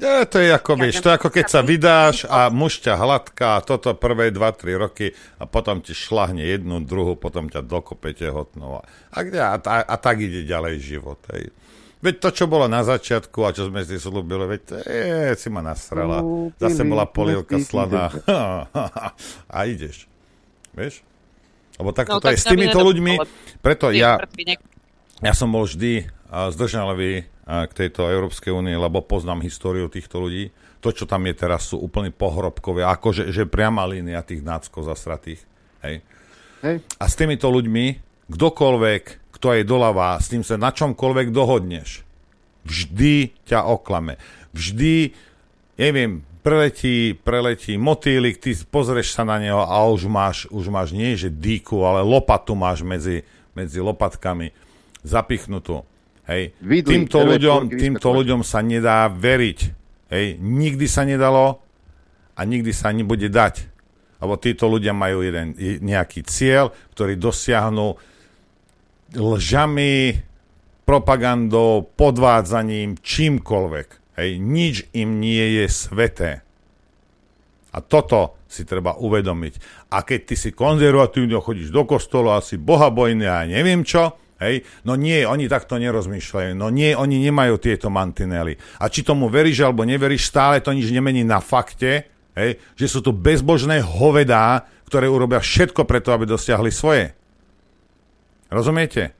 Ja, 0.00 0.24
to 0.24 0.40
je 0.40 0.48
ako, 0.48 0.80
vieš, 0.80 1.04
to 1.04 1.12
je 1.12 1.18
ako 1.20 1.28
keď 1.28 1.46
sa 1.52 1.60
vydáš 1.60 2.24
a 2.24 2.48
muž 2.48 2.80
ťa 2.80 2.96
hladká 2.96 3.60
toto 3.60 3.92
prvé 3.92 4.32
2-3 4.32 4.74
roky 4.80 5.12
a 5.36 5.44
potom 5.44 5.84
ti 5.84 5.92
šlahne 5.92 6.40
jednu, 6.40 6.80
druhú, 6.80 7.12
potom 7.14 7.52
ťa 7.52 7.60
dokope 7.60 8.16
tehotnou. 8.16 8.80
A, 8.80 9.20
a, 9.20 9.60
a, 9.60 9.76
a 9.84 9.96
tak 10.00 10.24
ide 10.24 10.48
ďalej 10.48 10.80
život. 10.80 11.20
Hej. 11.36 11.52
Veď 12.02 12.14
to, 12.18 12.28
čo 12.34 12.44
bolo 12.50 12.66
na 12.66 12.82
začiatku 12.82 13.38
a 13.46 13.54
čo 13.54 13.70
sme 13.70 13.86
si 13.86 13.94
slúbili, 13.94 14.42
veď 14.50 14.60
to 14.66 14.74
je, 14.82 15.38
si 15.38 15.48
ma 15.54 15.62
nasrala. 15.62 16.18
Zase 16.58 16.82
bola 16.82 17.06
polievka 17.06 17.62
slaná. 17.62 18.10
a 19.54 19.58
ideš. 19.70 20.10
Vieš? 20.74 21.06
Lebo 21.78 21.94
tak 21.94 22.10
No, 22.10 22.18
to 22.18 22.26
je 22.26 22.36
tak 22.36 22.42
s 22.42 22.44
mňa 22.44 22.50
by 22.50 22.54
týmito 22.58 22.80
ľuďmi. 22.82 23.14
Preto 23.62 23.94
ja, 23.94 24.18
ja 25.22 25.32
som 25.38 25.54
bol 25.54 25.62
vždy 25.62 26.10
zdržanlivý 26.26 27.30
k 27.46 27.72
tejto 27.72 28.10
Európskej 28.10 28.50
únie, 28.50 28.74
lebo 28.74 28.98
poznám 28.98 29.46
históriu 29.46 29.86
týchto 29.86 30.18
ľudí. 30.18 30.50
To, 30.82 30.90
čo 30.90 31.06
tam 31.06 31.22
je 31.30 31.34
teraz, 31.38 31.70
sú 31.70 31.78
úplne 31.78 32.10
pohrobkové, 32.10 32.82
akože 32.82 33.30
že 33.30 33.46
priama 33.46 33.86
línia 33.86 34.18
tých 34.26 34.42
náckov 34.42 34.90
zasratých. 34.90 35.38
Hej. 35.86 36.02
Hej. 36.66 36.76
A 36.98 37.04
s 37.06 37.14
týmito 37.14 37.46
ľuďmi, 37.46 38.02
kdokoľvek, 38.26 39.21
kto 39.42 39.58
je 39.58 39.66
doľava, 39.66 40.22
s 40.22 40.30
ním 40.30 40.46
sa 40.46 40.54
na 40.54 40.70
čomkoľvek 40.70 41.34
dohodneš, 41.34 42.06
vždy 42.62 43.34
ťa 43.42 43.66
oklame. 43.66 44.14
Vždy, 44.54 45.10
neviem, 45.82 46.22
preletí, 46.46 47.18
preletí 47.18 47.74
motýlik, 47.74 48.38
ty 48.38 48.54
pozrieš 48.54 49.18
sa 49.18 49.26
na 49.26 49.42
neho 49.42 49.58
a 49.58 49.82
už 49.90 50.06
máš, 50.06 50.46
už 50.46 50.70
máš 50.70 50.94
nie 50.94 51.18
že 51.18 51.26
dýku, 51.26 51.74
ale 51.82 52.06
lopatu 52.06 52.54
máš 52.54 52.86
medzi, 52.86 53.26
medzi 53.58 53.82
lopatkami. 53.82 54.54
zapichnutú. 55.02 55.82
Hej. 56.30 56.54
Vidli, 56.62 57.02
týmto 57.02 57.26
ľuďom, 57.26 57.66
týmto 57.66 58.14
ľuďom 58.14 58.46
sa 58.46 58.62
nedá 58.62 59.10
veriť. 59.10 59.58
Hej. 60.14 60.38
Nikdy 60.38 60.86
sa 60.86 61.02
nedalo 61.02 61.58
a 62.38 62.46
nikdy 62.46 62.70
sa 62.70 62.94
nebude 62.94 63.26
dať. 63.26 63.66
Lebo 64.22 64.38
títo 64.38 64.70
ľudia 64.70 64.94
majú 64.94 65.26
jeden 65.26 65.58
nejaký 65.82 66.22
cieľ, 66.22 66.70
ktorý 66.94 67.18
dosiahnu 67.18 68.11
lžami, 69.16 70.18
propagandou, 70.82 71.86
podvádzaním, 71.94 72.98
čímkoľvek. 72.98 73.88
Hej. 74.18 74.30
Nič 74.42 74.74
im 74.92 75.22
nie 75.22 75.62
je 75.62 75.66
sveté. 75.70 76.44
A 77.72 77.80
toto 77.80 78.36
si 78.44 78.68
treba 78.68 79.00
uvedomiť. 79.00 79.86
A 79.96 80.04
keď 80.04 80.20
ty 80.28 80.34
si 80.36 80.50
konzervatívne 80.52 81.40
chodíš 81.40 81.72
do 81.72 81.88
kostola, 81.88 82.36
asi 82.36 82.60
bohabojný 82.60 83.24
a 83.24 83.48
neviem 83.48 83.80
čo, 83.80 84.12
hej, 84.44 84.60
no 84.84 84.92
nie, 84.92 85.24
oni 85.24 85.48
takto 85.48 85.80
nerozmýšľajú. 85.80 86.52
No 86.52 86.68
nie, 86.68 86.92
oni 86.92 87.24
nemajú 87.24 87.56
tieto 87.56 87.88
mantinely. 87.88 88.60
A 88.76 88.92
či 88.92 89.00
tomu 89.00 89.32
veríš 89.32 89.64
alebo 89.64 89.88
neveríš, 89.88 90.28
stále 90.28 90.60
to 90.60 90.76
nič 90.76 90.92
nemení 90.92 91.24
na 91.24 91.40
fakte, 91.40 92.12
hej, 92.36 92.60
že 92.76 92.86
sú 92.92 93.00
tu 93.00 93.16
bezbožné 93.16 93.80
hovedá, 93.80 94.68
ktoré 94.84 95.08
urobia 95.08 95.40
všetko 95.40 95.88
preto, 95.88 96.12
aby 96.12 96.28
dosiahli 96.28 96.68
svoje. 96.68 97.16
Rozumiete? 98.52 99.16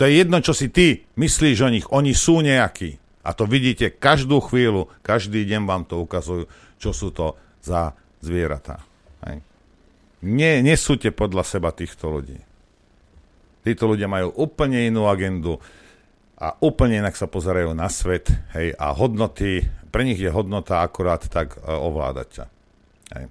To 0.00 0.08
je 0.08 0.24
jedno, 0.24 0.40
čo 0.40 0.56
si 0.56 0.72
ty 0.72 1.04
myslíš 1.20 1.58
o 1.60 1.68
nich. 1.68 1.86
Oni 1.92 2.16
sú 2.16 2.40
nejakí. 2.40 2.96
A 3.20 3.36
to 3.36 3.44
vidíte 3.44 3.92
každú 3.92 4.40
chvíľu, 4.40 4.88
každý 5.04 5.44
deň 5.44 5.62
vám 5.68 5.84
to 5.84 6.00
ukazujú, 6.00 6.48
čo 6.80 6.90
sú 6.96 7.12
to 7.12 7.36
za 7.60 7.92
zvieratá. 8.24 8.80
Nie, 10.20 10.60
nesúďte 10.60 11.16
podľa 11.16 11.44
seba 11.48 11.72
týchto 11.72 12.12
ľudí. 12.12 12.36
Títo 13.64 13.88
ľudia 13.88 14.08
majú 14.08 14.32
úplne 14.36 14.88
inú 14.88 15.08
agendu 15.08 15.60
a 16.36 16.56
úplne 16.60 17.00
inak 17.00 17.16
sa 17.16 17.28
pozerajú 17.28 17.72
na 17.76 17.88
svet 17.92 18.32
hej, 18.56 18.72
a 18.76 18.92
hodnoty, 18.96 19.64
pre 19.92 20.04
nich 20.04 20.20
je 20.20 20.32
hodnota 20.32 20.80
akurát 20.80 21.20
tak 21.28 21.56
e, 21.56 21.68
ovládať 21.68 22.28
ťa. 22.32 22.44
Hej. 23.16 23.24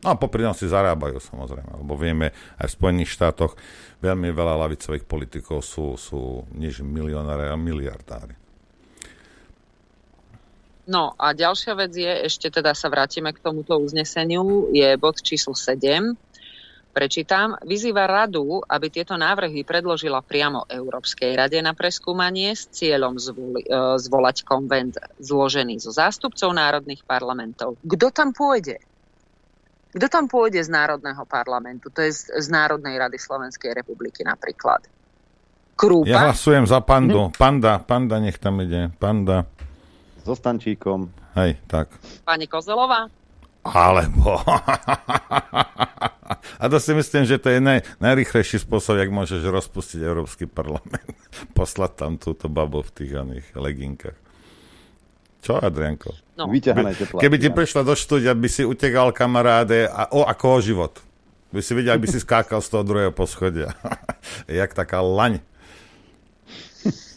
No 0.00 0.12
a 0.12 0.16
popri 0.16 0.48
tom 0.48 0.56
si 0.56 0.64
zarábajú 0.64 1.20
samozrejme, 1.20 1.84
lebo 1.84 1.92
vieme, 1.92 2.32
aj 2.56 2.72
v 2.72 2.76
Spojených 2.80 3.12
štátoch 3.12 3.52
veľmi 4.00 4.32
veľa 4.32 4.56
lavicových 4.64 5.04
politikov 5.04 5.60
sú, 5.60 6.00
sú 6.00 6.48
než 6.56 6.80
milionári 6.80 7.52
a 7.52 7.56
miliardári. 7.60 8.32
No 10.90 11.14
a 11.20 11.36
ďalšia 11.36 11.76
vec 11.76 11.92
je, 11.94 12.12
ešte 12.26 12.50
teda 12.50 12.72
sa 12.72 12.88
vrátime 12.88 13.30
k 13.30 13.44
tomuto 13.44 13.76
uzneseniu, 13.78 14.72
je 14.72 14.88
bod 14.96 15.20
číslo 15.20 15.52
7. 15.52 16.16
Prečítam. 16.90 17.54
Vyzýva 17.62 18.10
radu, 18.10 18.66
aby 18.66 18.90
tieto 18.90 19.14
návrhy 19.14 19.62
predložila 19.62 20.26
priamo 20.26 20.66
Európskej 20.66 21.38
rade 21.38 21.62
na 21.62 21.70
preskúmanie 21.70 22.50
s 22.50 22.66
cieľom 22.74 23.14
zvoli, 23.14 23.62
e, 23.62 23.70
zvolať 23.94 24.42
konvent 24.42 24.98
zložený 25.22 25.78
zo 25.78 25.94
zástupcov 25.94 26.50
národných 26.50 27.06
parlamentov. 27.06 27.78
Kto 27.86 28.10
tam 28.10 28.34
pôjde? 28.34 28.82
Kto 29.90 30.06
tam 30.06 30.30
pôjde 30.30 30.62
z 30.62 30.70
Národného 30.70 31.26
parlamentu? 31.26 31.90
To 31.90 31.98
je 31.98 32.14
z, 32.14 32.30
z 32.30 32.46
Národnej 32.50 32.94
rady 32.94 33.18
Slovenskej 33.18 33.74
republiky 33.74 34.22
napríklad. 34.22 34.86
Krúpa? 35.74 36.06
Ja 36.06 36.30
hlasujem 36.30 36.68
za 36.68 36.78
pandu. 36.78 37.34
Panda, 37.34 37.82
panda 37.82 38.22
nech 38.22 38.38
tam 38.38 38.62
ide. 38.62 38.94
Panda. 39.02 39.50
So 40.22 40.38
Stančíkom. 40.38 41.10
Hej, 41.34 41.58
tak. 41.66 41.90
Pani 42.22 42.46
Kozelová? 42.46 43.10
Alebo... 43.66 44.38
A 46.60 46.68
to 46.68 46.78
si 46.78 46.94
myslím, 46.94 47.26
že 47.26 47.42
to 47.42 47.50
je 47.50 47.58
naj, 47.58 47.82
najrychlejší 47.98 48.62
spôsob, 48.62 49.00
jak 49.00 49.10
môžeš 49.10 49.42
rozpustiť 49.42 50.00
Európsky 50.04 50.44
parlament. 50.46 51.16
Poslať 51.58 51.92
tam 51.96 52.12
túto 52.20 52.46
babu 52.46 52.84
v 52.86 52.90
tých 52.94 53.12
oných 53.16 53.46
leginkách. 53.56 54.18
Čo, 55.40 55.56
Adrianko? 55.58 56.12
No. 56.40 56.48
Vyťahané 56.48 56.96
By- 56.96 57.00
tepláky, 57.04 57.20
Keby 57.20 57.36
ti 57.36 57.48
áno. 57.52 57.56
prišla 57.60 57.80
do 57.84 57.92
štúdia, 57.92 58.32
by 58.32 58.48
si 58.48 58.62
utekal 58.64 59.12
kamaráde 59.12 59.84
a 59.84 60.08
o, 60.08 60.24
ako 60.24 60.46
o 60.56 60.58
život. 60.64 60.92
By 61.52 61.60
si 61.60 61.76
videl, 61.76 61.98
ak 61.98 62.00
by 62.00 62.08
si 62.08 62.22
skákal 62.22 62.64
z 62.64 62.68
toho 62.72 62.82
druhého 62.86 63.12
poschodia. 63.12 63.76
Jak 64.48 64.72
taká 64.72 65.04
laň. 65.04 65.44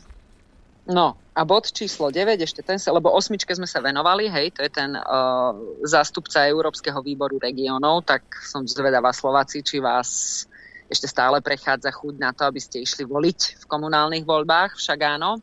No 0.84 1.16
a 1.32 1.48
bod 1.48 1.72
číslo 1.72 2.12
9, 2.12 2.36
ešte 2.44 2.60
ten 2.60 2.76
sa, 2.76 2.92
lebo 2.92 3.08
osmičke 3.08 3.56
sme 3.56 3.64
sa 3.64 3.80
venovali, 3.80 4.28
hej, 4.28 4.52
to 4.52 4.68
je 4.68 4.72
ten 4.84 4.92
uh, 4.92 5.56
zástupca 5.80 6.44
Európskeho 6.44 7.00
výboru 7.00 7.40
regiónov, 7.40 8.04
tak 8.04 8.28
som 8.44 8.68
zvedavá 8.68 9.16
Slováci, 9.16 9.64
či 9.64 9.80
vás 9.80 10.44
ešte 10.92 11.08
stále 11.08 11.40
prechádza 11.40 11.88
chuť 11.90 12.16
na 12.20 12.36
to, 12.36 12.44
aby 12.46 12.60
ste 12.60 12.84
išli 12.84 13.08
voliť 13.08 13.64
v 13.64 13.66
komunálnych 13.66 14.28
voľbách, 14.28 14.76
však 14.76 15.00
áno. 15.18 15.40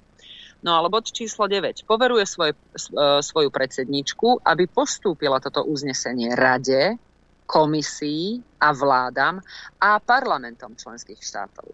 No 0.60 0.76
ale 0.76 0.92
bod 0.92 1.08
číslo 1.08 1.48
9. 1.48 1.88
Poveruje 1.88 2.28
svoj, 2.28 2.52
s- 2.76 2.92
e, 2.92 3.24
svoju 3.24 3.48
predsedničku, 3.48 4.44
aby 4.44 4.68
postúpila 4.68 5.40
toto 5.40 5.64
uznesenie 5.64 6.36
rade, 6.36 7.00
komisii 7.48 8.38
a 8.62 8.70
vládam 8.70 9.42
a 9.80 9.98
parlamentom 9.98 10.76
členských 10.76 11.18
štátov. 11.18 11.66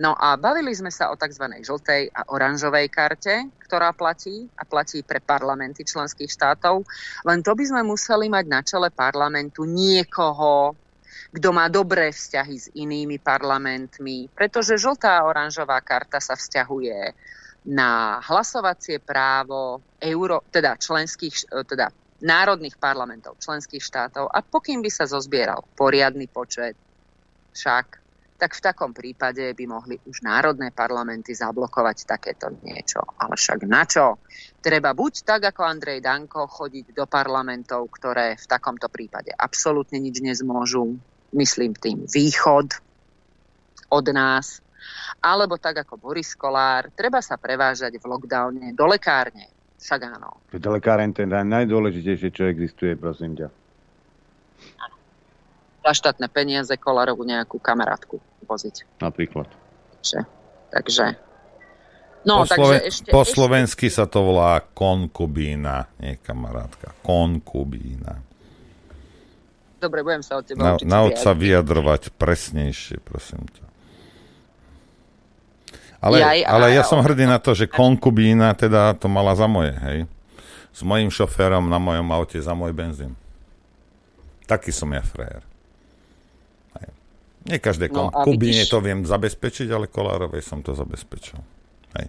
No 0.00 0.16
a 0.16 0.40
bavili 0.40 0.72
sme 0.72 0.88
sa 0.88 1.12
o 1.12 1.14
tzv. 1.14 1.44
žltej 1.60 2.08
a 2.08 2.24
oranžovej 2.32 2.88
karte, 2.88 3.52
ktorá 3.68 3.92
platí 3.92 4.48
a 4.56 4.64
platí 4.64 5.04
pre 5.04 5.20
parlamenty 5.20 5.84
členských 5.84 6.32
štátov. 6.32 6.88
Len 7.28 7.44
to 7.44 7.52
by 7.52 7.64
sme 7.68 7.82
museli 7.84 8.32
mať 8.32 8.44
na 8.48 8.60
čele 8.64 8.88
parlamentu 8.88 9.68
niekoho, 9.68 10.72
kto 11.36 11.48
má 11.52 11.68
dobré 11.68 12.16
vzťahy 12.16 12.56
s 12.56 12.66
inými 12.74 13.20
parlamentmi, 13.20 14.32
pretože 14.32 14.80
žltá 14.80 15.20
a 15.20 15.28
oranžová 15.28 15.78
karta 15.84 16.16
sa 16.16 16.32
vzťahuje 16.32 16.98
na 17.68 18.20
hlasovacie 18.24 19.02
právo 19.02 19.84
euro, 20.00 20.40
teda 20.48 20.80
členských, 20.80 21.52
e, 21.52 21.64
teda 21.64 21.92
národných 22.20 22.76
parlamentov 22.76 23.40
členských 23.40 23.80
štátov 23.80 24.28
a 24.28 24.44
pokým 24.44 24.84
by 24.84 24.90
sa 24.92 25.08
zozbieral 25.08 25.64
poriadny 25.76 26.28
počet, 26.28 26.76
však 27.56 28.00
tak 28.40 28.56
v 28.56 28.64
takom 28.64 28.96
prípade 28.96 29.52
by 29.52 29.64
mohli 29.68 30.00
už 30.00 30.24
národné 30.24 30.72
parlamenty 30.72 31.36
zablokovať 31.36 32.08
takéto 32.08 32.48
niečo. 32.64 33.04
Ale 33.20 33.36
však 33.36 33.68
na 33.68 33.84
čo? 33.84 34.16
Treba 34.64 34.96
buď 34.96 35.12
tak, 35.28 35.52
ako 35.52 35.60
Andrej 35.60 36.00
Danko, 36.00 36.48
chodiť 36.48 36.96
do 36.96 37.04
parlamentov, 37.04 37.92
ktoré 37.92 38.40
v 38.40 38.46
takomto 38.48 38.88
prípade 38.88 39.28
absolútne 39.36 40.00
nič 40.00 40.24
nezmôžu, 40.24 40.96
myslím 41.36 41.76
tým 41.76 42.08
východ 42.08 42.80
od 43.92 44.06
nás, 44.08 44.64
alebo 45.18 45.56
tak 45.56 45.80
ako 45.80 45.96
Boris 45.96 46.32
Kolár, 46.32 46.88
treba 46.90 47.20
sa 47.20 47.34
prevážať 47.34 47.96
v 47.96 48.04
lockdowne 48.04 48.72
do 48.72 48.84
lekárne. 48.84 49.48
Však 49.76 50.00
áno. 50.06 50.36
To 50.50 50.60
je 51.16 51.26
naj- 51.26 51.48
najdôležitejšie, 51.48 52.28
čo 52.30 52.44
existuje, 52.44 52.94
prosím 52.94 53.34
ťa. 53.34 53.48
Za 55.80 55.92
štátne 55.96 56.28
peniaze 56.28 56.76
Kolárovu 56.76 57.24
nejakú 57.24 57.56
kamarátku 57.56 58.20
voziť. 58.44 59.00
Napríklad. 59.00 59.48
Takže, 59.96 60.18
takže 60.70 61.06
No, 62.20 62.44
po, 62.44 62.52
takže 62.52 62.60
Sloven- 62.60 62.84
ešte, 62.84 63.08
po 63.08 63.22
ešte, 63.24 63.32
slovensky 63.32 63.86
sa 63.88 64.04
to 64.04 64.20
volá 64.20 64.60
konkubína, 64.60 65.88
nie 65.96 66.20
kamarátka. 66.20 66.92
Konkubína. 67.00 68.20
Dobre, 69.80 70.04
budem 70.04 70.20
sa 70.20 70.36
od 70.36 70.44
teba 70.44 70.60
Na, 70.60 70.70
učiť. 70.76 70.84
nauč 70.84 71.16
sa 71.16 71.32
vyjadrovať 71.32 72.12
presnejšie, 72.12 73.00
prosím 73.00 73.48
ťa. 73.48 73.64
Ale, 76.00 76.16
Jaj, 76.16 76.40
ale 76.42 76.66
ja 76.72 76.80
som 76.80 76.98
hrdý 76.98 77.24
na 77.24 77.36
to, 77.36 77.52
že 77.52 77.68
konkubína 77.68 78.52
teda 78.52 78.96
to 78.96 79.04
mala 79.06 79.36
za 79.36 79.44
moje, 79.44 79.76
hej. 79.84 79.98
S 80.70 80.80
mojím 80.80 81.08
šoférom 81.08 81.62
na 81.62 81.76
mojom 81.76 82.08
aute 82.08 82.36
za 82.36 82.52
môj 82.52 82.72
benzín. 82.72 83.12
Taký 84.46 84.72
som 84.72 84.88
ja 84.88 85.02
frajer. 85.02 85.44
Hej. 86.74 86.88
Nie 87.44 87.58
každé 87.58 87.86
No 87.88 88.08
konkubíne 88.08 88.64
vidíš- 88.64 88.70
to 88.70 88.80
viem 88.80 89.04
zabezpečiť, 89.04 89.68
ale 89.68 89.86
Kolárovej 89.86 90.40
som 90.40 90.58
to 90.58 90.72
zabezpečil. 90.72 91.36
Hej. 91.94 92.08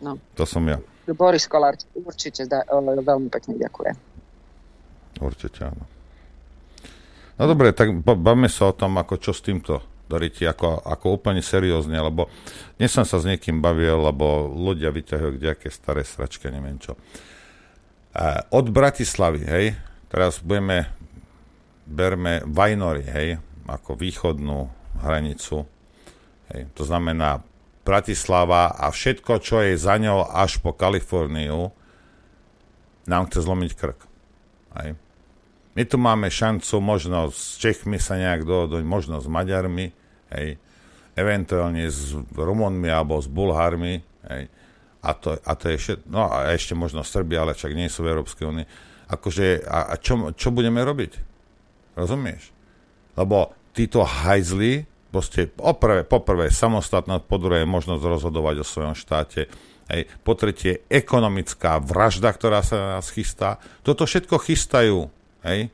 No. 0.00 0.16
To 0.34 0.44
som 0.44 0.64
ja. 0.64 0.80
Boris 1.06 1.44
Kolár 1.44 1.76
určite 1.94 2.44
da, 2.44 2.64
veľmi 2.66 3.28
pekne 3.28 3.54
ďakuje. 3.56 3.92
Určite 5.20 5.60
áno. 5.64 5.84
No 7.36 7.44
dobre, 7.44 7.70
tak 7.70 7.92
ba- 8.00 8.16
bavme 8.16 8.48
sa 8.48 8.66
o 8.66 8.74
tom, 8.74 8.96
ako 8.96 9.20
čo 9.20 9.30
s 9.30 9.40
týmto 9.40 9.84
daríte, 10.06 10.46
ako, 10.46 10.82
ako 10.82 11.06
úplne 11.18 11.42
seriózne, 11.42 11.98
lebo 11.98 12.30
dnes 12.78 12.94
som 12.94 13.02
sa 13.02 13.18
s 13.18 13.26
niekým 13.26 13.58
bavil, 13.58 13.98
lebo 13.98 14.50
ľudia 14.50 14.94
vyťahujú 14.94 15.38
kdejaké 15.38 15.68
staré 15.70 16.06
sračky, 16.06 16.48
neviem 16.50 16.78
čo. 16.78 16.94
A 18.16 18.46
od 18.54 18.72
Bratislavy, 18.72 19.42
hej, 19.44 19.66
teraz 20.08 20.40
budeme, 20.40 20.88
berme 21.84 22.40
Vajnory, 22.46 23.04
hej, 23.04 23.28
ako 23.66 23.98
východnú 23.98 24.70
hranicu, 25.02 25.66
hej, 26.54 26.70
to 26.72 26.82
znamená 26.86 27.44
Bratislava 27.86 28.74
a 28.74 28.90
všetko, 28.90 29.38
čo 29.38 29.62
je 29.62 29.78
za 29.78 29.94
ňou 29.94 30.26
až 30.26 30.58
po 30.58 30.74
Kaliforniu, 30.74 31.70
nám 33.06 33.30
chce 33.30 33.46
zlomiť 33.46 33.70
krk. 33.78 34.00
Hej. 34.82 34.98
My 35.76 35.84
tu 35.84 36.00
máme 36.00 36.32
šancu 36.32 36.80
možno 36.80 37.28
s 37.28 37.60
Čechmi 37.60 38.00
sa 38.00 38.16
nejak 38.16 38.48
dohodnúť, 38.48 38.82
možno 38.82 39.20
s 39.20 39.28
Maďarmi. 39.28 39.92
Hej. 40.32 40.58
eventuálne 41.16 41.88
s 41.88 42.12
Rumunmi 42.36 42.92
alebo 42.92 43.16
s 43.16 43.26
Bulhármi, 43.26 44.04
hej, 44.28 44.42
a 45.00 45.10
to, 45.16 45.40
a 45.40 45.52
to 45.56 45.72
je 45.72 45.74
ešte, 45.80 45.94
no 46.12 46.28
a 46.28 46.52
ešte 46.52 46.76
možno 46.76 47.00
Srbia, 47.00 47.40
ale 47.40 47.56
však 47.56 47.72
nie 47.72 47.88
sú 47.88 48.04
v 48.04 48.12
Európskej 48.12 48.44
únii. 48.44 48.66
Akože, 49.08 49.64
a, 49.64 49.94
a 49.94 50.02
čo, 50.02 50.34
čo 50.36 50.52
budeme 50.52 50.82
robiť? 50.84 51.12
Rozumieš? 51.96 52.52
Lebo 53.16 53.56
títo 53.72 54.04
hajzli, 54.04 54.84
proste 55.08 55.48
poprvé, 55.48 56.04
poprvé 56.04 56.52
samostatnosť, 56.52 57.24
po 57.24 57.40
druhé 57.40 57.64
možnosť 57.64 58.02
rozhodovať 58.02 58.60
o 58.60 58.66
svojom 58.66 58.92
štáte, 58.98 59.48
hej, 59.88 60.02
po 60.20 60.36
tretie 60.36 60.84
ekonomická 60.90 61.80
vražda, 61.80 62.28
ktorá 62.28 62.60
sa 62.60 63.00
nás 63.00 63.08
chystá. 63.08 63.62
Toto 63.80 64.04
všetko 64.04 64.36
chystajú, 64.36 65.08
hej. 65.46 65.70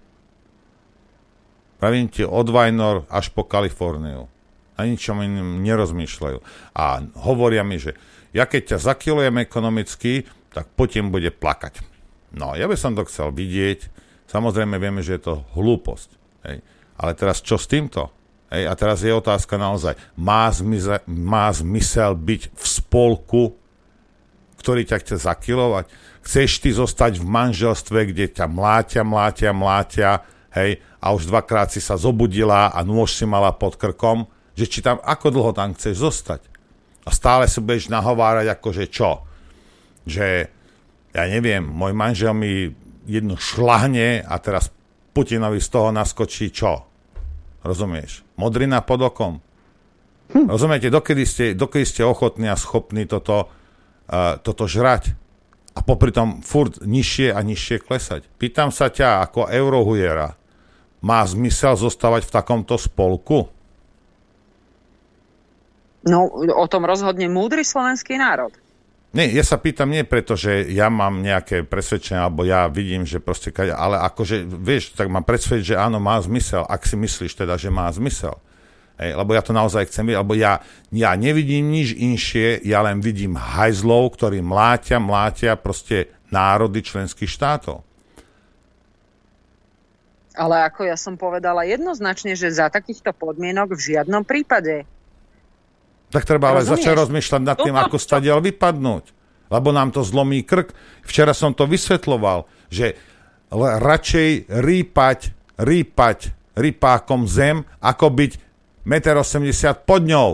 Pravím 1.82 2.06
ti 2.06 2.22
od 2.22 2.46
Vajnor 2.46 3.10
až 3.10 3.34
po 3.34 3.42
Kaliforniu. 3.42 4.30
A 4.78 4.86
ničom 4.86 5.18
iným 5.18 5.66
nerozmýšľajú. 5.66 6.38
A 6.78 7.02
hovoria 7.26 7.66
mi, 7.66 7.82
že 7.82 7.98
ja 8.30 8.46
keď 8.46 8.76
ťa 8.76 8.78
zakilujem 8.94 9.42
ekonomicky, 9.42 10.24
tak 10.54 10.70
potom 10.78 11.10
bude 11.10 11.34
plakať. 11.34 11.82
No, 12.32 12.56
ja 12.56 12.70
by 12.70 12.76
som 12.78 12.96
to 12.96 13.04
chcel 13.04 13.34
vidieť. 13.34 13.90
Samozrejme 14.30 14.80
vieme, 14.80 15.04
že 15.04 15.20
je 15.20 15.22
to 15.28 15.34
hlúposť. 15.52 16.10
Hej. 16.48 16.64
Ale 16.96 17.12
teraz 17.18 17.44
čo 17.44 17.60
s 17.60 17.68
týmto? 17.68 18.08
Hej, 18.52 18.68
a 18.68 18.72
teraz 18.76 19.00
je 19.00 19.12
otázka 19.12 19.56
naozaj, 19.56 19.96
má 20.16 20.48
zmysel, 20.52 21.00
má 21.08 21.48
zmysel 21.52 22.12
byť 22.16 22.42
v 22.52 22.64
spolku, 22.64 23.56
ktorý 24.60 24.84
ťa 24.84 25.00
chce 25.00 25.16
zakilovať? 25.24 25.88
Chceš 26.22 26.62
ty 26.62 26.70
zostať 26.70 27.18
v 27.18 27.26
manželstve, 27.26 28.14
kde 28.14 28.30
ťa 28.30 28.46
mláťa, 28.46 29.02
mláťa, 29.02 29.50
mláťa, 29.50 30.10
hej, 30.54 30.78
a 31.02 31.06
už 31.10 31.26
dvakrát 31.26 31.74
si 31.74 31.82
sa 31.82 31.98
zobudila 31.98 32.70
a 32.70 32.78
nôž 32.86 33.18
si 33.18 33.26
mala 33.26 33.50
pod 33.50 33.74
krkom, 33.74 34.30
že 34.54 34.70
či 34.70 34.84
tam, 34.84 35.02
ako 35.02 35.34
dlho 35.34 35.52
tam 35.56 35.74
chceš 35.74 35.98
zostať? 35.98 36.42
A 37.02 37.10
stále 37.10 37.50
si 37.50 37.58
budeš 37.58 37.90
nahovárať 37.90 38.54
akože 38.54 38.84
čo? 38.86 39.26
Že, 40.06 40.46
ja 41.10 41.24
neviem, 41.26 41.66
môj 41.66 41.90
manžel 41.90 42.30
mi 42.30 42.70
jednu 43.02 43.34
šlahne 43.34 44.22
a 44.22 44.34
teraz 44.38 44.70
Putinovi 45.10 45.58
z 45.58 45.68
toho 45.68 45.90
naskočí 45.90 46.54
čo? 46.54 46.86
Rozumieš? 47.66 48.22
Modrina 48.38 48.86
pod 48.86 49.02
okom. 49.02 49.32
Hm. 50.30 50.46
Rozumiete, 50.46 50.86
dokedy 50.86 51.24
ste, 51.26 51.44
dokedy 51.58 51.82
ste 51.82 52.02
ochotní 52.06 52.46
a 52.46 52.54
schopní 52.54 53.10
toto, 53.10 53.50
uh, 53.50 54.38
toto 54.38 54.70
žrať 54.70 55.21
a 55.72 55.80
popri 55.80 56.12
tom 56.12 56.44
furt 56.44 56.84
nižšie 56.84 57.32
a 57.32 57.40
nižšie 57.40 57.80
klesať. 57.80 58.28
Pýtam 58.36 58.68
sa 58.68 58.92
ťa 58.92 59.24
ako 59.24 59.48
eurohujera, 59.48 60.36
má 61.02 61.20
zmysel 61.26 61.74
zostávať 61.74 62.28
v 62.28 62.34
takomto 62.34 62.76
spolku? 62.78 63.50
No, 66.02 66.26
o 66.34 66.66
tom 66.66 66.82
rozhodne 66.82 67.30
múdry 67.30 67.62
slovenský 67.62 68.18
národ. 68.18 68.50
Nie, 69.12 69.28
ja 69.28 69.44
sa 69.44 69.60
pýtam 69.60 69.92
nie 69.92 70.08
preto, 70.08 70.40
že 70.40 70.64
ja 70.72 70.88
mám 70.88 71.20
nejaké 71.20 71.68
presvedčenie, 71.68 72.16
alebo 72.16 72.48
ja 72.48 72.64
vidím, 72.72 73.04
že 73.04 73.20
proste, 73.20 73.52
ale 73.52 74.00
akože, 74.00 74.48
vieš, 74.48 74.96
tak 74.96 75.12
mám 75.12 75.28
presvedčiť, 75.28 75.76
že 75.76 75.76
áno, 75.76 76.00
má 76.00 76.16
zmysel, 76.16 76.64
ak 76.64 76.88
si 76.88 76.96
myslíš 76.96 77.36
teda, 77.36 77.60
že 77.60 77.68
má 77.68 77.92
zmysel. 77.92 78.40
Hej, 79.00 79.16
lebo 79.16 79.32
ja 79.32 79.42
to 79.42 79.56
naozaj 79.56 79.88
chcem 79.88 80.08
vidieť, 80.08 80.20
lebo 80.20 80.34
ja, 80.36 80.60
ja 80.92 81.10
nevidím 81.16 81.72
nič 81.72 81.96
inšie, 81.96 82.60
ja 82.62 82.84
len 82.84 83.00
vidím 83.00 83.34
hajzlov, 83.34 84.14
ktorí 84.14 84.44
mláťa, 84.44 85.00
mláťa 85.00 85.56
proste 85.58 86.12
národy 86.28 86.84
členských 86.84 87.28
štátov. 87.28 87.80
Ale 90.32 90.64
ako 90.64 90.88
ja 90.88 90.96
som 90.96 91.20
povedala 91.20 91.68
jednoznačne, 91.68 92.32
že 92.32 92.48
za 92.48 92.72
takýchto 92.72 93.12
podmienok 93.12 93.76
v 93.76 93.80
žiadnom 93.92 94.24
prípade. 94.24 94.88
Tak 96.08 96.24
treba 96.24 96.52
ale 96.52 96.64
Rozumieš? 96.64 96.72
začať 96.80 96.94
rozmýšľať 96.96 97.42
nad 97.44 97.56
tým, 97.60 97.76
ako 97.76 97.96
stadiaľ 98.00 98.38
vypadnúť. 98.44 99.04
Lebo 99.52 99.68
nám 99.72 99.92
to 99.92 100.00
zlomí 100.00 100.44
krk. 100.44 100.72
Včera 101.04 101.36
som 101.36 101.52
to 101.52 101.68
vysvetloval, 101.68 102.48
že 102.72 102.96
radšej 103.52 104.48
rýpať, 104.48 105.36
rýpať 105.60 106.32
rýpákom 106.56 107.28
zem, 107.28 107.64
ako 107.80 108.12
byť 108.12 108.32
1,80 108.84 109.46
m 109.46 109.76
pod 109.86 110.02
ňou. 110.04 110.30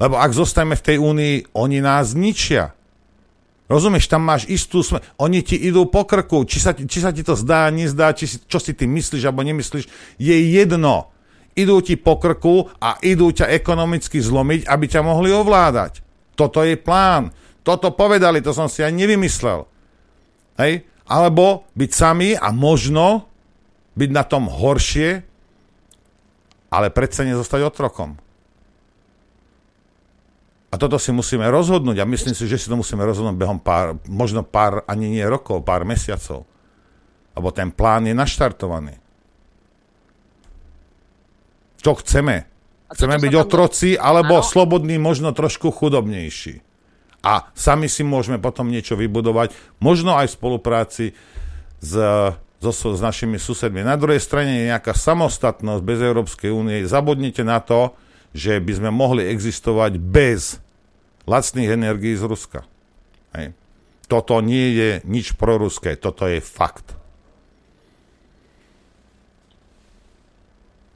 Lebo 0.00 0.16
ak 0.16 0.32
zostaneme 0.32 0.80
v 0.80 0.86
tej 0.86 0.96
únii, 0.96 1.34
oni 1.52 1.78
nás 1.84 2.16
ničia. 2.16 2.72
Rozumieš, 3.70 4.10
tam 4.10 4.26
máš 4.26 4.48
istú... 4.50 4.82
Sme- 4.82 5.04
oni 5.20 5.46
ti 5.46 5.54
idú 5.54 5.86
po 5.86 6.02
krku. 6.08 6.42
Či 6.42 6.58
sa, 6.58 6.72
či 6.74 6.98
sa 6.98 7.14
ti 7.14 7.22
to 7.22 7.38
zdá, 7.38 7.70
nezdá, 7.70 8.10
či 8.16 8.26
si, 8.26 8.36
čo 8.42 8.58
si 8.58 8.74
ty 8.74 8.88
myslíš 8.88 9.22
alebo 9.28 9.46
nemyslíš, 9.46 9.86
je 10.18 10.36
jedno. 10.50 11.14
Idú 11.54 11.78
ti 11.84 11.94
po 11.94 12.18
krku 12.18 12.66
a 12.82 12.98
idú 13.04 13.30
ťa 13.30 13.52
ekonomicky 13.54 14.18
zlomiť, 14.18 14.66
aby 14.66 14.84
ťa 14.90 15.06
mohli 15.06 15.30
ovládať. 15.30 16.02
Toto 16.34 16.66
je 16.66 16.74
plán. 16.74 17.30
Toto 17.62 17.94
povedali, 17.94 18.42
to 18.42 18.50
som 18.50 18.66
si 18.66 18.82
aj 18.82 18.90
nevymyslel. 18.90 19.68
Hej? 20.58 20.88
Alebo 21.06 21.68
byť 21.76 21.90
sami 21.92 22.34
a 22.34 22.50
možno 22.50 23.30
byť 23.94 24.10
na 24.10 24.24
tom 24.26 24.48
horšie, 24.48 25.29
ale 26.70 26.94
predsa 26.94 27.26
nezostať 27.26 27.66
otrokom. 27.66 28.16
A 30.70 30.78
toto 30.78 31.02
si 31.02 31.10
musíme 31.10 31.50
rozhodnúť 31.50 31.98
a 31.98 32.06
myslím 32.06 32.30
si, 32.30 32.46
že 32.46 32.54
si 32.54 32.70
to 32.70 32.78
musíme 32.78 33.02
rozhodnúť 33.02 33.34
behom 33.34 33.58
pár, 33.58 33.98
možno 34.06 34.46
pár, 34.46 34.86
ani 34.86 35.10
nie 35.10 35.24
rokov, 35.26 35.66
pár 35.66 35.82
mesiacov. 35.82 36.46
Lebo 37.34 37.48
ten 37.50 37.74
plán 37.74 38.06
je 38.06 38.14
naštartovaný. 38.14 38.94
Čo 41.82 41.98
chceme? 41.98 42.46
Chceme 42.90 43.18
byť 43.18 43.34
otroci, 43.34 43.98
alebo 43.98 44.42
slobodní, 44.46 44.98
možno 44.98 45.34
trošku 45.34 45.74
chudobnejší. 45.74 46.62
A 47.26 47.50
sami 47.52 47.90
si 47.90 48.06
môžeme 48.06 48.38
potom 48.38 48.70
niečo 48.70 48.94
vybudovať, 48.94 49.52
možno 49.82 50.14
aj 50.16 50.30
v 50.30 50.36
spolupráci 50.38 51.06
s, 51.82 51.92
so, 52.60 52.92
s 52.92 53.00
našimi 53.00 53.40
susedmi. 53.40 53.80
Na 53.80 53.96
druhej 53.96 54.20
strane 54.20 54.60
je 54.60 54.70
nejaká 54.70 54.92
samostatnosť 54.92 55.80
bez 55.80 55.98
Európskej 56.04 56.52
únie. 56.52 56.84
Zabudnite 56.84 57.40
na 57.40 57.64
to, 57.64 57.96
že 58.36 58.60
by 58.60 58.72
sme 58.76 58.90
mohli 58.92 59.24
existovať 59.26 59.96
bez 59.96 60.60
lacných 61.24 61.72
energií 61.72 62.14
z 62.14 62.28
Ruska. 62.28 62.60
Hej. 63.32 63.56
Toto 64.06 64.44
nie 64.44 64.76
je 64.76 64.90
nič 65.08 65.38
proruské, 65.40 65.96
toto 65.96 66.28
je 66.28 66.42
fakt. 66.44 67.00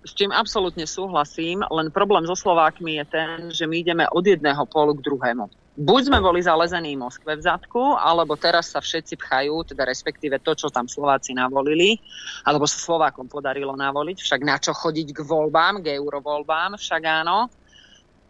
S 0.04 0.12
čím 0.12 0.36
absolútne 0.36 0.84
súhlasím, 0.84 1.64
len 1.72 1.88
problém 1.88 2.28
so 2.28 2.36
Slovákmi 2.36 3.00
je 3.00 3.04
ten, 3.08 3.38
že 3.48 3.64
my 3.64 3.80
ideme 3.80 4.04
od 4.12 4.20
jedného 4.20 4.68
polu 4.68 4.92
k 5.00 5.04
druhému. 5.08 5.48
Buď 5.74 6.06
sme 6.06 6.22
boli 6.22 6.38
zalezení 6.38 6.94
Moskve 6.94 7.34
v 7.34 7.42
zadku, 7.42 7.98
alebo 7.98 8.38
teraz 8.38 8.70
sa 8.70 8.78
všetci 8.78 9.18
pchajú, 9.18 9.74
teda 9.74 9.82
respektíve 9.82 10.38
to, 10.38 10.54
čo 10.54 10.70
tam 10.70 10.86
Slováci 10.86 11.34
navolili, 11.34 11.98
alebo 12.46 12.62
sa 12.62 12.78
Slovákom 12.78 13.26
podarilo 13.26 13.74
navoliť, 13.74 14.22
však 14.22 14.40
na 14.46 14.62
čo 14.62 14.70
chodiť 14.70 15.10
k 15.10 15.20
voľbám, 15.26 15.82
k 15.82 15.98
eurovoľbám, 15.98 16.78
však 16.78 17.02
áno, 17.02 17.50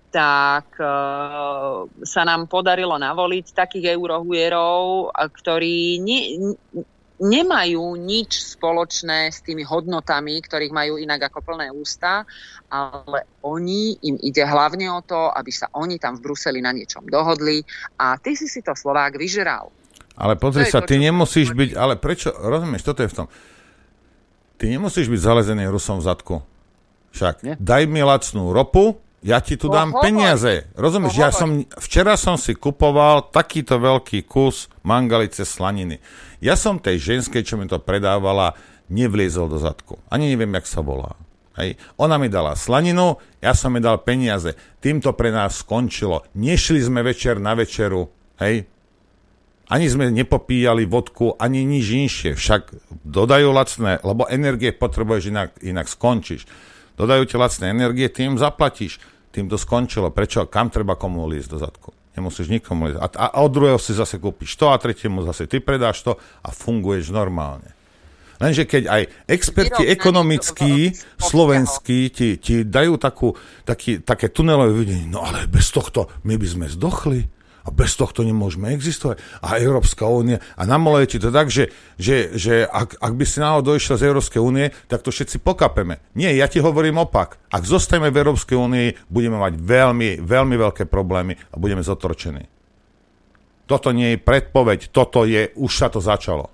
tak 0.08 0.72
e, 0.80 0.88
sa 2.06 2.22
nám 2.24 2.48
podarilo 2.48 2.96
navoliť 2.96 3.52
takých 3.52 3.92
eurohujerov, 3.92 5.12
ktorí 5.12 6.00
ne, 6.00 6.20
nemajú 7.22 7.94
nič 7.94 8.58
spoločné 8.58 9.30
s 9.30 9.38
tými 9.46 9.62
hodnotami, 9.62 10.42
ktorých 10.42 10.74
majú 10.74 10.98
inak 10.98 11.30
ako 11.30 11.46
plné 11.46 11.70
ústa, 11.70 12.26
ale 12.66 13.30
oni, 13.46 13.94
im 14.02 14.18
ide 14.18 14.42
hlavne 14.42 14.90
o 14.90 15.00
to, 15.06 15.30
aby 15.30 15.50
sa 15.54 15.70
oni 15.78 16.02
tam 16.02 16.18
v 16.18 16.26
Bruseli 16.26 16.58
na 16.58 16.74
niečom 16.74 17.06
dohodli 17.06 17.62
a 18.02 18.18
ty 18.18 18.34
si 18.34 18.50
si 18.50 18.60
to 18.66 18.74
Slovák 18.74 19.14
vyžeral. 19.14 19.70
Ale 20.14 20.38
pozri 20.38 20.66
sa, 20.66 20.82
to, 20.82 20.94
ty 20.94 21.02
nemusíš 21.02 21.54
byť, 21.54 21.70
ale 21.74 21.98
prečo, 21.98 22.30
rozumieš, 22.30 22.86
toto 22.86 23.02
je 23.02 23.10
v 23.10 23.16
tom. 23.22 23.26
Ty 24.54 24.70
nemusíš 24.70 25.10
byť 25.10 25.20
zalezený 25.20 25.66
Rusom 25.66 25.98
v 25.98 26.06
zadku. 26.06 26.36
Však, 27.14 27.58
daj 27.58 27.82
mi 27.90 28.02
lacnú 28.02 28.50
ropu, 28.54 28.98
ja 29.24 29.40
ti 29.40 29.56
tu 29.56 29.72
To 29.72 29.74
dám 29.74 29.96
hovor. 29.96 30.05
peniaze. 30.05 30.68
Rozumieš, 30.76 31.16
To 31.16 31.20
ja 31.24 31.30
som, 31.32 31.64
včera 31.80 32.14
som 32.20 32.36
si 32.36 32.52
kupoval 32.52 33.32
takýto 33.32 33.80
veľký 33.80 34.28
kus 34.28 34.68
mangalice 34.84 35.48
slaniny. 35.48 35.96
Ja 36.44 36.60
som 36.60 36.76
tej 36.76 37.01
ženskej, 37.01 37.40
čo 37.40 37.56
mi 37.56 37.64
to 37.64 37.80
predávala, 37.80 38.52
nevliezol 38.92 39.48
do 39.48 39.56
zadku. 39.56 39.96
Ani 40.12 40.28
neviem, 40.28 40.52
jak 40.60 40.68
sa 40.68 40.84
volá. 40.84 41.16
Hej. 41.56 41.80
Ona 41.96 42.20
mi 42.20 42.28
dala 42.28 42.52
slaninu, 42.59 43.16
ja 43.40 43.56
som 43.56 43.72
mi 43.72 43.80
dal 43.80 44.02
peniaze. 44.05 44.59
Týmto 44.82 45.16
pre 45.16 45.32
nás 45.32 45.64
skončilo. 45.64 46.26
Nešli 46.36 46.82
sme 46.84 47.01
večer 47.01 47.40
na 47.40 47.56
večeru. 47.56 48.10
Hej. 48.42 48.68
Ani 49.72 49.88
sme 49.88 50.12
nepopíjali 50.12 50.84
vodku, 50.84 51.32
ani 51.40 51.64
nič 51.64 51.86
inšie. 51.88 52.30
Však 52.36 52.62
dodajú 53.09 53.48
lacné, 53.55 54.02
lebo 54.05 54.28
energie 54.28 54.76
potrebuješ, 54.76 55.32
inak, 55.32 55.51
inak 55.64 55.88
skončíš. 55.88 56.44
Dodajú 57.01 57.24
ti 57.24 57.40
lacné 57.40 57.72
energie, 57.72 58.12
ty 58.12 58.28
im 58.28 58.36
zaplatíš. 58.36 59.01
Tým 59.35 59.51
to 59.51 59.59
skončilo. 59.59 60.15
Prečo? 60.15 60.47
Kam 60.47 60.70
treba 60.70 60.94
komu 60.94 61.27
lísť 61.27 61.48
do 61.51 61.59
zadku? 61.59 61.90
Nemusíš 62.15 62.47
nikomu 62.47 62.86
lísť. 62.86 62.98
A, 63.02 63.06
a, 63.11 63.27
a 63.35 63.39
od 63.43 63.51
druhého 63.51 63.82
si 63.82 63.90
zase 63.90 64.23
kúpiš 64.23 64.55
to 64.55 64.70
a 64.70 64.78
tretiemu 64.78 65.27
zase 65.27 65.51
ty 65.51 65.59
predáš 65.59 66.06
to 66.06 66.15
a 66.47 66.55
funguješ 66.55 67.11
normálne. 67.11 67.74
Lenže 68.39 68.66
keď 68.66 68.82
aj 68.90 69.02
experti 69.31 69.82
ekonomickí, 69.86 70.94
slovenskí 71.19 72.11
ti, 72.11 72.39
ti 72.39 72.66
dajú 72.66 72.98
takú, 72.98 73.35
taký, 73.62 74.02
také 74.02 74.31
tunelové 74.31 74.74
videnie, 74.74 75.06
no 75.06 75.23
ale 75.23 75.47
bez 75.47 75.70
tohto 75.70 76.11
my 76.27 76.35
by 76.35 76.47
sme 76.47 76.66
zdochli 76.66 77.34
a 77.64 77.72
bez 77.72 77.96
tohto 77.96 78.20
nemôžeme 78.20 78.68
existovať. 78.76 79.24
A 79.40 79.56
Európska 79.56 80.04
únia, 80.04 80.38
a 80.54 80.68
namoluje 80.68 81.16
ti 81.16 81.18
to 81.18 81.32
tak, 81.32 81.48
že, 81.48 81.72
že, 81.96 82.36
že 82.36 82.68
ak, 82.68 83.00
ak 83.00 83.12
by 83.16 83.24
si 83.24 83.40
náhodou 83.40 83.74
došiel 83.74 83.96
z 83.96 84.06
Európskej 84.12 84.40
únie, 84.44 84.68
tak 84.86 85.00
to 85.00 85.08
všetci 85.08 85.40
pokapeme. 85.40 86.04
Nie, 86.12 86.36
ja 86.36 86.44
ti 86.44 86.60
hovorím 86.60 87.00
opak. 87.00 87.40
Ak 87.48 87.64
zostaneme 87.64 88.12
v 88.12 88.20
Európskej 88.20 88.56
únii, 88.60 89.08
budeme 89.08 89.40
mať 89.40 89.56
veľmi, 89.56 90.20
veľmi 90.20 90.56
veľké 90.60 90.84
problémy 90.84 91.40
a 91.50 91.56
budeme 91.56 91.80
zotročení. 91.80 92.44
Toto 93.64 93.96
nie 93.96 94.12
je 94.12 94.18
predpoveď, 94.20 94.92
toto 94.92 95.24
je, 95.24 95.48
už 95.56 95.72
sa 95.72 95.88
to 95.88 96.04
začalo. 96.04 96.52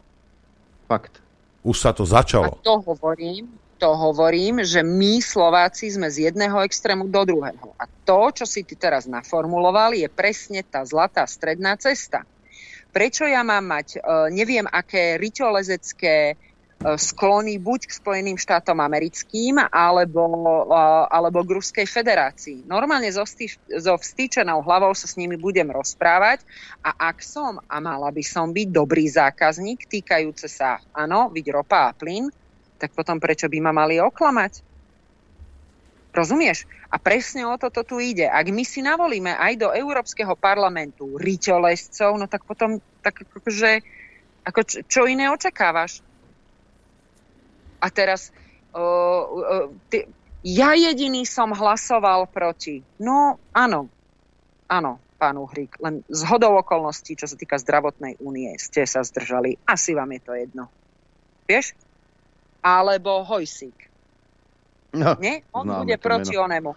Fakt. 0.86 1.18
Už 1.66 1.76
sa 1.76 1.90
to 1.90 2.06
A 2.06 2.22
začalo. 2.22 2.62
to 2.62 2.78
hovorím, 2.86 3.50
to 3.80 3.96
hovorím, 3.96 4.60
že 4.60 4.84
my 4.84 5.24
Slováci 5.24 5.88
sme 5.88 6.12
z 6.12 6.28
jedného 6.28 6.60
extrému 6.60 7.08
do 7.08 7.24
druhého. 7.24 7.72
A 7.80 7.88
to, 7.88 8.28
čo 8.28 8.44
si 8.44 8.60
ty 8.60 8.76
teraz 8.76 9.08
naformuloval, 9.08 9.96
je 9.96 10.04
presne 10.12 10.60
tá 10.60 10.84
zlatá 10.84 11.24
stredná 11.24 11.80
cesta. 11.80 12.28
Prečo 12.92 13.24
ja 13.24 13.40
mám 13.40 13.64
mať, 13.64 13.96
e, 13.96 13.98
neviem, 14.36 14.68
aké 14.68 15.16
ryťolezecké 15.16 16.16
e, 16.28 16.34
sklony 16.98 17.56
buď 17.62 17.86
k 17.86 17.96
Spojeným 18.02 18.34
štátom 18.34 18.76
americkým, 18.82 19.62
alebo, 19.70 20.26
e, 20.68 20.80
alebo 21.08 21.40
k 21.46 21.54
Ruskej 21.54 21.86
federácii. 21.86 22.66
Normálne 22.66 23.08
so, 23.14 23.22
stý, 23.22 23.48
so 23.78 23.94
vstýčenou 23.94 24.60
hlavou 24.66 24.92
sa 24.92 25.06
s 25.06 25.14
nimi 25.14 25.38
budem 25.38 25.70
rozprávať 25.70 26.42
a 26.82 27.14
ak 27.14 27.22
som, 27.22 27.62
a 27.62 27.76
mala 27.78 28.10
by 28.10 28.26
som 28.26 28.50
byť 28.50 28.68
dobrý 28.74 29.06
zákazník 29.06 29.86
týkajúce 29.86 30.50
sa, 30.50 30.82
áno, 30.90 31.30
viď 31.30 31.62
ropa 31.62 31.88
a 31.88 31.94
plyn, 31.94 32.26
tak 32.80 32.96
potom 32.96 33.20
prečo 33.20 33.52
by 33.52 33.58
ma 33.60 33.72
mali 33.76 34.00
oklamať? 34.00 34.64
Rozumieš? 36.10 36.66
A 36.90 36.98
presne 36.98 37.46
o 37.46 37.54
toto 37.54 37.86
tu 37.86 38.02
ide. 38.02 38.26
Ak 38.26 38.50
my 38.50 38.64
si 38.66 38.82
navolíme 38.82 39.30
aj 39.36 39.52
do 39.60 39.68
Európskeho 39.70 40.34
parlamentu 40.34 41.14
riťolescov, 41.20 42.18
no 42.18 42.26
tak 42.26 42.42
potom, 42.48 42.82
tak 43.04 43.22
akože, 43.22 43.84
ako 44.42 44.60
čo, 44.66 44.76
čo 44.88 45.00
iné 45.06 45.30
očakávaš? 45.30 46.02
A 47.78 47.86
teraz, 47.94 48.34
o, 48.74 48.82
o, 48.82 48.84
ty, 49.86 50.10
ja 50.42 50.74
jediný 50.74 51.22
som 51.28 51.54
hlasoval 51.54 52.26
proti. 52.26 52.82
No, 52.98 53.38
áno, 53.54 53.86
áno, 54.66 54.98
pán 55.20 55.36
Uhrík, 55.38 55.78
len 55.78 56.02
z 56.10 56.26
hodou 56.26 56.56
okolností, 56.58 57.14
čo 57.14 57.28
sa 57.28 57.36
týka 57.36 57.60
zdravotnej 57.60 58.18
únie, 58.18 58.50
ste 58.56 58.82
sa 58.82 59.04
zdržali. 59.04 59.60
Asi 59.68 59.92
vám 59.92 60.10
je 60.16 60.20
to 60.24 60.32
jedno. 60.32 60.64
Vieš? 61.44 61.76
Alebo 62.60 63.24
Hojsík. 63.24 63.90
No, 64.92 65.14
Nie? 65.22 65.46
On 65.54 65.64
bude 65.64 65.96
proti 66.02 66.34
meno. 66.34 66.44
onemu. 66.50 66.72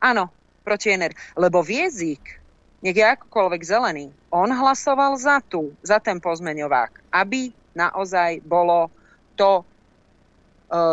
Áno, 0.00 0.28
proti 0.60 0.92
energii. 0.92 1.18
Lebo 1.34 1.64
Viezik, 1.64 2.42
nech 2.84 2.96
je 2.96 3.06
akokoľvek 3.06 3.62
zelený, 3.64 4.12
on 4.28 4.52
hlasoval 4.52 5.16
za 5.16 5.40
tú, 5.40 5.72
za 5.80 5.96
ten 5.96 6.20
pozmeňovák, 6.20 7.14
aby 7.16 7.48
naozaj 7.72 8.44
bolo 8.44 8.92
to 9.40 9.62
e, 9.62 9.64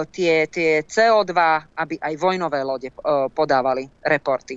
tie, 0.07 0.47
tie 0.47 0.71
CO2, 0.87 1.35
aby 1.75 1.99
aj 1.99 2.13
vojnové 2.15 2.63
lode 2.63 2.89
e, 2.89 2.95
podávali 3.31 3.91
reporty. 3.99 4.55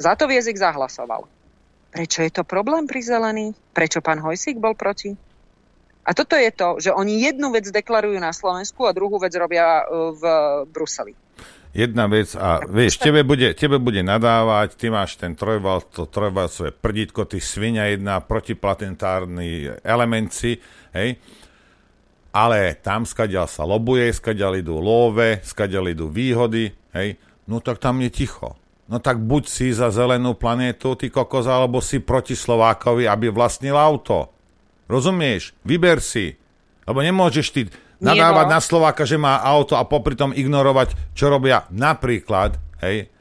Za 0.00 0.16
to 0.16 0.24
Viezik 0.30 0.56
zahlasoval. 0.56 1.28
Prečo 1.92 2.20
je 2.24 2.30
to 2.32 2.44
problém 2.44 2.84
pri 2.84 3.00
zelených? 3.04 3.56
Prečo 3.72 4.00
pán 4.00 4.20
Hojsík 4.20 4.60
bol 4.60 4.76
proti? 4.76 5.27
A 6.08 6.16
toto 6.16 6.40
je 6.40 6.48
to, 6.48 6.80
že 6.80 6.88
oni 6.88 7.20
jednu 7.20 7.52
vec 7.52 7.68
deklarujú 7.68 8.16
na 8.16 8.32
Slovensku 8.32 8.88
a 8.88 8.96
druhú 8.96 9.20
vec 9.20 9.36
robia 9.36 9.84
e, 9.84 10.16
v 10.16 10.22
Bruseli. 10.72 11.12
Jedna 11.76 12.08
vec 12.08 12.32
a 12.32 12.64
vieš, 12.64 12.96
tebe 12.96 13.20
bude, 13.20 13.52
tebe 13.52 13.76
bude 13.76 14.00
nadávať, 14.00 14.72
ty 14.80 14.88
máš 14.88 15.20
ten 15.20 15.36
trojval, 15.36 15.84
to 15.92 16.08
trojvalcové 16.08 16.72
prdítko, 16.72 17.28
ty 17.28 17.44
svinia 17.44 17.92
jedna, 17.92 18.24
protiplatentárny 18.24 19.76
element 19.84 20.32
si, 20.32 20.56
hej, 20.96 21.20
ale 22.32 22.72
tam 22.80 23.04
skadiaľ 23.04 23.44
sa 23.52 23.68
lobuje, 23.68 24.08
skadiaľ 24.08 24.64
idú 24.64 24.80
love, 24.80 25.44
skadiaľ 25.44 25.92
idú 25.92 26.08
výhody, 26.08 26.72
hej, 26.96 27.20
no 27.44 27.60
tak 27.60 27.84
tam 27.84 28.00
je 28.00 28.08
ticho. 28.08 28.56
No 28.88 29.04
tak 29.04 29.20
buď 29.20 29.44
si 29.44 29.68
za 29.68 29.92
zelenú 29.92 30.40
planétu, 30.40 30.96
ty 30.96 31.12
kokos, 31.12 31.44
alebo 31.44 31.84
si 31.84 32.00
proti 32.00 32.32
Slovákovi, 32.32 33.04
aby 33.04 33.28
vlastnil 33.28 33.76
auto. 33.76 34.37
Rozumieš? 34.88 35.52
Vyber 35.62 36.00
si. 36.00 36.34
Lebo 36.88 37.04
nemôžeš 37.04 37.46
ty 37.52 37.68
nadávať 38.00 38.46
no. 38.48 38.52
na 38.56 38.60
Slováka, 38.64 39.04
že 39.04 39.20
má 39.20 39.38
auto 39.44 39.76
a 39.76 39.84
popri 39.84 40.16
tom 40.16 40.32
ignorovať, 40.32 41.12
čo 41.12 41.28
robia 41.28 41.68
napríklad, 41.68 42.56
hej, 42.80 43.12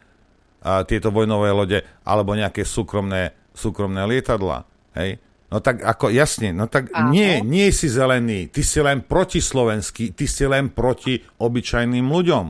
a 0.63 0.87
tieto 0.87 1.11
vojnové 1.11 1.51
lode, 1.51 1.79
alebo 2.07 2.33
nejaké 2.33 2.63
súkromné, 2.63 3.35
súkromné 3.51 4.07
lietadla, 4.07 4.63
hej. 4.95 5.19
No 5.47 5.63
tak 5.63 5.79
ako, 5.79 6.11
jasne, 6.11 6.51
no 6.51 6.67
tak 6.67 6.91
Áno. 6.91 7.15
nie, 7.15 7.39
nie 7.39 7.71
si 7.71 7.87
zelený, 7.87 8.51
ty 8.51 8.67
si 8.67 8.83
len 8.83 8.99
proti 8.99 9.39
slovenský, 9.39 10.11
ty 10.11 10.27
si 10.27 10.43
len 10.43 10.67
proti 10.75 11.23
obyčajným 11.23 12.03
ľuďom. 12.03 12.45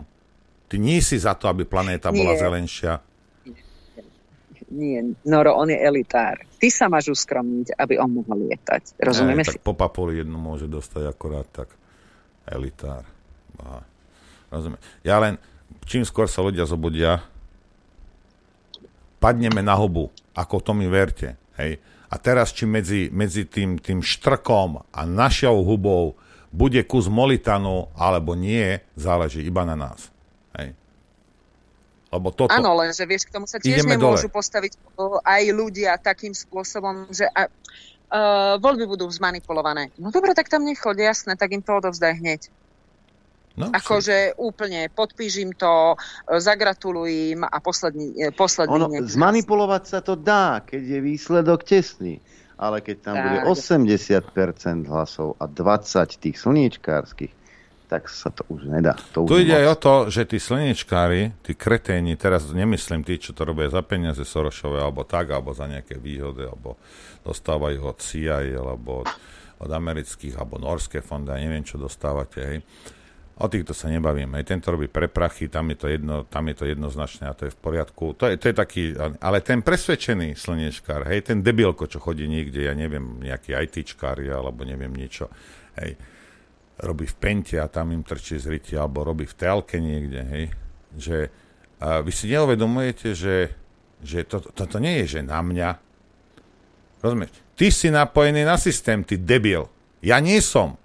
Ty 0.68 0.76
nie 0.82 1.00
si 1.00 1.22
za 1.22 1.38
to, 1.38 1.46
aby 1.48 1.64
planéta 1.64 2.10
bola 2.10 2.34
Nie. 2.34 2.42
zelenšia. 2.42 3.00
Nie, 4.68 5.00
Noro, 5.24 5.56
on 5.56 5.72
je 5.72 5.80
elitár. 5.80 6.44
Ty 6.60 6.68
sa 6.68 6.92
máš 6.92 7.08
uskromniť, 7.16 7.80
aby 7.80 7.96
on 8.04 8.20
mohol 8.20 8.52
lietať. 8.52 9.00
Rozumieme 9.00 9.48
si? 9.48 9.56
tak 9.56 9.64
po 9.64 9.72
papuli 9.72 10.20
jednu 10.20 10.36
môže 10.36 10.68
dostať 10.68 11.08
akorát 11.08 11.48
tak 11.48 11.72
elitár. 12.44 13.08
Aha. 13.64 13.82
Rozumiem. 14.52 14.82
Ja 15.08 15.24
len, 15.24 15.40
čím 15.88 16.04
skôr 16.04 16.28
sa 16.28 16.44
ľudia 16.44 16.68
zobudia, 16.68 17.24
padneme 19.24 19.64
na 19.64 19.76
hubu, 19.76 20.12
ako 20.36 20.60
to 20.60 20.72
mi 20.76 20.88
verte. 20.88 21.36
Hej. 21.56 21.80
A 22.08 22.16
teraz, 22.20 22.56
či 22.56 22.64
medzi, 22.64 23.12
medzi 23.12 23.44
tým, 23.48 23.80
tým 23.80 24.00
štrkom 24.00 24.80
a 24.92 25.02
našou 25.04 25.64
hubou 25.68 26.16
bude 26.52 26.80
kus 26.88 27.12
molitanu, 27.12 27.92
alebo 28.00 28.32
nie, 28.36 28.80
záleží 28.96 29.44
iba 29.44 29.68
na 29.68 29.76
nás. 29.76 30.08
Lebo 32.08 32.32
toto... 32.32 32.56
Áno, 32.56 32.72
lenže 32.80 33.04
vieš, 33.04 33.28
k 33.28 33.36
tomu 33.36 33.46
sa 33.46 33.60
tiež 33.60 33.84
Ideme 33.84 34.00
nemôžu 34.00 34.32
dole. 34.32 34.36
postaviť 34.40 34.80
aj 35.28 35.44
ľudia 35.52 36.00
takým 36.00 36.32
spôsobom, 36.32 37.12
že 37.12 37.28
a, 37.28 37.52
uh, 37.52 38.56
voľby 38.64 38.88
budú 38.88 39.12
zmanipulované. 39.12 39.92
No 40.00 40.12
dobre, 40.12 40.32
tak 40.32 40.48
tam 40.48 40.64
nechoď, 40.64 41.12
jasné, 41.12 41.36
tak 41.36 41.52
im 41.52 41.60
to 41.60 41.76
odovzdaj 41.76 42.16
hneď. 42.16 42.48
No, 43.58 43.74
Akože 43.74 44.38
úplne 44.38 44.86
podpíš 44.94 45.42
im 45.42 45.50
to, 45.50 45.98
e, 46.30 46.38
zagratuluj 46.38 47.34
im 47.34 47.42
a 47.42 47.58
posledný, 47.58 48.14
e, 48.14 48.30
posledný 48.30 49.02
Ono, 49.02 49.10
zmanipulovať 49.10 49.84
sa 49.90 50.00
to 50.06 50.14
dá, 50.14 50.62
keď 50.62 50.78
je 50.78 51.00
výsledok 51.02 51.66
tesný. 51.66 52.22
Ale 52.62 52.86
keď 52.86 52.98
tam 53.02 53.16
Tak. 53.18 53.26
bude 53.26 53.40
80% 53.50 54.86
hlasov 54.86 55.42
a 55.42 55.50
20 55.50 56.22
tých 56.22 56.38
slníčkárskych, 56.38 57.34
tak 57.88 58.12
sa 58.12 58.28
to 58.28 58.44
už 58.52 58.68
nedá. 58.68 59.00
To 59.16 59.24
už 59.24 59.30
Tu 59.32 59.36
ide 59.48 59.56
je 59.56 59.60
aj 59.64 59.66
moc. 59.66 59.74
o 59.74 59.76
to, 59.80 59.94
že 60.12 60.22
tí 60.28 60.38
slnečkári, 60.44 61.40
tí 61.40 61.56
kreténi, 61.56 62.20
teraz 62.20 62.52
nemyslím 62.52 63.08
tí, 63.08 63.16
čo 63.16 63.32
to 63.32 63.48
robia 63.48 63.72
za 63.72 63.80
peniaze 63.80 64.28
Sorošové, 64.28 64.84
alebo 64.84 65.08
tak, 65.08 65.32
alebo 65.32 65.56
za 65.56 65.72
nejaké 65.72 65.96
výhody, 65.96 66.44
alebo 66.44 66.76
dostávajú 67.24 67.80
od 67.88 67.98
CIA, 68.04 68.60
alebo 68.60 69.08
od, 69.08 69.10
od 69.64 69.72
amerických, 69.72 70.36
alebo 70.36 70.60
norské 70.60 71.00
fondy, 71.00 71.32
a 71.32 71.40
neviem, 71.40 71.64
čo 71.64 71.80
dostávate, 71.80 72.40
hej. 72.44 72.60
O 73.38 73.46
týchto 73.46 73.70
sa 73.78 73.86
nebavím. 73.86 74.34
Hej. 74.34 74.50
Tento 74.50 74.74
robí 74.74 74.90
pre 74.90 75.06
prachy, 75.06 75.46
tam 75.46 75.70
je, 75.70 75.78
to 75.78 75.88
jedno, 75.94 76.26
tam 76.26 76.50
je 76.50 76.58
to 76.58 76.66
jednoznačné 76.74 77.30
a 77.30 77.38
to 77.38 77.46
je 77.46 77.54
v 77.54 77.60
poriadku. 77.62 78.18
To 78.18 78.34
je, 78.34 78.36
to 78.42 78.50
je 78.50 78.56
taký, 78.58 78.84
ale 78.98 79.46
ten 79.46 79.62
presvedčený 79.62 80.34
slnečkár, 80.34 81.06
hej, 81.06 81.22
ten 81.22 81.46
debilko, 81.46 81.86
čo 81.86 82.02
chodí 82.02 82.26
niekde, 82.26 82.66
ja 82.66 82.74
neviem, 82.74 83.22
nejaký 83.22 83.54
ITčkár 83.54 84.18
alebo 84.26 84.66
neviem 84.66 84.90
niečo, 84.90 85.30
hej, 85.78 85.94
robí 86.82 87.10
v 87.10 87.16
pente 87.18 87.58
a 87.58 87.66
tam 87.72 87.90
im 87.90 88.06
trčí 88.06 88.38
z 88.38 88.62
alebo 88.78 89.02
robí 89.02 89.26
v 89.26 89.38
telke 89.38 89.82
niekde, 89.82 90.22
hej, 90.30 90.46
že 90.94 91.18
a 91.78 92.02
vy 92.02 92.10
si 92.10 92.26
neuvedomujete, 92.34 93.14
že, 93.14 93.54
že 94.02 94.26
to, 94.26 94.42
toto 94.42 94.82
nie 94.82 95.06
je, 95.06 95.18
že 95.18 95.22
na 95.22 95.46
mňa. 95.46 95.78
Rozumieš? 97.06 97.30
Ty 97.54 97.68
si 97.70 97.88
napojený 97.94 98.42
na 98.42 98.58
systém, 98.58 99.06
ty 99.06 99.18
debil. 99.18 99.70
Ja 100.02 100.18
nie 100.18 100.42
som. 100.42 100.82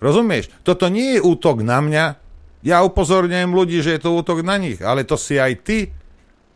Rozumieš? 0.00 0.48
Toto 0.64 0.88
nie 0.88 1.16
je 1.16 1.24
útok 1.24 1.60
na 1.60 1.84
mňa. 1.84 2.04
Ja 2.64 2.80
upozorňujem 2.88 3.52
ľudí, 3.52 3.84
že 3.84 3.96
je 3.96 4.08
to 4.08 4.16
útok 4.16 4.40
na 4.40 4.56
nich, 4.56 4.80
ale 4.80 5.04
to 5.04 5.20
si 5.20 5.36
aj 5.36 5.52
ty. 5.60 5.92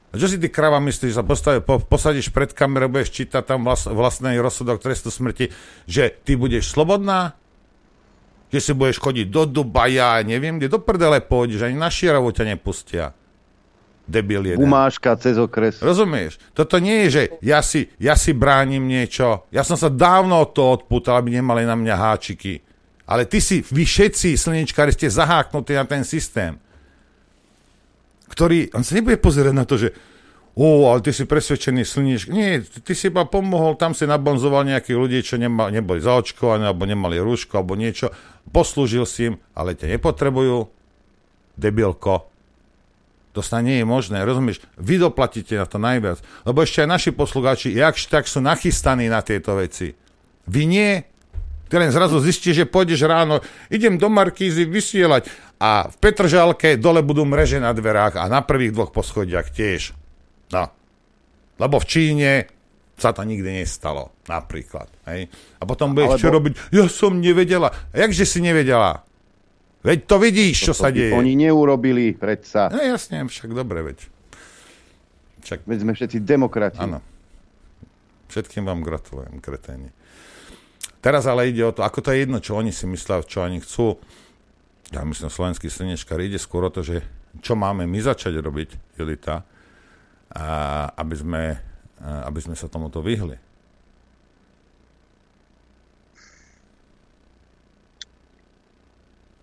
A 0.08 0.16
čo 0.16 0.24
si 0.24 0.40
ty 0.40 0.48
krava 0.48 0.80
myslíš, 0.80 1.12
že 1.12 1.20
sa 1.20 1.24
postaví, 1.24 1.60
po, 1.60 1.76
posadíš 1.76 2.32
pred 2.32 2.48
kamerou, 2.56 2.88
budeš 2.88 3.12
čítať 3.12 3.44
tam 3.44 3.68
vlas, 3.68 3.84
vlastný 3.84 4.40
rozsudok 4.40 4.80
trestu 4.80 5.12
smrti, 5.12 5.52
že 5.84 6.08
ty 6.24 6.40
budeš 6.40 6.72
slobodná? 6.72 7.36
Že 8.48 8.58
si 8.64 8.72
budeš 8.72 8.98
chodiť 8.98 9.26
do 9.28 9.44
Dubaja, 9.44 10.24
neviem 10.24 10.56
kde, 10.56 10.72
do 10.72 10.80
prdele 10.80 11.20
pôjdeš, 11.20 11.68
ani 11.68 11.76
na 11.76 11.92
Širovu 11.92 12.32
ťa 12.32 12.44
nepustia. 12.56 13.12
Debil 14.08 14.56
jeden. 14.56 14.64
Umáška 14.64 15.20
cez 15.20 15.36
okres. 15.36 15.84
Rozumieš? 15.84 16.40
Toto 16.56 16.80
nie 16.80 17.04
je, 17.04 17.08
že 17.12 17.22
ja 17.44 17.60
si, 17.60 17.92
ja 18.00 18.16
si 18.16 18.32
bránim 18.32 18.88
niečo. 18.88 19.44
Ja 19.52 19.60
som 19.60 19.76
sa 19.76 19.92
dávno 19.92 20.48
od 20.48 20.56
toho 20.56 20.80
odpútal, 20.80 21.20
aby 21.20 21.36
nemali 21.36 21.68
na 21.68 21.76
mňa 21.76 21.92
háčiky. 21.92 22.64
Ale 23.04 23.28
ty 23.28 23.40
si, 23.40 23.60
vy 23.60 23.84
všetci 23.84 24.36
slnečkári 24.36 24.96
ste 24.96 25.12
zaháknutí 25.12 25.76
na 25.76 25.84
ten 25.84 26.08
systém, 26.08 26.56
ktorý, 28.28 28.72
on 28.76 28.84
sa 28.84 28.96
nebude 28.96 29.16
pozerať 29.16 29.54
na 29.56 29.64
to, 29.64 29.80
že 29.80 29.96
o, 30.52 30.92
ale 30.92 31.00
ty 31.00 31.16
si 31.16 31.24
presvedčený 31.24 31.88
slniečk. 31.88 32.28
Nie, 32.28 32.60
ty 32.60 32.92
si 32.92 33.08
iba 33.08 33.24
pomohol, 33.24 33.80
tam 33.80 33.96
si 33.96 34.04
nabonzoval 34.04 34.68
nejakých 34.68 34.96
ľudí, 35.00 35.18
čo 35.24 35.40
nema, 35.40 35.72
neboli 35.72 36.04
zaočkovaní, 36.04 36.68
alebo 36.68 36.84
nemali 36.84 37.16
rúško, 37.16 37.60
alebo 37.60 37.76
niečo. 37.80 38.12
Poslúžil 38.48 39.04
si 39.04 39.32
im, 39.32 39.34
ale 39.52 39.76
ťa 39.76 39.96
nepotrebujú. 39.96 40.68
Debilko. 41.58 42.30
To 43.36 43.40
sa 43.44 43.62
nie 43.62 43.78
je 43.78 43.86
možné, 43.86 44.24
rozumieš? 44.24 44.64
Vy 44.80 44.98
doplatíte 44.98 45.54
na 45.54 45.66
to 45.68 45.78
najviac. 45.78 46.18
Lebo 46.42 46.64
ešte 46.64 46.82
aj 46.82 46.88
naši 46.88 47.10
poslucháči, 47.14 47.76
jakž 47.76 48.08
tak 48.10 48.24
sú 48.26 48.42
nachystaní 48.42 49.06
na 49.06 49.22
tieto 49.22 49.54
veci. 49.54 49.94
Vy 50.48 50.62
nie. 50.64 50.90
Ty 51.68 51.84
len 51.84 51.92
zrazu 51.92 52.16
zistíš, 52.24 52.64
že 52.64 52.66
pôjdeš 52.66 53.04
ráno, 53.04 53.44
idem 53.68 54.00
do 54.00 54.08
Markízy 54.08 54.64
vysielať 54.64 55.28
a 55.60 55.92
v 55.92 55.94
Petržalke 56.00 56.80
dole 56.80 57.04
budú 57.04 57.28
mreže 57.28 57.60
na 57.60 57.76
dverách 57.76 58.16
a 58.16 58.24
na 58.32 58.40
prvých 58.40 58.72
dvoch 58.72 58.90
poschodiach 58.90 59.52
tiež. 59.52 59.92
No. 60.48 60.72
Lebo 61.60 61.76
v 61.76 61.86
Číne 61.86 62.30
sa 62.98 63.14
to 63.14 63.22
nikdy 63.22 63.62
nestalo, 63.62 64.10
napríklad. 64.26 64.90
Hej? 65.06 65.30
A 65.56 65.62
potom 65.62 65.94
budeš 65.94 66.18
Alebo- 66.18 66.22
čo 66.22 66.28
robiť? 66.34 66.52
Ja 66.74 66.84
som 66.90 67.22
nevedela. 67.22 67.70
Jakže 67.94 68.26
si 68.26 68.42
nevedela? 68.42 69.06
Veď 69.86 70.10
to 70.10 70.18
vidíš, 70.18 70.68
čo 70.68 70.72
Toto 70.74 70.82
sa 70.84 70.88
deje. 70.90 71.14
Oni 71.14 71.38
neurobili, 71.38 72.10
predsa. 72.18 72.66
No 72.68 72.82
jasne, 72.82 73.22
však 73.22 73.54
dobre, 73.54 73.86
veď. 73.86 73.98
Však... 75.46 75.62
Veď 75.64 75.78
sme 75.86 75.92
všetci 75.94 76.18
demokrati. 76.26 76.82
Áno. 76.82 76.98
Všetkým 78.28 78.66
vám 78.66 78.82
gratulujem, 78.82 79.38
kreténi. 79.38 79.94
Teraz 80.98 81.30
ale 81.30 81.54
ide 81.54 81.62
o 81.62 81.70
to, 81.70 81.86
ako 81.86 82.02
to 82.02 82.10
je 82.10 82.26
jedno, 82.26 82.42
čo 82.42 82.58
oni 82.58 82.74
si 82.74 82.84
myslia, 82.90 83.22
čo 83.22 83.46
oni 83.46 83.62
chcú. 83.62 84.02
Ja 84.90 85.06
myslím, 85.06 85.30
slovenský 85.30 85.70
slnečkár 85.70 86.18
ide 86.18 86.42
skôr 86.42 86.66
o 86.66 86.74
to, 86.74 86.82
že 86.82 87.06
čo 87.38 87.54
máme 87.54 87.86
my 87.86 88.02
začať 88.02 88.34
robiť, 88.42 88.98
Julita, 88.98 89.46
a 90.34 90.44
aby 90.98 91.14
sme, 91.14 91.42
aby 92.02 92.40
sme 92.42 92.54
sa 92.54 92.70
tomuto 92.70 93.02
vyhli. 93.02 93.48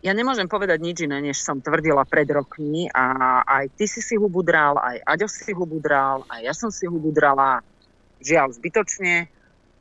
Ja 0.05 0.13
nemôžem 0.13 0.45
povedať 0.45 0.85
nič 0.85 1.01
iné, 1.01 1.17
než 1.17 1.41
som 1.41 1.57
tvrdila 1.57 2.05
pred 2.05 2.29
rokmi 2.29 2.85
a 2.93 3.41
aj 3.41 3.73
ty 3.73 3.89
si 3.89 4.05
si 4.05 4.13
hubu 4.21 4.45
dral, 4.45 4.77
aj 4.77 5.01
Aďo 5.01 5.25
si 5.25 5.49
hubu 5.49 5.81
dral, 5.81 6.21
aj 6.29 6.45
ja 6.45 6.53
som 6.53 6.69
si 6.69 6.85
hubu 6.85 7.09
drala. 7.09 7.65
Žiaľ, 8.21 8.53
zbytočne. 8.53 9.25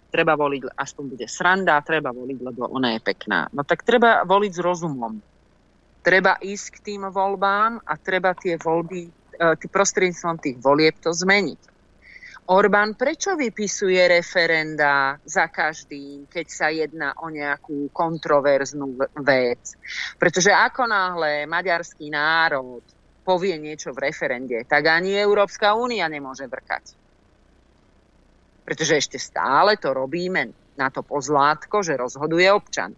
Treba 0.08 0.32
voliť, 0.32 0.80
aspoň 0.80 1.04
bude 1.12 1.26
sranda, 1.28 1.76
treba 1.84 2.08
voliť, 2.08 2.38
lebo 2.40 2.64
ona 2.72 2.96
je 2.96 3.04
pekná. 3.04 3.52
No 3.52 3.68
tak 3.68 3.84
treba 3.84 4.24
voliť 4.24 4.52
s 4.56 4.64
rozumom. 4.64 5.20
Treba 6.00 6.40
ísť 6.40 6.66
k 6.72 6.78
tým 6.80 7.02
voľbám 7.04 7.84
a 7.84 7.92
treba 8.00 8.32
tie 8.32 8.56
voľby, 8.56 9.00
e, 9.04 9.10
tý 9.60 9.66
prostredníctvom 9.68 10.40
tých 10.40 10.56
volieb 10.56 10.96
to 11.04 11.12
zmeniť. 11.12 11.73
Orbán 12.44 12.92
prečo 12.92 13.40
vypisuje 13.40 14.04
referenda 14.04 15.16
za 15.24 15.48
každým, 15.48 16.28
keď 16.28 16.46
sa 16.52 16.68
jedná 16.68 17.16
o 17.24 17.32
nejakú 17.32 17.88
kontroverznú 17.88 19.00
vec? 19.24 19.80
Pretože 20.20 20.52
ako 20.52 20.84
náhle 20.84 21.48
maďarský 21.48 22.12
národ 22.12 22.84
povie 23.24 23.56
niečo 23.56 23.96
v 23.96 24.12
referende, 24.12 24.60
tak 24.68 24.84
ani 24.84 25.16
Európska 25.16 25.72
únia 25.72 26.04
nemôže 26.04 26.44
vrkať. 26.44 26.92
Pretože 28.68 29.00
ešte 29.00 29.16
stále 29.16 29.80
to 29.80 29.96
robíme 29.96 30.52
na 30.76 30.92
to 30.92 31.00
pozlátko, 31.00 31.80
že 31.80 31.96
rozhoduje 31.96 32.44
občan. 32.52 32.92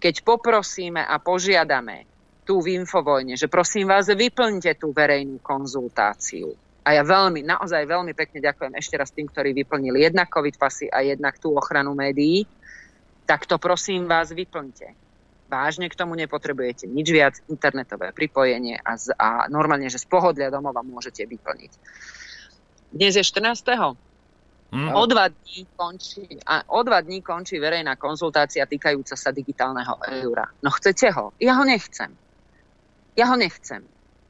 Keď 0.00 0.24
poprosíme 0.24 1.04
a 1.04 1.20
požiadame 1.20 2.08
tu 2.48 2.64
v 2.64 2.80
Infovojne, 2.80 3.36
že 3.36 3.52
prosím 3.52 3.92
vás, 3.92 4.08
vyplňte 4.08 4.80
tú 4.80 4.96
verejnú 4.96 5.44
konzultáciu. 5.44 6.56
A 6.88 6.96
ja 6.96 7.04
veľmi, 7.04 7.44
naozaj 7.44 7.84
veľmi 7.84 8.16
pekne 8.16 8.40
ďakujem 8.40 8.72
ešte 8.80 8.96
raz 8.96 9.12
tým, 9.12 9.28
ktorí 9.28 9.52
vyplnili 9.52 10.08
jednak 10.08 10.32
COVID 10.32 10.56
pasy 10.56 10.88
a 10.88 11.04
jednak 11.04 11.36
tú 11.36 11.52
ochranu 11.52 11.92
médií. 11.92 12.48
Tak 13.28 13.44
to 13.44 13.60
prosím 13.60 14.08
vás 14.08 14.32
vyplňte. 14.32 14.96
Vážne 15.52 15.92
k 15.92 15.98
tomu 16.00 16.16
nepotrebujete 16.16 16.88
nič 16.88 17.12
viac, 17.12 17.34
internetové 17.52 18.16
pripojenie 18.16 18.80
a, 18.80 18.96
z, 18.96 19.12
a 19.20 19.52
normálne, 19.52 19.92
že 19.92 20.00
z 20.00 20.08
pohodlia 20.08 20.48
domova 20.48 20.80
môžete 20.80 21.28
vyplniť. 21.28 21.72
Dnes 22.88 23.20
je 23.20 23.24
14. 23.24 23.68
Hm? 24.72 24.88
O 24.96 25.04
dva, 25.04 25.28
dní 25.28 25.68
končí, 25.76 26.24
a 26.48 26.64
o 26.72 26.80
dva 26.84 27.04
dní 27.04 27.20
končí 27.20 27.60
verejná 27.60 28.00
konzultácia 28.00 28.64
týkajúca 28.64 29.12
sa 29.12 29.28
digitálneho 29.28 30.00
eura. 30.08 30.48
No 30.64 30.72
chcete 30.72 31.12
ho? 31.12 31.36
Ja 31.36 31.60
ho 31.60 31.68
nechcem. 31.68 32.16
Ja 33.12 33.28
ho 33.28 33.36
nechcem. 33.36 33.84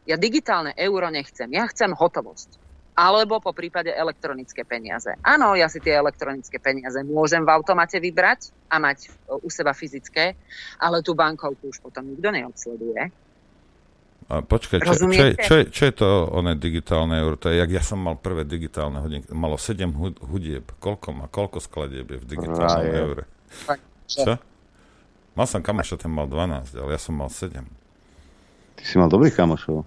Ja 0.08 0.16
digitálne 0.16 0.72
euro 0.80 1.12
nechcem. 1.12 1.52
Ja 1.52 1.68
chcem 1.68 1.92
hotovosť. 1.92 2.56
Alebo 2.98 3.38
po 3.38 3.54
prípade 3.54 3.94
elektronické 3.94 4.66
peniaze. 4.66 5.14
Áno, 5.22 5.54
ja 5.54 5.70
si 5.70 5.78
tie 5.78 5.94
elektronické 5.94 6.58
peniaze 6.58 6.98
môžem 7.06 7.46
v 7.46 7.52
automate 7.54 8.02
vybrať 8.02 8.50
a 8.66 8.82
mať 8.82 9.06
e, 9.06 9.38
u 9.38 9.46
seba 9.52 9.70
fyzické, 9.70 10.34
ale 10.82 10.98
tú 11.06 11.14
bankovku 11.14 11.70
už 11.70 11.78
potom 11.78 12.10
nikto 12.10 12.34
neodsleduje. 12.34 13.02
A 14.28 14.42
počkaj, 14.42 14.82
čo, 14.82 14.92
čo, 14.98 15.24
je, 15.24 15.32
čo, 15.38 15.54
je, 15.62 15.64
čo 15.70 15.82
je 15.88 15.94
to 15.94 16.08
oné 16.34 16.58
digitálne 16.58 17.16
euro? 17.16 17.38
To 17.38 17.54
je, 17.54 17.62
jak 17.62 17.70
ja 17.70 17.80
som 17.86 18.02
mal 18.02 18.18
prvé 18.18 18.42
digitálne 18.42 18.98
hodinky. 18.98 19.30
Malo 19.30 19.56
7 19.56 19.88
hu- 19.94 20.20
hudieb. 20.26 20.66
Koľko 20.82 21.06
má? 21.14 21.24
Koľko 21.30 21.62
skladieb 21.62 22.12
je 22.12 22.18
v 22.18 22.26
digitálnom 22.26 22.92
eure? 22.92 23.24
Čo? 24.04 24.36
Mal 25.38 25.46
som 25.46 25.62
kamoša, 25.62 26.02
ten 26.02 26.10
mal 26.10 26.26
12, 26.26 26.76
ale 26.76 26.90
ja 26.92 27.00
som 27.00 27.14
mal 27.14 27.30
7. 27.30 27.62
Ty 28.78 28.82
si 28.86 28.94
mal 28.96 29.10
dobrých 29.10 29.34
kamošov. 29.34 29.84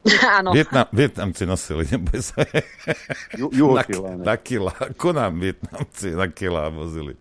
Áno. 0.40 0.56
Vietnam, 0.56 0.88
Vietnamci 0.94 1.44
nosili, 1.44 1.84
neboj 1.92 2.20
sa. 2.24 2.40
Ju- 3.36 3.52
na, 3.52 4.32
na 4.32 4.36
kila. 4.40 4.72
Ako 4.72 5.12
nám 5.12 5.36
Vietnamci 5.36 6.16
na 6.16 6.26
kila 6.30 6.72
vozili. 6.72 7.18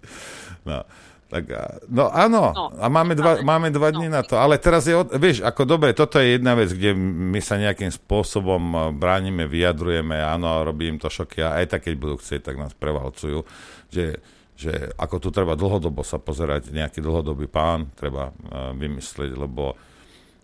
No. 0.63 0.87
Tak, 1.29 1.45
no 1.93 2.09
áno, 2.09 2.49
No, 2.57 2.73
a 2.81 2.89
máme 2.89 3.13
dva, 3.13 3.37
máme 3.45 3.69
dva 3.69 3.93
dní 3.93 4.09
na 4.09 4.25
to, 4.25 4.33
ale 4.33 4.57
teraz 4.57 4.89
je, 4.89 4.97
od, 4.97 5.13
vieš, 5.13 5.45
ako 5.45 5.61
dobre, 5.61 5.93
toto 5.93 6.17
je 6.17 6.41
jedna 6.41 6.57
vec, 6.57 6.73
kde 6.73 6.97
my 6.97 7.37
sa 7.37 7.61
nejakým 7.61 7.93
spôsobom 7.93 8.57
a, 8.73 8.89
bránime, 8.89 9.45
vyjadrujeme, 9.45 10.17
áno, 10.17 10.65
robím 10.65 10.97
to 10.97 11.05
šoky 11.05 11.45
a 11.45 11.61
aj 11.61 11.77
tak, 11.77 11.85
keď 11.85 11.93
budú 12.01 12.15
chcieť, 12.17 12.41
tak 12.41 12.57
nás 12.57 12.73
prevalcujú, 12.73 13.45
že, 13.93 14.17
že 14.57 14.89
ako 14.97 15.21
tu 15.21 15.29
treba 15.29 15.53
dlhodobo 15.53 16.01
sa 16.01 16.17
pozerať, 16.17 16.73
nejaký 16.73 16.97
dlhodobý 16.97 17.45
pán 17.45 17.93
treba 17.93 18.33
a, 18.49 18.73
vymyslieť, 18.73 19.37
lebo 19.37 19.77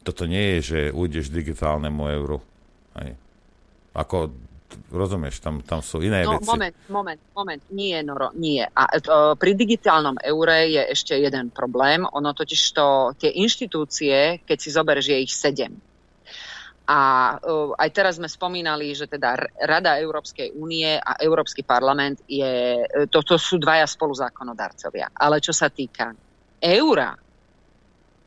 toto 0.06 0.30
nie 0.30 0.58
je, 0.58 0.60
že 0.62 0.80
ujdeš 0.94 1.34
digitálnemu 1.34 2.04
euru. 2.22 2.38
Hej. 3.02 3.18
Ako, 3.98 4.30
rozumieš, 4.94 5.42
tam, 5.42 5.66
tam 5.66 5.82
sú 5.82 6.06
iné 6.06 6.22
No, 6.22 6.38
veci. 6.38 6.46
moment, 6.46 6.76
moment, 6.94 7.22
moment. 7.34 7.62
Nie, 7.74 8.06
Noro, 8.06 8.30
nie. 8.38 8.62
A 8.62 8.84
e, 8.94 9.02
to, 9.02 9.34
pri 9.34 9.58
digitálnom 9.58 10.22
eure 10.22 10.70
je 10.70 10.82
ešte 10.94 11.18
jeden 11.18 11.50
problém. 11.50 12.06
Ono 12.06 12.38
totiž 12.38 12.62
to, 12.78 13.18
tie 13.18 13.34
inštitúcie, 13.34 14.46
keď 14.46 14.58
si 14.62 14.70
zoberieš, 14.70 15.08
je 15.10 15.18
ich 15.26 15.34
sedem. 15.34 15.74
A 16.86 17.34
uh, 17.42 17.74
aj 17.82 17.90
teraz 17.90 18.22
sme 18.22 18.30
spomínali, 18.30 18.94
že 18.94 19.10
teda 19.10 19.34
Rada 19.66 19.98
Európskej 19.98 20.54
únie 20.54 20.94
a 20.94 21.18
Európsky 21.18 21.66
parlament 21.66 22.22
je, 22.30 22.78
e, 22.86 23.10
toto 23.10 23.42
sú 23.42 23.58
dvaja 23.58 23.90
spoluzákonodarcovia. 23.90 25.10
Ale 25.18 25.42
čo 25.42 25.50
sa 25.50 25.74
týka 25.74 26.14
eura, 26.62 27.10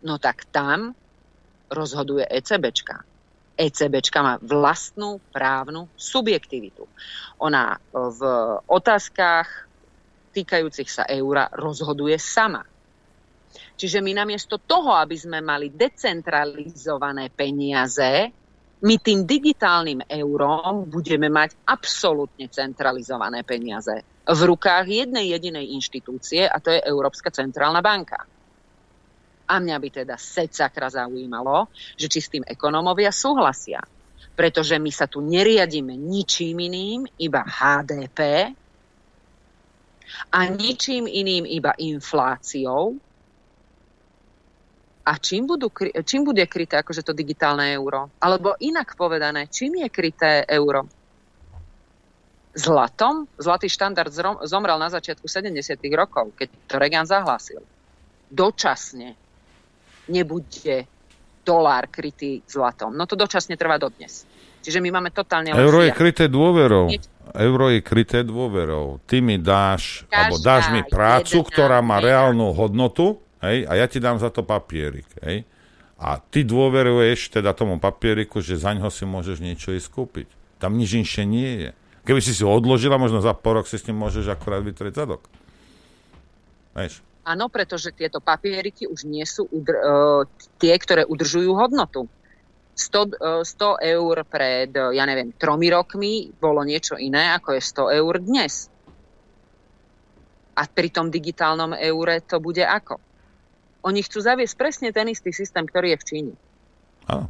no 0.02 0.14
tak 0.18 0.50
tam 0.50 0.90
rozhoduje 1.68 2.24
ECBčka. 2.28 3.04
ECBčka 3.58 4.18
má 4.22 4.34
vlastnú 4.38 5.18
právnu 5.34 5.90
subjektivitu. 5.98 6.86
Ona 7.42 7.74
e, 7.74 7.78
v 7.92 8.20
otázkach 8.70 9.68
týkajúcich 10.30 10.86
sa 10.86 11.04
eura 11.10 11.50
rozhoduje 11.50 12.14
sama. 12.20 12.62
Čiže 13.74 13.98
my 13.98 14.12
namiesto 14.14 14.62
toho, 14.62 14.94
aby 14.94 15.18
sme 15.18 15.42
mali 15.42 15.74
decentralizované 15.74 17.30
peniaze, 17.34 18.30
my 18.78 18.94
tým 19.02 19.26
digitálnym 19.26 20.06
eurom 20.06 20.86
budeme 20.86 21.26
mať 21.26 21.58
absolútne 21.66 22.46
centralizované 22.46 23.42
peniaze 23.42 24.06
v 24.28 24.40
rukách 24.44 24.86
jednej 24.86 25.34
jedinej 25.34 25.74
inštitúcie 25.74 26.46
a 26.46 26.62
to 26.62 26.70
je 26.70 26.84
Európska 26.86 27.32
centrálna 27.34 27.82
banka. 27.82 28.22
A 29.48 29.54
mňa 29.56 29.76
by 29.80 29.88
teda 30.04 30.14
secakra 30.20 30.92
zaujímalo, 30.92 31.72
že 31.96 32.12
či 32.12 32.20
s 32.20 32.28
tým 32.28 32.44
ekonómovia 32.44 33.08
súhlasia. 33.08 33.80
Pretože 34.36 34.76
my 34.76 34.92
sa 34.92 35.08
tu 35.08 35.24
neriadíme 35.24 35.96
ničím 35.96 36.60
iným, 36.60 37.08
iba 37.18 37.42
HDP 37.42 38.52
a 40.32 40.38
ničím 40.46 41.08
iným, 41.08 41.48
iba 41.48 41.72
infláciou. 41.74 43.00
A 45.08 45.16
čím, 45.16 45.48
budú, 45.48 45.72
čím 46.04 46.28
bude 46.28 46.44
kryté 46.44 46.84
akože 46.84 47.00
to 47.00 47.16
digitálne 47.16 47.72
euro? 47.72 48.12
Alebo 48.20 48.52
inak 48.60 48.92
povedané, 48.92 49.48
čím 49.48 49.80
je 49.80 49.88
kryté 49.88 50.44
euro? 50.44 50.84
Zlatom? 52.52 53.24
Zlatý 53.40 53.72
štandard 53.72 54.12
zomrel 54.44 54.76
na 54.76 54.92
začiatku 54.92 55.24
70. 55.24 55.56
rokov, 55.96 56.36
keď 56.36 56.48
to 56.68 56.74
Reagan 56.76 57.08
zahlásil. 57.08 57.64
dočasne 58.28 59.16
nebude 60.08 60.88
dolár 61.44 61.88
krytý 61.88 62.44
zlatom. 62.44 62.92
No 62.92 63.08
to 63.08 63.16
dočasne 63.16 63.56
trvá 63.56 63.80
dodnes. 63.80 64.28
Čiže 64.60 64.84
my 64.84 65.00
máme 65.00 65.10
totálne 65.14 65.54
Euro 65.54 65.80
je 65.80 65.94
kryté 65.94 66.28
dôverou. 66.28 66.92
Euro 67.32 67.72
je 67.72 67.80
kryté 67.80 68.20
dôverou. 68.20 69.00
Ty 69.08 69.24
mi 69.24 69.40
dáš, 69.40 70.04
alebo 70.12 70.36
Každá 70.36 70.44
dáš 70.44 70.64
mi 70.72 70.80
prácu, 70.84 71.40
ktorá 71.44 71.80
má 71.80 72.00
reálnu 72.00 72.52
hodnotu, 72.52 73.20
hej, 73.44 73.64
a 73.68 73.80
ja 73.80 73.86
ti 73.88 74.00
dám 74.00 74.20
za 74.20 74.28
to 74.28 74.44
papierik, 74.44 75.08
hej. 75.24 75.44
A 75.98 76.20
ty 76.20 76.46
dôveruješ 76.46 77.32
teda 77.34 77.56
tomu 77.56 77.80
papieriku, 77.82 78.38
že 78.38 78.54
za 78.60 78.70
ňo 78.70 78.86
si 78.88 79.02
môžeš 79.02 79.42
niečo 79.42 79.74
ísť 79.74 79.88
kúpiť. 79.90 80.28
Tam 80.62 80.78
nič 80.78 80.94
inšie 80.94 81.24
nie 81.26 81.50
je. 81.66 81.70
Keby 82.06 82.20
si 82.22 82.32
si 82.32 82.46
ho 82.46 82.50
odložila, 82.54 82.96
možno 82.96 83.18
za 83.18 83.34
pol 83.34 83.60
rok 83.60 83.66
si 83.66 83.76
s 83.76 83.84
ním 83.90 84.00
môžeš 84.00 84.30
akorát 84.30 84.62
vytrieť 84.62 85.04
zadok. 85.04 85.26
Vieš? 86.72 87.02
Áno, 87.28 87.52
pretože 87.52 87.92
tieto 87.92 88.24
papieriky 88.24 88.88
už 88.88 89.04
nie 89.04 89.28
sú 89.28 89.44
udr- 89.52 89.76
e, 89.76 89.92
tie, 90.56 90.72
ktoré 90.80 91.04
udržujú 91.04 91.52
hodnotu. 91.52 92.08
100, 92.72 93.04
e, 93.20 93.44
100 93.44 93.76
eur 93.84 94.24
pred, 94.24 94.72
e, 94.72 94.96
ja 94.96 95.04
neviem, 95.04 95.36
tromi 95.36 95.68
rokmi 95.68 96.32
bolo 96.32 96.64
niečo 96.64 96.96
iné, 96.96 97.36
ako 97.36 97.52
je 97.52 97.60
100 97.60 98.00
eur 98.00 98.14
dnes. 98.24 98.72
A 100.56 100.64
pri 100.64 100.88
tom 100.88 101.12
digitálnom 101.12 101.76
eure 101.76 102.24
to 102.24 102.40
bude 102.40 102.64
ako? 102.64 102.96
Oni 103.84 104.00
chcú 104.00 104.24
zaviesť 104.24 104.54
presne 104.56 104.88
ten 104.88 105.12
istý 105.12 105.28
systém, 105.28 105.68
ktorý 105.68 105.94
je 105.94 106.00
v 106.00 106.06
Číne. 106.08 106.32
Áno. 107.12 107.28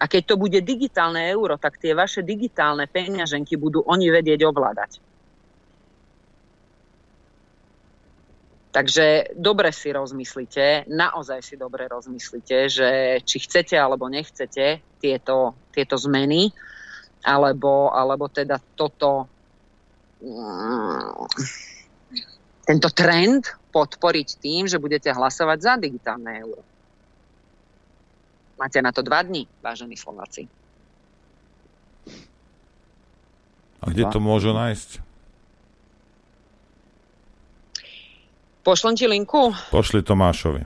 A 0.00 0.08
keď 0.08 0.34
to 0.34 0.40
bude 0.40 0.58
digitálne 0.64 1.28
euro, 1.28 1.60
tak 1.60 1.76
tie 1.78 1.92
vaše 1.92 2.24
digitálne 2.24 2.88
peňaženky 2.88 3.54
budú 3.60 3.84
oni 3.84 4.08
vedieť 4.10 4.48
ovládať. 4.48 5.11
Takže 8.72 9.36
dobre 9.36 9.68
si 9.68 9.92
rozmyslite, 9.92 10.88
naozaj 10.88 11.44
si 11.44 11.60
dobre 11.60 11.84
rozmyslite, 11.92 12.72
že 12.72 13.20
či 13.20 13.36
chcete 13.44 13.76
alebo 13.76 14.08
nechcete 14.08 14.80
tieto, 14.96 15.52
tieto 15.76 16.00
zmeny, 16.00 16.48
alebo, 17.20 17.92
alebo 17.92 18.32
teda 18.32 18.56
toto, 18.72 19.28
mm, 20.24 21.28
tento 22.64 22.88
trend 22.96 23.44
podporiť 23.76 24.28
tým, 24.40 24.64
že 24.64 24.80
budete 24.80 25.12
hlasovať 25.12 25.58
za 25.60 25.76
digitálne 25.76 26.32
euro. 26.40 26.64
Máte 28.56 28.80
na 28.80 28.88
to 28.88 29.04
dva 29.04 29.20
dní, 29.20 29.44
vážení 29.60 30.00
Slováci. 30.00 30.48
A 33.82 33.90
kde 33.90 34.08
to 34.08 34.16
môžu 34.16 34.56
nájsť? 34.56 35.11
Pošlem 38.62 38.94
ti 38.94 39.06
linku? 39.06 39.50
Pošli 39.70 40.02
Tomášovi. 40.02 40.62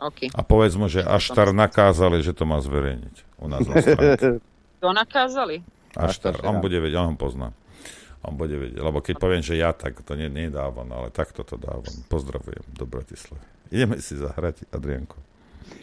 OK. 0.00 0.32
A 0.32 0.40
povedz 0.40 0.74
mu, 0.74 0.88
že 0.88 1.04
Aštar 1.04 1.52
nakázali, 1.52 2.24
že 2.24 2.32
to 2.32 2.48
má 2.48 2.58
zverejniť 2.58 3.16
u 3.38 3.46
nás 3.46 3.62
na 3.62 3.74
stránke. 3.78 4.40
To 4.80 4.96
nakázali? 4.96 5.60
Aštar, 5.92 6.40
on 6.40 6.64
bude 6.64 6.80
vedieť, 6.80 6.96
on 7.04 7.12
ho 7.12 7.16
pozná. 7.20 7.52
On 8.24 8.32
bude 8.32 8.56
vedieť, 8.56 8.80
lebo 8.80 9.04
keď 9.04 9.20
poviem, 9.20 9.44
že 9.44 9.60
ja, 9.60 9.76
tak 9.76 10.00
to 10.00 10.16
nie, 10.16 10.32
nedávam, 10.32 10.88
ale 10.88 11.12
takto 11.12 11.44
to 11.44 11.60
dávam. 11.60 11.84
Pozdravujem 12.08 12.64
do 12.72 12.88
Bratislavy. 12.88 13.44
Ideme 13.68 14.00
si 14.00 14.16
zahrať, 14.16 14.64
Adrianko. 14.72 15.20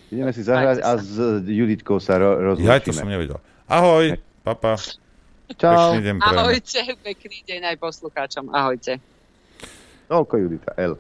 Ideme 0.10 0.34
si 0.34 0.42
zahrať 0.42 0.82
a 0.82 0.98
s 0.98 1.14
Juditkou 1.46 2.02
sa 2.02 2.18
ro- 2.18 2.42
rozlúčime. 2.42 2.74
Ja 2.74 2.82
to 2.82 2.90
som 2.90 3.06
nevedel. 3.06 3.38
Ahoj, 3.70 4.18
papa. 4.42 4.82
Čau. 5.62 5.94
Pekný 5.94 6.02
deň 6.02 6.16
prajem. 6.18 6.40
Ahojte, 6.42 6.80
pekný 7.06 7.38
deň 7.46 7.62
aj 7.70 7.76
poslucháčom. 7.78 8.50
Ahojte. 8.50 8.98
Toľko 10.08 10.34
Judita, 10.40 10.72
L. 10.80 10.96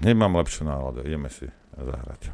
Nemám 0.00 0.38
lepšiu 0.38 0.62
náladu, 0.64 1.02
ideme 1.02 1.28
si 1.28 1.50
zahrať. 1.74 2.30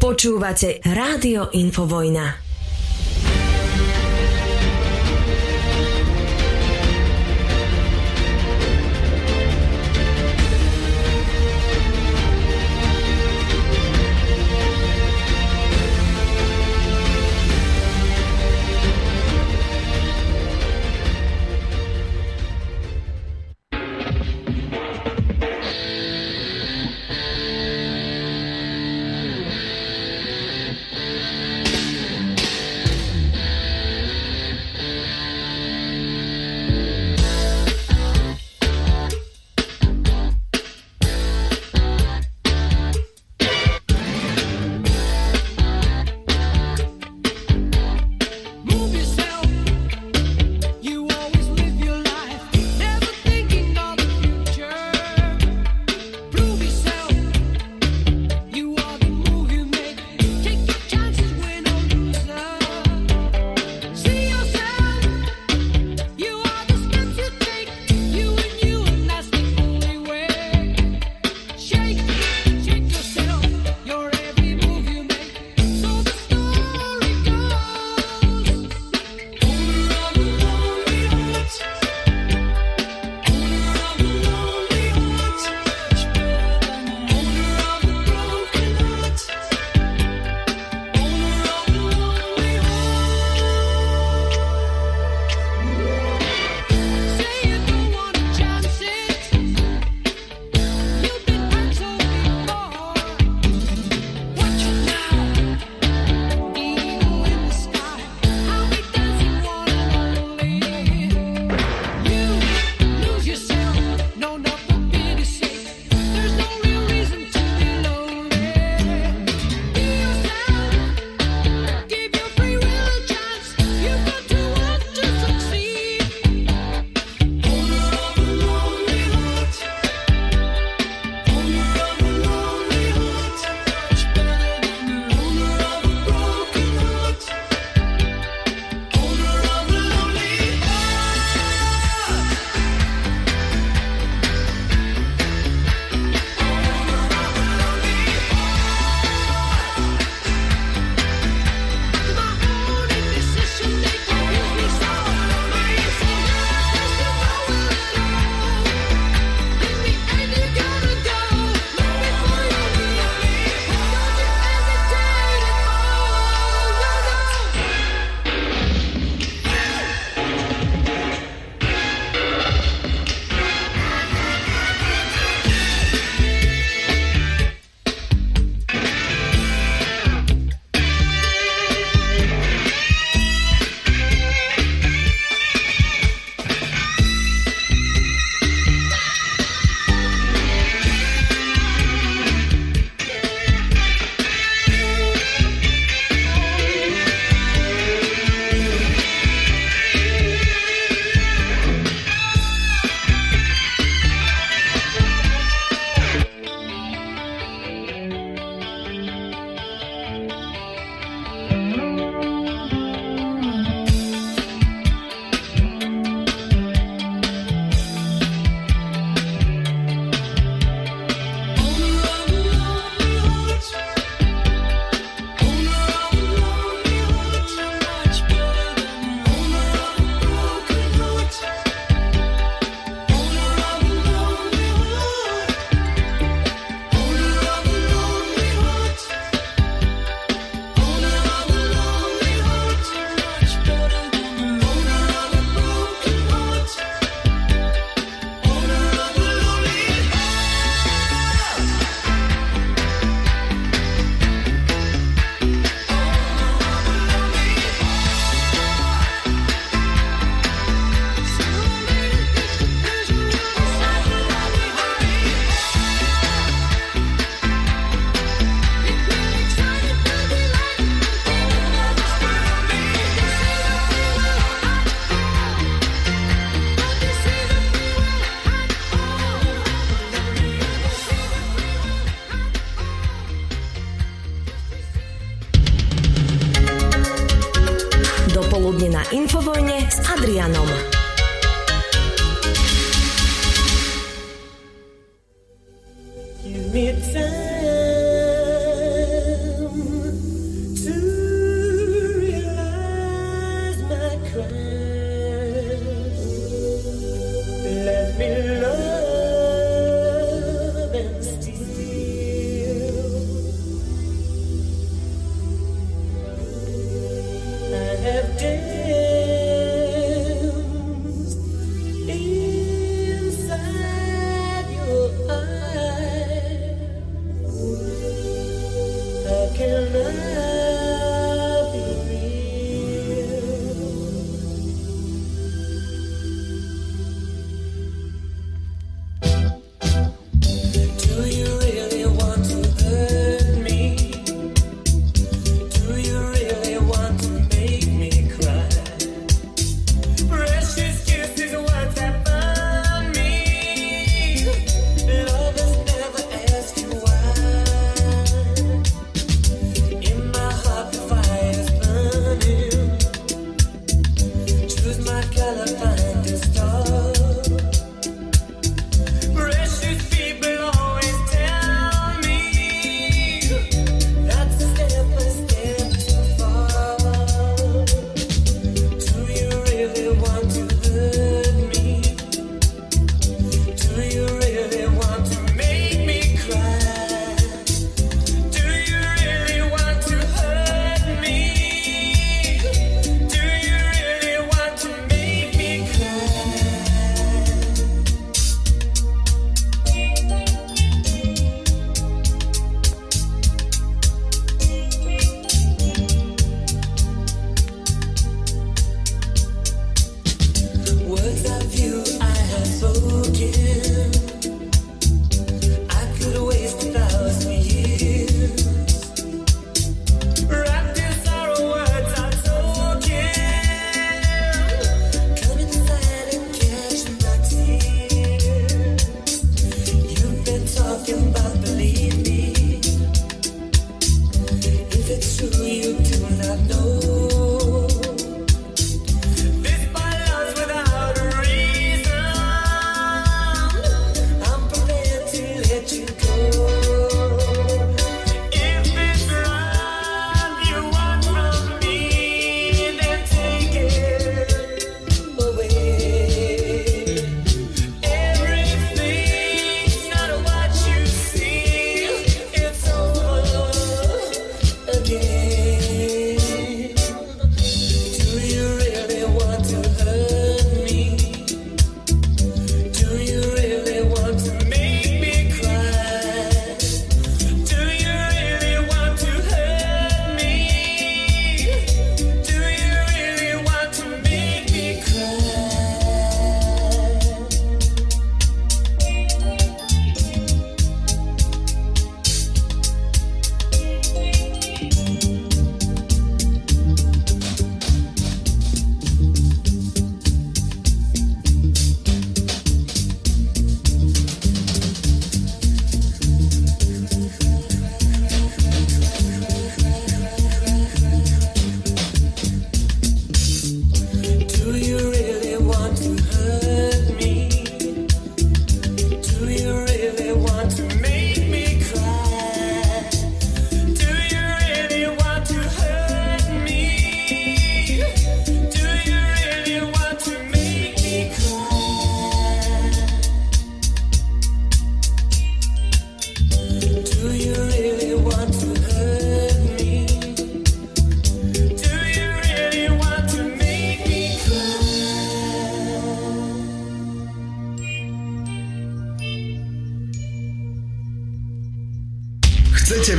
Počúvate 0.00 0.80
Rádio 0.80 1.52
Infovojna. 1.52 2.49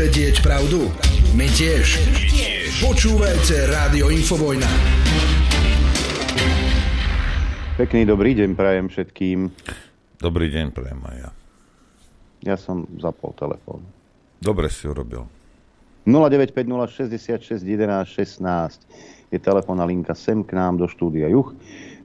vedieť 0.02 0.42
pravdu? 0.42 0.90
My 1.38 1.46
tiež. 1.46 2.02
Počúvajte 2.82 3.70
Rádio 3.70 4.10
Infovojna. 4.10 4.66
Pekný 7.78 8.10
dobrý 8.10 8.34
deň 8.34 8.58
prajem 8.58 8.90
všetkým. 8.90 9.54
Dobrý 10.18 10.50
deň 10.50 10.74
prajem 10.74 10.98
aj 11.06 11.18
ja. 11.22 11.30
Ja 12.42 12.56
som 12.58 12.90
zapol 12.98 13.38
telefón. 13.38 13.86
Dobre 14.42 14.74
si 14.74 14.90
urobil. 14.90 15.30
0950 16.10 17.62
66 17.62 17.62
16 17.62 19.30
je 19.30 19.38
telefónna 19.38 19.86
linka 19.86 20.18
sem 20.18 20.42
k 20.42 20.58
nám 20.58 20.82
do 20.82 20.90
štúdia 20.90 21.30
Juch. 21.30 21.54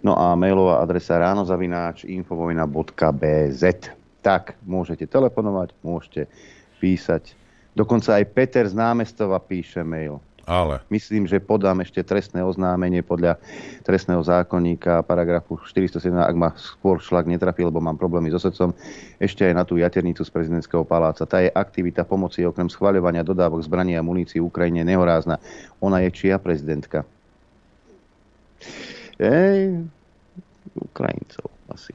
No 0.04 0.12
a 0.20 0.36
mailová 0.36 0.84
adresa 0.84 1.16
ránozavináč 1.16 2.04
infovojna.bz. 2.04 3.62
Tak, 4.20 4.60
môžete 4.68 5.08
telefonovať, 5.08 5.72
môžete 5.80 6.28
písať 6.76 7.45
Dokonca 7.76 8.16
aj 8.16 8.24
Peter 8.32 8.64
z 8.64 8.72
námestova 8.72 9.36
píše 9.36 9.84
mail. 9.84 10.16
Ale. 10.46 10.78
Myslím, 10.94 11.26
že 11.26 11.42
podám 11.42 11.82
ešte 11.82 12.06
trestné 12.06 12.38
oznámenie 12.38 13.02
podľa 13.02 13.34
trestného 13.82 14.22
zákonníka 14.22 15.02
paragrafu 15.02 15.58
407, 15.58 16.14
ak 16.14 16.36
ma 16.38 16.54
skôr 16.54 17.02
šlak 17.02 17.26
netrafí, 17.26 17.66
lebo 17.66 17.82
mám 17.82 17.98
problémy 17.98 18.30
so 18.30 18.38
srdcom, 18.38 18.70
ešte 19.18 19.42
aj 19.42 19.54
na 19.58 19.66
tú 19.66 19.74
jaternicu 19.74 20.22
z 20.22 20.30
prezidentského 20.30 20.86
paláca. 20.86 21.26
Tá 21.26 21.42
je 21.42 21.50
aktivita 21.50 22.06
pomoci 22.06 22.46
okrem 22.46 22.70
schvaľovania 22.70 23.26
dodávok 23.26 23.58
zbraní 23.66 23.98
a 23.98 24.06
munícií 24.06 24.38
Ukrajine 24.38 24.86
nehorázna. 24.86 25.42
Ona 25.82 26.06
je 26.06 26.14
čia 26.14 26.38
prezidentka? 26.38 27.02
Ej, 29.18 29.82
Ukrajincov 30.78 31.50
asi. 31.74 31.90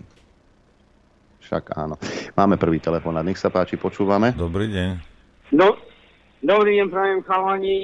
Však 1.48 1.72
áno. 1.80 1.96
Máme 2.36 2.60
prvý 2.60 2.84
telefonát. 2.84 3.24
Nech 3.24 3.40
sa 3.40 3.48
páči, 3.48 3.80
počúvame. 3.80 4.36
Dobrý 4.36 4.68
deň. 4.68 5.11
No, 5.52 5.76
dobrý 6.42 6.80
deň, 6.80 6.88
prajem 6.88 7.20
chalani. 7.24 7.78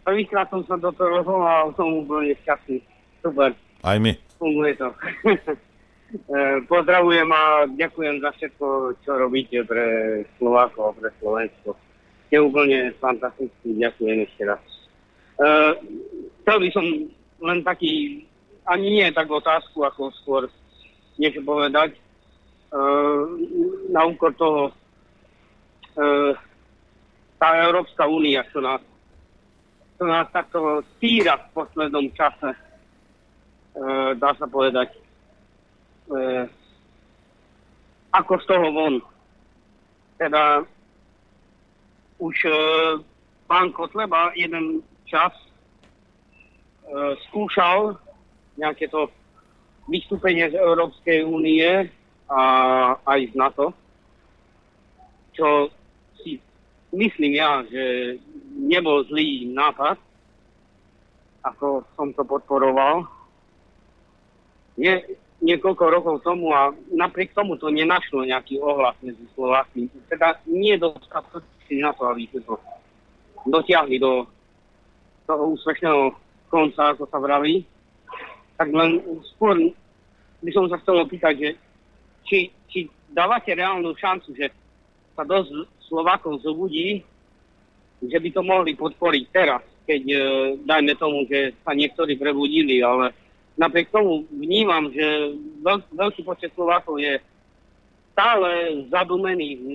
Prvýkrát 0.00 0.48
som 0.48 0.64
sa 0.64 0.80
do 0.80 0.88
toho 0.90 1.20
rozhoval, 1.20 1.76
som 1.76 1.92
úplne 2.00 2.32
šťastný. 2.40 2.80
Super, 3.20 3.52
Aj 3.84 3.96
my. 3.96 4.12
funguje 4.36 4.72
to. 4.76 4.88
Eh, 6.10 6.58
Pozdravujem 6.66 7.30
a 7.30 7.42
ďakujem 7.70 8.18
za 8.18 8.34
všetko, 8.34 8.66
čo 9.06 9.14
robíte 9.14 9.62
pre 9.62 9.86
Slovákov 10.34 10.90
a 10.90 10.96
pre 10.98 11.10
Slovensko. 11.22 11.78
Je 12.26 12.42
úplne 12.42 12.90
fantastický, 12.98 13.78
ďakujem 13.78 14.26
ešte 14.26 14.42
raz. 14.42 14.58
Eh, 15.38 15.70
Chcel 16.42 16.56
by 16.58 16.68
som 16.74 16.82
len 17.46 17.62
taký, 17.62 18.26
ani 18.66 18.90
nie 18.90 19.06
tak 19.14 19.30
otázku, 19.30 19.86
ako 19.86 20.10
skôr 20.18 20.42
niečo 21.14 21.46
povedať. 21.46 21.94
Eh, 21.94 23.22
Na 23.94 24.02
úkor 24.02 24.34
toho, 24.34 24.74
eh, 25.94 26.34
tá 27.40 27.56
Európska 27.64 28.04
únia, 28.04 28.44
čo 28.52 28.60
nás, 28.60 28.84
čo 29.96 30.04
nás 30.04 30.28
takto 30.28 30.84
týra 31.00 31.40
v 31.40 31.46
poslednom 31.56 32.12
čase, 32.12 32.52
eh, 32.52 34.10
dá 34.20 34.36
sa 34.36 34.44
povedať, 34.44 34.92
eh, 36.12 36.44
ako 38.12 38.32
z 38.38 38.44
toho 38.44 38.68
von. 38.76 38.94
Teda 40.20 40.60
už 42.20 42.36
eh, 42.44 43.00
pán 43.48 43.72
Kotleba 43.72 44.36
jeden 44.36 44.84
čas 45.08 45.32
eh, 46.84 47.16
skúšal 47.28 47.96
nejaké 48.60 48.92
to 48.92 49.08
vystúpenie 49.88 50.52
z 50.52 50.60
Európskej 50.60 51.24
únie 51.24 51.88
a 52.30 52.42
aj 53.08 53.20
z 53.32 53.34
NATO, 53.34 53.74
čo 55.34 55.72
myslím 56.92 57.32
ja, 57.38 57.62
že 57.66 58.16
nebol 58.54 59.06
zlý 59.06 59.50
nápad, 59.50 59.98
ako 61.46 61.86
som 61.96 62.12
to 62.12 62.22
podporoval. 62.26 63.08
Nie, 64.76 65.04
niekoľko 65.40 65.84
rokov 65.88 66.14
tomu 66.20 66.52
a 66.52 66.72
napriek 66.92 67.32
tomu 67.32 67.56
to 67.56 67.72
nenašlo 67.72 68.28
nejaký 68.28 68.60
ohlas 68.60 68.96
medzi 69.00 69.24
Slovákmi. 69.32 69.88
Teda 70.08 70.36
nie 70.44 70.76
dostatočný 70.76 71.80
na 71.80 71.96
to, 71.96 72.04
aby 72.08 72.28
to 72.28 72.60
dotiahli 73.48 73.96
do 73.96 74.28
toho 75.24 75.56
úspešného 75.56 76.12
konca, 76.52 76.92
ako 76.92 77.08
sa 77.08 77.18
vraví. 77.22 77.64
Tak 78.60 78.68
len 78.68 79.00
skôr 79.36 79.56
by 80.44 80.50
som 80.52 80.68
sa 80.68 80.76
chcel 80.84 81.00
opýtať, 81.00 81.34
že 81.40 81.50
či, 82.28 82.38
či 82.68 82.78
dávate 83.08 83.56
reálnu 83.56 83.96
šancu, 83.96 84.36
že 84.36 84.52
sa 85.16 85.24
dosť 85.24 85.79
Slovákov 85.90 86.46
zobudí, 86.46 87.02
že 88.00 88.16
by 88.16 88.28
to 88.30 88.40
mohli 88.46 88.78
podporiť 88.78 89.24
teraz, 89.34 89.60
keď 89.84 90.02
e, 90.06 90.18
dajme 90.62 90.94
tomu, 90.96 91.26
že 91.26 91.52
sa 91.66 91.74
niektorí 91.74 92.14
prebudili, 92.14 92.80
ale 92.80 93.10
napriek 93.58 93.90
tomu 93.90 94.24
vnímam, 94.30 94.88
že 94.94 95.34
veľk, 95.60 95.82
veľký 95.92 96.22
počet 96.22 96.54
Slovákov 96.54 97.02
je 97.02 97.18
stále 98.14 98.50
zadumených, 98.88 99.58
e, 99.60 99.68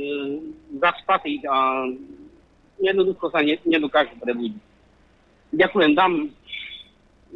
zaspatých 0.79 1.43
a 1.51 1.85
jednoducho 2.79 3.27
sa 3.29 3.43
ne, 3.43 3.59
nedokážu 3.67 4.15
prebudiť. 4.23 4.55
Ďakujem, 5.53 5.91
dám, 5.93 6.31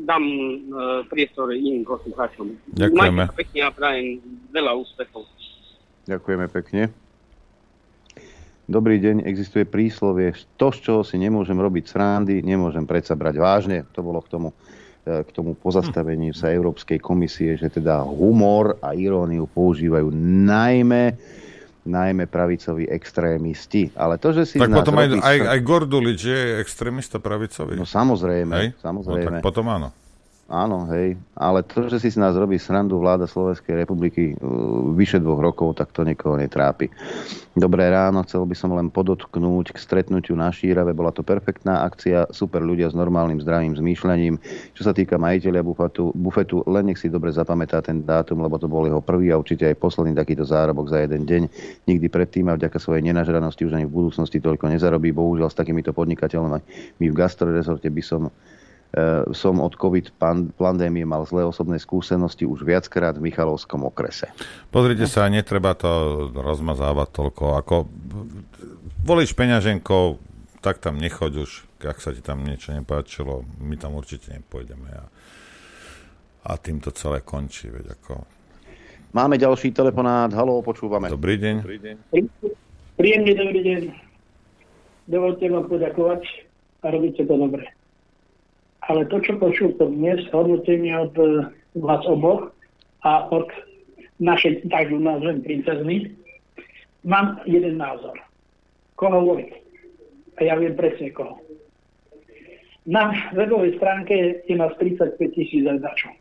dám 0.07 0.23
e, 0.23 0.47
priestor 1.11 1.51
iným 1.53 1.85
poslucháčom. 1.85 2.55
Ďakujeme. 2.79 3.27
Majte 3.27 3.29
sa 3.29 3.39
pekne 3.43 3.59
a 3.61 3.69
prajem 3.69 4.07
veľa 4.55 4.71
úspechov. 4.73 5.23
Ďakujeme 6.09 6.47
pekne. 6.49 7.08
Dobrý 8.69 9.01
deň, 9.01 9.25
existuje 9.25 9.65
príslovie, 9.65 10.29
to, 10.53 10.69
z 10.69 10.77
čoho 10.85 11.01
si 11.01 11.17
nemôžem 11.17 11.57
robiť 11.57 11.89
srandy, 11.89 12.45
nemôžem 12.45 12.85
predsa 12.85 13.17
brať 13.17 13.41
vážne. 13.41 13.81
To 13.97 14.05
bolo 14.05 14.21
k 14.21 14.29
tomu, 14.29 14.53
e, 15.09 15.25
k 15.25 15.29
tomu 15.33 15.57
pozastaveniu 15.57 16.37
sa 16.37 16.53
Európskej 16.53 17.01
komisie, 17.01 17.57
že 17.57 17.73
teda 17.73 18.05
humor 18.05 18.77
a 18.77 18.93
iróniu 18.93 19.49
používajú 19.49 20.13
najmä 20.45 21.17
najmä 21.89 22.29
pravicoví 22.29 22.85
extrémisti. 22.85 23.89
Ale 23.97 24.21
to, 24.21 24.29
že 24.37 24.45
si 24.45 24.61
Tak 24.61 24.69
potom 24.69 24.93
aj, 25.01 25.07
robí 25.09 25.17
aj, 25.17 25.37
aj 25.57 25.59
Gordulič 25.65 26.21
je 26.21 26.41
extrémista 26.61 27.17
pravicový. 27.17 27.73
No 27.73 27.89
samozrejme, 27.89 28.53
Hej? 28.53 28.67
samozrejme. 28.77 29.41
No, 29.41 29.41
tak 29.41 29.45
potom 29.49 29.65
áno. 29.65 29.89
Áno, 30.49 30.89
hej. 30.89 31.13
Ale 31.37 31.61
to, 31.61 31.85
že 31.85 32.01
si 32.01 32.09
z 32.09 32.17
nás 32.17 32.33
robí 32.33 32.57
srandu 32.57 32.97
vláda 32.97 33.29
Slovenskej 33.29 33.85
republiky 33.85 34.33
uh, 34.33 34.89
vyše 34.97 35.21
dvoch 35.21 35.37
rokov, 35.37 35.77
tak 35.77 35.93
to 35.93 36.01
niekoho 36.01 36.41
netrápi. 36.41 36.89
Dobré 37.53 37.85
ráno, 37.93 38.25
chcel 38.25 38.49
by 38.49 38.57
som 38.57 38.73
len 38.73 38.89
podotknúť 38.89 39.69
k 39.69 39.77
stretnutiu 39.77 40.33
na 40.33 40.49
Šírave. 40.49 40.97
Bola 40.97 41.13
to 41.13 41.21
perfektná 41.21 41.85
akcia, 41.85 42.33
super 42.33 42.65
ľudia 42.65 42.89
s 42.89 42.97
normálnym 42.97 43.37
zdravým 43.45 43.77
zmýšľaním. 43.77 44.41
Čo 44.73 44.89
sa 44.89 44.93
týka 44.97 45.21
majiteľa 45.21 45.61
bufetu, 45.61 46.09
bufetu, 46.17 46.65
len 46.65 46.89
nech 46.89 46.97
si 46.97 47.13
dobre 47.13 47.29
zapamätá 47.29 47.85
ten 47.85 48.01
dátum, 48.01 48.41
lebo 48.41 48.57
to 48.57 48.65
bol 48.65 48.89
jeho 48.89 49.05
prvý 49.05 49.29
a 49.29 49.37
určite 49.37 49.69
aj 49.69 49.77
posledný 49.77 50.17
takýto 50.17 50.49
zárobok 50.49 50.89
za 50.89 51.05
jeden 51.05 51.29
deň. 51.29 51.41
Nikdy 51.85 52.09
predtým 52.09 52.49
a 52.49 52.57
vďaka 52.57 52.81
svojej 52.81 53.05
nenažranosti 53.05 53.69
už 53.69 53.77
ani 53.77 53.85
v 53.85 53.93
budúcnosti 53.93 54.41
toľko 54.41 54.65
nezarobí. 54.73 55.13
Bohužiaľ 55.13 55.53
s 55.53 55.59
takýmito 55.61 55.93
podnikateľmi 55.93 56.57
my 56.97 57.05
v 57.05 57.13
gastrorezorte 57.13 57.85
by 57.93 58.01
som 58.01 58.33
som 59.37 59.61
od 59.61 59.77
COVID 59.77 60.17
pan- 60.17 60.49
pandémie 60.57 61.05
mal 61.05 61.21
zlé 61.29 61.45
osobné 61.45 61.77
skúsenosti 61.77 62.49
už 62.49 62.65
viackrát 62.65 63.13
v 63.13 63.29
Michalovskom 63.29 63.85
okrese. 63.85 64.33
Pozrite 64.73 65.05
sa, 65.05 65.29
netreba 65.29 65.77
to 65.77 66.25
rozmazávať 66.33 67.07
toľko. 67.13 67.43
Ako 67.61 67.75
volíš 69.05 69.37
peňaženkou, 69.37 70.17
tak 70.65 70.81
tam 70.81 70.97
nechoď 70.97 71.45
už, 71.45 71.69
ak 71.85 72.01
sa 72.01 72.17
ti 72.17 72.25
tam 72.25 72.41
niečo 72.41 72.73
nepáčilo, 72.73 73.45
my 73.61 73.77
tam 73.77 73.93
určite 73.93 74.33
nepôjdeme. 74.33 74.89
A, 74.89 75.05
a 76.49 76.51
tým 76.57 76.81
to 76.81 76.89
celé 76.89 77.21
končí. 77.21 77.69
Veď 77.69 77.93
ako... 77.93 78.25
Máme 79.13 79.37
ďalší 79.37 79.69
telefonát. 79.69 80.33
Halo, 80.33 80.65
počúvame. 80.65 81.13
Dobrý 81.13 81.37
deň. 81.37 81.55
Príjemný 82.97 83.31
dobrý 83.37 83.61
deň. 83.61 83.81
Dovolte 85.09 85.45
vám 85.45 85.65
poďakovať 85.69 86.21
a 86.81 86.85
robíte 86.89 87.21
to 87.25 87.33
dobre. 87.37 87.78
Ale 88.89 89.05
to, 89.05 89.21
čo 89.21 89.37
počul 89.37 89.77
to 89.77 89.85
dnes, 89.85 90.25
hodnotenie 90.33 90.97
od 90.97 91.13
eh, 91.21 91.45
vás 91.77 92.01
oboch 92.09 92.49
a 93.05 93.29
od 93.29 93.45
našej, 94.17 94.65
tak 94.73 94.89
nazvem, 94.89 95.45
princezny, 95.45 96.09
mám 97.05 97.37
jeden 97.45 97.77
názor. 97.77 98.17
Koho 98.97 99.21
voliť? 99.23 99.51
A 100.41 100.49
ja 100.49 100.57
viem 100.57 100.73
presne 100.75 101.13
koho. 101.13 101.39
Na 102.89 103.13
webovej 103.37 103.77
stránke 103.77 104.41
je 104.49 104.55
nás 104.57 104.73
35 104.81 105.21
tisíc 105.37 105.61
zadačov. 105.61 106.15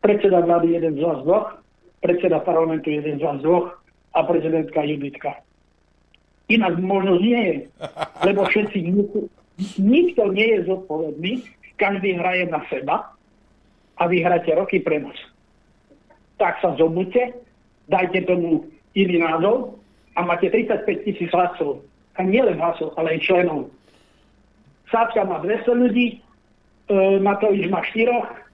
Predseda 0.00 0.40
vlády 0.40 0.80
jeden 0.80 0.96
z 0.96 1.04
vás 1.04 1.20
dvoch, 1.22 1.60
predseda 2.00 2.40
parlamentu 2.40 2.88
jeden 2.88 3.20
z 3.20 3.22
vás 3.22 3.38
dvoch 3.44 3.76
a 4.16 4.24
prezidentka 4.24 4.80
Juditka. 4.80 5.36
Inak 6.48 6.80
možnosť 6.80 7.20
nie 7.20 7.40
je, 7.44 7.56
lebo 8.24 8.48
všetci, 8.48 8.78
nikto 9.78 10.30
nie 10.30 10.58
je 10.58 10.70
zodpovedný, 10.70 11.32
každý 11.78 12.18
hraje 12.18 12.46
na 12.50 12.62
seba 12.70 13.14
a 13.98 14.02
vy 14.06 14.22
hráte 14.22 14.50
roky 14.54 14.82
pre 14.82 15.02
nás. 15.02 15.18
Tak 16.38 16.62
sa 16.62 16.74
zobudte, 16.78 17.34
dajte 17.90 18.26
tomu 18.26 18.66
iný 18.94 19.22
názov 19.22 19.78
a 20.14 20.22
máte 20.22 20.50
35 20.50 21.06
tisíc 21.06 21.30
hlasov. 21.34 21.82
A 22.18 22.26
nielen 22.26 22.58
hlasov, 22.58 22.94
ale 22.98 23.18
aj 23.18 23.30
členov. 23.30 23.70
Sáčka 24.90 25.22
má 25.22 25.38
200 25.38 25.70
ľudí, 25.70 26.18
e, 26.18 27.18
Matovič 27.22 27.70
má 27.70 27.82
4, 27.82 28.46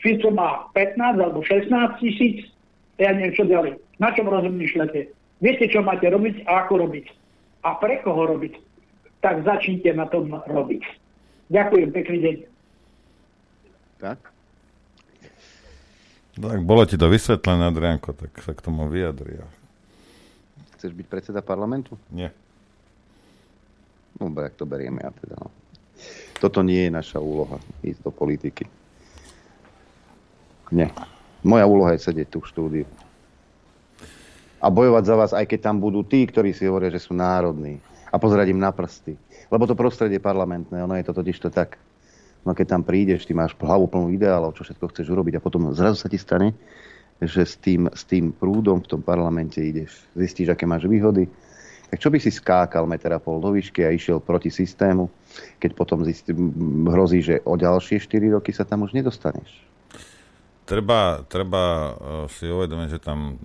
Fico 0.00 0.28
má 0.32 0.68
15 0.72 1.20
alebo 1.20 1.40
16 1.44 2.00
tisíc, 2.00 2.48
ja 3.00 3.12
neviem 3.12 3.36
čo 3.36 3.44
ďalej. 3.44 3.80
Na 4.00 4.12
čom 4.12 4.28
rozmýšľate? 4.28 5.00
Viete, 5.40 5.64
čo 5.68 5.84
máte 5.84 6.08
robiť 6.08 6.44
a 6.48 6.64
ako 6.64 6.88
robiť. 6.88 7.06
A 7.64 7.76
pre 7.80 8.00
koho 8.04 8.28
robiť. 8.28 8.54
Tak 9.24 9.40
začnite 9.40 9.88
na 9.96 10.04
tom 10.04 10.28
robiť. 10.28 10.84
Ďakujem, 11.48 11.88
pekný 11.96 12.18
deň. 12.20 12.36
Tak. 14.04 14.20
Tak 16.36 16.60
bolo 16.60 16.84
ti 16.84 17.00
to 17.00 17.08
vysvetlené, 17.08 17.72
Adrianko, 17.72 18.12
tak 18.12 18.36
sa 18.44 18.52
k 18.52 18.60
tomu 18.60 18.84
vyjadri. 18.92 19.40
Chceš 20.76 20.92
byť 20.92 21.06
predseda 21.08 21.40
parlamentu? 21.40 21.96
Nie. 22.12 22.36
Dobre, 24.20 24.52
ak 24.52 24.60
to 24.60 24.68
beriem 24.68 25.00
ja 25.00 25.08
teda. 25.08 25.40
No. 25.40 25.48
Toto 26.36 26.60
nie 26.60 26.84
je 26.84 26.92
naša 26.92 27.16
úloha, 27.16 27.56
ísť 27.80 28.04
do 28.04 28.12
politiky. 28.12 28.68
Nie. 30.68 30.92
Moja 31.40 31.64
úloha 31.64 31.96
je 31.96 32.04
sedieť 32.04 32.28
tu 32.28 32.44
v 32.44 32.50
štúdiu. 32.52 32.86
A 34.60 34.68
bojovať 34.68 35.04
za 35.08 35.14
vás, 35.16 35.30
aj 35.32 35.48
keď 35.48 35.72
tam 35.72 35.80
budú 35.80 36.04
tí, 36.04 36.28
ktorí 36.28 36.52
si 36.52 36.68
hovoria, 36.68 36.92
že 36.92 37.00
sú 37.00 37.16
národní. 37.16 37.80
A 38.14 38.22
pozerať 38.22 38.54
im 38.54 38.62
na 38.62 38.70
prsty. 38.70 39.18
Lebo 39.50 39.66
to 39.66 39.74
prostredie 39.74 40.22
parlamentné, 40.22 40.78
ono 40.78 40.94
je 40.94 41.02
to 41.02 41.12
totiž 41.18 41.36
to 41.42 41.50
tak. 41.50 41.82
No 42.46 42.54
keď 42.54 42.78
tam 42.78 42.82
prídeš, 42.86 43.26
ty 43.26 43.34
máš 43.34 43.58
hlavu 43.58 43.90
plnú 43.90 44.14
ideálov, 44.14 44.54
čo 44.54 44.62
všetko 44.62 44.94
chceš 44.94 45.10
urobiť 45.10 45.40
a 45.40 45.42
potom 45.42 45.74
zrazu 45.74 45.98
sa 45.98 46.06
ti 46.06 46.20
stane, 46.20 46.54
že 47.18 47.42
s 47.42 47.58
tým, 47.58 47.90
s 47.90 48.06
tým 48.06 48.30
prúdom 48.30 48.78
v 48.84 48.90
tom 48.94 49.00
parlamente 49.02 49.58
ideš. 49.58 50.06
Zistíš, 50.14 50.54
aké 50.54 50.68
máš 50.68 50.86
výhody. 50.86 51.26
Tak 51.88 51.98
čo 51.98 52.10
by 52.10 52.18
si 52.20 52.30
skákal 52.30 52.86
meter 52.86 53.10
a 53.14 53.22
pol 53.22 53.40
do 53.40 53.54
výšky 53.54 53.86
a 53.86 53.94
išiel 53.94 54.18
proti 54.20 54.50
systému, 54.50 55.08
keď 55.58 55.70
potom 55.74 56.02
zistí, 56.02 56.34
hrozí, 56.90 57.22
že 57.22 57.40
o 57.46 57.54
ďalšie 57.54 58.02
4 58.02 58.34
roky 58.34 58.50
sa 58.50 58.66
tam 58.66 58.84
už 58.84 58.94
nedostaneš. 58.94 59.48
Treba, 60.64 61.22
treba 61.28 61.62
eh, 61.64 61.92
si 62.32 62.48
uvedomiť, 62.48 62.88
že 62.98 63.00
tam 63.00 63.38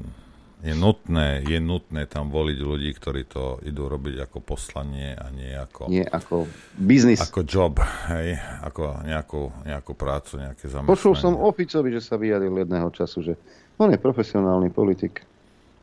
je 0.60 0.76
nutné, 0.76 1.40
je 1.48 1.60
nutné 1.64 2.04
tam 2.04 2.28
voliť 2.28 2.60
ľudí, 2.60 2.92
ktorí 2.92 3.24
to 3.32 3.64
idú 3.64 3.88
robiť 3.88 4.28
ako 4.28 4.44
poslanie 4.44 5.16
a 5.16 5.32
nie 5.32 5.56
ako... 5.56 5.88
Nie 5.88 6.04
ako 6.04 6.52
biznis. 6.76 7.24
Ako 7.24 7.48
job, 7.48 7.80
hej, 8.12 8.36
ako 8.60 9.08
nejakú, 9.08 9.42
nejakú 9.64 9.96
prácu, 9.96 10.44
nejaké 10.44 10.68
zamestnanie. 10.68 10.92
Počul 10.92 11.16
som 11.16 11.40
Oficovi, 11.40 11.96
že 11.96 12.04
sa 12.04 12.20
vyjadril 12.20 12.52
jedného 12.52 12.92
času, 12.92 13.24
že 13.24 13.34
on 13.80 13.88
je 13.88 14.00
profesionálny 14.00 14.68
politik. 14.68 15.24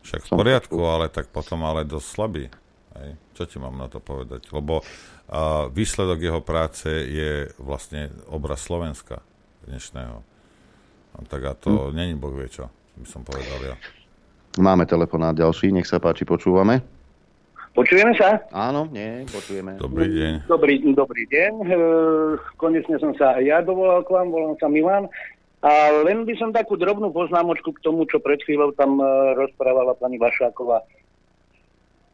Však 0.04 0.28
v 0.28 0.30
poriadku, 0.44 0.76
ale 0.84 1.08
tak 1.08 1.32
potom 1.32 1.64
ale 1.64 1.88
dosť 1.88 2.08
slabý. 2.12 2.44
Hej. 3.00 3.10
Čo 3.32 3.42
ti 3.48 3.56
mám 3.56 3.80
na 3.80 3.88
to 3.88 4.04
povedať? 4.04 4.52
Lebo 4.52 4.84
uh, 4.84 5.72
výsledok 5.72 6.20
jeho 6.20 6.40
práce 6.44 6.88
je 6.88 7.48
vlastne 7.56 8.12
obraz 8.28 8.60
Slovenska 8.60 9.24
dnešného. 9.64 10.20
A 11.16 11.24
tak 11.24 11.42
a 11.48 11.52
to 11.56 11.88
hm. 11.88 11.96
není 11.96 12.12
boh 12.12 12.36
vie 12.36 12.52
čo, 12.52 12.68
by 13.00 13.08
som 13.08 13.24
povedal 13.24 13.72
ja. 13.72 13.76
Máme 14.56 14.88
telefonát 14.88 15.36
ďalší, 15.36 15.68
nech 15.68 15.84
sa 15.84 16.00
páči, 16.00 16.24
počúvame. 16.24 16.80
Počujeme 17.76 18.16
sa? 18.16 18.40
Áno, 18.56 18.88
nie, 18.88 19.28
počujeme. 19.28 19.76
Dobrý 19.76 20.08
deň. 20.08 20.32
Dobrý, 20.48 20.80
dobrý 20.96 21.24
deň. 21.28 21.52
E, 21.60 21.76
konečne 22.56 22.96
som 22.96 23.12
sa 23.20 23.36
ja 23.36 23.60
dovolal 23.60 24.00
k 24.00 24.16
vám, 24.16 24.32
volám 24.32 24.56
sa 24.56 24.72
Milan. 24.72 25.12
A 25.60 25.92
len 26.08 26.24
by 26.24 26.32
som 26.40 26.56
takú 26.56 26.80
drobnú 26.80 27.12
poznámočku 27.12 27.76
k 27.76 27.84
tomu, 27.84 28.08
čo 28.08 28.16
pred 28.16 28.40
chvíľou 28.48 28.72
tam 28.72 28.96
e, 28.96 29.04
rozprávala 29.36 29.92
pani 29.92 30.16
Vašáková. 30.16 30.88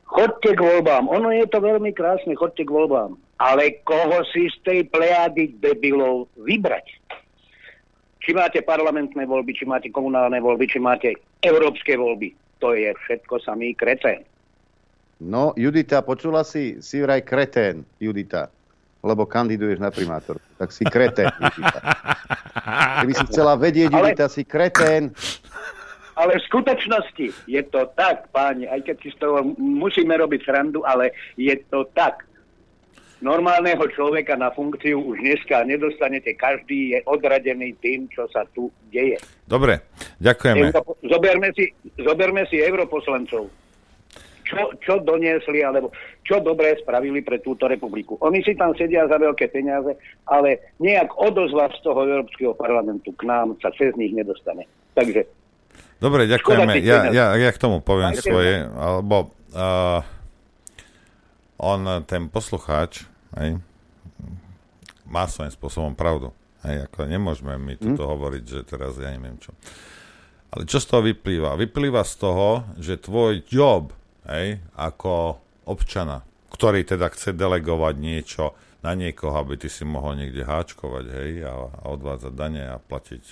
Chodte 0.03 0.51
k 0.51 0.61
voľbám. 0.61 1.07
Ono 1.07 1.31
je 1.31 1.47
to 1.47 1.63
veľmi 1.63 1.95
krásne, 1.95 2.35
chodte 2.35 2.67
k 2.67 2.75
voľbám. 2.75 3.15
Ale 3.39 3.87
koho 3.87 4.27
si 4.35 4.51
z 4.51 4.57
tej 4.67 4.81
plejády 4.91 5.63
debilov 5.63 6.27
vybrať? 6.43 6.91
Či 8.19 8.35
máte 8.35 8.67
parlamentné 8.67 9.31
voľby, 9.31 9.55
či 9.55 9.63
máte 9.63 9.95
komunálne 9.95 10.43
voľby, 10.43 10.67
či 10.67 10.83
máte 10.83 11.15
európske 11.43 11.99
voľby. 11.99 12.33
To 12.63 12.73
je 12.73 12.95
všetko 12.95 13.43
samý 13.43 13.75
kretén. 13.75 14.23
No, 15.23 15.55
Judita, 15.55 16.03
počula 16.03 16.43
si, 16.43 16.83
si 16.83 16.99
vraj 16.99 17.23
kretén, 17.23 17.87
Judita, 18.03 18.51
lebo 19.03 19.23
kandiduješ 19.27 19.79
na 19.79 19.91
primátor. 19.91 20.39
Tak 20.59 20.75
si 20.75 20.83
kretén, 20.83 21.31
Judita. 21.43 21.81
Keby 23.03 23.13
si 23.15 23.25
chcela 23.31 23.55
vedieť, 23.55 23.91
Ale- 23.91 24.15
Judita, 24.15 24.27
si 24.27 24.43
kretén. 24.43 25.15
Ale 26.13 26.37
v 26.37 26.45
skutočnosti 26.45 27.27
je 27.49 27.63
to 27.73 27.89
tak, 27.97 28.29
páni, 28.37 28.69
aj 28.69 28.85
keď 28.85 28.97
si 29.01 29.09
z 29.15 29.17
toho 29.17 29.41
musíme 29.57 30.13
robiť 30.13 30.45
srandu, 30.45 30.85
ale 30.85 31.17
je 31.41 31.57
to 31.73 31.89
tak. 31.97 32.29
Normálneho 33.23 33.87
človeka 33.95 34.35
na 34.35 34.51
funkciu 34.51 34.99
už 34.99 35.23
dneska 35.23 35.63
nedostanete. 35.63 36.35
Každý 36.35 36.99
je 36.99 36.99
odradený 37.07 37.79
tým, 37.79 38.11
čo 38.11 38.27
sa 38.35 38.43
tu 38.51 38.67
deje. 38.91 39.17
Dobre, 39.47 39.79
ďakujeme. 40.19 40.75
Europo- 40.75 40.99
zoberme, 41.07 41.49
si, 41.55 41.71
zoberme 42.03 42.43
si 42.51 42.59
europoslancov. 42.59 43.47
Čo, 44.43 44.75
čo 44.85 45.01
doniesli, 45.01 45.65
alebo 45.65 45.95
čo 46.27 46.43
dobré 46.43 46.77
spravili 46.77 47.25
pre 47.25 47.41
túto 47.41 47.65
republiku. 47.65 48.21
Oni 48.21 48.45
si 48.45 48.53
tam 48.53 48.77
sedia 48.77 49.09
za 49.09 49.17
veľké 49.17 49.49
peniaze, 49.49 49.97
ale 50.29 50.77
nejak 50.77 51.15
odozva 51.17 51.73
z 51.73 51.79
toho 51.81 52.05
Európskeho 52.05 52.53
parlamentu 52.53 53.17
k 53.17 53.25
nám 53.25 53.57
sa 53.65 53.73
cez 53.73 53.97
nich 53.97 54.13
nedostane. 54.13 54.69
Takže 54.93 55.25
Dobre, 56.03 56.27
ďakujeme. 56.27 56.83
Ja, 56.83 57.15
ja, 57.15 57.27
ja 57.39 57.51
k 57.55 57.63
tomu 57.63 57.79
poviem 57.79 58.11
Majte 58.11 58.27
svoje, 58.27 58.67
alebo 58.67 59.31
uh, 59.55 60.03
on, 61.63 62.03
ten 62.11 62.27
poslucháč, 62.27 63.07
hej, 63.39 63.61
má 65.09 65.29
svojím 65.29 65.53
spôsobom 65.53 65.93
pravdu. 65.93 66.33
Hej, 66.63 66.87
ako 66.87 67.11
nemôžeme 67.11 67.59
my 67.59 67.75
tu 67.75 67.99
hovoriť, 67.99 68.45
že 68.47 68.61
teraz 68.63 68.95
ja 68.97 69.11
neviem 69.11 69.37
čo. 69.43 69.51
Ale 70.53 70.69
čo 70.69 70.79
z 70.79 70.87
toho 70.89 71.03
vyplýva? 71.03 71.57
Vyplýva 71.57 72.05
z 72.05 72.15
toho, 72.23 72.63
že 72.77 73.01
tvoj 73.01 73.41
job, 73.49 73.91
hej, 74.29 74.61
ako 74.77 75.41
občana, 75.65 76.23
ktorý 76.53 76.85
teda 76.85 77.09
chce 77.09 77.33
delegovať 77.33 77.95
niečo 77.97 78.45
na 78.85 78.93
niekoho, 78.93 79.33
aby 79.41 79.57
ty 79.57 79.73
si 79.73 79.89
mohol 79.89 80.21
niekde 80.21 80.45
háčkovať, 80.45 81.05
hej, 81.09 81.33
a, 81.49 81.55
a 81.73 81.85
odvádzať 81.89 82.33
dane 82.37 82.63
a 82.69 82.77
platiť 82.77 83.25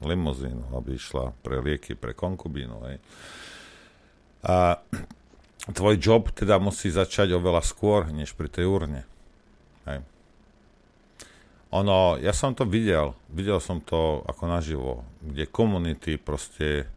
limuzínu, 0.00 0.72
aby 0.72 0.96
išla 0.96 1.36
pre 1.44 1.60
lieky, 1.60 1.92
pre 1.92 2.16
konkubínu, 2.16 2.76
hej. 2.88 2.96
A 4.46 4.80
tvoj 5.76 6.00
job 6.00 6.32
teda 6.32 6.56
musí 6.56 6.88
začať 6.88 7.36
oveľa 7.36 7.60
skôr, 7.60 8.08
než 8.08 8.32
pri 8.32 8.48
tej 8.48 8.64
urne. 8.64 9.09
Hej. 9.88 10.04
Ono, 11.70 12.18
ja 12.18 12.34
som 12.34 12.50
to 12.52 12.66
videl, 12.66 13.14
videl 13.30 13.62
som 13.62 13.78
to 13.78 14.26
ako 14.26 14.44
naživo, 14.50 14.92
kde 15.22 15.46
komunity 15.46 16.18
proste 16.18 16.90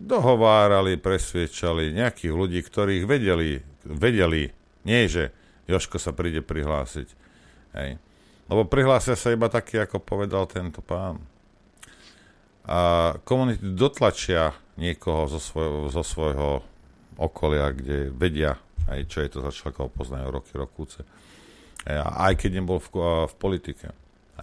dohovárali, 0.00 0.98
presviečali 0.98 1.94
nejakých 1.94 2.32
ľudí, 2.34 2.58
ktorých 2.64 3.04
vedeli, 3.06 3.62
vedeli, 3.86 4.50
nie 4.82 5.06
že 5.06 5.30
Joško 5.70 6.02
sa 6.02 6.10
príde 6.10 6.42
prihlásiť. 6.42 7.08
Hej. 7.78 8.02
Lebo 8.50 8.66
prihlásia 8.66 9.14
sa 9.14 9.30
iba 9.30 9.46
taký, 9.46 9.78
ako 9.78 10.02
povedal 10.02 10.50
tento 10.50 10.82
pán. 10.82 11.22
A 12.66 13.14
komunity 13.22 13.62
dotlačia 13.62 14.58
niekoho 14.74 15.30
zo 15.30 15.38
svojho, 15.38 15.86
zo 15.92 16.02
svojho 16.02 16.66
okolia, 17.14 17.70
kde 17.70 18.10
vedia, 18.10 18.58
aj 18.90 19.06
čo 19.06 19.22
je 19.22 19.28
to 19.30 19.38
za 19.44 19.54
človeka, 19.54 19.86
poznajú 19.92 20.26
roky, 20.34 20.50
rokúce. 20.58 21.06
A 21.88 22.28
aj 22.28 22.34
keď 22.44 22.50
nebol 22.60 22.76
v, 22.76 22.88
v 23.28 23.34
politike. 23.40 23.94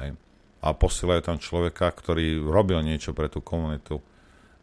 Hej. 0.01 0.17
A 0.57 0.67
posielajú 0.73 1.21
tam 1.21 1.37
človeka, 1.37 1.93
ktorý 1.93 2.41
robil 2.41 2.81
niečo 2.81 3.13
pre 3.13 3.29
tú 3.29 3.45
komunitu 3.45 4.01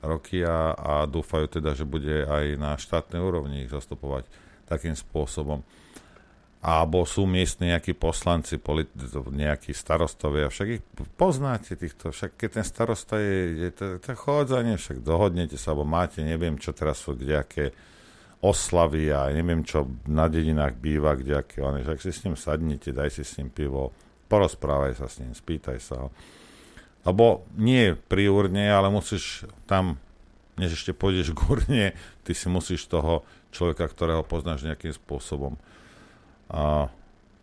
roky 0.02 0.44
a, 0.44 0.74
a 0.74 0.92
dúfajú 1.07 1.60
teda, 1.60 1.73
že 1.73 1.86
bude 1.89 2.26
aj 2.26 2.58
na 2.60 2.76
štátnej 2.76 3.23
úrovni 3.23 3.65
ich 3.65 3.73
zastupovať 3.73 4.26
takým 4.68 4.92
spôsobom. 4.92 5.65
Alebo 6.65 7.05
sú 7.05 7.28
miestni 7.28 7.76
nejakí 7.76 7.92
poslanci, 7.92 8.57
politi- 8.57 8.97
nejakí 9.12 9.76
starostovia, 9.76 10.49
však 10.49 10.68
ich 10.73 10.82
poznáte 11.20 11.76
týchto, 11.76 12.08
však 12.08 12.40
keď 12.40 12.49
ten 12.57 12.65
starosta 12.65 13.20
je, 13.20 13.68
je 13.68 13.70
to, 13.70 13.84
to 14.00 14.16
chodzanie, 14.16 14.81
však 14.81 15.05
dohodnete 15.05 15.60
sa, 15.60 15.76
alebo 15.76 15.84
máte, 15.84 16.24
neviem, 16.24 16.57
čo 16.57 16.73
teraz 16.73 17.05
sú 17.05 17.12
kdejaké 17.12 17.76
oslavy 18.44 19.08
a 19.08 19.32
neviem, 19.32 19.64
čo 19.64 19.89
na 20.05 20.28
dedinách 20.28 20.76
býva, 20.76 21.16
kdejaké, 21.16 21.64
ale 21.64 21.81
však 21.81 21.98
si 22.05 22.12
s 22.12 22.23
ním 22.28 22.36
sadnite, 22.36 22.92
daj 22.92 23.08
si 23.16 23.24
s 23.24 23.40
ním 23.40 23.48
pivo, 23.48 23.97
porozprávaj 24.28 25.00
sa 25.00 25.08
s 25.08 25.24
ním, 25.24 25.32
spýtaj 25.32 25.81
sa 25.81 25.97
ho. 26.05 26.08
Lebo 27.08 27.48
nie 27.56 27.97
pri 27.97 28.28
urne, 28.28 28.68
ale 28.68 28.92
musíš 28.92 29.48
tam, 29.64 29.97
než 30.60 30.76
ešte 30.76 30.92
pôjdeš 30.92 31.32
k 31.32 31.40
urne, 31.48 31.84
ty 32.20 32.32
si 32.36 32.52
musíš 32.52 32.84
toho 32.84 33.24
človeka, 33.48 33.89
ktorého 33.89 34.20
poznáš 34.20 34.68
nejakým 34.68 34.92
spôsobom 34.92 35.56
a 36.52 36.92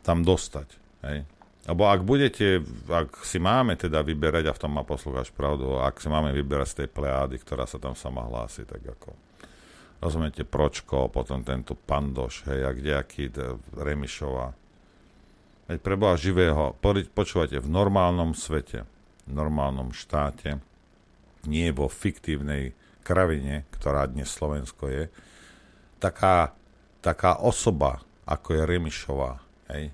tam 0.05 0.21
dostať. 0.21 0.69
Hej. 1.01 1.25
Lebo 1.65 1.89
ak 1.89 2.01
budete, 2.05 2.61
ak 2.89 3.21
si 3.21 3.37
máme 3.37 3.77
teda 3.77 4.01
vyberať, 4.01 4.49
a 4.49 4.53
v 4.53 4.61
tom 4.61 4.73
má 4.73 4.85
poslúchač 4.85 5.33
pravdu, 5.33 5.77
ak 5.77 5.97
si 5.97 6.09
máme 6.09 6.33
vyberať 6.33 6.67
z 6.73 6.77
tej 6.85 6.87
plejády, 6.93 7.37
ktorá 7.41 7.65
sa 7.65 7.77
tam 7.77 7.93
sama 7.93 8.25
hlási, 8.25 8.65
tak 8.65 8.81
ako 8.81 9.30
rozumiete, 10.01 10.41
Pročko, 10.43 11.07
potom 11.07 11.45
tento 11.45 11.77
Pandoš, 11.77 12.49
hej, 12.49 12.65
a 12.65 12.73
kdejaký 12.73 13.29
Remišová. 13.77 14.57
Veď 15.69 15.79
pre 15.79 15.95
Boha 15.95 16.17
živého, 16.17 16.75
počúvate, 17.15 17.61
v 17.61 17.69
normálnom 17.69 18.33
svete, 18.33 18.83
v 19.29 19.31
normálnom 19.31 19.93
štáte, 19.93 20.59
nie 21.45 21.69
vo 21.71 21.87
fiktívnej 21.87 22.73
kravine, 23.05 23.69
ktorá 23.73 24.09
dnes 24.09 24.29
Slovensko 24.29 24.89
je, 24.89 25.03
taká, 26.01 26.57
taká 26.99 27.37
osoba, 27.39 28.01
ako 28.25 28.57
je 28.57 28.61
Remišová, 28.65 29.39
hej, 29.71 29.93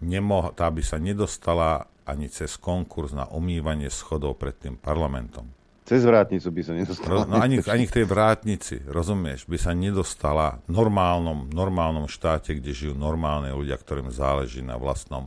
nemoh- 0.00 0.54
tá 0.54 0.70
by 0.70 0.82
sa 0.82 0.96
nedostala 0.96 1.90
ani 2.08 2.26
cez 2.26 2.58
konkurs 2.58 3.14
na 3.14 3.28
umývanie 3.30 3.86
schodov 3.92 4.40
pred 4.40 4.56
tým 4.56 4.74
parlamentom. 4.74 5.46
Cez 5.90 6.06
vrátnicu 6.06 6.54
by 6.54 6.62
sa 6.62 6.72
nedostala. 6.78 7.26
No 7.26 7.42
ani, 7.42 7.58
ani 7.66 7.90
k 7.90 7.98
tej 7.98 8.06
vrátnici, 8.06 8.78
rozumieš, 8.86 9.50
by 9.50 9.58
sa 9.58 9.74
nedostala 9.74 10.62
v 10.70 10.78
normálnom, 10.78 11.50
normálnom 11.50 12.06
štáte, 12.06 12.54
kde 12.54 12.70
žijú 12.70 12.94
normálne 12.94 13.50
ľudia, 13.50 13.74
ktorým 13.74 14.06
záleží 14.14 14.62
na 14.62 14.78
vlastnom 14.78 15.26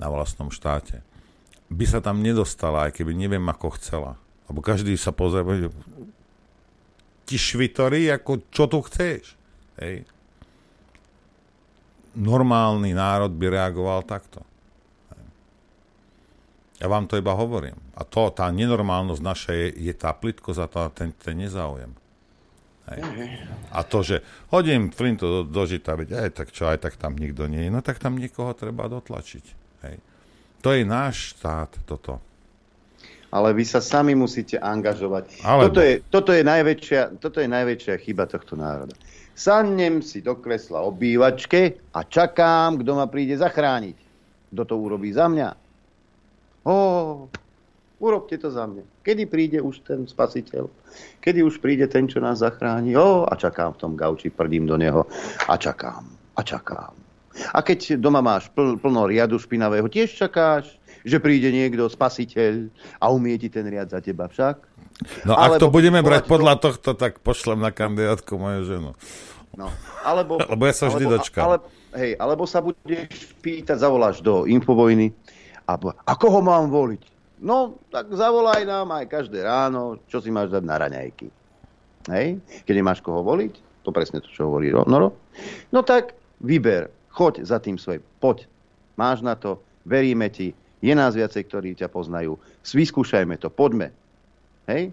na 0.00 0.08
vlastnom 0.08 0.48
štáte, 0.48 1.04
by 1.68 1.84
sa 1.84 2.00
tam 2.00 2.24
nedostala, 2.24 2.88
aj 2.88 2.96
keby 2.96 3.12
neviem 3.12 3.44
ako 3.44 3.76
chcela. 3.76 4.16
Lebo 4.48 4.64
každý 4.64 4.96
sa 4.96 5.12
pozrie, 5.12 5.68
ti 7.28 7.36
švitory, 7.36 8.08
ako 8.10 8.48
čo 8.48 8.66
tu 8.66 8.80
chceš. 8.88 9.36
Hej. 9.78 10.08
Normálny 12.16 12.90
národ 12.96 13.30
by 13.30 13.46
reagoval 13.54 14.02
takto. 14.02 14.42
Ja 16.80 16.88
vám 16.88 17.06
to 17.06 17.20
iba 17.20 17.36
hovorím. 17.36 17.76
A 18.00 18.02
to, 18.08 18.32
tá 18.32 18.48
nenormálnosť 18.48 19.20
naša 19.20 19.52
je, 19.52 19.68
je 19.76 19.92
tá 19.92 20.16
plitkosť 20.16 20.60
a 20.64 20.66
tá, 20.66 20.84
ten, 20.88 21.12
ten 21.12 21.36
nezáujem. 21.36 21.92
Hej. 22.88 23.00
A 23.70 23.84
to, 23.84 24.00
že 24.00 24.24
hodím 24.48 24.88
flintu 24.88 25.28
do, 25.28 25.40
do 25.44 25.62
žita, 25.68 25.94
veď 25.94 26.26
aj 26.26 26.30
tak 26.32 26.48
čo, 26.50 26.64
aj 26.66 26.80
tak 26.80 26.96
tam 26.96 27.14
nikto 27.14 27.44
nie 27.44 27.68
je, 27.68 27.70
no 27.70 27.84
tak 27.84 28.00
tam 28.00 28.16
niekoho 28.16 28.56
treba 28.56 28.88
dotlačiť. 28.88 29.44
Hej. 29.84 29.96
To 30.64 30.72
je 30.72 30.82
náš 30.82 31.36
štát, 31.36 31.70
toto. 31.84 32.18
Ale 33.30 33.54
vy 33.54 33.62
sa 33.62 33.78
sami 33.78 34.18
musíte 34.18 34.58
angažovať. 34.58 35.44
Alebo. 35.46 35.70
Toto, 35.70 35.80
je, 35.84 35.94
toto, 36.10 36.30
je 36.34 36.42
najväčšia, 36.42 37.02
toto 37.22 37.38
je 37.38 37.48
najväčšia 37.52 37.94
chyba 38.02 38.26
tohto 38.26 38.58
národa. 38.58 38.96
Sadnem 39.38 40.02
si 40.02 40.18
do 40.18 40.34
kresla 40.36 40.82
obývačke 40.82 41.78
a 41.94 42.02
čakám, 42.02 42.82
kto 42.82 42.90
ma 42.98 43.06
príde 43.06 43.38
zachrániť. 43.38 43.96
Kto 44.50 44.62
to 44.66 44.74
urobí 44.76 45.14
za 45.14 45.30
mňa? 45.30 45.48
Ó, 46.66 46.74
urobte 48.00 48.40
to 48.40 48.48
za 48.48 48.64
mňa. 48.64 49.04
Kedy 49.04 49.22
príde 49.28 49.58
už 49.60 49.84
ten 49.84 50.08
spasiteľ? 50.08 50.66
Kedy 51.20 51.44
už 51.44 51.60
príde 51.60 51.84
ten, 51.86 52.08
čo 52.08 52.18
nás 52.18 52.40
zachráni? 52.40 52.96
Ó, 52.96 53.28
a 53.28 53.36
čakám 53.36 53.76
v 53.76 53.80
tom 53.80 53.92
gauči, 53.94 54.32
prdím 54.32 54.64
do 54.64 54.80
neho 54.80 55.04
a 55.46 55.54
čakám 55.60 56.02
a 56.34 56.40
čakám. 56.40 56.96
A 57.54 57.62
keď 57.62 58.00
doma 58.00 58.24
máš 58.24 58.50
pl- 58.50 58.80
plno 58.80 59.06
riadu 59.06 59.38
špinavého, 59.38 59.86
tiež 59.86 60.10
čakáš, 60.16 60.80
že 61.06 61.22
príde 61.22 61.52
niekto, 61.52 61.86
spasiteľ 61.86 62.68
a 62.98 63.12
umie 63.12 63.38
ti 63.38 63.48
ten 63.52 63.64
riad 63.68 63.88
za 63.92 64.02
teba 64.02 64.26
však? 64.26 64.56
No 65.24 65.32
ak 65.38 65.56
to 65.62 65.72
budeme 65.72 66.04
brať 66.04 66.28
podľa 66.28 66.60
tohto, 66.60 66.92
tak 66.92 67.24
pošlem 67.24 67.60
na 67.62 67.72
kandidátku 67.72 68.36
moju 68.36 68.60
ženu. 68.66 68.90
No, 69.56 69.72
alebo, 70.04 70.36
Lebo 70.52 70.62
ja 70.68 70.74
sa 70.76 70.92
vždy 70.92 71.04
alebo, 71.08 71.14
dočkam. 71.16 71.42
Ale, 71.46 71.56
hej, 71.96 72.12
alebo 72.20 72.44
sa 72.44 72.60
budeš 72.60 73.32
pýtať, 73.40 73.80
zavoláš 73.80 74.20
do 74.20 74.44
Infovojny 74.44 75.14
a, 75.64 75.72
a 75.80 76.12
koho 76.18 76.40
mám 76.44 76.68
voliť? 76.68 77.19
No, 77.40 77.80
tak 77.88 78.12
zavolaj 78.12 78.68
nám 78.68 78.92
aj 78.92 79.08
každé 79.08 79.40
ráno, 79.40 79.96
čo 80.12 80.20
si 80.20 80.28
máš 80.28 80.52
dať 80.52 80.60
na 80.60 80.76
raňajky. 80.76 81.28
Hej? 82.12 82.36
Keď 82.68 82.74
nemáš 82.76 83.00
koho 83.00 83.24
voliť, 83.24 83.80
to 83.80 83.90
presne 83.96 84.20
to, 84.20 84.28
čo 84.28 84.52
hovorí 84.52 84.68
Ro- 84.68 84.84
Noro, 84.84 85.16
no 85.72 85.80
tak 85.80 86.12
vyber, 86.44 86.92
choď 87.08 87.44
za 87.48 87.56
tým 87.56 87.80
svojim, 87.80 88.04
poď. 88.20 88.44
Máš 89.00 89.24
na 89.24 89.32
to, 89.32 89.64
veríme 89.88 90.28
ti, 90.28 90.52
je 90.84 90.92
nás 90.92 91.16
viacej, 91.16 91.48
ktorí 91.48 91.72
ťa 91.76 91.88
poznajú, 91.88 92.36
vyskúšajme 92.60 93.40
to, 93.40 93.48
poďme. 93.48 93.88
Hej? 94.68 94.92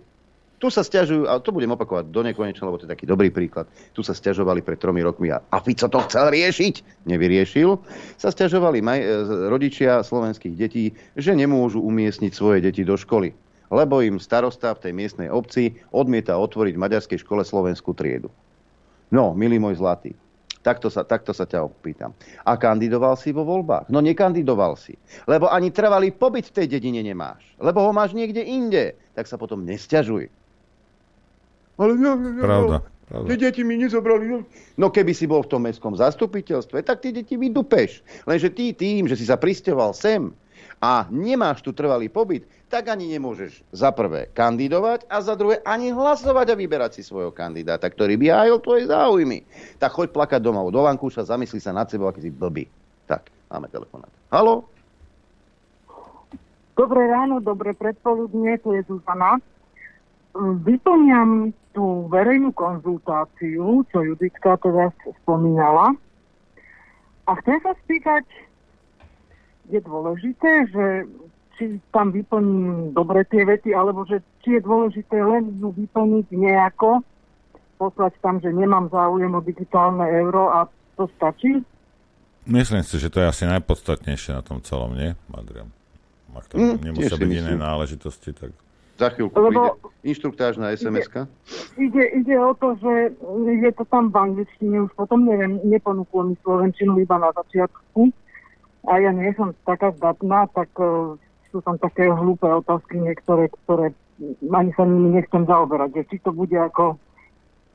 Tu 0.58 0.74
sa 0.74 0.82
stiažujú, 0.82 1.30
a 1.30 1.38
to 1.38 1.54
budem 1.54 1.70
opakovať 1.78 2.10
do 2.10 2.26
nekonečna, 2.26 2.66
lebo 2.66 2.82
to 2.82 2.90
je 2.90 2.94
taký 2.98 3.06
dobrý 3.06 3.30
príklad. 3.30 3.70
Tu 3.94 4.02
sa 4.02 4.18
stiažovali 4.18 4.66
pred 4.66 4.82
tromi 4.82 5.06
rokmi 5.06 5.30
a, 5.30 5.38
a 5.38 5.62
Fico 5.62 5.86
to 5.86 6.02
chcel 6.10 6.34
riešiť, 6.34 7.06
nevyriešil. 7.06 7.78
Sa 8.18 8.34
stiažovali 8.34 8.82
maj, 8.82 8.98
e, 8.98 9.08
rodičia 9.54 10.02
slovenských 10.02 10.58
detí, 10.58 10.98
že 11.14 11.38
nemôžu 11.38 11.78
umiestniť 11.86 12.34
svoje 12.34 12.66
deti 12.66 12.82
do 12.82 12.98
školy, 12.98 13.38
lebo 13.70 14.02
im 14.02 14.18
starosta 14.18 14.74
v 14.74 14.90
tej 14.90 14.94
miestnej 14.98 15.30
obci 15.30 15.78
odmieta 15.94 16.34
otvoriť 16.34 16.74
v 16.74 16.84
maďarskej 16.90 17.22
škole 17.22 17.46
slovenskú 17.46 17.94
triedu. 17.94 18.34
No, 19.14 19.38
milý 19.38 19.62
môj 19.62 19.78
zlatý, 19.78 20.18
takto 20.66 20.90
sa, 20.90 21.06
takto 21.06 21.38
sa 21.38 21.46
ťa 21.46 21.70
opýtam. 21.70 22.18
A 22.50 22.58
kandidoval 22.58 23.14
si 23.14 23.30
vo 23.30 23.46
voľbách? 23.46 23.94
No 23.94 24.02
nekandidoval 24.02 24.74
si, 24.74 24.98
lebo 25.30 25.54
ani 25.54 25.70
trvalý 25.70 26.10
pobyt 26.10 26.50
v 26.50 26.66
tej 26.66 26.82
dedine 26.82 27.06
nemáš, 27.06 27.46
lebo 27.62 27.86
ho 27.86 27.94
máš 27.94 28.18
niekde 28.18 28.42
inde, 28.42 28.98
tak 29.14 29.30
sa 29.30 29.38
potom 29.38 29.62
nesťažuj. 29.62 30.37
Ale 31.78 31.94
ja, 31.98 32.14
ja, 32.14 32.30
ja, 32.34 32.44
Pravda. 32.44 32.78
Tie 33.08 33.40
deti 33.40 33.64
mi 33.64 33.80
nezobrali. 33.80 34.44
No 34.76 34.92
keby 34.92 35.16
si 35.16 35.32
bol 35.32 35.40
v 35.40 35.52
tom 35.56 35.64
mestskom 35.64 35.96
zastupiteľstve, 35.96 36.84
tak 36.84 37.00
tie 37.00 37.16
deti 37.16 37.40
vydupeš. 37.40 38.04
Lenže 38.28 38.52
ty 38.52 38.76
tým, 38.76 39.08
že 39.08 39.16
si 39.16 39.24
sa 39.24 39.40
pristeval 39.40 39.96
sem 39.96 40.36
a 40.84 41.08
nemáš 41.08 41.64
tu 41.64 41.72
trvalý 41.72 42.12
pobyt, 42.12 42.44
tak 42.68 42.92
ani 42.92 43.08
nemôžeš 43.16 43.64
za 43.72 43.96
prvé 43.96 44.28
kandidovať 44.36 45.08
a 45.08 45.24
za 45.24 45.40
druhé 45.40 45.64
ani 45.64 45.96
hlasovať 45.96 46.52
a 46.52 46.60
vyberať 46.60 47.00
si 47.00 47.02
svojho 47.08 47.32
kandidáta, 47.32 47.88
ktorý 47.88 48.20
by 48.20 48.28
hájil 48.28 48.58
tvoje 48.60 48.84
záujmy. 48.92 49.48
Tak 49.80 49.96
choď 49.96 50.12
plakať 50.12 50.44
domov 50.44 50.68
do 50.76 50.84
vankúša, 50.84 51.32
zamysli 51.32 51.64
sa 51.64 51.72
nad 51.72 51.88
sebou, 51.88 52.12
aký 52.12 52.28
si 52.28 52.32
blbý. 52.32 52.68
Tak, 53.08 53.32
máme 53.48 53.72
telefonát. 53.72 54.12
Halo? 54.36 54.68
Dobré 56.76 57.08
ráno, 57.08 57.40
dobré 57.40 57.72
predpoludnie, 57.72 58.60
tu 58.60 58.76
je 58.76 58.84
Zuzana. 58.86 59.40
Vyplňam 60.38 61.56
tú 61.78 62.10
verejnú 62.10 62.50
konzultáciu, 62.58 63.86
čo 63.94 64.02
Juditka 64.02 64.58
teda 64.58 64.90
spomínala. 65.22 65.94
A 67.30 67.38
chcem 67.38 67.62
sa 67.62 67.78
spýtať, 67.86 68.26
je 69.70 69.78
dôležité, 69.86 70.74
že 70.74 71.06
či 71.54 71.78
tam 71.94 72.10
vyplním 72.10 72.98
dobre 72.98 73.22
tie 73.30 73.46
vety, 73.46 73.78
alebo 73.78 74.10
že 74.10 74.26
či 74.42 74.58
je 74.58 74.62
dôležité 74.66 75.22
len 75.22 75.54
ju 75.62 75.70
vyplniť 75.70 76.34
nejako, 76.34 77.06
poslať 77.78 78.18
tam, 78.26 78.42
že 78.42 78.50
nemám 78.50 78.90
záujem 78.90 79.30
o 79.38 79.42
digitálne 79.46 80.06
euro 80.18 80.50
a 80.50 80.66
to 80.98 81.06
stačí? 81.14 81.62
Myslím 82.50 82.82
si, 82.82 82.98
že 82.98 83.14
to 83.14 83.22
je 83.22 83.30
asi 83.30 83.46
najpodstatnejšie 83.46 84.34
na 84.34 84.42
tom 84.42 84.66
celom, 84.66 84.98
nie, 84.98 85.14
Adrian? 85.30 85.70
Ak 86.38 86.54
to 86.54 86.58
Mm, 86.58 86.78
nemusia 86.86 87.18
byť 87.18 87.32
iné 87.34 87.54
myslím. 87.58 87.66
náležitosti, 87.66 88.30
tak... 88.34 88.54
Za 88.98 89.14
chvíľku 89.14 89.38
Lebo- 89.38 89.50
príde 89.50 89.70
inštruktážna 90.08 90.74
SMS-ka. 90.74 91.30
Ide, 91.78 92.04
ide 92.18 92.36
o 92.42 92.58
to, 92.58 92.74
že 92.82 93.14
je 93.46 93.72
to 93.78 93.86
tam 93.92 94.10
v 94.10 94.18
angličtine, 94.18 94.90
už 94.90 94.92
potom 94.98 95.30
neviem, 95.30 95.62
neponúklo 95.68 96.34
mi 96.34 96.36
slovenčinu 96.42 96.98
iba 96.98 97.22
na 97.22 97.30
začiatku. 97.36 98.10
A 98.88 99.04
ja 99.04 99.12
nie 99.12 99.36
som 99.36 99.52
taká 99.68 99.92
zdatná, 100.00 100.48
tak 100.56 100.72
uh, 100.80 101.20
sú 101.52 101.60
tam 101.60 101.76
také 101.78 102.08
hlúpe 102.08 102.48
otázky 102.48 102.98
niektoré, 102.98 103.52
ktoré 103.64 103.92
ani 104.48 104.72
sa 104.74 104.88
nimi 104.88 105.14
nechcem 105.14 105.44
zaoberať. 105.46 105.94
Že 105.94 106.04
či 106.10 106.18
to 106.24 106.32
bude 106.32 106.58
ako, 106.58 106.98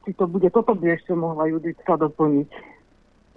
či 0.08 0.10
to 0.16 0.24
bude, 0.26 0.48
toto 0.50 0.72
by 0.72 0.96
ešte 0.96 1.12
mohla 1.12 1.46
Juditka 1.52 2.00
doplniť. 2.00 2.48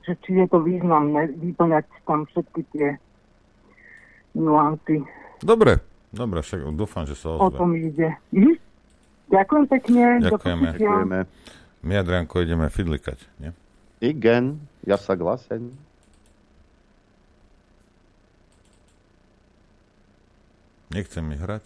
Že 0.08 0.14
či 0.24 0.32
je 0.40 0.46
to 0.48 0.64
významné 0.64 1.36
vyplňať 1.36 1.86
tam 2.08 2.24
všetky 2.32 2.62
tie 2.72 2.88
nuancy. 4.34 5.04
Dobre, 5.44 5.84
dobre, 6.16 6.40
však 6.40 6.64
dúfam, 6.72 7.04
že 7.04 7.14
sa 7.14 7.36
O 7.36 7.46
ozve. 7.46 7.58
tom 7.58 7.70
ide. 7.72 8.16
Mhm. 8.32 8.56
Ďakujem 9.28 9.64
pekne. 9.68 10.04
Ďakujeme. 10.24 10.68
počutia. 10.72 11.26
My, 11.82 11.94
Adrianko, 11.98 12.40
ideme 12.40 12.66
fidlikať, 12.68 13.20
nie? 13.38 13.52
Igen, 14.00 14.58
ja 14.82 14.96
sa 14.96 15.14
glasen. 15.14 15.76
Nechcem 20.88 21.22
mi 21.22 21.36
hrať. 21.36 21.66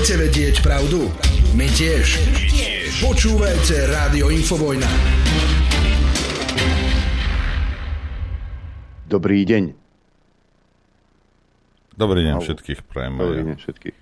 Chcete 0.00 0.16
vedieť 0.16 0.56
pravdu? 0.64 1.12
My 1.52 1.68
tiež. 1.76 2.24
Počúvajte 3.04 3.84
Rádio 3.84 4.32
Infovojna. 4.32 4.88
Dobrý 9.12 9.44
deň. 9.44 9.76
Dobrý 12.00 12.20
deň 12.24 12.34
všetkých 12.40 12.80
prajem. 12.88 13.12
Dobrý 13.20 13.44
deň 13.44 13.56
všetkých. 13.60 13.96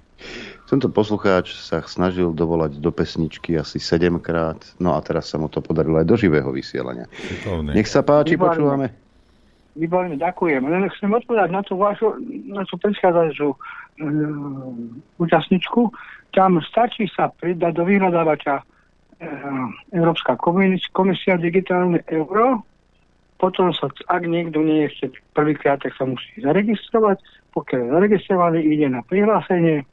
Tento 0.71 0.87
poslucháč 0.87 1.59
sa 1.59 1.83
snažil 1.83 2.31
dovolať 2.31 2.79
do 2.79 2.95
pesničky 2.95 3.59
asi 3.59 3.83
7 3.83 4.23
krát, 4.23 4.63
no 4.79 4.95
a 4.95 5.03
teraz 5.03 5.27
sa 5.27 5.43
mu 5.43 5.51
to 5.51 5.59
podarilo 5.59 5.99
aj 5.99 6.07
do 6.07 6.15
živého 6.15 6.55
vysielania. 6.55 7.11
Šikovný. 7.11 7.75
Nech 7.75 7.91
sa 7.91 8.07
páči, 8.07 8.39
Výborne. 8.39 8.55
počúvame. 8.55 8.87
Výborne, 9.75 10.15
ďakujem. 10.15 10.63
Len 10.63 10.87
chcem 10.95 11.11
odpovedať 11.11 11.51
na 11.51 11.67
tú 11.67 11.75
vašu, 11.75 12.23
na 12.55 12.63
tú 12.71 12.79
predchádzajúcu 12.79 13.59
účastničku. 15.19 15.91
Tam 16.31 16.61
stačí 16.63 17.09
sa 17.11 17.33
pridať 17.33 17.73
do 17.81 17.85
vyhľadávača 17.89 18.55
e, 18.61 18.65
Európska 19.97 20.37
komis- 20.37 20.85
komisia 20.93 21.41
digitálne 21.41 22.05
euro, 22.07 22.63
potom 23.39 23.71
sa, 23.71 23.87
ak 24.11 24.23
niekto 24.27 24.61
nie 24.61 24.83
je 24.83 24.89
ešte 24.91 25.07
prvýkrát, 25.33 25.79
tak 25.79 25.95
sa 25.95 26.05
musí 26.05 26.43
zaregistrovať. 26.43 27.23
Pokiaľ 27.55 27.81
je 27.81 27.91
zaregistrovaný, 27.95 28.59
ide 28.67 28.87
na 28.91 29.01
prihlásenie 29.07 29.87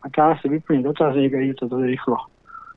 a 0.00 0.06
tá 0.12 0.36
si 0.40 0.48
vyplní 0.48 0.84
dotazník 0.84 1.32
a 1.32 1.40
ide 1.40 1.56
to 1.56 1.66
dosť 1.66 1.84
rýchlo. 1.88 2.16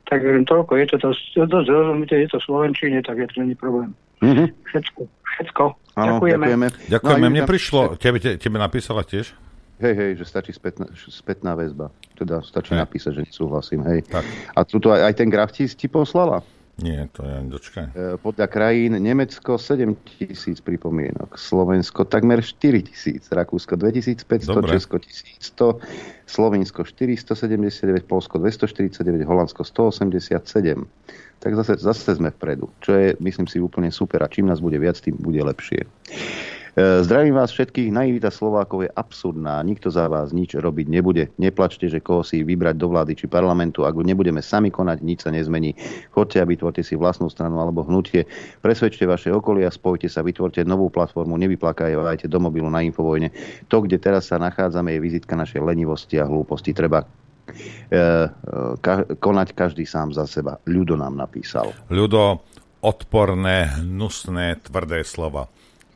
Tak 0.07 0.19
len 0.19 0.43
toľko, 0.43 0.75
je 0.79 0.87
to 0.91 0.97
dosť, 0.99 1.23
dosť 1.47 1.67
rozumité, 1.69 2.13
je 2.23 2.29
to 2.31 2.39
v 2.39 2.45
Slovenčine, 2.47 2.99
tak 3.03 3.19
je 3.19 3.27
to 3.31 3.35
není 3.39 3.55
problém. 3.55 3.91
Mhm. 4.23 4.51
Všetko, 4.71 5.01
všetko. 5.35 5.63
Áno, 5.93 6.17
Ďakujeme. 6.17 6.45
ďakujeme. 6.47 6.67
Ďakujeme, 6.89 7.25
No 7.27 7.31
mne 7.31 7.41
tam- 7.43 7.51
prišlo, 7.53 7.81
tebe, 7.99 8.17
te- 8.23 8.37
tebe 8.39 8.57
napísala 8.57 9.03
tiež? 9.03 9.35
Hej, 9.81 9.93
hej, 9.97 10.11
že 10.21 10.25
stačí 10.29 10.51
spätná, 10.53 10.85
spätná 10.93 11.57
väzba. 11.57 11.89
Teda 12.13 12.45
stačí 12.45 12.77
Hej. 12.77 12.81
napísať, 12.85 13.11
že 13.17 13.21
nesúhlasím, 13.25 13.81
hej. 13.89 14.05
Tak. 14.05 14.25
A 14.53 14.61
tu 14.63 14.77
aj, 14.85 15.01
aj 15.09 15.13
ten 15.17 15.29
graf 15.33 15.49
ti, 15.49 15.65
ti 15.65 15.89
poslala? 15.89 16.45
Nie, 16.81 17.05
to 17.13 17.21
ja 17.21 17.37
dočkaj. 17.45 17.85
E, 17.93 18.17
Podľa 18.17 18.49
krajín 18.49 18.97
Nemecko 18.97 19.61
7 19.61 19.93
tisíc 20.09 20.57
pripomienok, 20.57 21.37
Slovensko 21.37 22.01
takmer 22.01 22.41
4 22.41 22.89
tisíc, 22.89 23.29
Rakúsko 23.29 23.77
2500, 23.77 24.25
Dobre. 24.49 24.73
Česko 24.73 24.97
1100, 24.97 25.77
Slovensko 26.25 26.81
479, 26.81 28.09
Polsko 28.09 28.41
249, 28.41 29.21
Holandsko 29.21 29.61
187. 29.61 30.81
Tak 31.37 31.51
zase, 31.61 31.77
zase 31.77 32.17
sme 32.17 32.33
vpredu, 32.33 32.73
čo 32.81 32.97
je, 32.97 33.13
myslím 33.21 33.45
si, 33.45 33.61
úplne 33.61 33.93
super 33.93 34.25
a 34.25 34.31
čím 34.31 34.49
nás 34.49 34.57
bude 34.57 34.81
viac, 34.81 34.97
tým 34.97 35.13
bude 35.21 35.45
lepšie. 35.45 35.85
Zdravím 36.73 37.37
vás 37.37 37.53
všetkých. 37.53 37.93
Naivita 37.93 38.33
Slovákov 38.33 38.89
je 38.89 38.91
absurdná. 38.97 39.61
Nikto 39.61 39.93
za 39.93 40.09
vás 40.09 40.33
nič 40.33 40.57
robiť 40.57 40.89
nebude. 40.89 41.29
Neplačte, 41.37 41.85
že 41.85 42.01
koho 42.01 42.25
si 42.25 42.41
vybrať 42.41 42.75
do 42.81 42.89
vlády 42.89 43.13
či 43.13 43.29
parlamentu. 43.29 43.85
Ak 43.85 43.93
nebudeme 43.93 44.41
sami 44.41 44.73
konať, 44.73 45.05
nič 45.05 45.21
sa 45.21 45.29
nezmení. 45.29 45.77
Chodte 46.09 46.41
a 46.41 46.49
vytvorte 46.49 46.81
si 46.81 46.97
vlastnú 46.97 47.29
stranu 47.29 47.61
alebo 47.61 47.85
hnutie. 47.85 48.25
Presvedčte 48.65 49.05
vaše 49.05 49.29
okolia, 49.29 49.69
spojte 49.69 50.09
sa, 50.09 50.25
vytvorte 50.25 50.65
novú 50.65 50.89
platformu, 50.89 51.37
nevyplakajte 51.37 52.25
do 52.25 52.41
mobilu 52.41 52.73
na 52.73 52.81
Infovojne. 52.81 53.29
To, 53.69 53.85
kde 53.85 54.01
teraz 54.01 54.33
sa 54.33 54.41
nachádzame, 54.41 54.97
je 54.97 55.05
vizitka 55.05 55.37
našej 55.37 55.61
lenivosti 55.61 56.17
a 56.17 56.25
hlúposti. 56.25 56.73
Treba 56.73 57.05
e, 57.05 57.07
e, 57.93 58.27
konať 59.21 59.53
každý 59.53 59.85
sám 59.85 60.09
za 60.09 60.25
seba. 60.25 60.57
Ľudo 60.65 60.97
nám 60.97 61.21
napísal. 61.21 61.69
Ľudo, 61.93 62.41
odporné, 62.81 63.77
hnusné, 63.77 64.57
tvrdé 64.65 65.05
slova. 65.05 65.53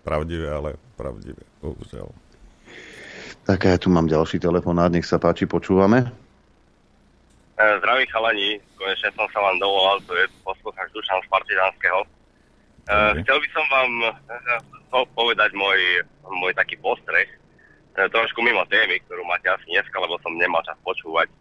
Pravdivé, 0.07 0.47
ale 0.47 0.79
pravdivé. 0.95 1.43
Bohužiaľ. 1.59 2.07
Tak 3.43 3.59
a 3.67 3.75
ja 3.75 3.77
tu 3.79 3.91
mám 3.91 4.07
ďalší 4.07 4.39
telefonát, 4.39 4.87
nech 4.87 5.03
sa 5.03 5.19
páči, 5.19 5.43
počúvame. 5.43 6.07
E, 7.59 7.63
Zdraví 7.83 8.07
chalani, 8.07 8.55
konečne 8.79 9.11
som 9.19 9.27
sa 9.35 9.43
vám 9.43 9.59
dovolal, 9.59 9.99
tu 10.07 10.15
je 10.15 10.31
poslucháč 10.47 10.87
Dušan 10.95 11.19
z 11.19 11.27
Partizánskeho. 11.27 11.99
E, 12.03 12.07
chcel 13.19 13.35
by 13.35 13.47
som 13.51 13.65
vám 13.67 13.91
e, 13.99 14.11
po- 14.87 15.11
povedať 15.11 15.51
môj, 15.51 16.07
môj 16.23 16.55
taký 16.55 16.79
postreh, 16.79 17.27
trošku 17.97 18.39
mimo 18.45 18.63
témy, 18.71 19.03
ktorú 19.09 19.27
máte 19.27 19.51
asi 19.51 19.73
dneska, 19.73 19.97
lebo 19.97 20.21
som 20.21 20.37
nemal 20.37 20.61
čas 20.61 20.77
počúvať. 20.85 21.33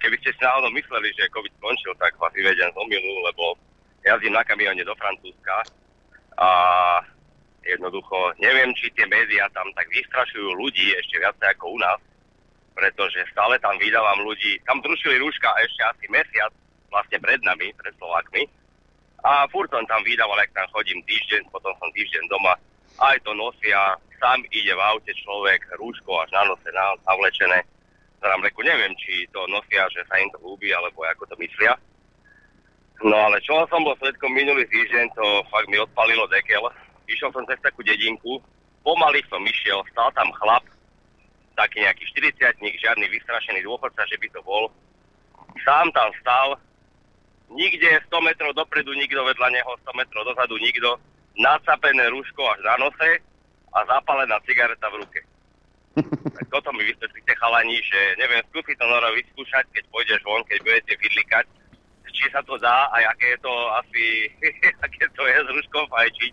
Keby 0.00 0.16
ste 0.24 0.32
si 0.32 0.40
náhodou 0.40 0.72
mysleli, 0.72 1.12
že 1.12 1.28
COVID 1.28 1.52
skončil, 1.60 1.92
tak 2.00 2.16
vás 2.16 2.32
vyvedem 2.32 2.72
z 2.72 2.80
omilu, 2.80 3.12
lebo 3.28 3.52
jazdím 4.08 4.32
na 4.32 4.40
kamione 4.40 4.80
do 4.80 4.96
Francúzska 4.96 5.68
a 6.40 6.48
jednoducho 7.64 8.34
neviem, 8.42 8.74
či 8.74 8.90
tie 8.94 9.06
médiá 9.06 9.46
tam 9.54 9.66
tak 9.74 9.86
vystrašujú 9.90 10.54
ľudí 10.58 10.94
ešte 10.98 11.18
viac 11.22 11.38
ako 11.38 11.74
u 11.74 11.78
nás, 11.78 12.00
pretože 12.74 13.22
stále 13.30 13.58
tam 13.60 13.76
vydávam 13.78 14.24
ľudí, 14.24 14.58
tam 14.66 14.80
zrušili 14.82 15.20
rúška 15.20 15.48
ešte 15.62 15.82
asi 15.86 16.06
mesiac 16.10 16.52
vlastne 16.92 17.18
pred 17.20 17.40
nami, 17.40 17.72
pred 17.80 17.94
Slovákmi. 17.96 18.44
A 19.22 19.46
furt 19.48 19.70
som 19.70 19.86
tam 19.86 20.02
vydával, 20.02 20.36
ak 20.42 20.50
tam 20.52 20.66
chodím 20.74 20.98
týždeň, 21.06 21.46
potom 21.54 21.72
som 21.78 21.88
týždeň 21.94 22.26
doma. 22.26 22.58
Aj 23.00 23.16
to 23.22 23.32
nosia, 23.32 23.96
sám 24.18 24.42
ide 24.50 24.74
v 24.74 24.82
aute 24.82 25.14
človek, 25.14 25.62
rúško 25.78 26.26
až 26.26 26.30
na 26.34 26.42
nose 26.50 26.68
na, 26.74 26.92
navlečené. 27.06 27.62
Zrám 28.18 28.42
reku, 28.42 28.62
neviem, 28.66 28.92
či 28.98 29.26
to 29.30 29.46
nosia, 29.46 29.86
že 29.94 30.02
sa 30.10 30.18
im 30.18 30.30
to 30.34 30.38
ľúbi, 30.42 30.74
alebo 30.74 31.06
ako 31.06 31.26
to 31.30 31.38
myslia. 31.38 31.74
No 33.02 33.18
ale 33.18 33.42
čo 33.42 33.66
som 33.66 33.82
bol 33.82 33.98
svetkom 33.98 34.30
minulý 34.30 34.62
týždeň, 34.70 35.10
to 35.18 35.26
fakt 35.50 35.66
mi 35.66 35.78
odpalilo 35.78 36.26
dekel. 36.30 36.62
Išiel 37.08 37.30
som 37.34 37.44
cez 37.46 37.58
takú 37.62 37.82
dedinku, 37.82 38.38
pomaly 38.82 39.22
som 39.30 39.42
išiel, 39.42 39.82
stal 39.90 40.10
tam 40.14 40.30
chlap, 40.38 40.64
taký 41.54 41.84
nejaký 41.84 42.04
40 42.38 42.58
žiadny 42.58 43.06
vystrašený 43.12 43.60
dôchodca, 43.62 44.02
že 44.08 44.16
by 44.18 44.28
to 44.32 44.40
bol. 44.42 44.70
Sám 45.62 45.92
tam 45.92 46.10
stal, 46.18 46.56
nikde 47.52 48.00
100 48.08 48.28
metrov 48.28 48.56
dopredu 48.56 48.96
nikto 48.96 49.20
vedľa 49.20 49.48
neho, 49.52 49.70
100 49.84 50.00
metrov 50.00 50.24
dozadu 50.24 50.56
nikto, 50.56 50.96
nacapené 51.36 52.08
rúško 52.08 52.42
až 52.56 52.60
na 52.64 52.74
nose 52.80 53.10
a 53.72 53.78
zapálená 53.88 54.36
cigareta 54.44 54.88
v 54.92 55.04
ruke. 55.04 55.20
tak 56.36 56.46
toto 56.48 56.72
mi 56.72 56.88
vysvetlíte 56.88 57.36
chalani, 57.36 57.76
že 57.84 58.16
neviem, 58.16 58.40
skúsi 58.48 58.72
to 58.80 58.84
Noro 58.88 59.12
vyskúšať, 59.12 59.68
keď 59.76 59.84
pôjdeš 59.92 60.20
von, 60.24 60.40
keď 60.48 60.58
budete 60.64 60.92
vydlikať, 60.96 61.44
či 62.12 62.28
sa 62.28 62.44
to 62.44 62.60
dá 62.60 62.92
a 62.92 62.96
aké 63.12 63.36
je 63.36 63.38
to 63.40 63.52
asi, 63.80 64.04
aké 64.84 65.04
to 65.16 65.22
je 65.24 65.36
s 65.36 65.48
rúškom 65.48 65.84
fajčiť. 65.88 66.32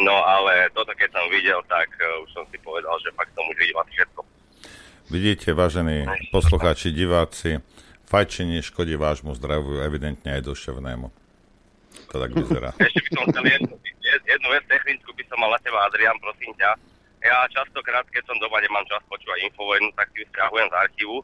No 0.00 0.16
ale 0.24 0.72
toto 0.72 0.92
keď 0.96 1.12
som 1.12 1.24
videl, 1.28 1.60
tak 1.68 1.88
uh, 2.00 2.24
už 2.24 2.30
som 2.32 2.44
si 2.48 2.56
povedal, 2.64 2.96
že 3.04 3.12
fakt 3.12 3.32
som 3.36 3.44
už 3.52 3.56
videl 3.60 3.76
všetko. 3.76 4.20
Vidíte, 5.12 5.52
vážení 5.52 6.08
poslucháči, 6.32 6.88
diváci, 6.88 7.60
fajčenie 8.08 8.64
škodí 8.64 8.96
vášmu 8.96 9.36
zdraviu, 9.36 9.84
evidentne 9.84 10.40
aj 10.40 10.48
duševnému. 10.48 11.12
To 12.08 12.16
tak 12.16 12.32
vyzerá. 12.32 12.72
Ešte 12.88 13.00
by 13.04 13.08
som 13.12 13.24
chcel 13.28 13.44
jednu, 13.44 13.74
jed- 14.00 14.24
jednu 14.24 14.48
vec 14.48 14.64
technickú 14.64 15.12
by 15.12 15.24
som 15.28 15.36
mal 15.36 15.52
na 15.52 15.60
teba, 15.60 15.84
Adrian, 15.84 16.16
prosím 16.16 16.56
ťa. 16.56 16.70
Ja 17.22 17.44
častokrát, 17.52 18.08
keď 18.08 18.24
som 18.24 18.40
doma, 18.40 18.58
nemám 18.64 18.88
čas 18.88 19.04
počúvať 19.06 19.52
infovojnu, 19.52 19.92
tak 19.94 20.10
si 20.10 20.24
ju 20.24 20.26
stiahujem 20.32 20.68
z 20.72 20.78
archívu. 20.80 21.16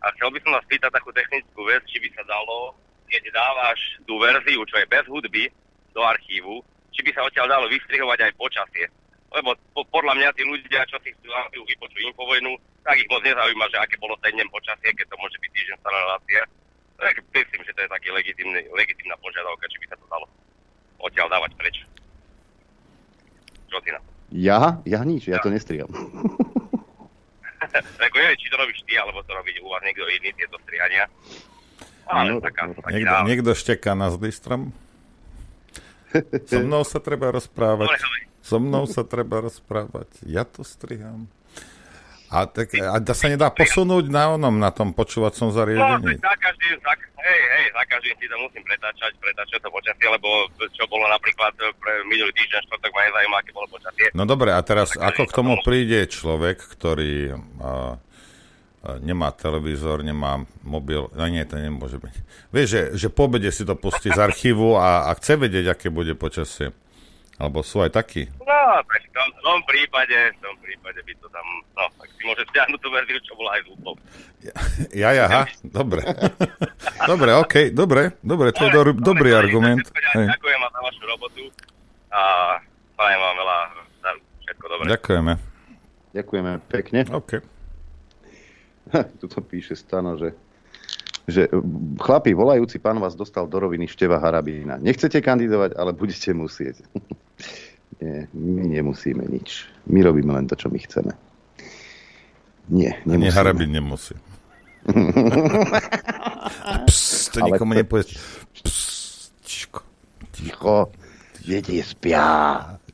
A 0.00 0.06
chcel 0.16 0.28
by 0.32 0.38
som 0.44 0.52
vás 0.56 0.64
pýtať 0.68 0.90
takú 0.92 1.10
technickú 1.12 1.60
vec, 1.64 1.82
či 1.88 1.98
by 2.00 2.08
sa 2.16 2.24
dalo, 2.28 2.76
keď 3.08 3.22
dávaš 3.34 3.80
tú 4.06 4.14
verziu, 4.20 4.60
čo 4.64 4.76
je 4.78 4.86
bez 4.86 5.04
hudby, 5.08 5.44
do 5.90 6.00
archívu, 6.06 6.62
či 7.00 7.08
by 7.08 7.16
sa 7.16 7.24
odtiaľ 7.24 7.48
dalo 7.48 7.64
vystrihovať 7.72 8.28
aj 8.28 8.32
počasie. 8.36 8.84
Lebo 9.32 9.56
po, 9.72 9.80
podľa 9.88 10.20
mňa 10.20 10.28
tí 10.36 10.44
ľudia, 10.44 10.84
čo 10.84 11.00
si 11.00 11.16
chcú 11.16 11.32
vypočuť 11.64 12.12
infovojnu, 12.12 12.52
tak 12.84 13.00
ich 13.00 13.08
moc 13.08 13.24
nezaujíma, 13.24 13.72
že 13.72 13.80
aké 13.80 13.96
bolo 13.96 14.12
ten 14.20 14.36
deň 14.36 14.44
počasie, 14.52 14.92
keď 14.92 15.08
to 15.08 15.16
môže 15.16 15.40
byť 15.40 15.48
týždeň 15.48 15.76
stará 15.80 15.96
relácia. 15.96 16.40
Tak 17.00 17.16
myslím, 17.32 17.60
že 17.64 17.72
to 17.72 17.80
je 17.80 17.88
taký 17.88 18.08
legitimný, 18.12 18.60
legitimná 18.76 19.16
požiadavka, 19.16 19.64
či 19.72 19.80
by 19.80 19.86
sa 19.88 19.96
to 19.96 20.06
dalo 20.12 20.26
odtiaľ 21.00 21.32
dávať 21.32 21.50
preč. 21.56 21.76
Čo 23.72 23.80
ty 23.80 23.96
na 23.96 23.98
to? 24.04 24.08
Ja? 24.36 24.60
Ja 24.84 25.00
nič, 25.00 25.24
ja 25.24 25.40
to 25.40 25.48
nestriam. 25.48 25.88
Ako 27.96 28.16
neviem, 28.20 28.36
či 28.36 28.52
to 28.52 28.60
robíš 28.60 28.84
ty, 28.84 29.00
alebo 29.00 29.24
to 29.24 29.32
robí 29.32 29.56
u 29.64 29.72
vás 29.72 29.80
niekto 29.80 30.04
iný, 30.20 30.36
tieto 30.36 30.60
strihania. 30.68 31.08
Ale 32.10 32.36
No, 32.36 32.44
taká, 32.44 32.68
taký 32.76 33.00
niekto, 33.00 33.16
niekto 33.24 33.50
šteká 33.56 33.96
na 33.96 34.12
zlý 34.12 34.28
strom. 34.34 34.74
So 36.50 36.58
mnou 36.62 36.82
sa 36.82 36.98
treba 36.98 37.30
rozprávať. 37.30 37.88
So 38.42 38.58
mnou 38.58 38.88
sa 38.88 39.06
treba 39.06 39.44
rozprávať. 39.44 40.08
Ja 40.26 40.42
to 40.42 40.66
striham. 40.66 41.30
A, 42.30 42.46
tak, 42.46 42.70
a 42.78 42.94
sa 43.10 43.26
nedá 43.26 43.50
posunúť 43.50 44.06
na 44.06 44.38
onom, 44.38 44.54
na 44.54 44.70
tom 44.70 44.94
počúvacom 44.94 45.50
No, 45.50 45.54
zariadení. 45.54 46.14
tak 46.14 46.22
za 46.22 46.34
každým, 46.38 46.78
za, 46.78 46.94
hej, 47.26 47.40
hej, 47.58 47.66
za 47.74 47.82
každým 47.90 48.14
si 48.22 48.26
to 48.30 48.36
musím 48.38 48.62
pretáčať, 48.62 49.12
pretáčať 49.18 49.58
to 49.58 49.70
počasie, 49.74 50.06
lebo 50.06 50.46
čo 50.70 50.86
bolo 50.86 51.10
napríklad 51.10 51.50
pre 51.58 51.92
minulý 52.06 52.30
týždeň, 52.38 52.70
štvrtok 52.70 52.90
ma 52.94 53.00
nezaujíma, 53.02 53.36
aké 53.42 53.50
bolo 53.50 53.66
počasie. 53.66 54.06
No 54.14 54.30
dobre, 54.30 54.54
a 54.54 54.62
teraz 54.62 54.94
ako 54.94 55.26
k 55.26 55.32
tomu 55.34 55.58
príde 55.66 56.06
človek, 56.06 56.62
ktorý 56.70 57.34
a, 57.34 57.98
nemá 58.80 59.28
televízor, 59.28 60.00
nemá 60.00 60.48
mobil, 60.64 61.12
no 61.12 61.24
nie, 61.28 61.44
to 61.44 61.60
nemôže 61.60 62.00
byť. 62.00 62.14
Vieš, 62.48 62.66
že, 62.68 62.82
že 62.96 63.08
po 63.12 63.28
obede 63.28 63.52
si 63.52 63.68
to 63.68 63.76
pustí 63.76 64.08
z 64.08 64.16
archívu 64.16 64.80
a, 64.80 65.12
a 65.12 65.16
chce 65.20 65.36
vedieť, 65.36 65.76
aké 65.76 65.92
bude 65.92 66.16
počasie. 66.16 66.72
Alebo 67.40 67.64
sú 67.64 67.80
aj 67.80 67.96
takí. 67.96 68.28
No, 68.40 68.60
tak 68.84 69.00
v 69.00 69.12
tom, 69.16 69.28
v 69.32 69.40
tom 69.40 69.58
prípade, 69.64 70.12
v 70.12 70.38
tom 70.44 70.54
prípade 70.60 71.00
by 71.00 71.12
to 71.24 71.26
tam, 71.32 71.46
no, 71.72 71.84
tak 71.96 72.08
si 72.12 72.22
môže 72.28 72.44
stiahnuť 72.52 72.80
tú 72.84 72.88
verziu, 72.92 73.20
čo 73.24 73.32
bola 73.32 73.56
aj 73.56 73.60
z. 73.64 73.70
Ja, 74.92 75.08
ja, 75.16 75.24
aha, 75.24 75.42
dobre. 75.64 76.04
dobre, 77.10 77.30
okej, 77.40 77.66
dobre, 77.72 78.12
dobre, 78.20 78.52
to 78.52 78.68
je 78.68 78.70
do, 78.76 78.92
dobrý 78.92 79.32
argument. 79.32 79.88
Hej. 80.16 80.36
Ďakujem 80.36 80.60
za 80.68 80.80
vašu 80.84 81.02
robotu 81.08 81.44
a 82.12 82.20
prajem 82.96 83.20
vám 83.20 83.36
veľa. 83.40 83.58
Všetko 84.44 84.64
dobré. 84.68 84.86
Ďakujeme. 84.92 85.32
Ďakujeme 86.12 86.52
pekne. 86.68 87.00
OK. 87.08 87.59
Tuto 89.20 89.40
píše 89.40 89.76
Stano, 89.76 90.16
že 90.16 90.34
že 91.30 91.46
chlapi, 92.00 92.34
volajúci 92.34 92.82
pán 92.82 92.98
vás 92.98 93.14
dostal 93.14 93.46
do 93.46 93.54
roviny 93.62 93.86
Števa 93.86 94.18
Harabína. 94.18 94.82
Nechcete 94.82 95.22
kandidovať, 95.22 95.78
ale 95.78 95.94
budete 95.94 96.34
musieť. 96.34 96.82
Nie, 98.00 98.26
my 98.32 98.66
nemusíme 98.80 99.22
nič. 99.28 99.68
My 99.86 100.00
robíme 100.00 100.32
len 100.32 100.48
to, 100.48 100.56
čo 100.56 100.72
my 100.72 100.80
chceme. 100.80 101.12
Nie, 102.72 102.98
nemusíme. 103.04 103.30
Harabín 103.30 103.70
nemusí. 103.70 104.16
Psst, 106.88 107.36
to 107.36 107.44
Ale 107.44 107.52
nikomu 107.52 107.76
to- 107.76 107.78
nepovieš. 107.84 108.08
Psst, 108.64 109.30
tiško. 109.44 109.80
Ticho, 110.32 110.90
deti 111.44 111.82
spia. 111.84 112.26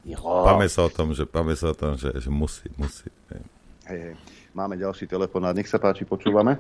Ticho. 0.03 0.45
Páme 0.45 0.67
sa 0.67 0.85
o 0.85 0.91
tom, 0.91 1.15
že, 1.15 1.23
páme 1.23 1.55
sa 1.55 1.71
o 1.71 1.77
tom, 1.79 1.95
že, 1.95 2.11
že 2.19 2.27
musí, 2.27 2.67
musí. 2.75 3.07
Hej, 3.31 3.43
hej. 3.87 4.15
Máme 4.57 4.81
ďalší 4.81 5.05
telefonát. 5.05 5.53
Nech 5.53 5.69
sa 5.69 5.77
páči, 5.77 6.09
počúvame. 6.09 6.57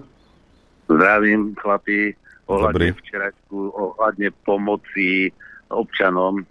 Zdravím, 0.84 1.57
chlapi, 1.57 2.12
ohľadne 2.44 2.92
Dobrý. 2.92 3.00
včerajšku, 3.00 3.58
ohľadne 3.73 4.28
pomoci 4.44 5.33
občanom. 5.73 6.44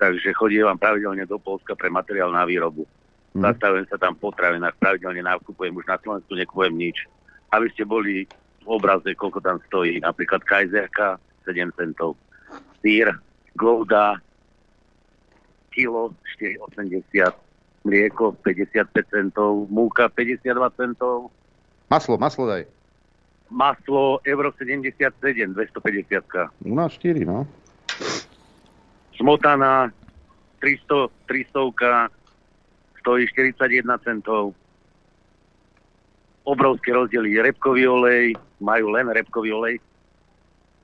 Takže 0.00 0.32
chodím 0.32 0.64
vám 0.64 0.80
pravidelne 0.80 1.28
do 1.28 1.36
Polska 1.36 1.76
pre 1.76 1.92
materiál 1.92 2.32
na 2.32 2.48
výrobu. 2.48 2.88
Mhm. 3.36 3.44
Zastavujem 3.44 3.86
sa 3.92 4.00
tam 4.00 4.16
po 4.16 4.32
potravinách, 4.32 4.80
pravidelne 4.80 5.20
nakupujem, 5.20 5.76
už 5.76 5.84
na 5.84 6.00
Slovensku 6.00 6.32
nekupujem 6.32 6.74
nič. 6.80 6.96
Aby 7.52 7.68
ste 7.76 7.84
boli 7.84 8.24
v 8.64 8.66
obraze, 8.72 9.12
koľko 9.12 9.44
tam 9.44 9.60
stojí. 9.68 10.00
Napríklad 10.00 10.48
kajzerka 10.48 11.20
7 11.44 11.76
centov, 11.76 12.16
sír, 12.80 13.12
gouda, 13.52 14.16
kilo 15.76 16.16
4,80, 16.40 17.47
mlieko 17.88 18.36
55 18.44 18.84
centov, 19.08 19.64
múka 19.72 20.12
52 20.12 20.44
centov, 20.76 21.32
Maslo, 21.88 22.20
maslo 22.20 22.44
daj. 22.44 22.68
maslo 23.48 24.20
euro 24.28 24.52
77, 24.52 25.56
250. 25.56 26.52
U 26.68 26.74
nás 26.76 26.92
4, 27.00 27.24
no. 27.24 27.48
Smotana 29.16 29.88
300, 30.60 31.08
300 31.24 32.12
stojí 33.00 33.24
41 33.24 33.98
centov. 34.04 34.52
Obrovské 36.44 36.92
rozdiely. 36.92 37.40
Repkový 37.40 37.88
olej, 37.88 38.36
majú 38.60 38.92
len 38.92 39.08
repkový 39.08 39.52
olej, 39.52 39.76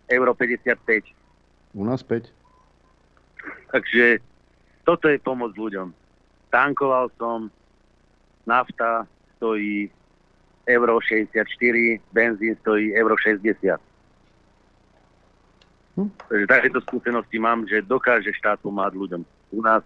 euro 0.09 0.33
55. 0.33 1.05
U 1.77 1.85
nás 1.85 2.01
5. 2.01 2.33
Takže 3.73 4.25
toto 4.85 5.09
je 5.09 5.19
pomoc 5.21 5.53
ľuďom. 5.53 5.93
Tankoval 6.55 7.11
som, 7.19 7.51
nafta 8.47 9.11
stojí 9.35 9.91
euro 10.71 11.03
64, 11.03 11.35
benzín 12.15 12.55
stojí 12.63 12.95
euro 12.95 13.19
60. 13.19 13.59
Hm? 15.99 16.11
Takže 16.31 16.47
takéto 16.47 16.79
skúsenosti 16.87 17.43
mám, 17.43 17.67
že 17.67 17.83
dokáže 17.83 18.31
štát 18.39 18.63
pomáhať 18.63 18.95
ľuďom. 18.95 19.23
U 19.51 19.61
nás 19.67 19.83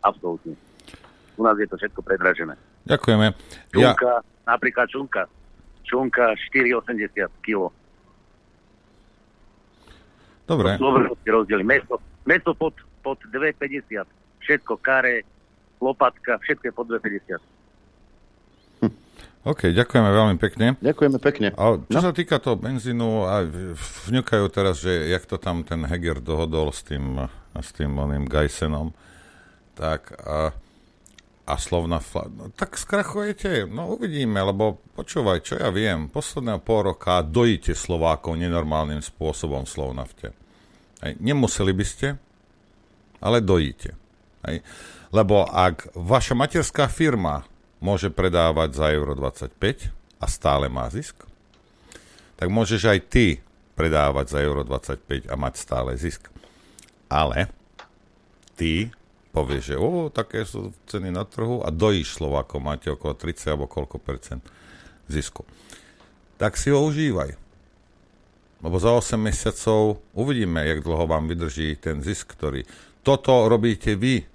absolútne. 0.00 0.56
U 1.36 1.44
nás 1.44 1.60
je 1.60 1.68
to 1.68 1.76
všetko 1.76 2.00
predražené. 2.00 2.56
Ďakujeme. 2.88 3.26
Ja, 3.76 3.92
Čunka, 3.92 4.12
napríklad 4.48 4.88
čunka. 4.88 5.22
Čunka 5.84 6.32
4,80 6.56 7.44
kg. 7.44 7.68
dobre. 10.48 10.80
Obrovské 10.80 11.28
rozdiely. 11.28 11.64
Meso, 11.68 12.00
meso 12.24 12.56
pod, 12.56 12.72
pod 13.04 13.20
2,50. 13.28 14.08
Všetko, 14.40 14.80
kare, 14.80 15.28
lopatka, 15.80 16.38
všetko 16.42 16.64
je 16.68 16.72
pod 16.72 16.86
2,50. 16.90 17.38
OK, 19.48 19.72
ďakujeme 19.72 20.10
veľmi 20.12 20.36
pekne. 20.36 20.76
Ďakujeme 20.82 21.18
pekne. 21.22 21.48
A 21.56 21.80
čo 21.80 22.00
sa 22.04 22.12
týka 22.12 22.36
toho 22.36 22.58
benzínu, 22.60 23.24
aj 23.24 23.44
vňukajú 24.10 24.44
teraz, 24.52 24.82
že 24.84 25.08
jak 25.08 25.24
to 25.24 25.40
tam 25.40 25.64
ten 25.64 25.88
Heger 25.88 26.20
dohodol 26.20 26.68
s 26.68 26.84
tým, 26.84 27.16
s 27.56 27.70
tým 27.72 27.96
oným 27.96 28.28
Geisenom, 28.28 28.92
tak 29.72 30.12
a, 30.20 30.52
a 31.46 31.54
slovna 31.54 32.02
fla... 32.02 32.28
No, 32.28 32.50
tak 32.52 32.76
skrachujete, 32.76 33.64
no 33.70 33.94
uvidíme, 33.94 34.36
lebo 34.36 34.84
počúvaj, 34.98 35.40
čo 35.40 35.54
ja 35.56 35.72
viem, 35.72 36.12
posledného 36.12 36.60
pol 36.60 36.92
roka 36.92 37.24
dojíte 37.24 37.72
Slovákov 37.72 38.36
nenormálnym 38.36 39.00
spôsobom 39.00 39.64
Slovnafte. 39.64 40.34
Hej, 41.00 41.14
nemuseli 41.22 41.72
by 41.72 41.84
ste, 41.86 42.08
ale 43.22 43.38
dojíte. 43.38 43.94
Hej. 44.44 44.66
Lebo 45.08 45.48
ak 45.48 45.96
vaša 45.96 46.36
materská 46.36 46.86
firma 46.90 47.48
môže 47.80 48.12
predávať 48.12 48.76
za 48.76 48.86
euro 48.92 49.16
25 49.16 49.54
a 50.20 50.26
stále 50.28 50.68
má 50.68 50.90
zisk, 50.92 51.24
tak 52.36 52.52
môžeš 52.52 52.82
aj 52.86 53.00
ty 53.08 53.26
predávať 53.78 54.26
za 54.34 54.38
euro 54.42 54.66
25 54.66 55.30
a 55.30 55.34
mať 55.38 55.54
stále 55.56 55.94
zisk. 55.94 56.26
Ale 57.08 57.48
ty 58.58 58.90
povieš, 59.30 59.74
že 59.74 59.76
o, 59.78 60.10
také 60.10 60.42
sú 60.42 60.74
ceny 60.90 61.14
na 61.14 61.22
trhu 61.22 61.62
a 61.62 61.70
dojíš 61.70 62.18
Slovákov, 62.18 62.58
máte 62.58 62.90
okolo 62.90 63.14
30 63.14 63.54
alebo 63.54 63.70
koľko 63.70 63.96
percent 64.02 64.42
zisku. 65.06 65.46
Tak 66.36 66.58
si 66.58 66.74
ho 66.74 66.82
užívaj. 66.82 67.38
Lebo 68.58 68.76
za 68.82 68.90
8 68.90 69.14
mesiacov 69.14 70.02
uvidíme, 70.18 70.66
jak 70.66 70.82
dlho 70.82 71.06
vám 71.06 71.30
vydrží 71.30 71.78
ten 71.78 72.02
zisk, 72.02 72.34
ktorý... 72.34 72.66
Toto 73.06 73.46
robíte 73.46 73.94
vy. 73.94 74.26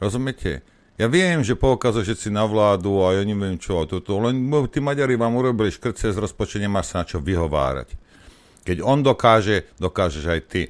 Rozumiete? 0.00 0.64
Ja 1.00 1.08
viem, 1.08 1.40
že 1.40 1.56
poukazujete 1.56 2.28
si 2.28 2.28
na 2.28 2.44
vládu 2.44 3.00
a 3.00 3.16
ja 3.16 3.22
neviem 3.24 3.56
čo, 3.56 3.80
a 3.80 3.88
toto, 3.88 4.20
len 4.20 4.48
tí 4.68 4.84
Maďari 4.84 5.16
vám 5.16 5.32
urobili 5.32 5.72
škrce 5.72 6.12
z 6.12 6.20
rozpočtu, 6.20 6.60
nemáš 6.60 6.92
sa 6.92 7.00
na 7.00 7.08
čo 7.08 7.24
vyhovárať. 7.24 7.96
Keď 8.64 8.84
on 8.84 9.00
dokáže, 9.00 9.64
dokážeš 9.80 10.24
aj 10.28 10.40
ty. 10.44 10.62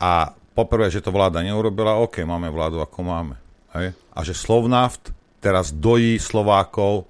A 0.00 0.32
poprvé, 0.56 0.88
že 0.88 1.04
to 1.04 1.12
vláda 1.12 1.44
neurobila, 1.44 2.00
OK, 2.00 2.24
máme 2.24 2.48
vládu, 2.48 2.80
ako 2.80 3.04
máme. 3.04 3.36
Hej? 3.76 3.92
A 4.16 4.24
že 4.24 4.32
Slovnaft 4.32 5.12
teraz 5.44 5.76
dojí 5.76 6.16
Slovákov, 6.16 7.04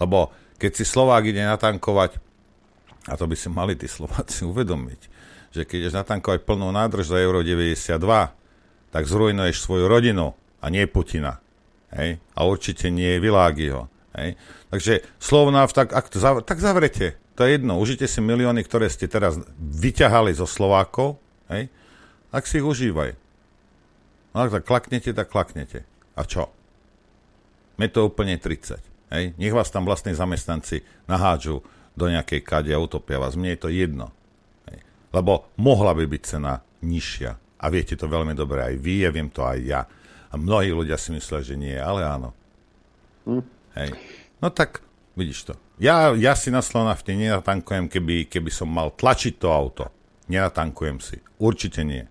lebo 0.00 0.32
keď 0.56 0.72
si 0.80 0.84
Slovák 0.88 1.24
ide 1.28 1.44
natankovať, 1.44 2.16
a 3.08 3.16
to 3.16 3.28
by 3.28 3.36
si 3.36 3.52
mali 3.52 3.76
tí 3.76 3.88
Slováci 3.88 4.44
uvedomiť, 4.52 5.00
že 5.52 5.68
keď 5.68 5.76
ideš 5.84 6.00
natankovať 6.00 6.48
plnú 6.48 6.72
nádrž 6.72 7.12
za 7.12 7.20
euro 7.20 7.44
92, 7.44 8.00
tak 8.88 9.02
zrujnuješ 9.04 9.60
svoju 9.60 9.84
rodinu 9.84 10.32
a 10.60 10.66
nie 10.68 10.84
Putina. 10.86 11.40
Hej? 11.90 12.20
A 12.36 12.46
určite 12.46 12.92
nie 12.92 13.18
Világiho. 13.18 13.90
Hej? 14.14 14.36
Takže 14.70 15.02
Slovnaft, 15.18 15.74
tak, 15.74 15.90
ak 15.90 16.12
zav- 16.14 16.44
tak 16.46 16.60
zavrete. 16.62 17.18
To 17.34 17.48
je 17.48 17.56
jedno. 17.56 17.80
Užite 17.80 18.04
si 18.04 18.20
milióny, 18.20 18.60
ktoré 18.68 18.92
ste 18.92 19.08
teraz 19.08 19.40
vyťahali 19.58 20.36
zo 20.36 20.44
Slovákov, 20.44 21.16
hej? 21.48 21.72
tak 22.28 22.44
si 22.44 22.60
ich 22.60 22.66
užívaj. 22.66 23.16
No 24.36 24.46
ak 24.46 24.60
tak 24.60 24.64
klaknete, 24.68 25.10
tak 25.16 25.32
klaknete. 25.32 25.88
A 26.14 26.22
čo? 26.28 26.52
Je 27.80 27.88
to 27.88 28.12
úplne 28.12 28.36
30. 28.36 28.76
Hej? 29.10 29.24
Nech 29.40 29.56
vás 29.56 29.72
tam 29.72 29.88
vlastní 29.88 30.12
zamestnanci 30.12 30.84
nahádžu 31.08 31.64
do 31.96 32.06
nejakej 32.06 32.44
kade 32.44 32.70
a 32.70 32.78
utopia 32.78 33.18
vás. 33.18 33.34
Mne 33.34 33.56
je 33.56 33.60
to 33.64 33.70
jedno. 33.72 34.12
Hej? 34.68 34.84
Lebo 35.10 35.48
mohla 35.58 35.96
by 35.96 36.04
byť 36.06 36.22
cena 36.22 36.60
nižšia. 36.84 37.32
A 37.60 37.64
viete 37.68 37.96
to 37.96 38.08
veľmi 38.08 38.32
dobre 38.36 38.64
aj 38.64 38.74
vy, 38.80 39.04
ja 39.04 39.10
viem 39.12 39.28
to 39.28 39.44
aj 39.44 39.58
ja. 39.64 39.80
A 40.30 40.38
mnohí 40.38 40.70
ľudia 40.70 40.94
si 40.94 41.10
myslia, 41.10 41.42
že 41.42 41.58
nie, 41.58 41.74
ale 41.74 42.06
áno. 42.06 42.30
Hm. 43.26 43.42
Hej. 43.74 43.90
No 44.38 44.48
tak, 44.54 44.80
vidíš 45.18 45.50
to. 45.50 45.54
Ja, 45.82 46.14
ja 46.14 46.38
si 46.38 46.54
na 46.54 46.62
Slovnafte 46.62 47.12
nenatankujem, 47.16 47.90
keby, 47.90 48.30
keby 48.30 48.50
som 48.52 48.70
mal 48.70 48.94
tlačiť 48.94 49.34
to 49.42 49.48
auto. 49.50 49.84
Nenatankujem 50.30 51.02
si. 51.02 51.18
Určite 51.42 51.82
nie. 51.82 52.06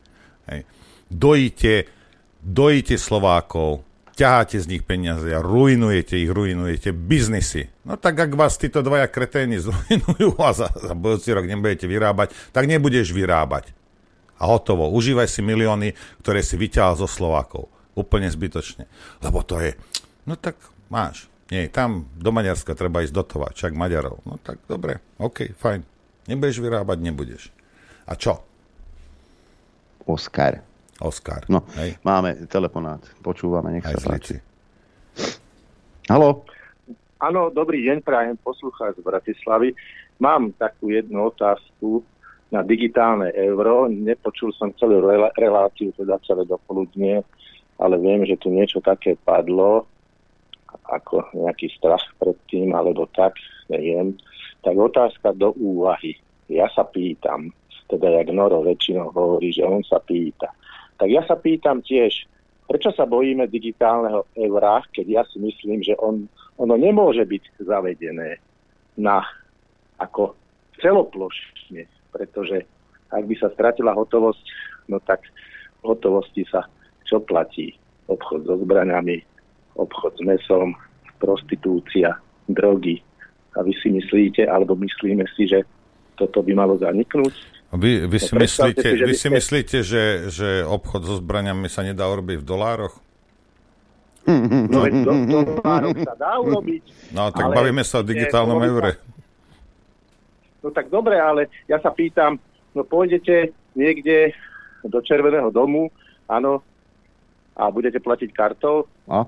Hej. 0.51 0.67
Dojíte, 1.07 1.88
dojíte 2.43 2.99
Slovákov, 2.99 3.88
ťaháte 4.19 4.59
z 4.59 4.67
nich 4.67 4.83
peniaze 4.83 5.31
a 5.31 5.39
ruinujete 5.39 6.19
ich, 6.19 6.27
ruinujete 6.27 6.91
biznisy. 6.91 7.72
No 7.88 7.95
tak 7.95 8.19
ak 8.19 8.35
vás 8.35 8.59
títo 8.59 8.83
dvaja 8.83 9.07
kreténi 9.07 9.64
zrujnujú 9.64 10.35
a 10.43 10.51
za, 10.51 10.67
za 10.75 10.91
budúci 10.91 11.31
rok 11.31 11.48
nebudete 11.48 11.88
vyrábať, 11.88 12.35
tak 12.51 12.67
nebudeš 12.67 13.15
vyrábať. 13.15 13.72
A 14.39 14.48
hotovo. 14.48 14.91
Užívaj 14.91 15.31
si 15.31 15.39
milióny, 15.39 15.95
ktoré 16.19 16.43
si 16.43 16.59
vyťahal 16.59 16.99
zo 16.99 17.07
Slovákov. 17.07 17.72
Úplne 17.98 18.30
zbytočne. 18.30 18.85
Lebo 19.24 19.42
to 19.42 19.61
je... 19.61 19.74
No 20.26 20.38
tak 20.38 20.59
máš. 20.90 21.30
Nie, 21.50 21.66
tam 21.66 22.06
do 22.14 22.30
Maďarska 22.30 22.77
treba 22.77 23.01
ísť 23.01 23.16
dotovať, 23.16 23.53
čak 23.58 23.72
Maďarov. 23.74 24.22
No 24.22 24.38
tak 24.38 24.61
dobre, 24.69 25.01
OK, 25.18 25.58
fajn. 25.58 25.82
Nebudeš 26.30 26.61
vyrábať, 26.61 26.98
nebudeš. 27.01 27.50
A 28.06 28.14
čo? 28.14 28.45
Oskar. 30.06 30.61
Oskar. 31.01 31.50
No, 31.50 31.66
Hej. 31.82 31.98
máme 32.06 32.45
telefonát. 32.45 33.01
Počúvame, 33.26 33.74
nech 33.74 33.85
Aj 33.85 33.98
sa 33.98 34.01
z 34.01 34.06
páči. 34.06 34.35
Halo? 36.06 36.45
Áno, 37.18 37.50
dobrý 37.50 37.82
deň, 37.90 38.06
prajem 38.06 38.38
poslucháč 38.45 39.01
z 39.01 39.03
Bratislavy. 39.03 39.74
Mám 40.22 40.53
takú 40.56 40.93
jednu 40.93 41.34
otázku 41.34 42.06
na 42.53 42.61
digitálne 42.61 43.34
euro. 43.34 43.90
Nepočul 43.90 44.53
som 44.53 44.74
celú 44.77 45.01
reláciu, 45.38 45.93
teda 45.98 46.18
celé 46.26 46.45
dopoludnie, 46.45 47.22
ale 47.80 47.95
viem, 47.98 48.27
že 48.27 48.35
tu 48.35 48.51
niečo 48.51 48.83
také 48.83 49.16
padlo, 49.16 49.88
ako 50.85 51.32
nejaký 51.33 51.72
strach 51.74 52.03
pred 52.19 52.35
tým, 52.51 52.75
alebo 52.75 53.08
tak, 53.16 53.40
neviem. 53.72 54.14
Tak 54.61 54.75
otázka 54.75 55.33
do 55.33 55.56
úvahy. 55.56 56.19
Ja 56.51 56.67
sa 56.69 56.83
pýtam, 56.85 57.49
teda 57.88 58.22
jak 58.22 58.30
Noro 58.35 58.61
väčšinou 58.61 59.16
hovorí, 59.16 59.56
že 59.56 59.66
on 59.66 59.82
sa 59.85 59.98
pýta. 60.03 60.51
Tak 60.99 61.08
ja 61.08 61.24
sa 61.24 61.40
pýtam 61.40 61.80
tiež, 61.80 62.27
prečo 62.67 62.91
sa 62.93 63.08
bojíme 63.08 63.48
digitálneho 63.48 64.27
eura, 64.35 64.83
keď 64.93 65.06
ja 65.08 65.24
si 65.25 65.40
myslím, 65.40 65.82
že 65.82 65.95
on, 65.98 66.27
ono 66.59 66.75
nemôže 66.75 67.24
byť 67.24 67.64
zavedené 67.64 68.38
na 68.99 69.24
ako 69.98 70.35
celoplošne, 70.83 71.88
pretože 72.11 72.67
ak 73.09 73.24
by 73.25 73.35
sa 73.40 73.49
stratila 73.56 73.95
hotovosť, 73.95 74.45
no 74.91 75.01
tak 75.01 75.24
hotovosti 75.82 76.43
sa 76.49 76.67
čo 77.09 77.17
platí? 77.19 77.73
Obchod 78.05 78.45
so 78.45 78.55
zbraňami, 78.61 79.17
obchod 79.75 80.13
s 80.13 80.21
mesom, 80.21 80.77
prostitúcia, 81.17 82.13
drogy. 82.45 83.01
A 83.57 83.65
vy 83.65 83.73
si 83.75 83.89
myslíte, 83.89 84.45
alebo 84.45 84.77
myslíme 84.77 85.25
si, 85.33 85.49
že 85.49 85.65
toto 86.13 86.45
by 86.45 86.53
malo 86.53 86.77
zaniknúť? 86.77 87.33
Vy, 87.69 88.05
vy, 88.05 88.17
si, 88.17 88.33
No, 88.33 88.41
myslíte, 88.41 88.81
si, 88.81 88.97
že 88.97 89.05
vy 89.05 89.13
si 89.13 89.21
ste- 89.25 89.33
myslíte, 89.33 89.77
že, 89.81 90.03
že 90.29 90.49
obchod 90.65 91.01
so 91.05 91.15
zbraniami 91.17 91.69
sa 91.69 91.81
nedá 91.81 92.05
urobiť 92.05 92.41
v 92.41 92.45
dolároch? 92.45 92.95
No 94.29 94.85
veď 94.85 94.93
do, 95.01 95.13
dolárov 95.25 95.93
sa 96.05 96.13
dá 96.13 96.38
urobiť. 96.38 96.83
No 97.09 97.33
tak 97.33 97.49
ale 97.49 97.53
bavíme 97.55 97.81
sa 97.81 98.01
o 98.01 98.05
digitálnom 98.05 98.61
sa- 98.61 98.67
eure. 98.67 98.91
No 100.59 100.69
tak 100.69 100.91
dobre, 100.91 101.15
ale 101.17 101.47
ja 101.65 101.79
sa 101.79 101.89
pýtam, 101.89 102.35
no 102.75 102.83
pôjdete 102.83 103.49
niekde 103.73 104.35
do 104.83 104.99
Červeného 104.99 105.49
domu, 105.49 105.88
áno, 106.27 106.61
a 107.59 107.67
budete 107.67 107.99
platiť 107.99 108.31
kartou, 108.31 108.88
A? 109.11 109.27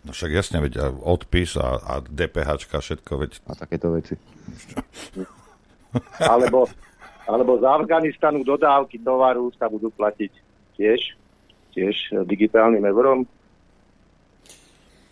No 0.00 0.16
však 0.16 0.32
jasne, 0.32 0.64
veď 0.64 0.72
a 0.80 0.86
odpis 0.88 1.60
a, 1.60 1.76
a 1.76 1.94
DPH, 2.00 2.72
všetko, 2.72 3.12
veď... 3.20 3.30
A 3.44 3.52
takéto 3.52 3.92
veci. 3.92 4.16
alebo, 6.32 6.64
alebo 7.28 7.60
z 7.60 7.64
Afganistanu 7.68 8.40
dodávky 8.40 8.96
tovaru 9.04 9.52
sa 9.60 9.68
budú 9.68 9.92
platiť 9.92 10.32
tiež, 10.80 11.00
tiež 11.76 11.94
digitálnym 12.24 12.80
eurom. 12.88 13.28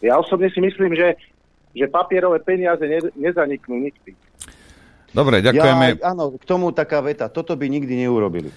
Ja 0.00 0.16
osobne 0.16 0.48
si 0.48 0.64
myslím, 0.64 0.96
že, 0.96 1.20
že 1.76 1.84
papierové 1.84 2.40
peniaze 2.40 2.80
ne, 2.88 3.12
nezaniknú 3.12 3.76
nikdy. 3.92 4.16
Dobre, 5.12 5.44
ďakujeme. 5.44 6.00
Ja, 6.00 6.16
áno, 6.16 6.36
k 6.36 6.44
tomu 6.48 6.72
taká 6.72 7.04
veta. 7.04 7.28
Toto 7.28 7.60
by 7.60 7.68
nikdy 7.68 8.08
neurobili. 8.08 8.48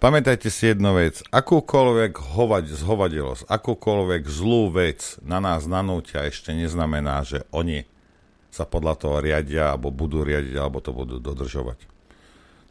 Pamätajte 0.00 0.48
si 0.48 0.72
jednu 0.72 0.96
vec. 0.96 1.20
Akúkoľvek 1.28 2.32
hovať, 2.32 2.72
zhovadilosť, 2.72 3.44
akúkoľvek 3.44 4.22
zlú 4.32 4.72
vec 4.72 5.20
na 5.20 5.44
nás 5.44 5.68
nanútia 5.68 6.24
ešte 6.24 6.56
neznamená, 6.56 7.20
že 7.20 7.44
oni 7.52 7.84
sa 8.48 8.64
podľa 8.64 8.96
toho 8.96 9.16
riadia, 9.20 9.76
alebo 9.76 9.92
budú 9.92 10.24
riadiť, 10.24 10.56
alebo 10.56 10.80
to 10.80 10.96
budú 10.96 11.20
dodržovať. 11.20 11.84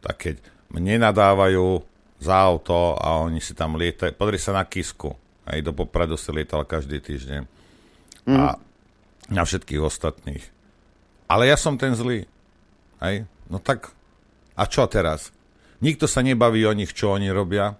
Tak 0.02 0.14
keď 0.18 0.36
mne 0.74 1.06
nadávajú 1.06 1.86
za 2.18 2.34
auto 2.34 2.98
a 2.98 3.22
oni 3.22 3.38
si 3.38 3.54
tam 3.54 3.78
lietajú, 3.78 4.10
pozri 4.18 4.42
sa 4.42 4.50
na 4.50 4.66
Kisku. 4.66 5.14
Aj 5.46 5.62
do 5.62 5.70
Popradu 5.70 6.18
si 6.18 6.34
lietal 6.34 6.66
každý 6.66 6.98
týždeň. 6.98 7.46
A 8.26 8.58
na 9.30 9.42
všetkých 9.46 9.86
ostatných. 9.86 10.42
Ale 11.30 11.46
ja 11.46 11.54
som 11.54 11.78
ten 11.78 11.94
zlý. 11.94 12.26
Hej? 12.98 13.22
No 13.46 13.62
tak, 13.62 13.94
a 14.58 14.66
čo 14.66 14.90
teraz? 14.90 15.30
Nikto 15.80 16.04
sa 16.04 16.20
nebaví 16.20 16.64
o 16.68 16.76
nich, 16.76 16.92
čo 16.92 17.16
oni 17.16 17.32
robia. 17.32 17.76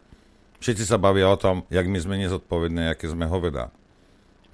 Všetci 0.60 0.84
sa 0.84 1.00
bavia 1.00 1.28
o 1.28 1.40
tom, 1.40 1.64
jak 1.72 1.84
my 1.88 1.98
sme 2.00 2.20
nezodpovední, 2.20 2.92
aké 2.92 3.08
sme 3.08 3.28
hoveda. 3.28 3.72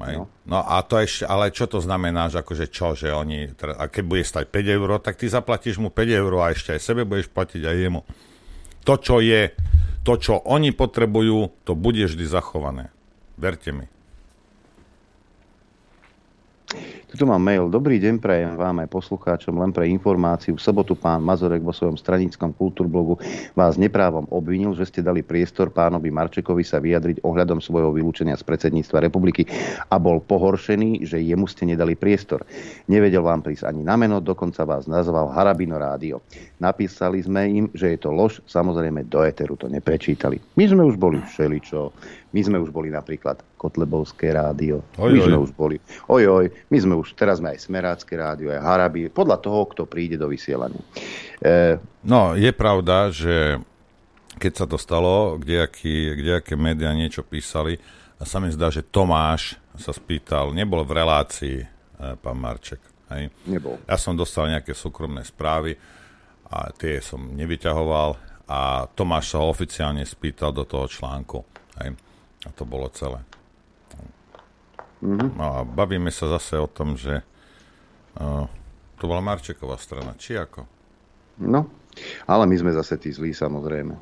Hej? 0.02 0.20
No. 0.20 0.28
no 0.44 0.58
a 0.60 0.84
to 0.84 1.00
ešte, 1.00 1.24
ale 1.24 1.54
čo 1.54 1.64
to 1.66 1.80
znamená, 1.80 2.28
že 2.28 2.44
akože 2.44 2.66
čo, 2.68 2.92
že 2.92 3.10
oni, 3.10 3.56
a 3.56 3.88
keď 3.88 4.04
bude 4.04 4.22
stať 4.22 4.44
5 4.52 4.76
eur, 4.76 4.90
tak 5.00 5.16
ty 5.16 5.26
zaplatíš 5.26 5.80
mu 5.80 5.88
5 5.88 6.20
eur 6.20 6.32
a 6.42 6.52
ešte 6.52 6.76
aj 6.76 6.80
sebe 6.84 7.08
budeš 7.08 7.32
platiť 7.32 7.62
aj 7.64 7.76
jemu. 7.80 8.00
To, 8.86 8.94
čo 9.00 9.18
je, 9.24 9.50
to, 10.06 10.12
čo 10.20 10.38
oni 10.46 10.70
potrebujú, 10.70 11.66
to 11.66 11.72
bude 11.74 12.06
vždy 12.06 12.22
zachované. 12.28 12.92
Verte 13.34 13.72
mi. 13.74 13.90
Tuto 17.16 17.32
mám 17.32 17.48
mail. 17.48 17.72
Dobrý 17.72 17.96
deň 17.96 18.20
prajem 18.20 18.60
vám 18.60 18.84
aj 18.84 18.92
poslucháčom. 18.92 19.56
Len 19.56 19.72
pre 19.72 19.88
informáciu. 19.88 20.52
V 20.52 20.60
sobotu 20.60 20.92
pán 20.92 21.24
Mazorek 21.24 21.64
vo 21.64 21.72
svojom 21.72 21.96
stranickom 21.96 22.52
kultúrblogu 22.52 23.16
vás 23.56 23.80
neprávom 23.80 24.28
obvinil, 24.28 24.76
že 24.76 24.84
ste 24.84 25.00
dali 25.00 25.24
priestor 25.24 25.72
pánovi 25.72 26.12
Marčekovi 26.12 26.60
sa 26.60 26.76
vyjadriť 26.76 27.24
ohľadom 27.24 27.64
svojho 27.64 27.88
vylúčenia 27.96 28.36
z 28.36 28.44
predsedníctva 28.44 29.08
republiky 29.08 29.48
a 29.88 29.96
bol 29.96 30.20
pohoršený, 30.20 31.08
že 31.08 31.16
jemu 31.24 31.48
ste 31.48 31.64
nedali 31.64 31.96
priestor. 31.96 32.44
Nevedel 32.84 33.24
vám 33.24 33.40
prísť 33.40 33.64
ani 33.64 33.80
na 33.80 33.96
meno, 33.96 34.20
dokonca 34.20 34.68
vás 34.68 34.84
nazval 34.84 35.32
Harabino 35.32 35.80
Rádio. 35.80 36.20
Napísali 36.60 37.24
sme 37.24 37.48
im, 37.48 37.64
že 37.72 37.96
je 37.96 37.98
to 38.04 38.12
lož, 38.12 38.44
samozrejme 38.44 39.08
do 39.08 39.24
éteru 39.24 39.56
to 39.56 39.72
neprečítali. 39.72 40.36
My 40.60 40.68
sme 40.68 40.84
už 40.84 41.00
boli 41.00 41.24
všeličo, 41.24 41.96
my 42.36 42.40
sme 42.44 42.58
už 42.60 42.68
boli 42.68 42.92
napríklad 42.92 43.40
Kotlebovské 43.56 44.36
rádio, 44.36 44.84
Oj, 45.00 45.08
my 45.08 45.20
oj. 45.24 45.26
sme 45.32 45.38
už 45.40 45.50
boli, 45.56 45.80
ojoj, 46.04 46.52
my 46.68 46.76
sme 46.76 46.94
už, 47.00 47.16
teraz 47.16 47.40
sme 47.40 47.56
aj 47.56 47.64
Smerácké 47.64 48.12
rádio, 48.20 48.52
aj 48.52 48.60
Harabi, 48.60 49.08
podľa 49.08 49.40
toho, 49.40 49.64
kto 49.72 49.88
príde 49.88 50.20
do 50.20 50.28
vysielania. 50.28 50.84
E, 51.40 51.80
No, 52.04 52.36
je 52.36 52.52
pravda, 52.52 53.08
že 53.08 53.56
keď 54.36 54.52
sa 54.52 54.66
to 54.68 54.76
stalo, 54.76 55.40
kdejaký, 55.40 56.12
kdejaké 56.12 56.60
médiá 56.60 56.92
niečo 56.92 57.24
písali, 57.24 57.80
a 58.16 58.24
sa 58.28 58.36
mi 58.36 58.52
zdá, 58.52 58.68
že 58.68 58.84
Tomáš 58.84 59.56
sa 59.76 59.92
spýtal, 59.96 60.52
nebol 60.52 60.84
v 60.84 60.92
relácii 60.92 61.56
e, 61.60 61.66
pán 62.20 62.36
Marček. 62.36 62.80
Hej? 63.12 63.32
Nebol. 63.44 63.80
Ja 63.84 63.96
som 64.00 64.16
dostal 64.16 64.52
nejaké 64.52 64.72
súkromné 64.72 65.24
správy 65.24 65.76
a 66.48 66.72
tie 66.72 67.00
som 67.04 67.20
nevyťahoval 67.32 68.16
a 68.48 68.88
Tomáš 68.94 69.36
sa 69.36 69.44
oficiálne 69.44 70.06
spýtal 70.06 70.54
do 70.54 70.64
toho 70.64 70.88
článku. 70.88 71.55
A 72.46 72.48
to 72.54 72.62
bolo 72.62 72.86
celé. 72.94 73.20
Mhm. 75.02 75.36
No 75.36 75.44
a 75.44 75.58
bavíme 75.66 76.08
sa 76.08 76.30
zase 76.38 76.56
o 76.56 76.70
tom, 76.70 76.96
že 76.96 77.20
uh, 78.16 78.48
to 78.96 79.04
bola 79.04 79.20
Marčeková 79.20 79.76
strana, 79.76 80.16
či 80.16 80.38
ako? 80.38 80.64
no, 81.36 81.68
ale 82.24 82.48
my 82.48 82.56
sme 82.56 82.72
zase 82.72 82.96
tí 82.96 83.12
zlí, 83.12 83.36
samozrejme. 83.36 83.92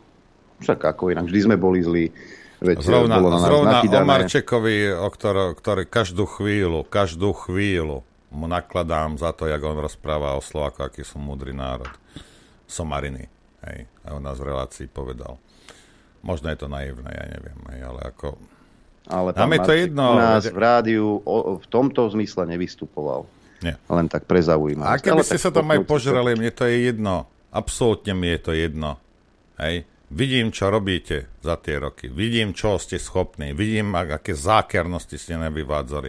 Však 0.62 0.78
ako 0.86 1.10
inak, 1.10 1.26
vždy 1.26 1.40
sme 1.50 1.56
boli 1.58 1.82
zlí. 1.82 2.14
Veď 2.62 2.78
Zrovna, 2.80 3.18
bolo 3.18 3.34
na 3.34 3.40
zrovna 3.42 3.78
o. 3.82 4.06
Marčekovi, 4.06 4.94
o 4.94 5.08
ktorý, 5.10 5.58
ktorý 5.58 5.82
každú 5.90 6.24
chvíľu, 6.30 6.86
každú 6.86 7.34
chvíľu 7.34 8.06
mu 8.30 8.46
nakladám 8.46 9.18
za 9.18 9.34
to, 9.34 9.50
jak 9.50 9.62
on 9.62 9.78
rozpráva 9.78 10.38
o 10.38 10.40
Slováku, 10.40 10.86
aký 10.86 11.02
sú 11.02 11.18
múdry 11.18 11.50
národ. 11.50 11.90
Somariny. 12.70 13.26
Hej. 13.66 13.90
A 14.06 14.16
on 14.16 14.22
nás 14.22 14.38
v 14.38 14.48
relácii 14.54 14.86
povedal. 14.88 15.36
Možno 16.24 16.48
je 16.48 16.56
to 16.56 16.66
naivné, 16.66 17.10
ja 17.12 17.26
neviem, 17.28 17.58
ale 17.84 18.00
ako... 18.08 18.40
Ale 19.04 19.36
Nám 19.36 19.44
pán 19.44 19.52
je 19.52 19.60
to 19.60 19.72
jedno. 19.76 20.04
nás 20.16 20.48
v 20.48 20.56
rádiu 20.56 21.20
o, 21.20 21.60
v 21.60 21.66
tomto 21.68 22.08
zmysle 22.08 22.48
nevystupoval. 22.48 23.28
Nie. 23.60 23.76
Len 23.84 24.08
tak 24.08 24.24
pre 24.24 24.40
A 24.40 24.56
zaujímavosť. 24.56 25.04
keby 25.04 25.20
Ale 25.20 25.28
ste 25.28 25.36
sa 25.36 25.52
tam 25.52 25.68
aj 25.68 25.84
požrali, 25.84 26.32
mne 26.32 26.48
to 26.48 26.64
je 26.64 26.88
jedno. 26.88 27.28
Absolútne 27.52 28.16
mi 28.16 28.32
je 28.32 28.40
to 28.40 28.52
jedno. 28.56 28.96
Hej. 29.60 29.84
Vidím, 30.08 30.48
čo 30.48 30.72
robíte 30.72 31.28
za 31.44 31.60
tie 31.60 31.76
roky. 31.76 32.08
Vidím, 32.08 32.56
čo 32.56 32.80
ste 32.80 32.96
schopní. 32.96 33.52
Vidím, 33.52 33.92
ak- 33.92 34.24
aké 34.24 34.32
zákernosti 34.32 35.20
ste 35.20 35.36
nevyvádzali. 35.36 36.08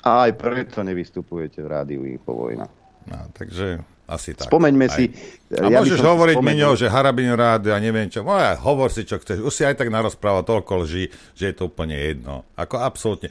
A 0.00 0.24
aj 0.24 0.32
preto 0.40 0.80
nevystupujete 0.80 1.60
v 1.60 1.68
rádiu 1.68 2.08
Infovojna. 2.08 2.64
No, 3.04 3.18
takže 3.36 3.84
asi 4.10 4.34
tak. 4.34 4.50
Spomeňme 4.50 4.86
Aj. 4.90 4.94
si... 4.98 5.14
A 5.54 5.70
ja 5.70 5.78
môžeš 5.78 6.02
hovoriť 6.02 6.36
spomenul- 6.36 6.50
Miňo, 6.50 6.70
že 6.74 6.90
Harabin 6.90 7.30
rád 7.38 7.70
a 7.70 7.78
neviem 7.78 8.10
čo. 8.10 8.26
No, 8.26 8.34
ja, 8.34 8.58
hovor 8.58 8.90
si, 8.90 9.06
čo 9.06 9.22
chceš. 9.22 9.38
Už 9.46 9.54
si 9.54 9.62
aj 9.62 9.78
tak 9.78 9.88
narozprával 9.94 10.42
toľko 10.42 10.82
lží, 10.82 11.14
že 11.38 11.50
je 11.50 11.54
to 11.54 11.70
úplne 11.70 11.94
jedno. 11.94 12.42
Ako 12.58 12.82
absolútne. 12.82 13.30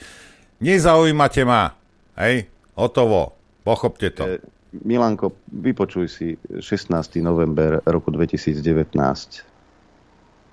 Nezaujímate 0.63 1.43
ma. 1.43 1.75
Hej? 2.15 2.47
Hotovo. 2.79 3.35
Pochopte 3.67 4.11
to. 4.15 4.23
E, 4.23 4.39
Milanko, 4.87 5.35
vypočuj 5.51 6.07
si 6.07 6.27
16. 6.63 7.19
november 7.19 7.83
roku 7.83 8.11
2019 8.11 9.49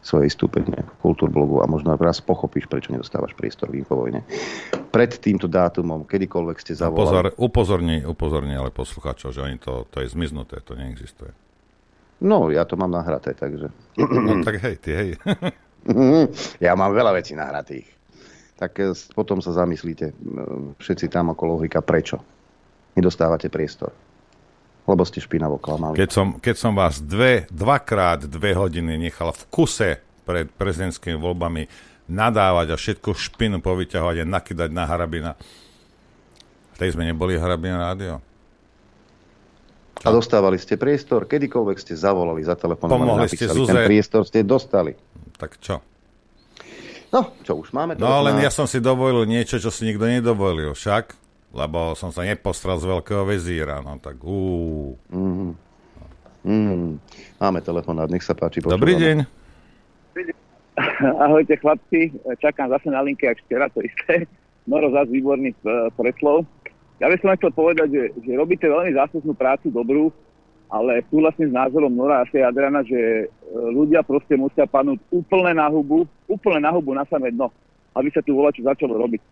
svoje 0.06 0.30
vystúpenie 0.30 0.78
v 0.78 0.94
Kultúrblogu 1.02 1.58
a 1.58 1.66
možno 1.66 1.90
raz 1.98 2.22
pochopíš, 2.22 2.70
prečo 2.70 2.94
nedostávaš 2.94 3.34
priestor 3.34 3.68
v 3.68 3.82
Infovojne. 3.82 4.22
Pred 4.88 5.18
týmto 5.18 5.50
dátumom, 5.50 6.06
kedykoľvek 6.06 6.56
ste 6.56 6.72
Pozor, 6.72 6.86
zavolali. 6.86 7.34
upozorni, 7.34 7.96
upozorni 8.00 8.54
ale 8.54 8.70
poslucháčov, 8.70 9.34
že 9.34 9.42
oni 9.42 9.58
to, 9.58 9.82
to 9.90 9.98
je 9.98 10.08
zmiznuté, 10.08 10.62
to 10.62 10.78
neexistuje. 10.78 11.34
No, 12.16 12.48
ja 12.48 12.62
to 12.62 12.78
mám 12.78 12.88
nahraté, 12.88 13.34
takže... 13.34 13.68
No 13.98 14.40
tak 14.40 14.62
hej, 14.62 14.78
ty 14.78 14.90
hej. 14.94 15.08
ja 16.64 16.72
mám 16.72 16.94
veľa 16.94 17.12
vecí 17.12 17.34
nahratých. 17.34 17.86
tak 18.56 18.72
e, 18.78 18.94
s- 18.94 19.10
potom 19.10 19.38
sa 19.38 19.52
zamyslíte 19.52 20.06
e, 20.06 20.14
všetci 20.78 21.10
tam 21.10 21.34
okolo 21.34 21.60
logika, 21.60 21.84
prečo 21.84 22.16
nedostávate 22.94 23.52
priestor. 23.52 23.92
Lebo 24.86 25.02
ste 25.02 25.18
špinavo 25.18 25.58
klamali. 25.58 25.98
Keď 25.98 26.10
som, 26.10 26.26
keď 26.38 26.56
som 26.56 26.72
vás 26.78 27.02
dve, 27.02 27.50
dvakrát 27.50 28.22
dve 28.30 28.54
hodiny 28.54 28.94
nechal 28.94 29.34
v 29.34 29.42
kuse 29.50 29.90
pred 30.22 30.46
prezidentskými 30.50 31.18
voľbami 31.18 31.66
nadávať 32.06 32.74
a 32.74 32.76
všetko 32.78 33.18
špinu 33.18 33.58
povyťahovať 33.58 34.22
a 34.22 34.24
nakydať 34.26 34.70
na 34.70 34.84
Harabina. 34.86 35.32
Vtedy 36.78 36.94
sme 36.94 37.04
neboli 37.10 37.34
Harabina 37.34 37.82
rádio. 37.82 38.22
A 40.04 40.12
dostávali 40.12 40.60
ste 40.60 40.76
priestor, 40.76 41.24
kedykoľvek 41.26 41.76
ste 41.80 41.98
zavolali, 41.98 42.44
zatelefonovali, 42.44 43.00
Pomohli 43.00 43.26
ste 43.26 43.48
napísali, 43.48 43.58
Zuze. 43.58 43.70
ten 43.72 43.88
priestor 43.88 44.22
ste 44.28 44.38
dostali. 44.44 44.92
Tak 45.40 45.56
čo? 45.58 45.82
No, 47.10 47.32
čo 47.42 47.58
už 47.58 47.72
máme? 47.72 47.96
No 47.96 48.20
len 48.22 48.36
telefonát? 48.36 48.44
ja 48.44 48.50
som 48.52 48.66
si 48.68 48.78
dovolil 48.78 49.24
niečo, 49.24 49.56
čo 49.56 49.72
si 49.72 49.88
nikto 49.88 50.04
nedovolil 50.04 50.76
však, 50.76 51.16
lebo 51.56 51.96
som 51.96 52.12
sa 52.12 52.22
nepostral 52.22 52.76
z 52.76 52.84
veľkého 52.84 53.24
vezíra. 53.24 53.80
No 53.80 53.96
tak 53.96 54.20
ú. 54.20 54.94
Mhm. 55.08 55.56
Mm. 56.46 57.02
Máme 57.42 57.58
telefonát, 57.58 58.06
nech 58.06 58.22
sa 58.22 58.36
páči. 58.36 58.62
Dobrý 58.62 58.94
počúvame. 58.94 59.02
deň. 59.02 59.16
Ahojte 61.26 61.58
chlapci, 61.58 62.14
čakám 62.38 62.70
zase 62.70 62.86
na 62.86 63.02
linke, 63.02 63.26
ak 63.26 63.42
včera 63.42 63.66
to 63.72 63.82
isté. 63.82 64.30
Noro 64.70 64.94
zase 64.94 65.10
výborný 65.10 65.50
e, 65.50 65.58
preslov. 65.98 66.46
Ja 67.02 67.10
by 67.10 67.18
som 67.18 67.34
chcel 67.34 67.50
povedať, 67.50 67.88
že, 67.90 68.02
že 68.22 68.38
robíte 68.38 68.70
veľmi 68.70 68.94
záslušnú 68.94 69.34
prácu, 69.34 69.74
dobrú, 69.74 70.14
ale 70.70 71.02
súhlasím 71.10 71.50
s 71.50 71.54
názorom 71.54 71.90
Nora 71.90 72.22
a 72.22 72.26
aj 72.26 72.46
Adriana, 72.46 72.82
že 72.86 72.98
e, 72.98 73.24
ľudia 73.52 74.06
proste 74.06 74.34
musia 74.38 74.66
padnúť 74.70 75.02
úplne 75.10 75.54
na 75.54 75.66
hubu, 75.66 76.06
úplne 76.26 76.62
na 76.62 76.70
hubu 76.70 76.94
na 76.94 77.06
samé 77.06 77.30
dno, 77.30 77.50
aby 77.94 78.10
sa 78.10 78.22
tu 78.22 78.34
volá, 78.34 78.54
čo 78.54 78.66
začalo 78.66 78.98
robiť. 78.98 79.22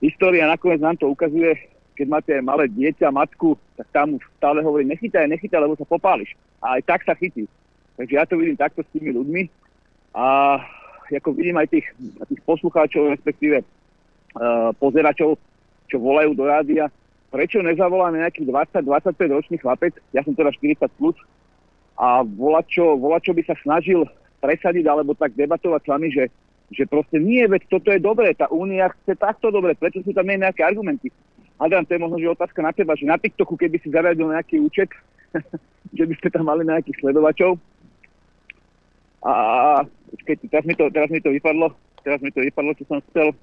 História 0.00 0.44
nakoniec 0.44 0.80
nám 0.80 0.96
to 1.00 1.08
ukazuje, 1.08 1.56
keď 1.96 2.06
máte 2.08 2.32
malé 2.44 2.68
dieťa, 2.68 3.08
matku, 3.08 3.56
tak 3.80 3.88
tam 3.92 4.20
už 4.20 4.24
stále 4.36 4.60
hovorí, 4.60 4.84
nechytaj, 4.84 5.24
nechytaj, 5.24 5.64
lebo 5.64 5.76
sa 5.76 5.88
popáliš. 5.88 6.36
A 6.60 6.76
aj 6.76 6.82
tak 6.84 7.00
sa 7.08 7.16
chytí. 7.16 7.48
Takže 7.96 8.12
ja 8.12 8.28
to 8.28 8.36
vidím 8.36 8.60
takto 8.60 8.84
s 8.84 8.92
tými 8.92 9.16
ľuďmi 9.16 9.42
a 10.12 10.60
ako 11.08 11.32
vidím 11.32 11.56
aj 11.56 11.72
tých, 11.72 11.86
tých 12.28 12.42
poslucháčov, 12.44 13.16
respektíve 13.16 13.62
uh, 13.62 14.74
pozeračov, 14.76 15.40
čo 15.88 15.96
volajú 15.96 16.36
do 16.36 16.44
rádia, 16.44 16.92
prečo 17.32 17.64
nezavoláme 17.64 18.20
nejakých 18.20 18.48
20-25 18.82 19.36
ročný 19.36 19.56
chlapec, 19.62 19.96
ja 20.12 20.20
som 20.26 20.36
teda 20.36 20.52
40 20.52 20.88
plus, 20.98 21.16
a 21.96 22.20
volačo, 22.20 23.00
volačo 23.00 23.32
by 23.32 23.42
sa 23.48 23.56
snažil 23.64 24.04
presadiť 24.44 24.84
alebo 24.84 25.16
tak 25.16 25.32
debatovať 25.32 25.80
s 25.80 25.88
vami, 25.88 26.08
že, 26.12 26.28
že 26.70 26.84
proste 26.86 27.22
nie, 27.22 27.46
veď 27.46 27.62
toto 27.70 27.94
je 27.94 28.00
dobré, 28.02 28.34
tá 28.34 28.50
únia 28.50 28.90
chce 29.02 29.14
takto 29.14 29.54
dobre, 29.54 29.78
prečo 29.78 30.02
sú 30.02 30.10
tam 30.10 30.26
nejaké 30.26 30.66
argumenty. 30.66 31.14
Adam, 31.56 31.86
to 31.86 31.96
je 31.96 32.02
možno 32.02 32.20
že 32.20 32.36
otázka 32.36 32.60
na 32.60 32.72
teba, 32.74 32.98
že 32.98 33.08
na 33.08 33.16
TikToku, 33.16 33.56
keby 33.56 33.80
si 33.80 33.88
zaradil 33.88 34.28
nejaký 34.28 34.60
účet, 34.60 34.90
že 35.98 36.04
by 36.04 36.14
ste 36.20 36.28
tam 36.28 36.50
mali 36.50 36.66
nejakých 36.66 37.00
sledovačov, 37.00 37.56
a 39.26 39.82
počkej, 40.14 40.38
teraz 40.46 40.64
mi, 40.68 40.74
to, 40.78 40.86
teraz 40.94 41.10
mi 41.10 41.18
to 41.18 41.34
vypadlo, 41.34 41.74
teraz 42.06 42.22
mi 42.22 42.30
to 42.30 42.46
vypadlo, 42.46 42.70
čo 42.78 42.84
som 42.86 43.02
chcel. 43.10 43.34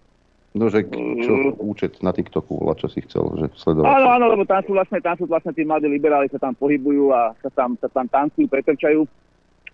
No, 0.53 0.69
že 0.69 0.85
čo, 0.85 1.57
účet 1.59 1.97
na 2.05 2.13
TikToku, 2.13 2.61
volá, 2.61 2.77
čo 2.77 2.87
si 2.87 3.01
chcel, 3.03 3.25
že 3.41 3.49
sledovať. 3.57 3.89
Áno, 3.89 4.07
áno, 4.15 4.25
lebo 4.31 4.45
tam 4.45 4.61
sú 4.63 4.77
vlastne, 4.77 5.01
tam 5.01 5.17
sú 5.17 5.25
vlastne 5.25 5.51
tí 5.51 5.65
mladí 5.65 5.89
liberáli, 5.89 6.29
sa 6.29 6.39
tam 6.39 6.53
pohybujú 6.55 7.09
a 7.09 7.33
sa 7.41 7.49
tam, 7.51 7.73
sa 7.81 7.89
tam 7.89 8.05
tancujú, 8.05 8.45
pretrčajú. 8.47 9.01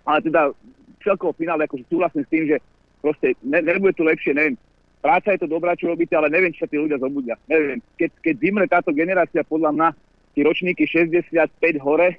Ale 0.08 0.20
teda 0.24 0.56
celkovo 1.04 1.36
finále 1.36 1.68
akože 1.68 1.84
súhlasím 1.92 2.24
s 2.24 2.32
tým, 2.32 2.44
že 2.48 2.58
proste 3.00 3.36
ne, 3.44 3.60
nebude 3.64 3.96
tu 3.96 4.04
lepšie, 4.04 4.36
neviem. 4.36 4.56
Práca 5.00 5.32
je 5.32 5.40
to 5.40 5.48
dobrá, 5.48 5.80
čo 5.80 5.88
robíte, 5.88 6.12
ale 6.12 6.28
neviem, 6.28 6.52
či 6.52 6.60
sa 6.60 6.68
tí 6.68 6.76
ľudia 6.76 7.00
zobudia. 7.00 7.40
Neviem. 7.48 7.80
Keď, 7.96 8.10
keď 8.20 8.36
zimre 8.36 8.66
táto 8.68 8.92
generácia 8.92 9.48
podľa 9.48 9.72
mňa, 9.72 9.88
tí 10.36 10.44
ročníky 10.44 10.84
65 10.84 11.56
hore, 11.80 12.16
e, 12.16 12.18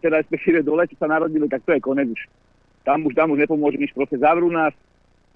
teda 0.00 0.24
respektíve 0.24 0.64
dole, 0.64 0.88
čo 0.88 0.96
sa 0.96 1.12
narodili, 1.12 1.44
tak 1.44 1.60
to 1.68 1.76
je 1.76 1.84
konec 1.84 2.08
už. 2.08 2.22
Tam 2.88 3.04
už, 3.04 3.12
tam 3.12 3.36
už 3.36 3.44
nepomôže 3.44 3.76
nič, 3.76 3.92
proste 3.92 4.16
zavrú 4.16 4.48
nás, 4.48 4.72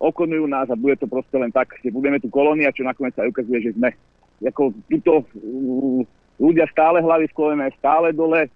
okonujú 0.00 0.48
nás 0.48 0.72
a 0.72 0.78
bude 0.78 0.96
to 0.96 1.04
proste 1.04 1.36
len 1.36 1.52
tak, 1.52 1.76
že 1.84 1.92
budeme 1.92 2.16
tu 2.16 2.32
kolónia, 2.32 2.72
čo 2.72 2.80
nakoniec 2.80 3.12
sa 3.12 3.28
ukazuje, 3.28 3.60
že 3.60 3.76
sme. 3.76 3.92
Ako 4.40 4.72
tuto 4.88 5.28
uh, 5.28 6.00
ľudia 6.40 6.64
stále 6.72 7.04
hlavy 7.04 7.28
sklonené, 7.28 7.68
stále 7.76 8.16
dole, 8.16 8.48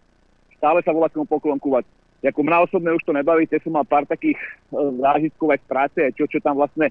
stále 0.56 0.80
sa 0.80 0.96
volá 0.96 1.12
komu 1.12 1.28
poklonkovať. 1.28 1.84
Ako 2.24 2.40
mňa 2.40 2.64
osobne 2.64 2.90
už 2.96 3.04
to 3.04 3.12
nebaví, 3.12 3.44
ja 3.44 3.60
som 3.60 3.76
mal 3.76 3.84
pár 3.84 4.08
takých 4.08 4.40
uh, 4.72 4.90
zážitkov 4.96 5.52
aj 5.52 5.60
z 5.60 5.66
práce, 5.68 5.98
aj 6.00 6.12
čo, 6.16 6.24
čo 6.24 6.38
tam 6.40 6.56
vlastne 6.56 6.88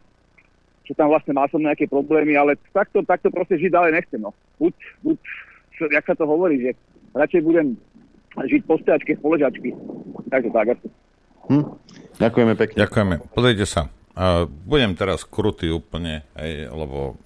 čo 0.84 0.92
tam 1.00 1.08
vlastne 1.10 1.32
mal 1.32 1.48
som 1.48 1.64
nejaké 1.64 1.88
problémy, 1.88 2.36
ale 2.36 2.60
takto, 2.76 3.00
takto 3.08 3.32
proste 3.32 3.56
žiť 3.56 3.72
ďalej 3.72 3.92
nechcem. 3.96 4.20
No. 4.20 4.36
Buď, 4.60 4.76
buď, 5.00 5.16
čo, 5.80 5.88
jak 5.88 6.04
sa 6.04 6.16
to 6.16 6.28
hovorí, 6.28 6.60
že 6.60 6.72
radšej 7.16 7.42
budem 7.42 7.80
žiť 8.36 8.62
po 8.68 8.76
stojačke, 8.76 9.16
z 9.16 9.22
poležačky. 9.24 9.72
Takže 10.28 10.50
tak. 10.52 10.76
Hm? 11.48 11.66
Ďakujeme 12.20 12.54
pekne. 12.60 12.78
Ďakujeme. 12.84 13.16
Pozrite 13.32 13.64
sa. 13.64 13.88
Uh, 14.14 14.46
budem 14.46 14.94
teraz 14.94 15.26
krutý 15.26 15.74
úplne, 15.74 16.22
hej, 16.38 16.70
lebo 16.70 17.18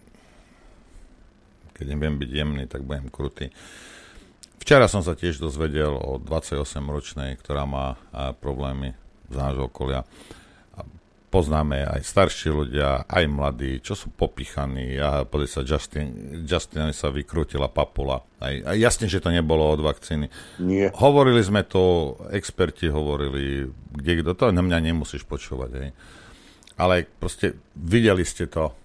keď 1.76 1.86
neviem 1.94 2.16
byť 2.16 2.30
jemný, 2.32 2.64
tak 2.66 2.88
budem 2.88 3.12
krutý. 3.12 3.52
Včera 4.68 4.92
som 4.92 5.00
sa 5.00 5.16
tiež 5.16 5.40
dozvedel 5.40 5.96
o 5.96 6.20
28-ročnej, 6.20 7.40
ktorá 7.40 7.64
má 7.64 7.96
problémy 8.44 9.00
z 9.32 9.36
nášho 9.40 9.72
okolia. 9.72 10.04
Poznáme 11.32 11.88
aj 11.88 12.04
starší 12.04 12.52
ľudia, 12.52 13.08
aj 13.08 13.32
mladí, 13.32 13.80
čo 13.80 13.96
sú 13.96 14.12
popichaní. 14.12 15.00
A 15.00 15.24
pozri 15.24 15.48
sa, 15.48 15.64
Justin, 15.64 16.44
Justin 16.44 16.92
sa 16.92 17.08
vykrútila 17.16 17.72
papula. 17.72 18.28
Aj, 18.44 18.52
aj 18.52 18.76
jasne, 18.76 19.08
že 19.08 19.24
to 19.24 19.32
nebolo 19.32 19.72
od 19.72 19.80
vakcíny. 19.80 20.28
Nie. 20.60 20.92
Hovorili 21.00 21.40
sme 21.48 21.64
to, 21.64 22.20
experti 22.36 22.92
hovorili, 22.92 23.72
kde 23.72 24.20
kto 24.20 24.36
to, 24.36 24.52
na 24.52 24.60
mňa 24.60 24.84
nemusíš 24.84 25.24
počúvať. 25.24 25.72
Hej. 25.80 25.90
Ale 26.76 27.08
proste 27.24 27.56
videli 27.72 28.28
ste 28.28 28.52
to. 28.52 28.76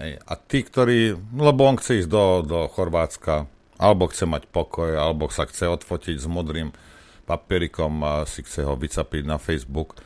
Hej. 0.00 0.16
A 0.16 0.32
tí, 0.40 0.64
ktorí, 0.64 1.12
lebo 1.36 1.68
on 1.68 1.76
chce 1.76 2.00
ísť 2.00 2.08
do, 2.08 2.24
do 2.40 2.58
Chorvátska, 2.72 3.52
alebo 3.76 4.08
chce 4.08 4.24
mať 4.24 4.48
pokoj, 4.48 4.96
alebo 4.96 5.28
sa 5.28 5.44
chce 5.44 5.68
odfotiť 5.68 6.16
s 6.16 6.26
modrým 6.26 6.72
papierikom 7.24 7.92
a 8.02 8.12
si 8.24 8.40
chce 8.40 8.62
ho 8.62 8.74
vycapiť 8.74 9.22
na 9.26 9.36
Facebook. 9.36 9.98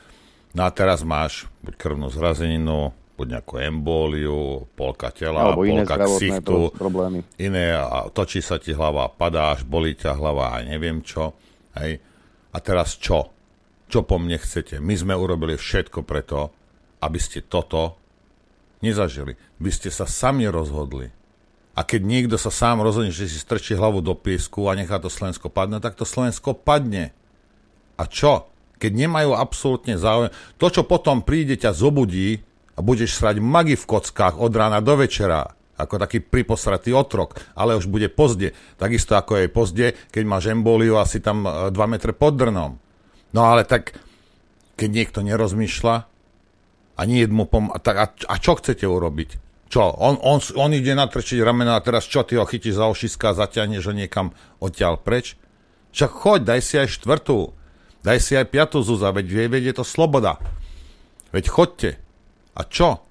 No 0.50 0.66
a 0.66 0.70
teraz 0.72 1.06
máš 1.06 1.46
buď 1.62 1.74
krvnú 1.78 2.08
zrazeninu, 2.10 2.90
buď 3.14 3.26
nejakú 3.38 3.54
embóliu, 3.60 4.64
polka 4.74 5.12
tela, 5.12 5.52
Alebo 5.52 5.68
iné 5.68 5.84
polka 5.84 6.00
zdravotné 6.00 6.18
ksichtu, 6.40 6.56
pro- 6.56 6.72
problémy. 6.72 7.18
iné 7.36 7.76
a 7.76 8.08
točí 8.08 8.40
sa 8.40 8.56
ti 8.56 8.72
hlava, 8.72 9.06
padáš, 9.12 9.62
bolí 9.62 9.92
ťa 9.94 10.16
hlava 10.16 10.56
a 10.56 10.64
neviem 10.64 11.04
čo. 11.04 11.36
Hej. 11.76 12.00
A 12.50 12.56
teraz 12.58 12.96
čo? 12.98 13.30
Čo 13.86 14.02
po 14.02 14.18
mne 14.18 14.40
chcete? 14.40 14.80
My 14.82 14.96
sme 14.96 15.14
urobili 15.14 15.54
všetko 15.54 16.02
preto, 16.02 16.50
aby 16.98 17.18
ste 17.20 17.44
toto 17.44 18.00
nezažili. 18.80 19.36
Vy 19.60 19.70
ste 19.70 19.90
sa 19.92 20.08
sami 20.08 20.48
rozhodli. 20.48 21.12
A 21.80 21.88
keď 21.88 22.04
niekto 22.04 22.36
sa 22.36 22.52
sám 22.52 22.84
rozhodne, 22.84 23.08
že 23.08 23.24
si 23.24 23.40
strčí 23.40 23.72
hlavu 23.72 24.04
do 24.04 24.12
piesku 24.12 24.68
a 24.68 24.76
nechá 24.76 25.00
to 25.00 25.08
Slovensko 25.08 25.48
padne, 25.48 25.80
tak 25.80 25.96
to 25.96 26.04
Slovensko 26.04 26.52
padne. 26.52 27.16
A 27.96 28.04
čo? 28.04 28.52
Keď 28.76 28.92
nemajú 28.92 29.32
absolútne 29.32 29.96
záujem. 29.96 30.28
To, 30.60 30.68
čo 30.68 30.84
potom 30.84 31.24
príde, 31.24 31.56
ťa 31.56 31.72
zobudí 31.72 32.44
a 32.76 32.84
budeš 32.84 33.16
srať 33.16 33.40
magy 33.40 33.80
v 33.80 33.88
kockách 33.96 34.36
od 34.36 34.52
rána 34.52 34.84
do 34.84 34.92
večera, 35.00 35.56
ako 35.80 36.04
taký 36.04 36.20
priposratý 36.20 36.92
otrok, 36.92 37.40
ale 37.56 37.80
už 37.80 37.88
bude 37.88 38.12
pozde. 38.12 38.52
Takisto 38.76 39.16
ako 39.16 39.40
je 39.40 39.48
pozde, 39.48 39.86
keď 40.12 40.22
máš 40.28 40.52
emboliu 40.52 41.00
asi 41.00 41.24
tam 41.24 41.48
2 41.48 41.72
metre 41.88 42.12
pod 42.12 42.36
drnom. 42.36 42.76
No 43.32 43.40
ale 43.48 43.64
tak, 43.64 43.96
keď 44.76 44.88
niekto 44.92 45.24
nerozmýšľa 45.24 45.96
a 46.96 47.00
nie 47.08 47.24
mu 47.24 47.48
pom- 47.48 47.72
a, 47.72 47.80
tak, 47.80 48.20
a 48.20 48.34
čo 48.36 48.60
chcete 48.60 48.84
urobiť? 48.84 49.49
Čo? 49.70 49.86
On, 50.02 50.18
on, 50.18 50.42
on 50.58 50.74
ide 50.74 50.98
natrčiť 50.98 51.38
ramena 51.46 51.78
a 51.78 51.84
teraz 51.84 52.02
čo, 52.10 52.26
ty 52.26 52.34
ho 52.34 52.42
chytíš 52.42 52.82
za 52.82 52.90
ošiska 52.90 53.30
a 53.30 53.38
zatiahneš 53.46 53.86
ho 53.86 53.94
niekam 53.94 54.34
odtiaľ 54.58 54.98
preč? 54.98 55.38
Však 55.94 56.10
choď, 56.10 56.40
daj 56.42 56.60
si 56.66 56.74
aj 56.74 56.88
štvrtú. 56.98 57.54
Daj 58.02 58.18
si 58.18 58.32
aj 58.34 58.50
piatú 58.50 58.82
Zuza, 58.82 59.14
veď, 59.14 59.46
veď 59.46 59.62
je 59.70 59.74
to 59.78 59.84
sloboda. 59.86 60.42
Veď 61.30 61.44
chodte. 61.46 61.90
A 62.58 62.66
čo? 62.66 63.06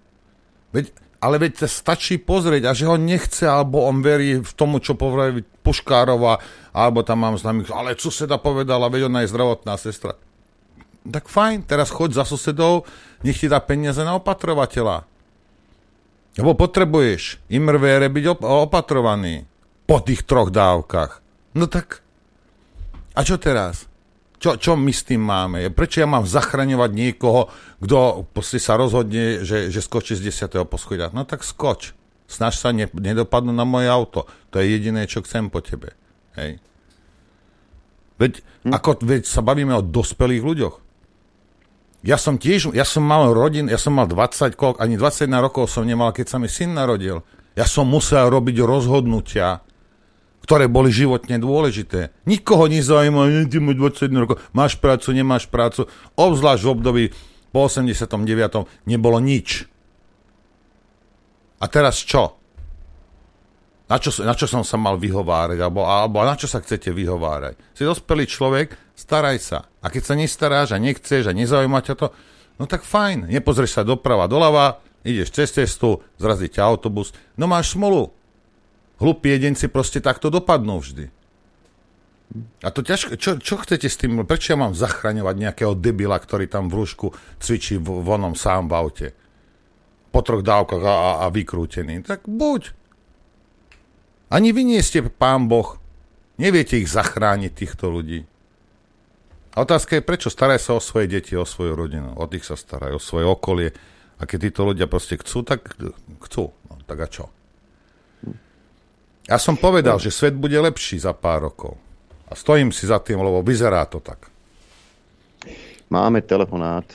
Veď, 0.76 0.92
ale 1.24 1.40
veď 1.40 1.64
stačí 1.68 2.20
pozrieť 2.20 2.68
a 2.68 2.76
že 2.76 2.92
ho 2.92 3.00
nechce, 3.00 3.48
alebo 3.48 3.88
on 3.88 4.04
verí 4.04 4.44
v 4.44 4.54
tomu, 4.56 4.84
čo 4.84 5.00
povedal 5.00 5.40
Puškárova, 5.64 6.44
alebo 6.76 7.04
tam 7.08 7.24
mám 7.24 7.40
známych, 7.40 7.72
ale 7.72 7.96
suseda 7.96 8.36
povedala, 8.36 8.92
veď 8.92 9.08
ona 9.08 9.24
je 9.24 9.32
zdravotná 9.32 9.80
sestra. 9.80 10.16
Tak 11.08 11.32
fajn, 11.32 11.64
teraz 11.68 11.92
choď 11.92 12.20
za 12.20 12.24
susedov, 12.28 12.84
nech 13.24 13.40
ti 13.40 13.48
dá 13.48 13.64
peniaze 13.64 14.04
na 14.04 14.20
opatrovateľa. 14.20 15.09
Lebo 16.40 16.56
potrebuješ 16.56 17.44
imrvére 17.52 18.08
byť 18.08 18.26
op- 18.32 18.48
opatrovaný 18.48 19.44
po 19.84 20.00
tých 20.00 20.24
troch 20.24 20.48
dávkach. 20.48 21.20
No 21.60 21.68
tak, 21.68 22.00
a 23.20 23.28
čo 23.28 23.36
teraz? 23.36 23.90
Čo, 24.40 24.56
čo 24.56 24.80
my 24.80 24.94
s 24.96 25.04
tým 25.04 25.20
máme? 25.20 25.68
Prečo 25.76 26.00
ja 26.00 26.08
mám 26.08 26.24
zachraňovať 26.24 26.92
niekoho, 26.96 27.52
kto 27.84 28.24
sa 28.56 28.80
rozhodne, 28.80 29.44
že, 29.44 29.68
že 29.68 29.84
skočí 29.84 30.16
z 30.16 30.32
10. 30.32 30.64
poschodia? 30.64 31.12
No 31.12 31.28
tak 31.28 31.44
skoč. 31.44 31.92
Snaž 32.30 32.56
sa 32.56 32.72
ne, 32.72 32.88
nedopadnú 32.88 33.52
na 33.52 33.68
moje 33.68 33.92
auto. 33.92 34.24
To 34.56 34.64
je 34.64 34.72
jediné, 34.72 35.04
čo 35.12 35.20
chcem 35.28 35.52
po 35.52 35.60
tebe. 35.60 35.92
Hej. 36.40 36.64
Veď, 38.16 38.40
hm? 38.64 38.72
ako, 38.72 39.04
veď 39.04 39.28
sa 39.28 39.44
bavíme 39.44 39.76
o 39.76 39.84
dospelých 39.84 40.44
ľuďoch. 40.46 40.76
Ja 42.00 42.16
som 42.16 42.40
tiež, 42.40 42.72
ja 42.72 42.88
som 42.88 43.04
mal 43.04 43.28
rodin, 43.36 43.68
ja 43.68 43.76
som 43.76 43.92
mal 43.92 44.08
20, 44.08 44.56
koľko, 44.56 44.80
ani 44.80 44.96
21 44.96 45.44
rokov 45.44 45.68
som 45.68 45.84
nemal, 45.84 46.16
keď 46.16 46.32
sa 46.32 46.38
mi 46.40 46.48
syn 46.48 46.72
narodil. 46.72 47.20
Ja 47.60 47.68
som 47.68 47.92
musel 47.92 48.32
robiť 48.32 48.64
rozhodnutia, 48.64 49.60
ktoré 50.48 50.72
boli 50.72 50.96
životne 50.96 51.36
dôležité. 51.44 52.16
Nikoho 52.24 52.72
nezaujíma, 52.72 53.52
ty 53.52 53.60
mať 53.60 53.76
21 54.08 54.24
rokov, 54.24 54.40
máš 54.56 54.80
prácu, 54.80 55.12
nemáš 55.12 55.52
prácu. 55.52 55.92
Obzvlášť 56.16 56.64
v 56.64 56.72
období 56.72 57.04
po 57.52 57.68
89. 57.68 58.88
nebolo 58.88 59.20
nič. 59.20 59.68
A 61.60 61.68
teraz 61.68 62.00
čo? 62.00 62.40
Na 63.90 63.98
čo, 63.98 64.14
na 64.22 64.38
čo 64.38 64.46
som 64.48 64.64
sa 64.64 64.78
mal 64.78 64.96
vyhovárať? 65.02 65.60
Alebo, 65.60 65.84
alebo 65.84 66.22
na 66.22 66.38
čo 66.38 66.46
sa 66.46 66.62
chcete 66.62 66.94
vyhovárať? 66.94 67.76
Si 67.76 67.84
dospelý 67.84 68.24
človek, 68.30 68.89
staraj 69.00 69.38
sa. 69.40 69.60
A 69.80 69.88
keď 69.88 70.04
sa 70.04 70.16
nestaráš 70.20 70.76
a 70.76 70.82
nechceš 70.82 71.32
a 71.32 71.34
nezaujíma 71.34 71.80
ťa 71.80 71.96
to, 71.96 72.08
no 72.60 72.68
tak 72.68 72.84
fajn. 72.84 73.32
Nepozrieš 73.32 73.80
sa 73.80 73.88
doprava, 73.88 74.28
doľava, 74.28 74.84
ideš 75.08 75.32
cez 75.32 75.56
cestu, 75.56 76.04
zrazí 76.20 76.52
ťa 76.52 76.68
autobus. 76.68 77.16
No 77.40 77.48
máš 77.48 77.72
smolu. 77.72 78.12
Hlupí 79.00 79.32
jedenci 79.32 79.72
proste 79.72 80.04
takto 80.04 80.28
dopadnú 80.28 80.84
vždy. 80.84 81.08
A 82.62 82.70
to 82.70 82.86
ťažko, 82.86 83.18
čo, 83.18 83.42
čo 83.42 83.58
chcete 83.58 83.90
s 83.90 83.98
tým, 83.98 84.22
prečo 84.22 84.54
ja 84.54 84.58
mám 84.60 84.78
zachraňovať 84.78 85.36
nejakého 85.40 85.74
debila, 85.74 86.20
ktorý 86.20 86.46
tam 86.46 86.70
v 86.70 86.84
rúšku 86.84 87.16
cvičí 87.42 87.82
vonom 87.82 88.38
sám 88.38 88.70
v 88.70 88.74
aute? 88.78 89.08
Po 90.14 90.22
troch 90.22 90.46
dávkach 90.46 90.84
a, 90.86 90.94
a, 90.94 91.12
a 91.26 91.34
vykrútený. 91.34 92.06
Tak 92.06 92.30
buď. 92.30 92.78
Ani 94.30 94.54
vy 94.54 94.62
nie 94.62 94.82
ste 94.86 95.02
pán 95.02 95.50
Boh. 95.50 95.82
Neviete 96.38 96.78
ich 96.78 96.92
zachrániť, 96.92 97.52
týchto 97.52 97.90
ľudí. 97.90 98.29
A 99.60 99.68
otázka 99.68 100.00
je, 100.00 100.08
prečo 100.08 100.32
staraj 100.32 100.64
sa 100.64 100.72
o 100.72 100.80
svoje 100.80 101.12
deti, 101.12 101.36
o 101.36 101.44
svoju 101.44 101.76
rodinu. 101.76 102.16
O 102.16 102.24
tých 102.32 102.48
sa 102.48 102.56
staraj, 102.56 102.96
o 102.96 103.02
svoje 103.04 103.28
okolie. 103.28 103.76
A 104.16 104.24
keď 104.24 104.48
títo 104.48 104.64
ľudia 104.64 104.88
proste 104.88 105.20
chcú, 105.20 105.44
tak 105.44 105.76
chcú. 106.24 106.56
No, 106.72 106.80
tak 106.88 107.04
a 107.04 107.08
čo? 107.12 107.28
Ja 109.28 109.36
som 109.36 109.60
povedal, 109.60 110.00
že 110.00 110.16
svet 110.16 110.32
bude 110.32 110.56
lepší 110.56 110.96
za 111.04 111.12
pár 111.12 111.52
rokov. 111.52 111.76
A 112.32 112.40
stojím 112.40 112.72
si 112.72 112.88
za 112.88 113.04
tým, 113.04 113.20
lebo 113.20 113.44
vyzerá 113.44 113.84
to 113.84 114.00
tak. 114.00 114.32
Máme 115.92 116.24
telefonát. 116.24 116.88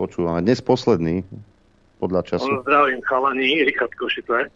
Počúvame. 0.00 0.40
Dnes 0.40 0.64
posledný, 0.64 1.20
podľa 2.00 2.32
času. 2.32 2.48
Zdravím 2.64 3.04
chalani, 3.04 3.60
Richard 3.68 3.92
Košice. 3.92 4.48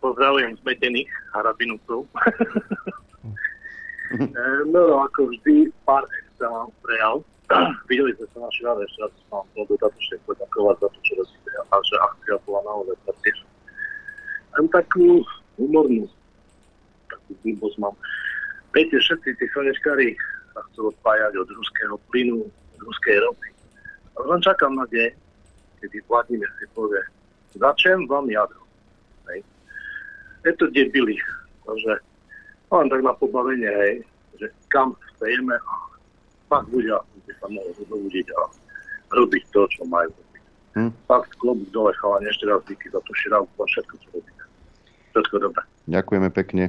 Pozdravujem 0.00 0.56
zmetených 0.64 1.12
harabinúcov. 1.36 2.08
no, 4.72 5.04
ako 5.04 5.36
vždy, 5.36 5.68
pár 5.84 6.08
extra 6.40 6.66
prejav. 6.82 7.20
Videli 7.90 8.16
sme 8.16 8.26
sa 8.32 8.38
na 8.40 8.50
širáne, 8.56 8.82
ešte 8.88 8.98
raz 9.04 9.12
som 9.12 9.28
vám 9.36 9.44
chcel 9.52 9.64
dodatočne 9.76 10.16
poďakovať 10.24 10.76
za 10.80 10.88
to, 10.88 10.98
čo 11.04 11.12
robíte 11.20 11.50
a 11.60 11.74
že 11.84 11.96
akcia 12.00 12.36
bola 12.48 12.60
naozaj 12.64 12.96
tiež. 13.20 13.38
Len 14.56 14.66
takú 14.72 15.08
humornú, 15.60 16.06
takú 17.12 17.30
blbosť 17.44 17.76
mám. 17.82 17.94
Viete, 18.72 18.96
všetci 18.96 19.28
tí 19.36 19.44
slnečkári 19.52 20.08
sa 20.56 20.64
chcú 20.70 20.94
odpájať 20.94 21.32
od 21.36 21.48
ruského 21.52 21.94
plynu, 22.08 22.40
od 22.48 22.80
ruskej 22.80 23.18
ropy. 23.20 23.48
Ale 24.16 24.24
len 24.32 24.40
čakám 24.40 24.72
na 24.78 24.86
deň, 24.88 25.10
kedy 25.82 25.96
Vladimír 26.06 26.50
si 26.56 26.66
povie, 26.72 27.02
začem 27.58 28.06
vám 28.08 28.30
jadro. 28.30 28.62
Hej 29.28 29.44
je 30.46 30.52
to 30.56 30.72
debili. 30.72 31.18
Takže 31.66 32.00
len 32.70 32.86
tak 32.88 33.02
na 33.02 33.12
pobavenie, 33.18 33.68
hej, 33.68 33.94
že 34.38 34.46
kam 34.70 34.96
stojíme 35.20 35.52
a 35.52 35.89
fakt 36.50 36.68
ľudia 36.74 36.98
by 36.98 37.32
sa 37.38 37.46
mohli 37.46 37.72
zobudiť 37.78 38.26
a 38.34 38.40
robiť 39.14 39.42
to, 39.54 39.60
čo 39.70 39.82
majú 39.86 40.10
robiť. 40.10 40.44
Hm. 40.74 40.90
Fakt 41.06 41.30
klobúk 41.38 41.70
dole, 41.70 41.94
chalani, 41.94 42.26
ešte 42.26 42.44
raz 42.50 42.60
díky 42.66 42.90
za 42.90 42.98
tú 43.06 43.14
širávku 43.14 43.54
a 43.54 43.66
všetko, 43.70 43.94
čo 44.02 44.08
robíte. 44.18 44.44
Všetko 45.14 45.34
dobré. 45.38 45.62
Ďakujeme 45.86 46.28
pekne. 46.34 46.64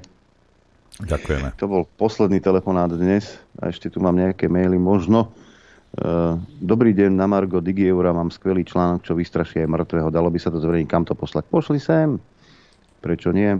Ďakujeme. 1.01 1.57
To 1.57 1.65
bol 1.65 1.83
posledný 1.97 2.37
telefonát 2.37 2.93
dnes 2.93 3.41
a 3.57 3.73
ešte 3.73 3.89
tu 3.89 3.97
mám 3.97 4.13
nejaké 4.13 4.45
maily. 4.45 4.77
Možno 4.77 5.33
Uh, 5.91 6.39
dobrý 6.63 6.95
deň, 6.95 7.11
na 7.11 7.27
Margo 7.27 7.59
Digieura 7.59 8.15
mám 8.15 8.31
skvelý 8.31 8.63
článok, 8.63 9.03
čo 9.03 9.11
vystraší 9.11 9.67
aj 9.67 9.75
mŕtvého. 9.75 10.07
Dalo 10.07 10.31
by 10.31 10.39
sa 10.39 10.47
to 10.47 10.63
zverejniť, 10.63 10.87
kam 10.87 11.03
to 11.03 11.11
poslať? 11.11 11.43
Pošli 11.51 11.83
sem. 11.83 12.15
Prečo 13.03 13.35
nie? 13.35 13.59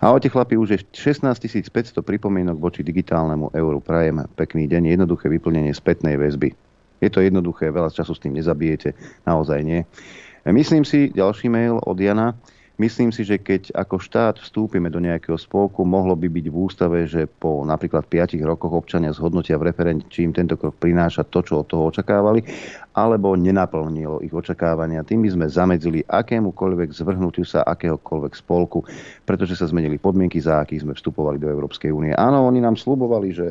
Ahojte 0.00 0.28
chlapi, 0.28 0.56
už 0.56 0.68
je 0.70 0.78
16 0.92 1.40
500 1.72 2.04
pripomienok 2.04 2.60
voči 2.60 2.84
digitálnemu 2.84 3.52
euru. 3.56 3.80
Prajem 3.80 4.28
pekný 4.36 4.68
deň, 4.68 4.96
jednoduché 4.96 5.32
vyplnenie 5.32 5.72
spätnej 5.72 6.20
väzby. 6.20 6.52
Je 7.00 7.10
to 7.12 7.20
jednoduché, 7.20 7.68
veľa 7.68 7.92
času 7.92 8.16
s 8.16 8.22
tým 8.22 8.36
nezabijete, 8.36 8.96
naozaj 9.28 9.60
nie. 9.64 9.84
Myslím 10.44 10.84
si, 10.84 11.08
ďalší 11.12 11.48
mail 11.48 11.80
od 11.80 11.96
Jana, 11.96 12.36
Myslím 12.74 13.14
si, 13.14 13.22
že 13.22 13.38
keď 13.38 13.70
ako 13.70 14.02
štát 14.02 14.42
vstúpime 14.42 14.90
do 14.90 14.98
nejakého 14.98 15.38
spolku, 15.38 15.86
mohlo 15.86 16.18
by 16.18 16.26
byť 16.26 16.46
v 16.50 16.56
ústave, 16.58 16.98
že 17.06 17.30
po 17.30 17.62
napríklad 17.62 18.02
5 18.10 18.34
rokoch 18.42 18.74
občania 18.74 19.14
zhodnotia 19.14 19.54
v 19.62 19.70
referente, 19.70 20.10
či 20.10 20.26
im 20.26 20.34
tento 20.34 20.58
krok 20.58 20.74
prináša 20.82 21.22
to, 21.22 21.46
čo 21.46 21.62
od 21.62 21.70
toho 21.70 21.94
očakávali, 21.94 22.42
alebo 22.98 23.38
nenaplnilo 23.38 24.18
ich 24.26 24.34
očakávania. 24.34 25.06
Tým 25.06 25.22
by 25.22 25.30
sme 25.30 25.46
zamedzili 25.46 26.02
akémukoľvek 26.02 26.90
zvrhnutiu 26.90 27.46
sa 27.46 27.62
akéhokoľvek 27.62 28.34
spolku, 28.34 28.82
pretože 29.22 29.54
sa 29.54 29.70
zmenili 29.70 29.94
podmienky, 29.94 30.42
za 30.42 30.58
akých 30.66 30.82
sme 30.82 30.98
vstupovali 30.98 31.38
do 31.38 31.46
Európskej 31.46 31.94
únie. 31.94 32.10
Áno, 32.10 32.42
oni 32.42 32.58
nám 32.58 32.74
slubovali, 32.74 33.30
že 33.30 33.48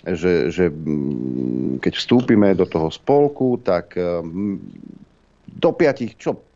že, 0.00 0.48
že 0.48 0.72
mm, 0.72 1.84
keď 1.84 1.92
vstúpime 1.92 2.56
do 2.56 2.64
toho 2.64 2.88
spolku, 2.88 3.60
tak 3.60 4.00
mm, 4.00 4.56
do 5.60 5.70
piatich, 5.76 6.16
čo 6.16 6.49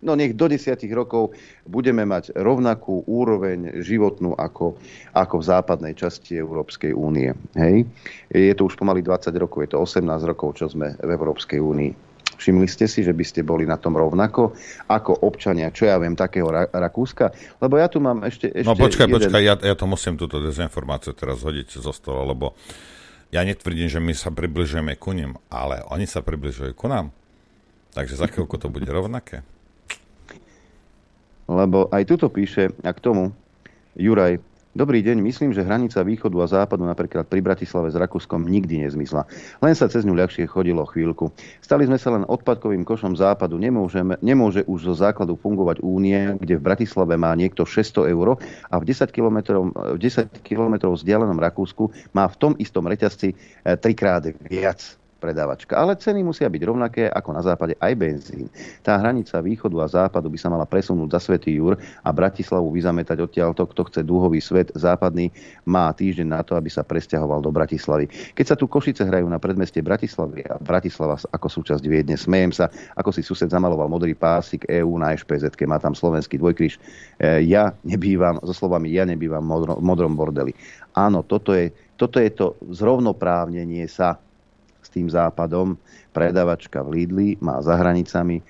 no 0.00 0.16
nech 0.16 0.32
do 0.32 0.48
desiatich 0.48 0.90
rokov 0.92 1.36
budeme 1.68 2.04
mať 2.08 2.32
rovnakú 2.36 3.04
úroveň 3.04 3.84
životnú 3.84 4.32
ako, 4.36 4.80
ako 5.12 5.34
v 5.40 5.44
západnej 5.44 5.94
časti 5.96 6.40
Európskej 6.40 6.96
únie. 6.96 7.32
Hej? 7.56 7.84
Je 8.32 8.54
to 8.56 8.68
už 8.68 8.80
pomaly 8.80 9.04
20 9.04 9.32
rokov, 9.36 9.68
je 9.68 9.70
to 9.76 9.78
18 9.80 10.04
rokov, 10.24 10.56
čo 10.56 10.66
sme 10.72 10.96
v 10.96 11.10
Európskej 11.10 11.60
únii. 11.60 11.92
Všimli 12.40 12.64
ste 12.72 12.88
si, 12.88 13.04
že 13.04 13.12
by 13.12 13.20
ste 13.20 13.44
boli 13.44 13.68
na 13.68 13.76
tom 13.76 13.92
rovnako 13.92 14.56
ako 14.88 15.28
občania, 15.28 15.68
čo 15.68 15.84
ja 15.84 16.00
viem, 16.00 16.16
takého 16.16 16.48
Ra- 16.48 16.72
Rakúska? 16.72 17.36
Lebo 17.60 17.76
ja 17.76 17.92
tu 17.92 18.00
mám 18.00 18.24
ešte... 18.24 18.48
ešte 18.48 18.64
no 18.64 18.72
počkaj, 18.72 19.04
jeden... 19.04 19.28
počkaj, 19.28 19.42
ja, 19.44 19.54
ja 19.60 19.76
to 19.76 19.84
musím 19.84 20.16
túto 20.16 20.40
dezinformáciu 20.40 21.12
teraz 21.12 21.44
hodiť 21.44 21.84
zo 21.84 21.92
stola, 21.92 22.24
lebo 22.24 22.56
ja 23.28 23.44
netvrdím, 23.44 23.92
že 23.92 24.00
my 24.00 24.16
sa 24.16 24.32
približujeme 24.32 24.96
ku 24.96 25.12
nim, 25.12 25.36
ale 25.52 25.84
oni 25.92 26.08
sa 26.08 26.24
približujú 26.24 26.72
ku 26.72 26.88
nám. 26.88 27.12
Takže 27.92 28.16
za 28.16 28.24
chvíľku 28.24 28.56
to 28.56 28.72
bude 28.72 28.88
rovnaké 28.88 29.44
lebo 31.50 31.90
aj 31.90 32.06
tuto 32.06 32.30
píše, 32.30 32.70
a 32.86 32.94
k 32.94 33.02
tomu 33.02 33.34
Juraj, 33.98 34.38
Dobrý 34.70 35.02
deň, 35.02 35.18
myslím, 35.26 35.50
že 35.50 35.66
hranica 35.66 35.98
východu 35.98 36.38
a 36.38 36.46
západu 36.46 36.86
napríklad 36.86 37.26
pri 37.26 37.42
Bratislave 37.42 37.90
s 37.90 37.98
Rakúskom 37.98 38.46
nikdy 38.46 38.86
nezmysla. 38.86 39.26
Len 39.58 39.74
sa 39.74 39.90
cez 39.90 40.06
ňu 40.06 40.14
ľahšie 40.14 40.46
chodilo 40.46 40.86
chvíľku. 40.86 41.34
Stali 41.58 41.90
sme 41.90 41.98
sa 41.98 42.14
len 42.14 42.22
odpadkovým 42.22 42.86
košom 42.86 43.18
západu. 43.18 43.58
Nemôžeme, 43.58 44.14
nemôže 44.22 44.62
už 44.70 44.94
zo 44.94 44.94
základu 44.94 45.34
fungovať 45.34 45.82
únie, 45.82 46.38
kde 46.38 46.54
v 46.54 46.62
Bratislave 46.62 47.18
má 47.18 47.34
niekto 47.34 47.66
600 47.66 48.14
eur 48.14 48.38
a 48.70 48.74
v 48.78 48.84
10 48.86 49.10
km, 49.10 49.58
v 49.74 49.98
10 49.98 50.38
km 50.46 50.94
vzdialenom 50.94 51.42
Rakúsku 51.42 51.90
má 52.14 52.30
v 52.30 52.38
tom 52.38 52.52
istom 52.62 52.86
reťazci 52.86 53.34
eh, 53.34 53.74
trikrát 53.74 54.22
viac 54.46 54.99
predávačka. 55.20 55.76
Ale 55.76 56.00
ceny 56.00 56.24
musia 56.24 56.48
byť 56.48 56.62
rovnaké 56.64 57.04
ako 57.12 57.30
na 57.36 57.44
západe 57.44 57.76
aj 57.76 57.92
benzín. 57.92 58.48
Tá 58.80 58.96
hranica 58.96 59.36
východu 59.44 59.76
a 59.84 59.86
západu 59.86 60.32
by 60.32 60.38
sa 60.40 60.48
mala 60.48 60.64
presunúť 60.64 61.12
za 61.12 61.20
Svetý 61.20 61.60
Jur 61.60 61.76
a 61.76 62.08
Bratislavu 62.08 62.72
vyzametať 62.72 63.20
odtiaľto, 63.20 63.68
kto 63.68 63.92
chce 63.92 64.00
dúhový 64.00 64.40
svet 64.40 64.72
západný, 64.72 65.28
má 65.68 65.92
týždeň 65.92 66.26
na 66.26 66.40
to, 66.40 66.56
aby 66.56 66.72
sa 66.72 66.80
presťahoval 66.80 67.44
do 67.44 67.52
Bratislavy. 67.52 68.08
Keď 68.32 68.46
sa 68.48 68.56
tu 68.56 68.64
Košice 68.64 69.04
hrajú 69.04 69.28
na 69.28 69.36
predmeste 69.36 69.84
Bratislavy 69.84 70.48
a 70.48 70.56
Bratislava 70.56 71.20
ako 71.30 71.46
súčasť 71.52 71.84
Viedne, 71.84 72.16
smejem 72.16 72.56
sa, 72.56 72.72
ako 72.96 73.12
si 73.12 73.20
sused 73.20 73.52
zamaloval 73.52 73.92
modrý 73.92 74.16
pásik 74.16 74.64
EÚ 74.64 74.96
na 74.96 75.12
EŠPZ, 75.12 75.52
má 75.68 75.76
tam 75.76 75.92
slovenský 75.92 76.40
dvojkríž. 76.40 76.80
E, 77.20 77.44
ja 77.50 77.76
nebývam, 77.84 78.40
so 78.46 78.54
slovami 78.56 78.88
ja 78.94 79.04
nebývam 79.04 79.44
v 79.44 79.82
modrom 79.82 80.16
bordeli. 80.16 80.54
Áno, 80.94 81.26
toto 81.26 81.52
je, 81.52 81.70
toto 81.98 82.22
je 82.22 82.30
to 82.30 82.56
zrovnoprávnenie 82.70 83.86
sa 83.90 84.18
s 84.80 84.88
tým 84.90 85.06
západom. 85.06 85.76
Predávačka 86.10 86.82
v 86.82 87.04
Lidli 87.04 87.28
má 87.38 87.60
za 87.62 87.76
hranicami 87.76 88.42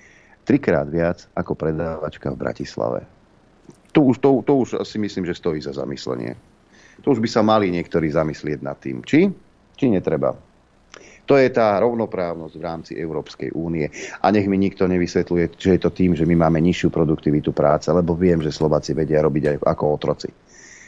trikrát 0.47 0.89
viac 0.89 1.29
ako 1.37 1.53
predávačka 1.53 2.33
v 2.33 2.39
Bratislave. 2.41 3.01
To 3.91 4.07
už, 4.07 4.23
to, 4.23 4.39
to 4.47 4.53
už 4.55 4.69
si 4.87 4.97
myslím, 4.97 5.27
že 5.27 5.35
stojí 5.35 5.59
za 5.59 5.75
zamyslenie. 5.75 6.33
To 7.03 7.11
už 7.11 7.19
by 7.19 7.29
sa 7.29 7.41
mali 7.43 7.67
niektorí 7.73 8.07
zamyslieť 8.07 8.59
nad 8.63 8.79
tým. 8.79 9.03
Či? 9.03 9.27
Či 9.75 9.85
netreba? 9.91 10.31
To 11.29 11.37
je 11.37 11.47
tá 11.53 11.79
rovnoprávnosť 11.79 12.55
v 12.57 12.65
rámci 12.65 12.91
Európskej 12.97 13.55
únie. 13.55 13.87
A 14.19 14.33
nech 14.33 14.49
mi 14.51 14.57
nikto 14.59 14.89
nevysvetľuje, 14.89 15.55
že 15.55 15.77
je 15.77 15.81
to 15.81 15.93
tým, 15.93 16.17
že 16.17 16.27
my 16.27 16.35
máme 16.35 16.59
nižšiu 16.59 16.91
produktivitu 16.91 17.55
práce, 17.55 17.87
lebo 17.87 18.17
viem, 18.17 18.41
že 18.43 18.51
Slováci 18.51 18.91
vedia 18.91 19.23
robiť 19.23 19.55
aj 19.55 19.57
ako 19.63 19.83
otroci. 19.95 20.29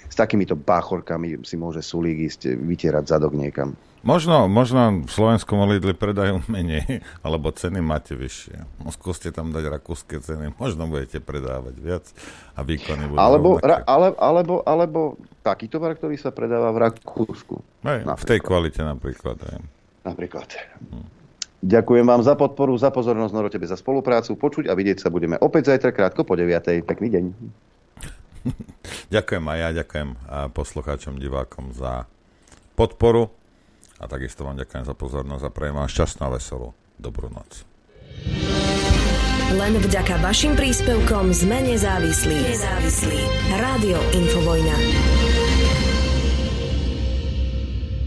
S 0.09 0.15
takýmito 0.19 0.59
báchorkami 0.59 1.41
si 1.47 1.55
môže 1.55 1.79
Sulík 1.79 2.27
ísť 2.27 2.59
vytierať 2.59 3.03
zadok 3.07 3.33
niekam. 3.33 3.73
Možno, 4.03 4.51
možno 4.51 5.07
v 5.07 5.11
slovenskom 5.11 5.63
Lidli 5.63 5.95
predajú 5.95 6.43
menej, 6.51 6.99
alebo 7.23 7.55
ceny 7.55 7.79
máte 7.79 8.19
vyššie. 8.19 8.83
No, 8.83 8.91
skúste 8.91 9.31
tam 9.31 9.55
dať 9.55 9.71
rakúske 9.71 10.19
ceny, 10.19 10.51
možno 10.59 10.91
budete 10.91 11.23
predávať 11.23 11.75
viac 11.79 12.05
a 12.51 12.67
výkony 12.67 13.07
budú 13.07 13.17
Alebo, 13.17 13.49
ra, 13.63 13.79
ale, 13.87 14.11
alebo, 14.19 14.59
alebo 14.67 15.15
taký 15.39 15.71
tovar, 15.71 15.95
ktorý 15.95 16.19
sa 16.19 16.35
predáva 16.35 16.75
v 16.75 16.91
Rakúsku. 16.91 17.63
Hej, 17.87 18.03
v 18.03 18.25
tej 18.27 18.39
kvalite 18.43 18.83
napríklad. 18.83 19.39
Hej. 19.39 19.63
Napríklad. 20.03 20.51
Ďakujem 21.63 22.03
vám 22.03 22.19
za 22.27 22.35
podporu, 22.35 22.75
za 22.75 22.91
pozornosť, 22.91 23.31
Noro, 23.31 23.47
tebe 23.47 23.63
za 23.63 23.79
spoluprácu. 23.79 24.35
Počuť 24.35 24.67
a 24.67 24.75
vidieť 24.75 24.99
sa 24.99 25.07
budeme 25.07 25.39
opäť 25.39 25.71
zajtra 25.71 25.95
krátko 25.95 26.27
po 26.27 26.35
9. 26.35 26.83
Pekný 26.83 27.07
deň. 27.07 27.23
Ďakujem 29.15 29.43
aj 29.47 29.57
ja, 29.63 29.69
ďakujem 29.71 30.09
a 30.27 30.37
poslucháčom, 30.51 31.15
divákom 31.15 31.71
za 31.71 32.03
podporu 32.75 33.31
a 33.99 34.03
takisto 34.09 34.47
vám 34.47 34.57
ďakujem 34.57 34.85
za 34.87 34.95
pozornosť 34.97 35.43
a 35.45 35.53
prajem 35.53 35.75
vám 35.77 35.89
šťastnú 35.89 36.21
a 36.25 36.33
veselú 36.33 36.67
dobrú 36.97 37.29
noc. 37.29 37.65
Len 39.53 39.73
vďaka 39.77 40.17
vašim 40.17 40.57
príspevkom 40.57 41.29
sme 41.29 41.61
nezávislí. 41.61 42.37
Nezávislí. 42.41 43.21
Rádio 43.53 44.01
Infovojna. 44.17 44.77